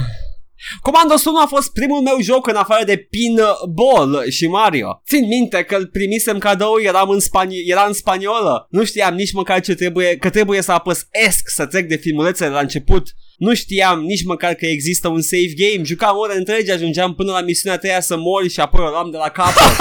Commandos 0.82 1.26
1 1.26 1.42
a 1.42 1.46
fost 1.46 1.72
primul 1.74 2.02
meu 2.02 2.20
joc 2.22 2.48
în 2.48 2.56
afară 2.56 2.84
de 2.84 2.98
Pinball 3.10 4.30
și 4.30 4.48
Mario. 4.48 5.02
Țin 5.06 5.28
minte 5.28 5.64
că 5.64 5.76
îl 5.76 5.88
primisem 5.88 6.38
cadou, 6.38 6.80
eram 6.82 7.10
în 7.10 7.20
spani- 7.20 7.66
era 7.66 7.84
în 7.88 7.94
spaniolă. 7.94 8.68
Nu 8.70 8.84
știam 8.84 9.14
nici 9.16 9.34
măcar 9.34 9.62
ce 9.62 9.74
trebuie, 9.76 10.18
că 10.18 10.30
trebuie 10.30 10.62
să 10.62 10.72
apăs 10.72 11.08
ESC 11.12 11.50
să 11.50 11.66
trec 11.66 11.88
de 11.88 11.96
filmulețele 11.96 12.50
la 12.50 12.60
început. 12.60 13.14
Nu 13.40 13.54
știam 13.54 14.00
nici 14.02 14.24
măcar 14.24 14.54
că 14.54 14.66
există 14.66 15.08
un 15.08 15.22
save 15.22 15.54
game. 15.56 15.84
Jucam 15.84 16.18
ore 16.18 16.38
întregi, 16.38 16.72
ajungeam 16.72 17.16
până 17.16 17.32
la 17.32 17.42
misiunea 17.42 17.78
3 17.78 17.92
să 18.02 18.18
mori 18.18 18.50
și 18.50 18.60
apoi 18.60 18.86
o 18.86 18.90
luam 18.90 19.12
de 19.12 19.18
la 19.18 19.30
capăt. 19.30 19.78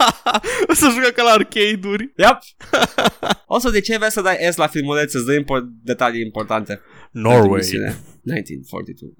o 0.70 0.74
să 0.74 0.88
jucă 0.94 1.08
ca 1.14 1.22
la 1.22 1.30
arcade-uri. 1.30 2.12
Yep. 2.16 2.38
Also, 3.48 3.70
de 3.70 3.80
ce 3.80 3.96
vrea 3.96 4.08
să 4.08 4.20
dai 4.20 4.38
S 4.50 4.56
la 4.56 4.66
filmulețe? 4.66 5.16
Îți 5.16 5.26
dă 5.26 5.32
import- 5.32 5.68
detalii 5.82 6.20
importante. 6.22 6.80
pentru 7.12 7.30
Norway. 7.30 7.58
misiune. 7.58 7.96
1942. 8.24 9.14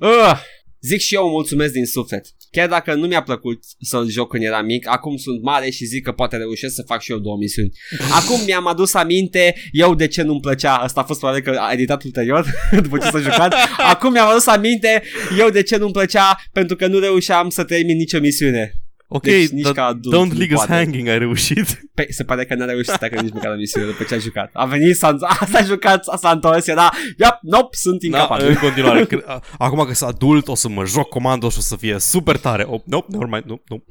Uh, 0.00 0.40
zic 0.80 1.00
și 1.00 1.14
eu 1.14 1.28
mulțumesc 1.28 1.72
din 1.72 1.86
suflet. 1.86 2.26
Chiar 2.50 2.68
dacă 2.68 2.94
nu 2.94 3.06
mi-a 3.06 3.22
plăcut 3.22 3.62
să-l 3.80 4.08
joc 4.08 4.30
când 4.30 4.42
eram 4.44 4.64
mic, 4.64 4.88
acum 4.88 5.16
sunt 5.16 5.42
mare 5.42 5.70
și 5.70 5.84
zic 5.84 6.04
că 6.04 6.12
poate 6.12 6.36
reușesc 6.36 6.74
să 6.74 6.82
fac 6.86 7.00
și 7.02 7.10
eu 7.10 7.18
două 7.18 7.36
misiuni. 7.36 7.72
Acum 8.20 8.44
mi-am 8.44 8.66
adus 8.66 8.94
aminte 8.94 9.54
eu 9.72 9.94
de 9.94 10.06
ce 10.06 10.22
nu-mi 10.22 10.40
plăcea. 10.40 10.76
Asta 10.76 11.00
a 11.00 11.04
fost 11.04 11.18
probabil 11.18 11.42
că 11.42 11.58
a 11.60 11.72
editat 11.72 12.02
ulterior, 12.04 12.46
după 12.82 12.98
ce 12.98 13.08
s-a 13.10 13.18
jucat. 13.18 13.54
Acum 13.76 14.12
mi-am 14.12 14.28
adus 14.28 14.46
aminte 14.46 15.02
eu 15.38 15.50
de 15.50 15.62
ce 15.62 15.76
nu-mi 15.76 15.92
plăcea, 15.92 16.36
pentru 16.52 16.76
că 16.76 16.86
nu 16.86 16.98
reușeam 16.98 17.48
să 17.48 17.64
termin 17.64 17.96
nicio 17.96 18.18
misiune. 18.18 18.72
Ok, 19.10 19.22
Deci 19.22 19.48
nici 19.48 19.62
dar 19.64 19.72
ca 19.72 19.84
adult 19.84 20.14
Don't 20.14 20.32
nu 20.32 20.38
Leave 20.38 20.54
Us 20.54 20.64
poate. 20.64 20.72
Hanging 20.72 21.08
ai 21.08 21.18
reușit. 21.18 21.80
Pe, 21.94 22.06
se 22.10 22.24
pare 22.24 22.44
că 22.44 22.54
n-a 22.54 22.64
reușit 22.64 22.86
să 22.86 22.96
treacă 22.96 23.20
nici 23.20 23.32
măcar 23.32 23.50
la 23.50 23.56
misiune 23.56 23.86
după 23.86 24.02
ce 24.04 24.14
a 24.14 24.18
jucat. 24.18 24.50
A 24.52 24.64
venit, 24.64 24.96
s-a, 24.96 25.16
s-a 25.50 25.62
jucat, 25.62 26.04
s-a 26.04 26.30
întors, 26.30 26.66
era, 26.66 26.90
yep, 27.18 27.38
nope, 27.42 27.76
sunt 27.76 28.00
Da, 28.00 28.06
incapabil. 28.06 28.46
în 28.46 28.54
continuare. 28.54 29.04
cre- 29.06 29.22
a- 29.26 29.40
Acum 29.58 29.84
că 29.84 29.94
sunt 29.94 30.10
adult, 30.10 30.48
o 30.48 30.54
să 30.54 30.68
mă 30.68 30.84
joc 30.84 31.08
comando 31.08 31.48
și 31.48 31.56
o 31.58 31.60
să 31.60 31.76
fie 31.76 31.98
super 31.98 32.36
tare. 32.36 32.62
Oh, 32.62 32.80
nope, 32.84 33.06
never 33.10 33.26
mind, 33.28 33.44
nope, 33.46 33.62
nope. 33.68 33.84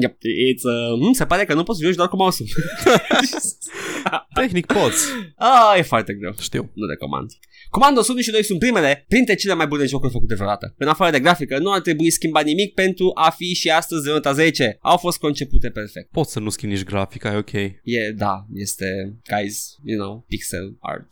Yep, 0.00 0.16
it's, 0.16 0.62
uh, 0.62 0.98
mm, 1.00 1.12
se 1.12 1.24
pare 1.26 1.44
că 1.44 1.54
nu 1.54 1.62
poți 1.62 1.78
să 1.78 1.84
joci 1.84 1.94
doar 1.94 2.08
cu 2.08 2.16
mouse 2.16 2.44
Tehnic 4.34 4.66
poți. 4.66 5.04
ah, 5.36 5.78
e 5.78 5.82
foarte 5.82 6.12
greu. 6.14 6.34
Știu. 6.40 6.70
Nu 6.74 6.86
recomand. 6.86 7.30
Comando 7.70 8.00
1 8.08 8.20
și 8.20 8.30
2 8.30 8.44
sunt 8.44 8.58
primele 8.58 9.04
printre 9.08 9.34
cele 9.34 9.54
mai 9.54 9.66
bune 9.66 9.84
jocuri 9.84 10.12
făcute 10.12 10.34
vreodată. 10.34 10.74
În 10.78 10.88
afară 10.88 11.10
de 11.10 11.20
grafică, 11.20 11.58
nu 11.58 11.72
ar 11.72 11.80
trebui 11.80 12.10
schimbat 12.10 12.44
nimic 12.44 12.74
pentru 12.74 13.10
a 13.14 13.30
fi 13.30 13.54
și 13.54 13.70
astăzi 13.70 14.04
de 14.04 14.10
nota 14.10 14.32
10. 14.32 14.78
Au 14.80 14.96
fost 14.96 15.18
concepute 15.18 15.70
perfect. 15.70 16.10
Poți 16.10 16.32
să 16.32 16.40
nu 16.40 16.48
schimbi 16.50 16.74
nici 16.74 16.84
grafica, 16.84 17.32
e 17.32 17.36
ok. 17.36 17.52
E, 17.52 18.12
da, 18.16 18.46
este, 18.54 19.16
guys, 19.36 19.76
you 19.84 19.98
know, 19.98 20.24
pixel 20.28 20.76
art. 20.80 21.06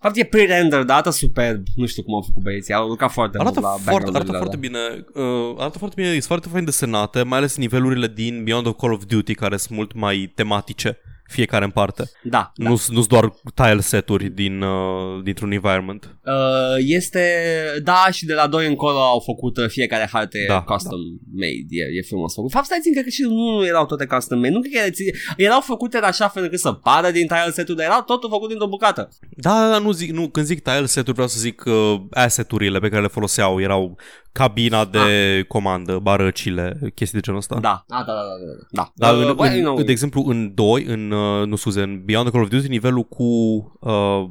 De 0.00 0.04
fapt, 0.06 0.16
e 0.16 0.24
pre-render, 0.24 0.78
arată 0.78 1.10
superb. 1.10 1.62
Nu 1.76 1.86
știu 1.86 2.02
cum 2.02 2.14
au 2.14 2.20
făcut 2.22 2.42
băieții. 2.42 2.74
Au 2.74 2.88
lucrat 2.88 3.10
foarte 3.10 3.38
Arată, 3.38 3.60
mult 3.60 3.72
la 3.72 3.90
foarte, 3.90 4.08
arată 4.14 4.32
background-urile 4.32 4.38
foarte 4.38 4.78
alea. 4.78 5.04
bine, 5.14 5.24
uh, 5.26 5.54
arată 5.58 5.78
foarte 5.78 6.00
bine, 6.00 6.10
sunt 6.12 6.24
foarte 6.24 6.48
fain 6.48 6.64
desenate, 6.64 7.22
mai 7.22 7.38
ales 7.38 7.56
nivelurile 7.56 8.06
din 8.06 8.44
Beyond 8.44 8.64
the 8.64 8.74
Call 8.74 8.92
of 8.92 9.04
Duty, 9.04 9.34
care 9.34 9.56
sunt 9.56 9.76
mult 9.76 9.92
mai 9.94 10.32
tematice, 10.34 10.98
fiecare 11.28 11.64
în 11.64 11.70
parte. 11.70 12.10
Da, 12.22 12.52
da. 12.54 12.68
Nu 12.68 12.76
sunt 12.76 13.06
doar 13.06 13.32
tile 13.54 13.80
seturi 13.80 14.28
din, 14.28 14.62
uh, 14.62 15.22
dintr-un 15.22 15.52
environment. 15.52 16.16
Uh, 16.24 16.32
este, 16.78 17.22
da, 17.82 18.06
și 18.12 18.24
de 18.26 18.34
la 18.34 18.46
2 18.46 18.66
încolo 18.66 18.98
au 18.98 19.20
făcut 19.20 19.56
uh, 19.56 19.68
fiecare 19.68 20.08
hartă 20.12 20.38
Da, 20.48 20.60
custom 20.62 20.98
made, 21.34 21.66
e, 21.68 21.82
e 21.98 22.02
frumos 22.08 22.34
făcut. 22.34 22.50
Fapt, 22.50 22.64
stai 22.64 22.78
țin, 22.82 22.92
cred 22.92 23.04
că 23.04 23.10
și 23.10 23.22
nu 23.22 23.66
erau 23.66 23.86
toate 23.86 24.06
custom 24.06 24.38
made, 24.38 24.52
nu 24.52 24.60
cred 24.60 24.72
că 24.72 24.78
ele 24.78 24.90
ți- 24.90 25.34
erau 25.36 25.60
făcute 25.60 25.96
în 25.96 26.02
așa 26.02 26.28
fel 26.28 26.42
încât 26.42 26.58
să 26.58 26.72
pară 26.72 27.10
din 27.10 27.26
tile 27.26 27.50
set-ul, 27.52 27.74
dar 27.74 27.86
erau 27.86 28.02
totul 28.02 28.30
făcut 28.30 28.48
dintr-o 28.48 28.66
bucată. 28.68 29.08
Da, 29.30 29.60
da, 29.60 29.70
da, 29.70 29.78
nu 29.78 29.90
zic, 29.92 30.10
nu, 30.10 30.28
când 30.28 30.46
zic 30.46 30.62
tile 30.62 30.86
seturi 30.86 31.12
vreau 31.12 31.28
să 31.28 31.38
zic 31.40 31.62
uh, 31.66 32.00
asset-urile 32.10 32.78
pe 32.78 32.88
care 32.88 33.02
le 33.02 33.08
foloseau, 33.08 33.60
erau 33.60 33.98
cabina 34.32 34.84
de 34.84 35.44
comandă, 35.48 35.98
barăcile, 36.02 36.78
chestii 36.94 37.18
de 37.18 37.24
genul 37.24 37.38
ăsta. 37.40 37.58
Da, 37.60 37.84
da, 37.88 37.96
da, 38.06 38.12
da, 38.12 38.12
da. 38.12 38.66
da. 38.70 38.92
Dar 38.94 39.14
Uh, 39.14 39.20
în, 39.20 39.34
well, 39.38 39.50
în, 39.52 39.58
you 39.58 39.62
know, 39.74 39.82
de 39.82 39.90
exemplu, 39.92 40.22
în 40.26 40.54
2, 40.54 40.84
în, 40.84 41.10
uh, 41.10 41.46
nu 41.46 41.56
scuze, 41.56 41.82
în 41.82 42.02
Beyond 42.04 42.24
the 42.24 42.32
Call 42.32 42.44
of 42.44 42.50
Duty, 42.50 42.68
nivelul 42.68 43.02
cu 43.02 43.24
uh, 43.80 44.24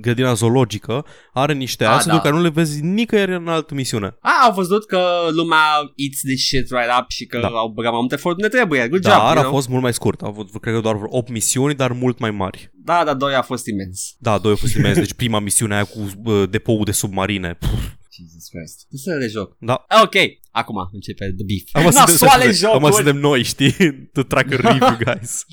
grădina 0.00 0.32
zoologică 0.32 1.04
are 1.32 1.52
niște 1.52 1.84
Ah, 1.84 1.90
asset-uri 1.90 2.16
da. 2.16 2.22
care 2.22 2.34
nu 2.34 2.42
le 2.42 2.48
vezi 2.48 2.82
nicăieri 2.84 3.34
în 3.34 3.48
altă 3.48 3.74
misiune. 3.74 4.16
a, 4.20 4.30
au 4.44 4.52
văzut 4.52 4.86
că 4.86 5.00
lumea 5.30 5.58
eats 5.96 6.20
this 6.20 6.44
shit 6.46 6.70
right 6.70 6.90
up 7.00 7.04
și 7.08 7.24
că 7.26 7.38
Da. 7.40 7.46
au 7.48 7.68
băgat 7.68 7.90
mai 7.90 8.00
mult 8.00 8.12
efort 8.12 8.36
unde 8.36 8.48
trebuie. 8.48 8.88
Good 8.88 9.00
Dar 9.02 9.12
job, 9.12 9.20
you 9.22 9.30
a 9.30 9.34
know? 9.40 9.50
fost 9.52 9.68
mult 9.68 9.82
mai 9.82 9.92
scurt. 9.92 10.22
A 10.22 10.26
avut, 10.26 10.60
cred 10.60 10.74
că, 10.74 10.80
doar 10.80 10.94
vreo 10.96 11.08
8 11.16 11.30
misiuni, 11.30 11.74
dar 11.74 11.92
mult 11.92 12.18
mai 12.18 12.30
mari. 12.30 12.70
Da, 12.84 13.02
dar 13.04 13.14
2 13.14 13.34
a 13.34 13.42
fost 13.42 13.66
imens. 13.66 14.14
Da, 14.18 14.38
doi 14.38 14.50
au 14.50 14.56
fost 14.56 14.74
imens. 14.74 14.96
Deci 15.04 15.14
prima 15.14 15.38
misiune 15.38 15.74
aia 15.74 15.84
cu 15.84 16.10
uh, 16.24 16.42
depoul 16.50 16.84
de 16.84 16.92
submarine. 16.92 17.54
Pff, 17.58 17.98
Jesus 18.18 18.48
Christ. 18.48 18.86
Nu 18.90 18.98
să 18.98 19.14
le 19.14 19.26
joc. 19.26 19.56
da. 19.60 19.86
Ok, 20.02 20.14
acum 20.50 20.76
începe 20.92 21.24
the 21.36 21.44
beef. 21.44 21.62
Acum 21.72 21.90
Nasoale 21.92 22.42
acum 22.42 22.52
jocuri! 22.52 22.92
suntem 22.94 23.16
noi, 23.16 23.42
știi? 23.42 23.72
To 24.12 24.22
track 24.22 24.52
a 24.52 24.56
review, 24.56 24.96
guys. 25.04 25.44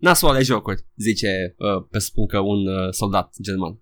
Nasoale 0.00 0.42
jocuri, 0.42 0.86
zice 0.96 1.54
uh, 1.58 1.86
pe 1.90 1.98
spun 1.98 2.26
că 2.26 2.38
un 2.38 2.66
uh, 2.66 2.88
soldat 2.90 3.34
german. 3.42 3.80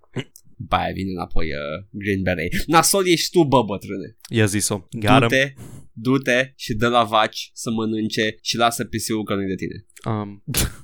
După 0.57 0.75
aia 0.77 0.93
vine 0.93 1.11
înapoi 1.11 1.47
uh, 1.47 1.87
Green 1.91 2.23
Beret. 2.23 2.65
Nasol 2.67 3.07
ești 3.09 3.31
tu, 3.31 3.45
bă, 3.45 3.63
bătrâne. 3.63 4.17
I-a 4.29 4.45
zis-o. 4.45 4.87
Gata. 4.91 5.19
Du-te, 5.21 5.55
du-te 5.93 6.53
și 6.57 6.75
dă 6.75 6.89
la 6.89 7.05
vaci 7.05 7.51
să 7.53 7.71
mănânce 7.71 8.37
și 8.43 8.57
lasă 8.57 8.85
pisiul 8.85 9.25
că 9.25 9.35
nu 9.35 9.47
de 9.47 9.55
tine. 9.55 9.87
Um, 10.05 10.43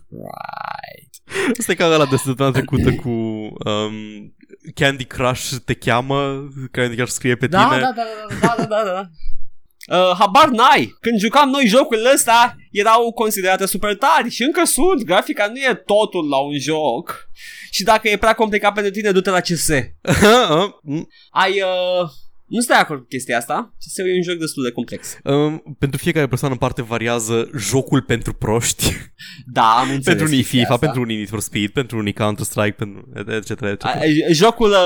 Right. 0.08 1.09
Asta 1.58 1.72
e 1.72 1.74
ca 1.74 1.86
ăla 1.86 2.06
de 2.06 2.16
săptămâna 2.16 2.54
trecută 2.54 2.94
cu 2.94 3.08
um, 3.08 3.92
Candy 4.74 5.04
Crush 5.04 5.50
te 5.64 5.74
cheamă, 5.74 6.48
Candy 6.70 6.96
Crush 6.96 7.12
scrie 7.12 7.36
pe 7.36 7.46
Da, 7.46 7.64
tine. 7.68 7.80
da, 7.80 7.92
da, 7.96 8.02
da, 8.40 8.54
da, 8.56 8.64
da, 8.68 8.82
da, 8.84 8.90
da. 8.92 9.08
Uh, 9.98 10.16
habar 10.18 10.48
n-ai. 10.48 10.96
Când 11.00 11.18
jucam 11.18 11.48
noi 11.50 11.66
jocurile 11.66 12.08
astea, 12.08 12.56
erau 12.70 13.12
considerate 13.12 13.66
super 13.66 13.96
tari 13.96 14.30
și 14.30 14.42
încă 14.42 14.64
sunt. 14.64 15.02
Grafica 15.02 15.46
nu 15.46 15.56
e 15.56 15.82
totul 15.86 16.28
la 16.28 16.36
un 16.38 16.58
joc. 16.58 17.28
Și 17.70 17.82
dacă 17.82 18.08
e 18.08 18.16
prea 18.16 18.34
complicat 18.34 18.72
pentru 18.74 18.92
tine, 18.92 19.10
du-te 19.10 19.30
la 19.30 19.40
CS. 19.40 19.68
Mm, 20.82 21.08
Ai... 21.30 21.50
Uh, 21.62 22.08
nu 22.50 22.60
stai 22.60 22.76
de 22.76 22.82
acord 22.82 23.00
cu 23.00 23.06
chestia 23.06 23.36
asta. 23.36 23.74
CS 23.78 23.98
e 23.98 24.02
un 24.16 24.22
joc 24.22 24.38
destul 24.38 24.62
de 24.64 24.70
complex. 24.70 25.16
um, 25.24 25.76
pentru 25.78 25.98
fiecare 25.98 26.26
persoană 26.26 26.54
în 26.54 26.60
parte 26.60 26.82
variază 26.82 27.50
jocul 27.58 28.02
pentru 28.02 28.32
proști. 28.32 28.92
Da, 29.52 29.62
am 29.62 29.80
înțeles. 29.82 30.04
pentru 30.04 30.24
unii 30.24 30.36
chestia 30.36 30.58
FIFA, 30.60 30.72
asta. 30.74 30.84
pentru 30.86 31.02
unii 31.02 31.16
Need 31.16 31.28
for 31.28 31.40
Speed, 31.40 31.70
pentru 31.70 31.98
unii 31.98 32.12
Counter-Strike, 32.12 32.74
pentru 32.78 33.08
etc. 33.36 33.50
etc. 33.50 33.84
A, 33.84 33.98
Jocul, 34.32 34.70
uh, 34.70 34.76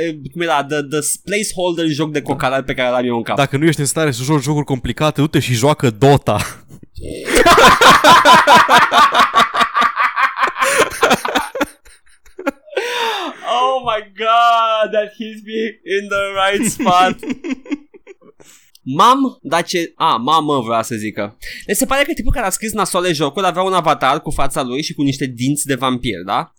e- 0.00 0.04
e- 0.06 0.18
cum 0.32 0.40
era, 0.40 0.64
the, 0.64 0.80
the 0.82 0.98
placeholder 1.24 1.86
joc 1.86 2.12
de 2.12 2.22
cocalat 2.22 2.64
pe 2.64 2.74
care 2.74 2.90
l-am 2.90 3.04
eu 3.06 3.16
în 3.16 3.22
cap. 3.22 3.36
Dacă 3.36 3.56
nu 3.56 3.64
ești 3.66 3.80
în 3.80 3.86
stare 3.86 4.10
să 4.10 4.22
joci 4.22 4.42
jocuri 4.42 4.64
complicate, 4.64 5.20
du-te 5.20 5.38
și 5.38 5.52
joacă 5.54 5.90
Dota. 5.90 6.38
Oh 13.76 13.82
my 13.84 14.00
god, 14.24 14.92
that 14.94 15.08
hits 15.16 15.42
me 15.44 15.60
in 15.96 16.08
the 16.08 16.24
right 16.40 16.64
spot. 16.70 17.16
Mam, 18.98 19.38
dar 19.42 19.64
ce... 19.64 19.92
A, 19.94 20.16
mamă 20.16 20.60
vrea 20.60 20.82
să 20.82 20.94
zică. 20.94 21.36
Deci 21.66 21.76
se 21.76 21.86
pare 21.86 22.04
că 22.04 22.12
tipul 22.12 22.32
care 22.32 22.46
a 22.46 22.50
scris 22.50 22.72
nasoale 22.72 23.12
jocul 23.12 23.44
avea 23.44 23.62
un 23.62 23.72
avatar 23.72 24.22
cu 24.22 24.30
fața 24.30 24.62
lui 24.62 24.82
și 24.82 24.94
cu 24.94 25.02
niște 25.02 25.26
dinți 25.26 25.66
de 25.66 25.74
vampir, 25.74 26.22
da? 26.26 26.54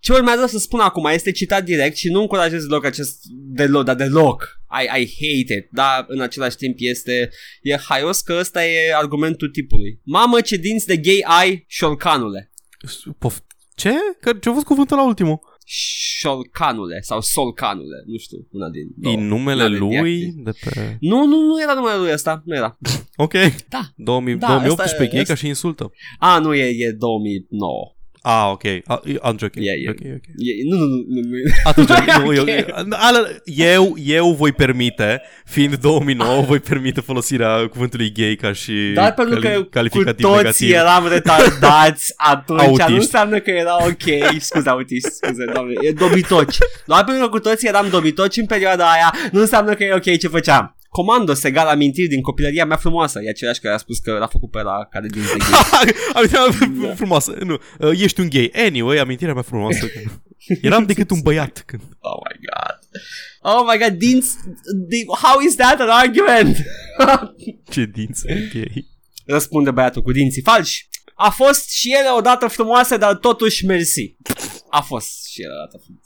Ce 0.00 0.12
urmează 0.12 0.46
să 0.46 0.58
spun 0.58 0.80
acum 0.80 1.04
este 1.04 1.32
citat 1.32 1.64
direct 1.64 1.96
și 1.96 2.08
nu 2.08 2.20
încurajez 2.20 2.64
deloc 2.64 2.84
acest 2.84 3.18
deloc, 3.30 3.84
dar 3.84 3.94
deloc. 3.94 4.60
I, 4.82 5.00
I 5.00 5.06
hate 5.06 5.54
it, 5.58 5.68
dar 5.70 6.04
în 6.08 6.20
același 6.20 6.56
timp 6.56 6.76
este 6.78 7.30
e 7.62 7.76
haios 7.76 8.20
că 8.20 8.36
ăsta 8.38 8.66
e 8.66 8.94
argumentul 8.94 9.48
tipului. 9.48 10.00
Mamă 10.04 10.40
ce 10.40 10.56
dinți 10.56 10.86
de 10.86 10.96
gay 10.96 11.24
ai, 11.24 11.64
șolcanule. 11.68 12.52
Pof- 13.18 13.46
ce? 13.74 13.92
Că 14.20 14.32
ce-a 14.32 14.52
fost 14.52 14.64
cuvântul 14.64 14.96
la 14.96 15.06
ultimul? 15.06 15.40
Șolcanule 15.68 17.00
sau 17.00 17.20
solcanule, 17.20 18.02
nu 18.06 18.16
știu, 18.16 18.46
una 18.50 18.68
din 18.68 18.88
două. 18.96 19.14
Din 19.16 19.26
numele 19.26 19.64
Una 19.64 19.68
din 19.68 19.78
lui? 19.78 19.90
diacri. 19.90 20.34
De 20.44 20.50
pe... 20.64 20.96
Nu, 21.00 21.24
nu, 21.26 21.40
nu 21.40 21.62
era 21.62 21.74
numele 21.74 21.96
lui 21.98 22.12
ăsta, 22.12 22.42
nu 22.44 22.54
era. 22.54 22.78
Ok. 23.16 23.32
Da. 23.68 23.80
2000, 23.96 24.34
Da, 24.36 24.46
2018 24.46 24.82
asta 24.94 25.02
e- 25.04 25.06
gay 25.16 25.24
ca 25.24 25.34
și 25.34 25.46
insultă. 25.46 25.92
A, 26.18 26.38
nu, 26.38 26.54
e, 26.54 26.64
e 26.86 26.90
2009. 26.92 27.95
Ah, 28.28 28.50
ok. 28.50 28.62
Ah, 28.86 28.98
atunci 29.20 29.42
ok. 29.42 29.54
E, 29.54 29.60
e, 29.84 29.88
ok, 29.90 29.98
ok. 30.14 30.24
e, 30.36 30.52
nu, 30.70 30.76
nu, 30.76 30.84
nu, 30.86 31.04
nu, 31.08 31.20
nu. 31.20 31.36
Atunci, 31.64 31.88
nu, 32.24 32.32
eu, 32.38 32.42
Ok. 32.42 32.48
ale- 32.90 33.42
eu, 33.44 33.94
eu 34.04 34.32
voi 34.32 34.52
permite, 34.52 35.22
fiind 35.44 35.74
2009, 35.76 36.42
voi 36.42 36.58
permite 36.60 37.00
folosirea 37.00 37.68
cuvântului 37.68 38.12
gay 38.12 38.34
ca 38.40 38.52
și 38.52 38.72
Dar 38.94 39.14
pentru 39.14 39.40
cali- 39.40 39.54
că 39.54 39.60
cu 39.62 39.68
calificativ 39.68 40.24
toți 40.26 40.36
negativ. 40.36 40.70
eram 40.72 41.08
retardați 41.08 42.12
atunci, 42.16 42.60
Autiști. 42.60 42.90
nu 42.90 42.96
înseamnă 42.96 43.38
că 43.40 43.50
era 43.50 43.76
ok. 43.86 44.38
Scuze, 44.40 44.68
autiști, 44.68 45.08
scuze, 45.10 45.44
doamne, 45.52 45.72
e 45.80 45.92
dobitoci. 45.92 46.56
Doar 46.86 47.04
pentru 47.04 47.22
că 47.24 47.28
cu 47.30 47.38
toții 47.38 47.68
eram 47.68 47.86
dobitoci 47.90 48.36
în 48.36 48.46
perioada 48.46 48.84
aia, 48.90 49.14
nu 49.32 49.40
înseamnă 49.40 49.74
că 49.74 49.84
e 49.84 49.92
ok 49.94 50.18
ce 50.18 50.28
făceam. 50.28 50.75
Comandos 50.88 51.42
egal 51.44 51.66
amintiri 51.66 52.08
din 52.08 52.20
copilăria 52.20 52.64
mea 52.66 52.76
frumoasă. 52.76 53.20
E 53.22 53.28
același 53.28 53.60
care 53.60 53.74
a 53.74 53.78
spus 53.78 53.98
că 53.98 54.12
l-a 54.12 54.26
făcut 54.26 54.50
pe 54.50 54.62
la 54.62 54.86
care 54.90 55.06
din 55.08 55.22
de 55.22 55.36
gay. 55.38 55.92
Amintirea 56.14 56.68
mea 56.80 56.94
frumoasă. 56.94 57.36
Nu, 57.44 57.58
uh, 57.78 58.00
ești 58.00 58.20
un 58.20 58.28
gay. 58.28 58.50
Anyway, 58.54 58.98
amintirea 58.98 59.34
mea 59.34 59.42
frumoasă. 59.42 59.86
Eram 60.62 60.84
decât 60.86 61.10
un 61.10 61.20
băiat 61.20 61.62
când... 61.66 61.82
Oh 61.98 62.18
my 62.28 62.40
god. 62.46 62.78
Oh 63.54 63.66
my 63.72 63.78
god, 63.78 63.98
dinți... 63.98 64.36
Di- 64.88 65.06
How 65.22 65.40
is 65.40 65.54
that 65.54 65.80
an 65.80 65.88
argument? 65.88 66.56
Ce 67.72 67.84
dinți 67.84 68.26
gay. 68.26 68.86
Răspunde 69.26 69.70
băiatul 69.70 70.02
cu 70.02 70.12
dinții 70.12 70.42
falși. 70.42 70.88
A 71.14 71.30
fost 71.30 71.70
și 71.70 71.92
ele 71.98 72.08
odată 72.18 72.46
frumoase, 72.46 72.96
dar 72.96 73.14
totuși 73.14 73.66
mersi. 73.66 74.16
A 74.70 74.80
fost 74.80 75.26
și 75.26 75.42
ele 75.42 75.52
odată 75.52 75.82
frumoase. 75.84 76.05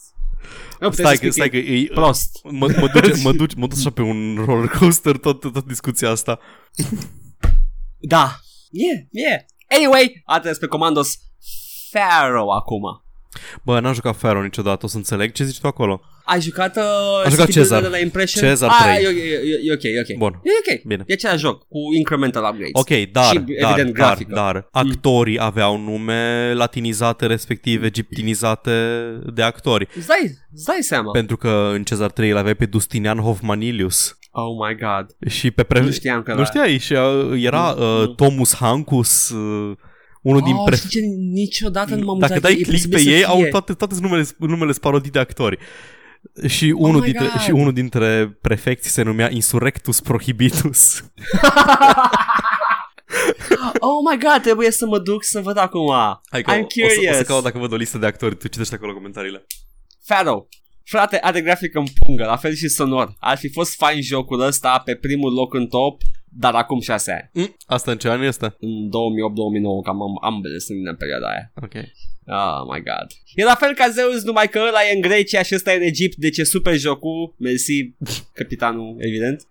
Nu 0.81 0.89
puteți 0.89 1.01
Stai 1.01 1.17
să 1.17 1.23
că, 1.23 1.31
spui 1.31 1.31
stai 1.31 1.49
că 1.49 1.57
că 1.57 1.73
e 1.73 1.81
e, 1.81 1.91
prost. 1.95 2.41
mă, 2.43 2.51
mă, 2.81 2.89
duce, 2.93 3.21
mă, 3.25 3.33
duce, 3.33 3.55
mă 3.57 3.67
duce 3.67 3.81
așa 3.81 3.91
pe 3.91 4.03
un 4.03 4.43
roller 4.45 4.69
coaster 4.69 5.17
tot, 5.17 5.41
tot 5.41 5.67
discuția 5.67 6.11
asta. 6.11 6.39
Da. 7.99 8.41
E, 8.71 9.09
e. 9.11 9.47
Anyway, 9.77 10.23
a 10.25 10.41
pe 10.61 10.67
Commandos 10.67 11.19
Pharaoh 11.91 12.55
acum. 12.57 12.83
Bă, 13.63 13.81
n-am 13.81 13.93
jucat 13.93 14.17
Pharaoh 14.17 14.43
niciodată, 14.43 14.85
o 14.85 14.89
să 14.89 14.97
înțeleg 14.97 15.33
ce 15.33 15.45
zici 15.45 15.61
tu 15.61 15.67
acolo. 15.67 16.01
Ai 16.33 16.41
jucat, 16.41 16.77
uh, 16.77 16.83
Am 17.25 17.31
jucat 17.31 17.47
City 17.47 17.59
Cezar. 17.59 17.81
Builder 17.81 17.91
de 17.91 17.97
la 17.97 18.03
Impression? 18.03 18.49
Cezar 18.49 18.69
ah, 18.71 18.83
3. 18.83 19.05
E, 19.05 19.09
e, 19.09 19.35
e, 19.35 19.61
e 19.65 19.73
ok, 19.73 19.83
e 19.83 20.01
ok. 20.01 20.19
Bun. 20.19 20.41
E 20.45 20.51
ok. 20.75 20.83
Bine. 20.87 21.05
E 21.07 21.13
același 21.13 21.39
joc 21.39 21.59
cu 21.69 21.79
incremental 21.97 22.43
upgrades. 22.43 22.71
Ok, 22.73 23.11
dar, 23.13 23.25
Și, 23.25 23.39
dar, 23.39 23.69
evident, 23.71 23.77
dar, 23.97 24.07
grafică. 24.07 24.35
dar, 24.35 24.69
actorii 24.71 25.41
aveau 25.41 25.79
nume 25.79 26.53
latinizate, 26.55 27.27
respectiv 27.27 27.83
egiptinizate 27.85 28.73
de 29.35 29.43
actori. 29.43 29.89
Îți 29.97 30.07
dai, 30.07 30.39
îți 30.55 30.65
dai 30.65 30.79
seama. 30.81 31.11
Pentru 31.11 31.37
că 31.37 31.71
în 31.75 31.85
Cezar 31.85 32.11
3 32.11 32.31
îl 32.31 32.37
aveai 32.37 32.55
pe 32.55 32.69
Justinian 32.73 33.19
Hofmanilius. 33.19 34.19
Oh 34.33 34.67
my 34.69 34.77
god. 34.77 35.31
Și 35.31 35.51
pe 35.51 35.63
pre... 35.63 35.81
Nu 35.81 35.91
știam 35.91 36.23
că 36.23 36.31
Nu 36.31 36.37
era. 36.37 36.47
știai? 36.47 36.79
Și 36.79 36.93
uh, 36.93 37.43
era 37.43 37.75
Nu, 37.79 38.01
uh, 38.01 38.07
nu. 38.07 38.15
Tomus 38.15 38.55
Hancus, 38.55 39.31
uh, 39.31 39.77
unul 40.23 40.41
din 40.41 40.55
oh, 40.55 40.63
pre... 40.67 40.77
știi 40.77 40.89
ce? 40.89 41.01
Niciodată 41.33 41.95
nu 41.95 42.05
m-am 42.05 42.19
Dacă 42.19 42.33
uitat. 42.33 42.51
dai 42.51 42.61
E 42.61 42.63
click 42.63 42.83
pe 42.83 42.89
posibil 42.89 43.13
să 43.13 43.19
ei, 43.19 43.25
au 43.25 43.37
fie. 43.41 43.49
toate, 43.49 43.73
toate 43.73 43.95
numele, 44.01 44.27
numele 44.39 44.73
parodii 44.81 45.11
de 45.11 45.19
actori. 45.19 45.59
Și 46.47 46.75
unul, 46.77 47.01
my 47.01 47.05
dintre, 47.05 47.27
God. 47.33 47.41
și 47.41 47.51
unul 47.51 47.73
dintre 47.73 48.39
prefecți 48.41 48.89
se 48.89 49.03
numea 49.03 49.31
Insurrectus 49.31 50.01
Prohibitus. 50.01 50.95
Oh 53.79 54.11
my 54.11 54.19
god, 54.19 54.43
trebuie 54.43 54.71
să 54.71 54.87
mă 54.87 54.99
duc 54.99 55.25
să 55.25 55.41
văd 55.41 55.57
acum. 55.57 55.93
Hai 56.31 56.43
că 56.43 56.53
I'm 56.53 56.61
o, 56.61 56.65
o, 56.65 56.67
să, 56.69 56.83
o 56.83 56.95
curious. 56.95 57.17
să 57.17 57.23
caut 57.23 57.43
dacă 57.43 57.59
văd 57.59 57.73
o 57.73 57.77
listă 57.77 57.99
de 57.99 58.07
actori, 58.07 58.37
tu 58.37 58.49
citește 58.49 58.75
acolo 58.75 58.93
comentariile. 58.93 59.47
Pharaoh. 60.07 60.45
Frate, 60.85 61.19
are 61.21 61.41
grafică 61.41 61.79
în 61.79 61.85
pungă, 61.99 62.25
la 62.25 62.37
fel 62.37 62.55
și 62.55 62.69
sonor. 62.69 63.17
Ar 63.19 63.39
fi 63.39 63.53
fost 63.53 63.77
fain 63.77 64.03
jocul 64.03 64.41
ăsta 64.41 64.83
pe 64.85 64.95
primul 64.95 65.33
loc 65.33 65.55
în 65.55 65.67
top, 65.67 66.03
dar 66.33 66.55
acum 66.55 66.81
6 66.81 67.13
ani. 67.13 67.31
Mm, 67.33 67.57
asta 67.67 67.91
în 67.91 67.99
ce 67.99 68.09
an 68.09 68.23
este? 68.23 68.57
În 68.61 68.89
2008-2009, 68.89 68.91
cam 69.85 70.03
am, 70.03 70.19
ambele 70.21 70.59
sunt 70.59 70.87
în 70.87 70.97
perioada 70.97 71.29
aia. 71.29 71.53
Ok. 71.63 71.75
Oh 72.27 72.75
my 72.75 72.83
god. 72.83 73.09
E 73.35 73.45
la 73.45 73.55
fel 73.55 73.75
ca 73.75 73.89
Zeus, 73.89 74.23
numai 74.23 74.49
că 74.49 74.59
ăla 74.59 74.81
e 74.91 74.95
în 74.95 75.01
Grecia 75.01 75.43
și 75.43 75.55
ăsta 75.55 75.73
e 75.73 75.77
în 75.77 75.83
Egipt, 75.83 76.17
deci 76.17 76.39
e 76.39 76.45
super 76.45 76.79
jocul. 76.79 77.35
Mersi, 77.39 77.95
capitanul, 78.33 78.97
evident. 78.99 79.47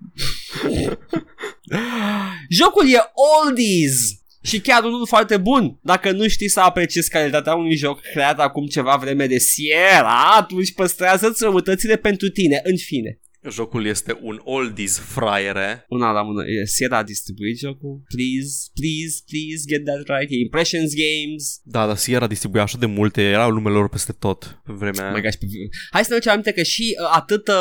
jocul 2.60 2.90
e 2.90 3.00
oldies 3.44 4.20
și 4.42 4.60
chiar 4.60 4.84
unul 4.84 5.08
foarte 5.08 5.38
bun. 5.38 5.80
Dacă 5.82 6.12
nu 6.12 6.28
știi 6.28 6.50
să 6.50 6.60
apreciezi 6.60 7.10
calitatea 7.10 7.56
unui 7.56 7.76
joc 7.76 8.02
creat 8.02 8.40
acum 8.40 8.66
ceva 8.66 8.96
vreme 8.96 9.28
de 9.28 9.38
Sierra, 9.38 10.36
atunci 10.38 10.74
păstrează-ți 10.74 11.44
răutățile 11.44 11.96
pentru 11.96 12.30
tine, 12.30 12.60
în 12.64 12.78
fine. 12.78 13.20
Jocul 13.50 13.86
este 13.86 14.18
un 14.22 14.42
oldies 14.44 14.98
fraiere. 15.00 15.86
Una 15.90 16.12
la 16.12 16.22
mână. 16.22 16.44
E 16.48 16.66
Sierra 16.66 16.98
a 16.98 17.04
distribuit 17.04 17.58
jocul? 17.60 18.02
Please, 18.16 18.54
please, 18.80 19.14
please 19.32 19.62
get 19.68 19.86
that 19.86 20.18
right. 20.20 20.32
E 20.32 20.40
Impressions 20.40 20.92
Games. 20.94 21.60
Da, 21.64 21.86
dar 21.86 21.96
Sierra 21.96 22.28
distribuia 22.28 22.64
așa 22.64 22.78
de 22.78 22.86
multe, 22.86 23.22
erau 23.22 23.52
numele 23.52 23.76
lor 23.76 23.90
peste 23.90 24.12
tot 24.12 24.62
pe 24.66 24.74
vremea 24.74 25.02
Oh 25.04 25.06
aia. 25.06 25.14
my 25.16 25.22
gosh, 25.22 25.36
pe... 25.36 25.46
Hai 25.92 26.04
să 26.04 26.08
ne 26.10 26.16
ducem 26.16 26.32
aminte 26.32 26.52
că 26.52 26.64
și 26.64 26.96
uh, 27.02 27.12
atât 27.16 27.48
uh, 27.48 27.56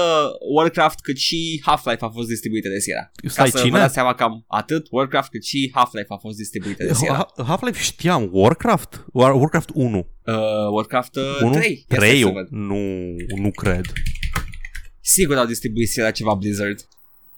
Warcraft 0.55 1.01
cât 1.01 1.17
și 1.17 1.61
Half-Life 1.65 2.05
a 2.05 2.09
fost 2.09 2.29
distribuite 2.29 2.69
de 2.69 2.79
Sierra. 2.79 3.11
Stai, 3.27 3.51
Ca 3.51 3.57
să 3.59 3.65
cine? 3.65 3.71
vă 3.77 3.79
dați 3.79 3.95
seama 3.95 4.15
cam 4.15 4.45
atât 4.49 4.87
Warcraft 4.91 5.31
cât 5.31 5.45
și 5.45 5.71
Half-Life 5.75 6.07
a 6.09 6.17
fost 6.17 6.37
distribuite 6.37 6.87
de 6.87 6.95
Sierra. 6.95 7.17
Ha- 7.37 7.45
Half-Life 7.45 7.83
știam, 7.83 8.29
Warcraft? 8.33 9.05
War- 9.07 9.35
Warcraft 9.41 9.71
1. 9.75 9.99
Uh, 10.27 10.35
Warcraft 10.73 11.17
uh, 11.17 11.23
1? 11.43 11.53
3. 11.53 11.85
Ia 11.91 11.97
3 11.99 12.09
stai 12.09 12.21
să 12.21 12.29
văd. 12.35 12.49
Nu, 12.51 12.77
nu 13.37 13.51
cred. 13.51 13.85
Sigur 15.15 15.37
au 15.37 15.47
distribuit 15.47 15.89
Sierra 15.89 16.11
ceva 16.11 16.35
Blizzard. 16.35 16.79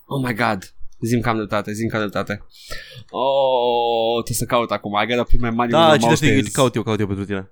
Oh 0.07 0.27
my 0.27 0.35
god. 0.35 0.75
Zim 1.07 1.21
cam 1.21 1.37
dreptate, 1.37 1.73
zim 1.73 1.89
cam 1.89 2.01
dreptate. 2.01 2.43
Oh, 3.11 4.23
trebuie 4.25 4.37
să 4.37 4.45
caut 4.45 4.71
acum. 4.71 4.93
I 5.03 5.07
gotta 5.07 5.23
put 5.23 5.41
my 5.41 5.51
money 5.51 5.71
Da, 5.71 5.79
where 5.79 5.97
my 5.97 6.03
citește, 6.03 6.33
mouth 6.33 6.47
is. 6.47 6.53
caut 6.53 6.75
eu, 6.75 6.83
caut 6.83 7.01
eu 7.01 7.07
pentru 7.07 7.25
tine. 7.25 7.49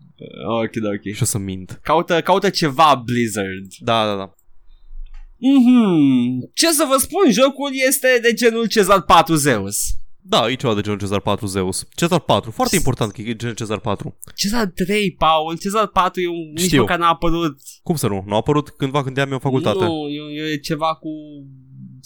Ok, 0.62 0.70
ok. 0.94 1.14
Și 1.14 1.22
o 1.22 1.24
să 1.24 1.38
mint. 1.38 1.78
Caută, 1.82 2.20
caută 2.22 2.50
ceva 2.50 3.02
Blizzard. 3.04 3.66
Da, 3.78 4.06
da, 4.06 4.16
da. 4.16 4.34
Mhm. 5.36 6.50
Ce 6.54 6.70
să 6.72 6.84
vă 6.88 6.96
spun, 6.96 7.30
jocul 7.32 7.70
este 7.88 8.18
de 8.22 8.32
genul 8.32 8.66
Cezar 8.66 9.02
4 9.02 9.34
Zeus. 9.34 9.76
Da, 10.20 10.48
e 10.48 10.54
ceva 10.54 10.74
de 10.74 10.80
genul 10.80 10.98
Cezar 10.98 11.20
4 11.20 11.46
Zeus. 11.46 11.86
Cezar 11.96 12.20
4, 12.20 12.50
foarte 12.50 12.76
important 12.76 13.12
că 13.12 13.20
e 13.20 13.36
genul 13.36 13.54
Cezar 13.54 13.78
4. 13.78 14.18
Cezar 14.34 14.66
3, 14.74 15.12
Paul, 15.12 15.58
Cezar 15.58 15.86
4 15.86 16.20
e 16.20 16.28
un, 16.28 16.50
nici 16.54 16.60
Știu. 16.64 16.80
măcar 16.80 16.98
n-a 16.98 17.08
apărut. 17.08 17.56
Cum 17.82 17.96
să 17.96 18.06
nu? 18.06 18.22
Nu 18.26 18.32
a 18.32 18.36
apărut 18.36 18.68
cândva 18.68 19.02
când 19.02 19.16
eram 19.16 19.28
eu 19.28 19.34
în 19.34 19.40
facultate. 19.40 19.84
Nu, 19.84 20.08
e, 20.08 20.52
e 20.52 20.58
ceva 20.58 20.94
cu 20.94 21.08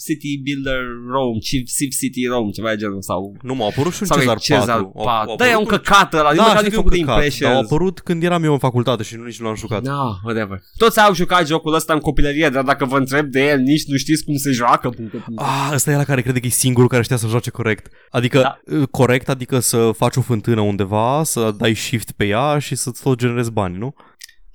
City 0.05 0.41
Builder 0.45 0.81
Rome, 1.13 1.37
Civ, 1.47 1.61
Civ 1.77 1.89
City 1.99 2.25
Rome, 2.25 2.49
ceva 2.51 2.69
de 2.69 2.75
genul 2.75 3.01
sau... 3.01 3.35
Nu, 3.41 3.55
m-a 3.55 3.65
apărut 3.65 3.93
și 3.93 4.01
un 4.01 4.07
sau 4.07 4.17
Cezar, 4.19 4.35
e 4.35 4.39
Cezar 4.39 4.79
4. 4.81 4.91
4. 4.93 5.09
Au- 5.09 5.29
au 5.29 5.35
Da, 5.35 5.45
e 5.49 5.55
un 5.55 5.61
apărut 5.61 5.83
căcat 5.83 6.13
ăla, 6.13 6.29
nici 6.31 6.37
Da, 6.41 6.45
măcar 6.47 6.57
știu 6.57 6.61
nu-i 6.61 6.69
că 6.69 6.75
e 6.75 6.77
un 6.77 6.83
făcut 6.83 6.91
de 6.91 6.99
căcat, 6.99 7.15
dar 7.15 7.17
au 7.17 7.23
Impressions. 7.23 7.65
apărut 7.71 7.99
când 7.99 8.23
eram 8.23 8.43
eu 8.43 8.51
în 8.51 8.57
facultate 8.67 9.03
și 9.03 9.15
nu 9.15 9.23
nici 9.23 9.39
nu 9.39 9.45
l-am 9.45 9.55
jucat. 9.55 9.81
No, 9.83 10.03
whatever. 10.23 10.57
Toți 10.77 10.99
au 10.99 11.13
jucat 11.13 11.47
jocul 11.47 11.73
ăsta 11.73 11.93
în 11.93 11.99
copilărie, 11.99 12.49
dar 12.49 12.63
dacă 12.63 12.85
vă 12.85 12.97
întreb 12.97 13.25
de 13.25 13.41
el, 13.49 13.59
nici 13.59 13.85
nu 13.85 13.97
știți 13.97 14.23
cum 14.23 14.35
se 14.35 14.51
joacă. 14.51 14.89
Puncte, 14.89 15.17
puncte. 15.17 15.43
Ah, 15.43 15.69
ăsta 15.73 15.91
e 15.91 15.95
la 15.95 16.03
care 16.03 16.21
crede 16.21 16.39
că 16.39 16.45
e 16.45 16.49
singurul 16.49 16.89
care 16.89 17.03
știa 17.03 17.15
să 17.17 17.27
joace 17.27 17.49
corect. 17.49 17.87
Adică, 18.09 18.39
Da. 18.39 18.59
da. 18.77 18.85
corect, 18.91 19.29
adică 19.29 19.59
să 19.59 19.89
faci 19.97 20.15
o 20.15 20.21
fântână 20.21 20.61
undeva, 20.61 21.21
să 21.23 21.53
dai 21.57 21.73
shift 21.73 22.11
pe 22.11 22.25
ea 22.25 22.59
și 22.59 22.75
să-ți 22.75 23.01
tot 23.03 23.17
generezi 23.17 23.51
bani, 23.51 23.77
nu? 23.77 23.93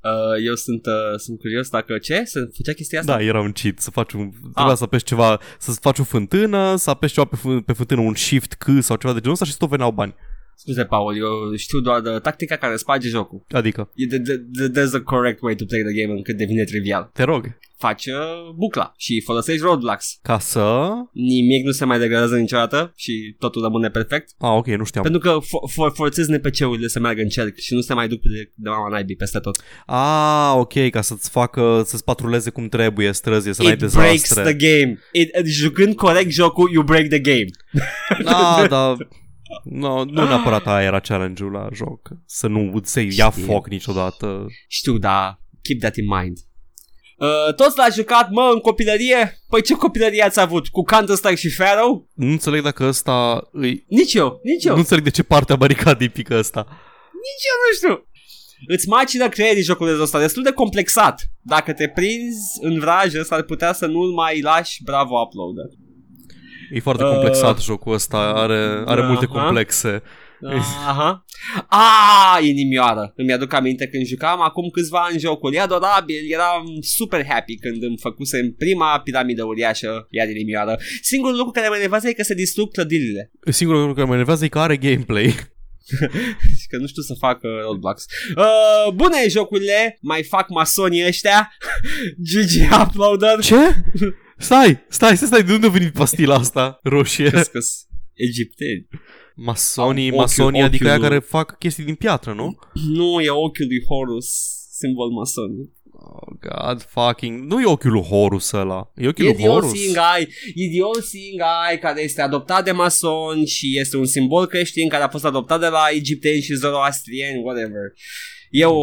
Uh, 0.08 0.44
eu 0.44 0.54
sunt, 0.54 0.86
uh, 0.86 0.92
sunt 1.16 1.38
curios 1.38 1.68
dacă 1.68 1.98
ce? 1.98 2.22
Să 2.24 2.48
făcea 2.56 2.72
chestia 2.72 2.98
asta? 3.00 3.16
Da, 3.16 3.22
era 3.22 3.40
un 3.40 3.52
cheat, 3.52 3.78
să 3.78 3.90
faci 3.90 4.12
un... 4.12 4.30
Trebuia 4.54 4.74
să 4.74 4.84
apeși 4.84 5.04
ceva, 5.04 5.40
să 5.58 5.70
faci 5.70 5.98
o 5.98 6.04
fântână, 6.04 6.76
să 6.76 6.90
apeși 6.90 7.14
ceva 7.14 7.26
pe, 7.26 7.36
fân- 7.36 7.64
pe 7.64 7.72
fântână, 7.72 8.00
un 8.00 8.14
shift 8.14 8.52
C 8.52 8.64
sau 8.80 8.96
ceva 8.96 9.12
de 9.12 9.18
genul 9.18 9.32
ăsta 9.32 9.44
și 9.44 9.56
tot 9.56 9.68
veneau 9.68 9.90
bani. 9.90 10.14
Scuze, 10.60 10.84
Paul, 10.84 11.16
eu 11.16 11.56
știu 11.56 11.80
doar 11.80 12.00
de 12.00 12.10
tactica 12.22 12.56
care 12.56 12.76
sparge 12.76 13.08
jocul. 13.08 13.44
Adică, 13.50 13.90
E 13.94 14.06
de, 14.06 14.18
de, 14.18 14.36
de, 14.36 14.80
there's 14.80 14.94
a 14.94 15.00
correct 15.00 15.40
way 15.40 15.54
to 15.54 15.64
play 15.64 15.82
the 15.82 15.92
game 16.00 16.12
încât 16.16 16.36
devine 16.36 16.64
trivial. 16.64 17.10
te 17.12 17.22
rog. 17.22 17.58
faci 17.76 18.06
uh, 18.06 18.14
bucla 18.56 18.92
și 18.96 19.22
folosești 19.24 19.62
roadblocks. 19.62 20.18
Ca 20.22 20.38
să... 20.38 20.88
Nimic 21.12 21.64
nu 21.64 21.70
se 21.70 21.84
mai 21.84 21.98
degradează 21.98 22.36
niciodată 22.36 22.92
și 22.96 23.34
totul 23.38 23.62
rămâne 23.62 23.88
perfect. 23.90 24.30
Ah, 24.38 24.50
ok, 24.56 24.66
nu 24.66 24.84
știam. 24.84 25.02
Pentru 25.02 25.20
că 25.20 25.36
for- 25.40 25.70
for- 25.72 25.92
forțezi 25.94 26.30
NPC-urile 26.30 26.86
să 26.88 27.00
meargă 27.00 27.20
în 27.20 27.28
cerc 27.28 27.56
și 27.56 27.74
nu 27.74 27.80
se 27.80 27.94
mai 27.94 28.08
duc 28.08 28.20
de, 28.20 28.52
de 28.54 28.68
mama 28.68 28.88
naibii 28.88 29.16
peste 29.16 29.38
tot. 29.38 29.56
Ah, 29.86 30.52
ok, 30.56 30.90
ca 30.90 31.00
să-ți 31.00 31.30
facă, 31.30 31.82
să-ți 31.86 32.04
patruleze 32.04 32.50
cum 32.50 32.68
trebuie 32.68 33.12
străzi, 33.12 33.50
să 33.52 33.62
n-ai 33.62 33.72
It 33.72 33.78
breaks 33.78 33.94
dezastre. 34.28 34.42
the 34.54 34.54
game. 34.78 34.98
It, 35.12 35.30
jucând 35.46 35.94
corect 35.94 36.30
jocul, 36.30 36.70
you 36.72 36.82
break 36.84 37.06
the 37.08 37.18
game. 37.20 37.46
Da, 38.24 38.66
da. 38.68 38.96
No, 39.64 40.04
nu 40.04 40.26
neapărat 40.26 40.66
aia 40.66 40.86
era 40.86 41.00
challenge-ul 41.00 41.52
la 41.52 41.68
joc. 41.72 42.08
Să 42.26 42.46
nu 42.46 42.80
se 42.82 43.00
ia 43.00 43.30
Știu. 43.30 43.44
foc 43.44 43.68
niciodată. 43.68 44.46
Știu, 44.68 44.98
da, 44.98 45.38
keep 45.62 45.80
that 45.80 45.96
in 45.96 46.06
mind. 46.06 46.38
Uh, 47.18 47.54
toți 47.54 47.76
l-ați 47.78 47.96
jucat, 47.96 48.30
mă, 48.30 48.50
în 48.52 48.58
copilărie? 48.58 49.38
Păi 49.48 49.62
ce 49.62 49.74
copilărie 49.74 50.22
ați 50.22 50.40
avut? 50.40 50.68
Cu 50.68 50.82
Counter-Strike 50.82 51.34
și 51.34 51.54
Pharaoh? 51.56 52.00
Nu 52.14 52.30
înțeleg 52.30 52.62
dacă 52.62 52.84
ăsta 52.84 53.48
îi... 53.52 53.84
Nici 53.88 54.14
eu, 54.14 54.40
nici 54.42 54.64
eu. 54.64 54.72
Nu 54.72 54.78
înțeleg 54.78 55.04
de 55.04 55.10
ce 55.10 55.22
partea 55.22 55.56
baricadei 55.56 56.08
pică 56.08 56.38
ăsta. 56.38 56.66
Nici 57.26 57.44
eu 57.50 57.58
nu 57.66 57.74
știu. 57.74 58.06
Îți 58.66 58.88
macină 58.88 59.28
creierii 59.28 59.62
jocul 59.62 60.00
ăsta, 60.00 60.18
destul 60.18 60.42
de 60.42 60.52
complexat. 60.52 61.22
Dacă 61.40 61.72
te 61.72 61.88
prinzi 61.88 62.58
în 62.60 62.78
vrajă, 62.78 63.22
s-ar 63.22 63.42
putea 63.42 63.72
să 63.72 63.86
nu-l 63.86 64.12
mai 64.12 64.40
lași 64.40 64.82
bravo 64.84 65.14
uploader. 65.20 65.70
E 66.70 66.80
foarte 66.80 67.04
Uh. 67.04 67.10
complexat 67.10 67.60
jocul 67.60 67.92
ăsta, 67.92 68.18
are, 68.18 68.82
are 68.84 69.06
multe 69.06 69.26
Aha. 69.30 69.42
complexe. 69.42 70.02
Aha. 70.86 71.24
Ah, 71.68 72.38
inimioară. 72.42 73.12
Îmi 73.16 73.32
aduc 73.32 73.52
aminte 73.52 73.86
când 73.86 74.06
jucam 74.06 74.40
acum 74.42 74.68
câțiva 74.68 74.98
ani 75.10 75.18
jocul. 75.18 75.54
E 75.54 75.60
adorabil, 75.60 76.32
eram 76.32 76.64
super 76.80 77.26
happy 77.26 77.58
când 77.58 77.82
îmi 77.82 77.98
făcusem 78.00 78.54
prima 78.58 79.00
piramidă 79.00 79.44
uriașă, 79.44 80.06
iar 80.10 80.28
inimioară. 80.28 80.76
Singurul 81.02 81.36
lucru 81.36 81.52
care 81.52 81.68
mă 81.68 81.74
enervează 81.76 82.08
e 82.08 82.12
că 82.12 82.22
se 82.22 82.34
distrug 82.34 82.72
clădirile. 82.72 83.30
Singurul 83.50 83.80
lucru 83.80 83.94
care 83.96 84.06
mă 84.06 84.12
enervează 84.14 84.44
e 84.44 84.48
că 84.48 84.58
are 84.58 84.76
gameplay. 84.76 85.24
Și 86.60 86.66
că 86.68 86.76
nu 86.76 86.86
știu 86.86 87.02
să 87.02 87.14
fac 87.18 87.42
uh, 87.42 87.50
roadblocks. 87.62 88.04
Uh, 88.36 88.92
bune 88.94 89.28
jocurile, 89.28 89.98
mai 90.00 90.22
fac 90.22 90.48
masonii 90.48 91.06
ăștia. 91.06 91.52
GG 92.32 92.82
Uploader. 92.82 93.38
Ce? 93.40 93.54
Stai, 94.38 94.84
stai, 94.88 95.16
stai, 95.16 95.26
stai, 95.28 95.42
de 95.42 95.52
unde 95.52 95.66
a 95.66 95.70
venit 95.70 95.92
pastila 95.92 96.34
asta 96.34 96.78
roșie? 96.82 97.28
Crezi 97.30 97.50
că 97.50 97.58
Egipteni. 98.14 98.86
Masonii, 99.34 100.10
Au 100.10 100.16
masonii, 100.16 100.50
ochiul- 100.60 100.64
adică 100.64 100.84
aia 100.86 100.94
ochiul- 100.96 101.08
care 101.08 101.20
fac 101.20 101.58
chestii 101.58 101.84
din 101.84 101.94
piatră, 101.94 102.32
nu? 102.32 102.58
Nu, 102.72 103.20
e 103.20 103.30
ochiul 103.30 103.66
lui 103.66 103.82
Horus, 103.88 104.26
simbol 104.78 105.10
masonic. 105.10 105.70
Oh, 105.92 106.36
God 106.40 106.82
fucking... 106.82 107.40
Nu 107.52 107.60
e 107.60 107.64
ochiul 107.66 107.90
lui 107.92 108.02
Horus 108.02 108.52
ăla. 108.52 108.92
E 108.96 109.08
ochiul 109.08 109.24
E 109.24 109.28
lui 109.28 109.36
The 109.36 109.46
All 109.48 109.54
Horus. 109.60 109.70
Seeing 109.78 109.96
Eye, 110.16 110.28
e 110.54 110.68
The 110.70 110.82
All 110.82 111.00
Seeing 111.02 111.40
Eye 111.68 111.78
care 111.78 112.02
este 112.02 112.22
adoptat 112.22 112.64
de 112.64 112.70
masoni 112.70 113.46
și 113.46 113.78
este 113.78 113.96
un 113.96 114.04
simbol 114.06 114.46
creștin 114.46 114.88
care 114.88 115.02
a 115.02 115.08
fost 115.08 115.24
adoptat 115.24 115.60
de 115.60 115.66
la 115.66 115.82
egipteni 115.92 116.40
și 116.40 116.54
zoroastrieni, 116.54 117.42
whatever. 117.42 117.92
E 118.50 118.64
o 118.64 118.82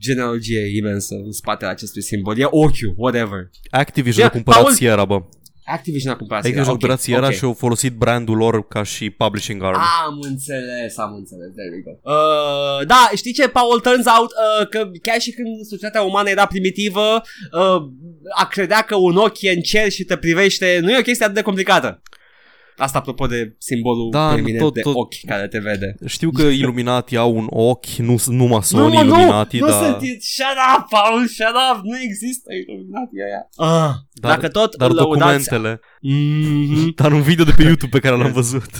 genealogie 0.00 0.76
imensă 0.76 1.14
în 1.14 1.32
spatele 1.32 1.70
acestui 1.70 2.02
simbol. 2.02 2.38
E 2.38 2.44
ochiul, 2.44 2.94
whatever. 2.96 3.50
Activision 3.70 4.22
a 4.22 4.26
Ia, 4.26 4.30
cumpărat 4.32 4.60
Paul- 4.62 4.72
Sierra, 4.74 5.04
bă. 5.04 5.18
Activision 5.70 6.12
a 6.12 6.16
cumpărat 6.16 6.42
Activision 6.44 6.74
a 6.74 6.78
Sierra. 6.78 6.78
cumpărat 6.78 7.00
Sierra 7.00 7.26
ok. 7.26 7.32
și 7.32 7.44
au 7.44 7.52
folosit 7.52 7.92
brandul 7.92 8.36
lor 8.36 8.66
ca 8.68 8.82
și 8.82 9.10
publishing 9.10 9.62
arm. 9.62 9.76
Am 10.06 10.18
înțeles, 10.30 10.98
am 10.98 11.14
înțeles, 11.14 11.48
there 11.54 11.70
we 11.74 11.80
go. 11.80 12.10
Uh, 12.12 12.86
da, 12.86 13.10
știi 13.16 13.32
ce, 13.32 13.48
Paul, 13.48 13.80
turns 13.80 14.06
out 14.18 14.30
uh, 14.30 14.68
că 14.68 14.90
chiar 15.02 15.20
și 15.20 15.30
când 15.30 15.48
societatea 15.66 16.02
umană 16.02 16.28
era 16.30 16.46
primitivă, 16.46 17.22
uh, 17.52 17.82
a 18.36 18.46
credea 18.50 18.80
că 18.82 18.96
un 18.96 19.16
ochi 19.16 19.42
e 19.42 19.50
în 19.50 19.60
cer 19.60 19.88
și 19.90 20.04
te 20.04 20.16
privește, 20.16 20.78
nu 20.82 20.90
e 20.92 20.98
o 20.98 21.02
chestie 21.02 21.24
atât 21.24 21.36
de 21.36 21.42
complicată. 21.42 22.02
Asta 22.78 22.98
apropo 22.98 23.26
de 23.26 23.54
simbolul 23.58 24.10
Da, 24.10 24.28
proeminent 24.28 24.62
tot- 24.64 24.74
de 24.74 24.80
tot- 24.80 24.94
ochi 24.94 25.24
care 25.26 25.48
te 25.48 25.58
vede. 25.58 25.94
Știu 26.06 26.30
că 26.30 26.42
Illuminati 26.42 27.16
au 27.16 27.36
un 27.36 27.46
ochi, 27.50 27.86
nu, 27.98 28.16
nu 28.26 28.44
masonii 28.46 28.96
nu, 28.98 29.04
Illuminati, 29.04 29.58
nu, 29.58 29.66
dar... 29.66 29.80
nu 29.80 29.86
sunt, 29.86 30.22
shut 30.22 30.56
up, 30.76 30.88
Paul, 30.88 31.26
shut 31.26 31.54
up, 31.72 31.84
nu 31.84 31.98
există 32.00 32.48
Illuminati 32.66 33.14
aia. 33.26 33.42
Ah, 33.70 33.94
Dar- 34.12 34.30
dacă 34.34 34.48
tot 34.48 34.76
Dar 34.76 34.90
îl 34.90 34.94
lăudați... 34.94 35.20
documentele, 35.48 35.80
Mhm. 36.00 36.92
dar 36.94 37.12
un 37.12 37.22
video 37.22 37.44
de 37.44 37.52
pe 37.56 37.62
YouTube 37.62 37.98
pe 37.98 38.08
care 38.08 38.16
l-am 38.22 38.32
văzut. 38.32 38.70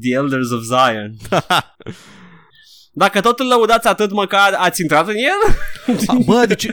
The 0.00 0.12
Elders 0.14 0.50
of 0.50 0.62
Zion. 0.62 1.16
Dacă 2.94 3.20
tot 3.20 3.38
îl 3.38 3.46
lăudați 3.46 3.86
atât 3.86 4.12
măcar 4.12 4.52
ați 4.52 4.80
intrat 4.80 5.08
în 5.08 5.14
el? 5.14 5.56
A, 6.06 6.16
Bă, 6.24 6.44
deci 6.46 6.66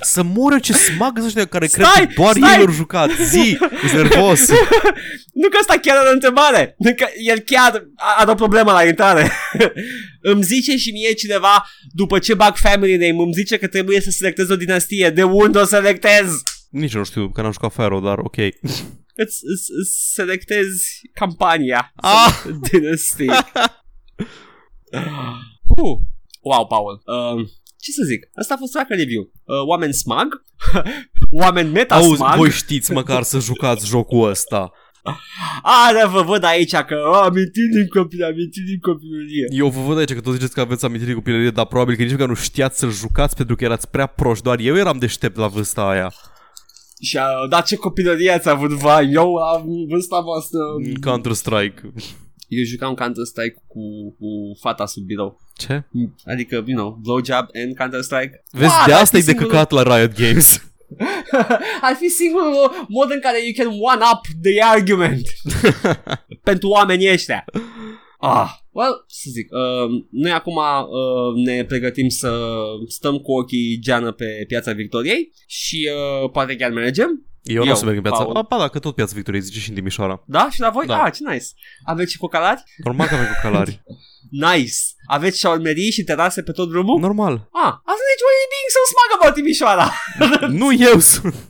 să 0.00 0.22
moră 0.22 0.58
ce 0.58 0.72
smag 0.72 1.12
sunt 1.14 1.26
ăștia 1.26 1.46
care 1.46 1.66
Stai, 1.66 1.82
cred 1.94 2.06
că 2.06 2.12
doar 2.22 2.34
stai! 2.36 2.52
ei 2.52 2.64
l-au 2.64 2.72
jucat. 2.72 3.10
Zi, 3.10 3.58
ești 3.84 3.96
nervos. 3.96 4.48
Nu 5.40 5.48
că 5.48 5.56
asta 5.60 5.78
chiar 5.82 5.96
era 6.02 6.10
întrebare. 6.10 6.74
Nu 6.78 6.94
că 6.94 7.06
el 7.26 7.38
chiar 7.38 7.84
are 8.18 8.30
o 8.30 8.34
problemă 8.34 8.72
la 8.72 8.84
intrare. 8.84 9.30
îmi 10.32 10.42
zice 10.42 10.76
și 10.76 10.90
mie 10.90 11.12
cineva, 11.12 11.66
după 11.92 12.18
ce 12.18 12.34
bag 12.34 12.56
family 12.56 12.96
name, 12.96 13.22
îmi 13.22 13.32
zice 13.32 13.56
că 13.56 13.66
trebuie 13.66 14.00
să 14.00 14.10
selectez 14.10 14.48
o 14.50 14.56
dinastie. 14.56 15.10
De 15.10 15.22
unde 15.22 15.58
o 15.58 15.64
selectez? 15.64 16.42
Nici 16.70 16.94
nu 16.94 17.04
știu, 17.04 17.30
că 17.30 17.42
n-am 17.42 17.52
jucat 17.52 17.72
Faro, 17.72 18.00
dar 18.00 18.18
ok. 18.18 18.36
Îți, 18.36 18.54
îți, 19.14 19.66
îți 19.80 20.12
selectezi 20.12 21.00
campania. 21.14 21.92
Ah! 21.96 22.42
Dinastie. 22.70 23.32
uh. 25.76 25.98
Wow, 26.40 26.66
Paul. 26.66 27.02
Uh, 27.04 27.48
ce 27.76 27.90
să 27.92 28.02
zic? 28.06 28.30
Asta 28.34 28.54
a 28.54 28.56
fost 28.56 28.72
treacă 28.72 28.94
review. 28.94 29.22
Uh, 29.22 29.66
oameni 29.66 29.92
smag? 29.92 30.44
oameni 31.42 31.70
meta 31.70 31.94
Auzi, 31.94 32.14
smag? 32.14 32.36
voi 32.36 32.50
știți 32.50 32.92
măcar 32.92 33.22
să 33.22 33.38
jucați 33.38 33.86
jocul 33.86 34.28
ăsta. 34.28 34.72
A, 35.62 35.92
da, 36.00 36.06
vă 36.06 36.22
văd 36.22 36.44
aici 36.44 36.74
că 36.74 36.96
oh, 37.10 37.20
amintiri 37.22 37.68
din 37.68 37.86
copil, 37.88 38.24
amintiri 38.24 38.66
din 38.66 38.78
copilărie. 38.78 39.46
Eu 39.50 39.68
vă 39.68 39.80
văd 39.80 39.98
aici 39.98 40.12
că 40.12 40.20
tot 40.20 40.32
ziceți 40.32 40.54
că 40.54 40.60
aveți 40.60 40.84
amintiri 40.84 41.10
cu 41.10 41.16
copilărie, 41.16 41.50
dar 41.50 41.66
probabil 41.66 41.96
că 41.96 42.02
nici 42.02 42.10
măcar 42.10 42.28
nu 42.28 42.34
știați 42.34 42.78
să-l 42.78 42.90
jucați 42.90 43.36
pentru 43.36 43.56
că 43.56 43.64
erați 43.64 43.90
prea 43.90 44.06
proști. 44.06 44.44
Doar 44.44 44.58
eu 44.58 44.76
eram 44.76 44.98
deștept 44.98 45.36
la 45.36 45.46
vârsta 45.46 45.88
aia. 45.88 46.12
Și 47.02 47.16
uh, 47.16 47.48
da, 47.48 47.60
ce 47.60 47.76
copilărie 47.76 48.30
ați 48.30 48.48
avut, 48.48 48.70
vai, 48.70 49.10
eu 49.12 49.34
am 49.34 49.64
vârsta 49.88 50.20
voastră. 50.20 50.58
Counter-Strike. 51.00 51.92
Eu 52.50 52.64
jucam 52.64 52.94
Counter-Strike 52.94 53.56
cu, 53.72 53.82
cu 54.18 54.28
fata 54.60 54.86
sub 54.86 55.04
birou. 55.04 55.40
Ce? 55.56 55.84
Adică, 56.24 56.54
you 56.66 56.76
know, 56.78 56.98
blowjob 57.02 57.46
and 57.62 57.76
Counter-Strike. 57.78 58.42
Vezi, 58.50 58.72
Ah, 58.80 58.84
de 58.86 58.92
ar 58.92 59.00
asta 59.00 59.16
fi 59.18 59.22
e 59.22 59.26
de 59.26 59.30
singurul- 59.30 59.50
căcat 59.50 59.70
la 59.70 59.82
Riot 59.96 60.14
Games. 60.18 60.48
Ar 61.88 61.94
fi 61.98 62.08
singurul 62.08 62.86
mod 62.88 63.10
în 63.10 63.20
care 63.20 63.38
you 63.44 63.52
can 63.56 63.66
one-up 63.80 64.20
the 64.42 64.62
argument 64.62 65.22
pentru 66.48 66.68
oamenii 66.68 67.12
ăștia. 67.12 67.44
Ah, 68.18 68.50
well, 68.70 69.04
să 69.06 69.28
zic, 69.32 69.48
uh, 69.52 70.04
noi 70.10 70.30
acum 70.30 70.54
uh, 70.56 71.44
ne 71.44 71.64
pregătim 71.64 72.08
să 72.08 72.44
stăm 72.88 73.18
cu 73.18 73.32
ochii 73.32 73.78
geană 73.82 74.12
pe 74.12 74.44
piața 74.46 74.72
Victoriei 74.72 75.32
și 75.46 75.88
uh, 76.22 76.30
poate 76.30 76.56
chiar 76.56 76.70
mergem. 76.70 77.24
Eu 77.42 77.56
nu 77.56 77.62
o 77.62 77.66
Eu, 77.66 77.74
să 77.74 77.84
merg 77.84 77.96
în 77.96 78.02
piața. 78.02 78.22
Paul. 78.22 78.36
A, 78.36 78.42
ba, 78.42 78.58
da, 78.58 78.68
că 78.68 78.78
tot 78.78 78.94
piața 78.94 79.12
Victoriei 79.14 79.42
zice 79.42 79.58
și 79.58 79.68
în 79.68 79.74
Timișoara. 79.74 80.22
Da? 80.26 80.48
Și 80.50 80.60
la 80.60 80.70
voi? 80.70 80.86
Da. 80.86 81.02
Ah, 81.02 81.12
ce 81.12 81.18
nice. 81.30 81.44
Aveți 81.84 82.12
și 82.12 82.18
cocalari? 82.18 82.62
Normal 82.84 83.06
că 83.06 83.14
avem 83.14 83.26
cu 83.32 83.38
calari. 83.42 83.82
Nice. 84.30 84.74
Aveți 85.06 85.38
șaurmerii 85.38 85.90
și 85.90 86.02
terase 86.04 86.42
pe 86.42 86.52
tot 86.52 86.68
drumul? 86.68 87.00
Normal. 87.00 87.32
Ah, 87.34 87.72
asta 87.90 88.04
deci 88.10 88.24
oamenii 88.26 88.50
being 88.54 88.70
so 88.76 88.82
smug 88.90 89.10
about 89.20 89.34
Timișoara. 89.34 89.86
nu 90.62 90.68
eu 90.92 90.98
sunt. 90.98 91.34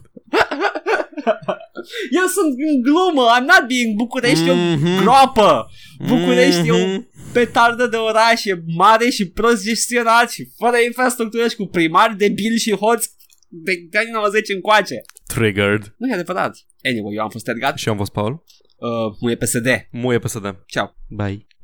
Eu 2.21 2.27
sunt 2.37 2.55
în 2.69 2.83
glumă, 2.83 3.27
I'm 3.37 3.45
not 3.47 3.67
being 3.67 3.97
București, 3.97 4.47
e 4.49 4.51
o 4.51 4.55
Mhm. 4.55 5.01
groapă. 5.01 5.67
București 6.07 6.67
e 6.69 6.73
o 6.73 6.87
Mhm. 6.87 7.09
petardă 7.33 7.87
de 7.87 7.97
oraș, 7.97 8.45
e 8.45 8.63
mare 8.77 9.09
și 9.11 9.29
prost 9.29 9.63
gestionat 9.63 10.31
și 10.31 10.49
fără 10.57 10.77
infrastructură 10.87 11.49
și 11.49 11.57
cu 11.57 11.67
primari 11.67 12.17
debili 12.17 12.59
și 12.59 12.77
hoți 12.77 13.11
de 13.49 13.99
anii 13.99 14.13
90 14.13 14.49
încoace. 14.49 15.01
Triggered. 15.35 15.95
Nu 15.97 16.09
e 16.09 16.13
adevărat. 16.13 16.67
Anyway, 16.83 17.15
eu 17.15 17.23
am 17.23 17.29
fost 17.31 17.45
tergat. 17.45 17.77
Și 17.79 17.87
eu 17.87 17.93
am 17.93 17.99
fost 17.99 18.13
Paul. 18.13 18.33
Uh, 18.77 19.17
muie 19.21 19.37
PSD. 19.37 19.67
Muie 19.91 20.19
PSD. 20.19 20.65
Ciao. 20.67 20.95
Bye. 21.09 21.47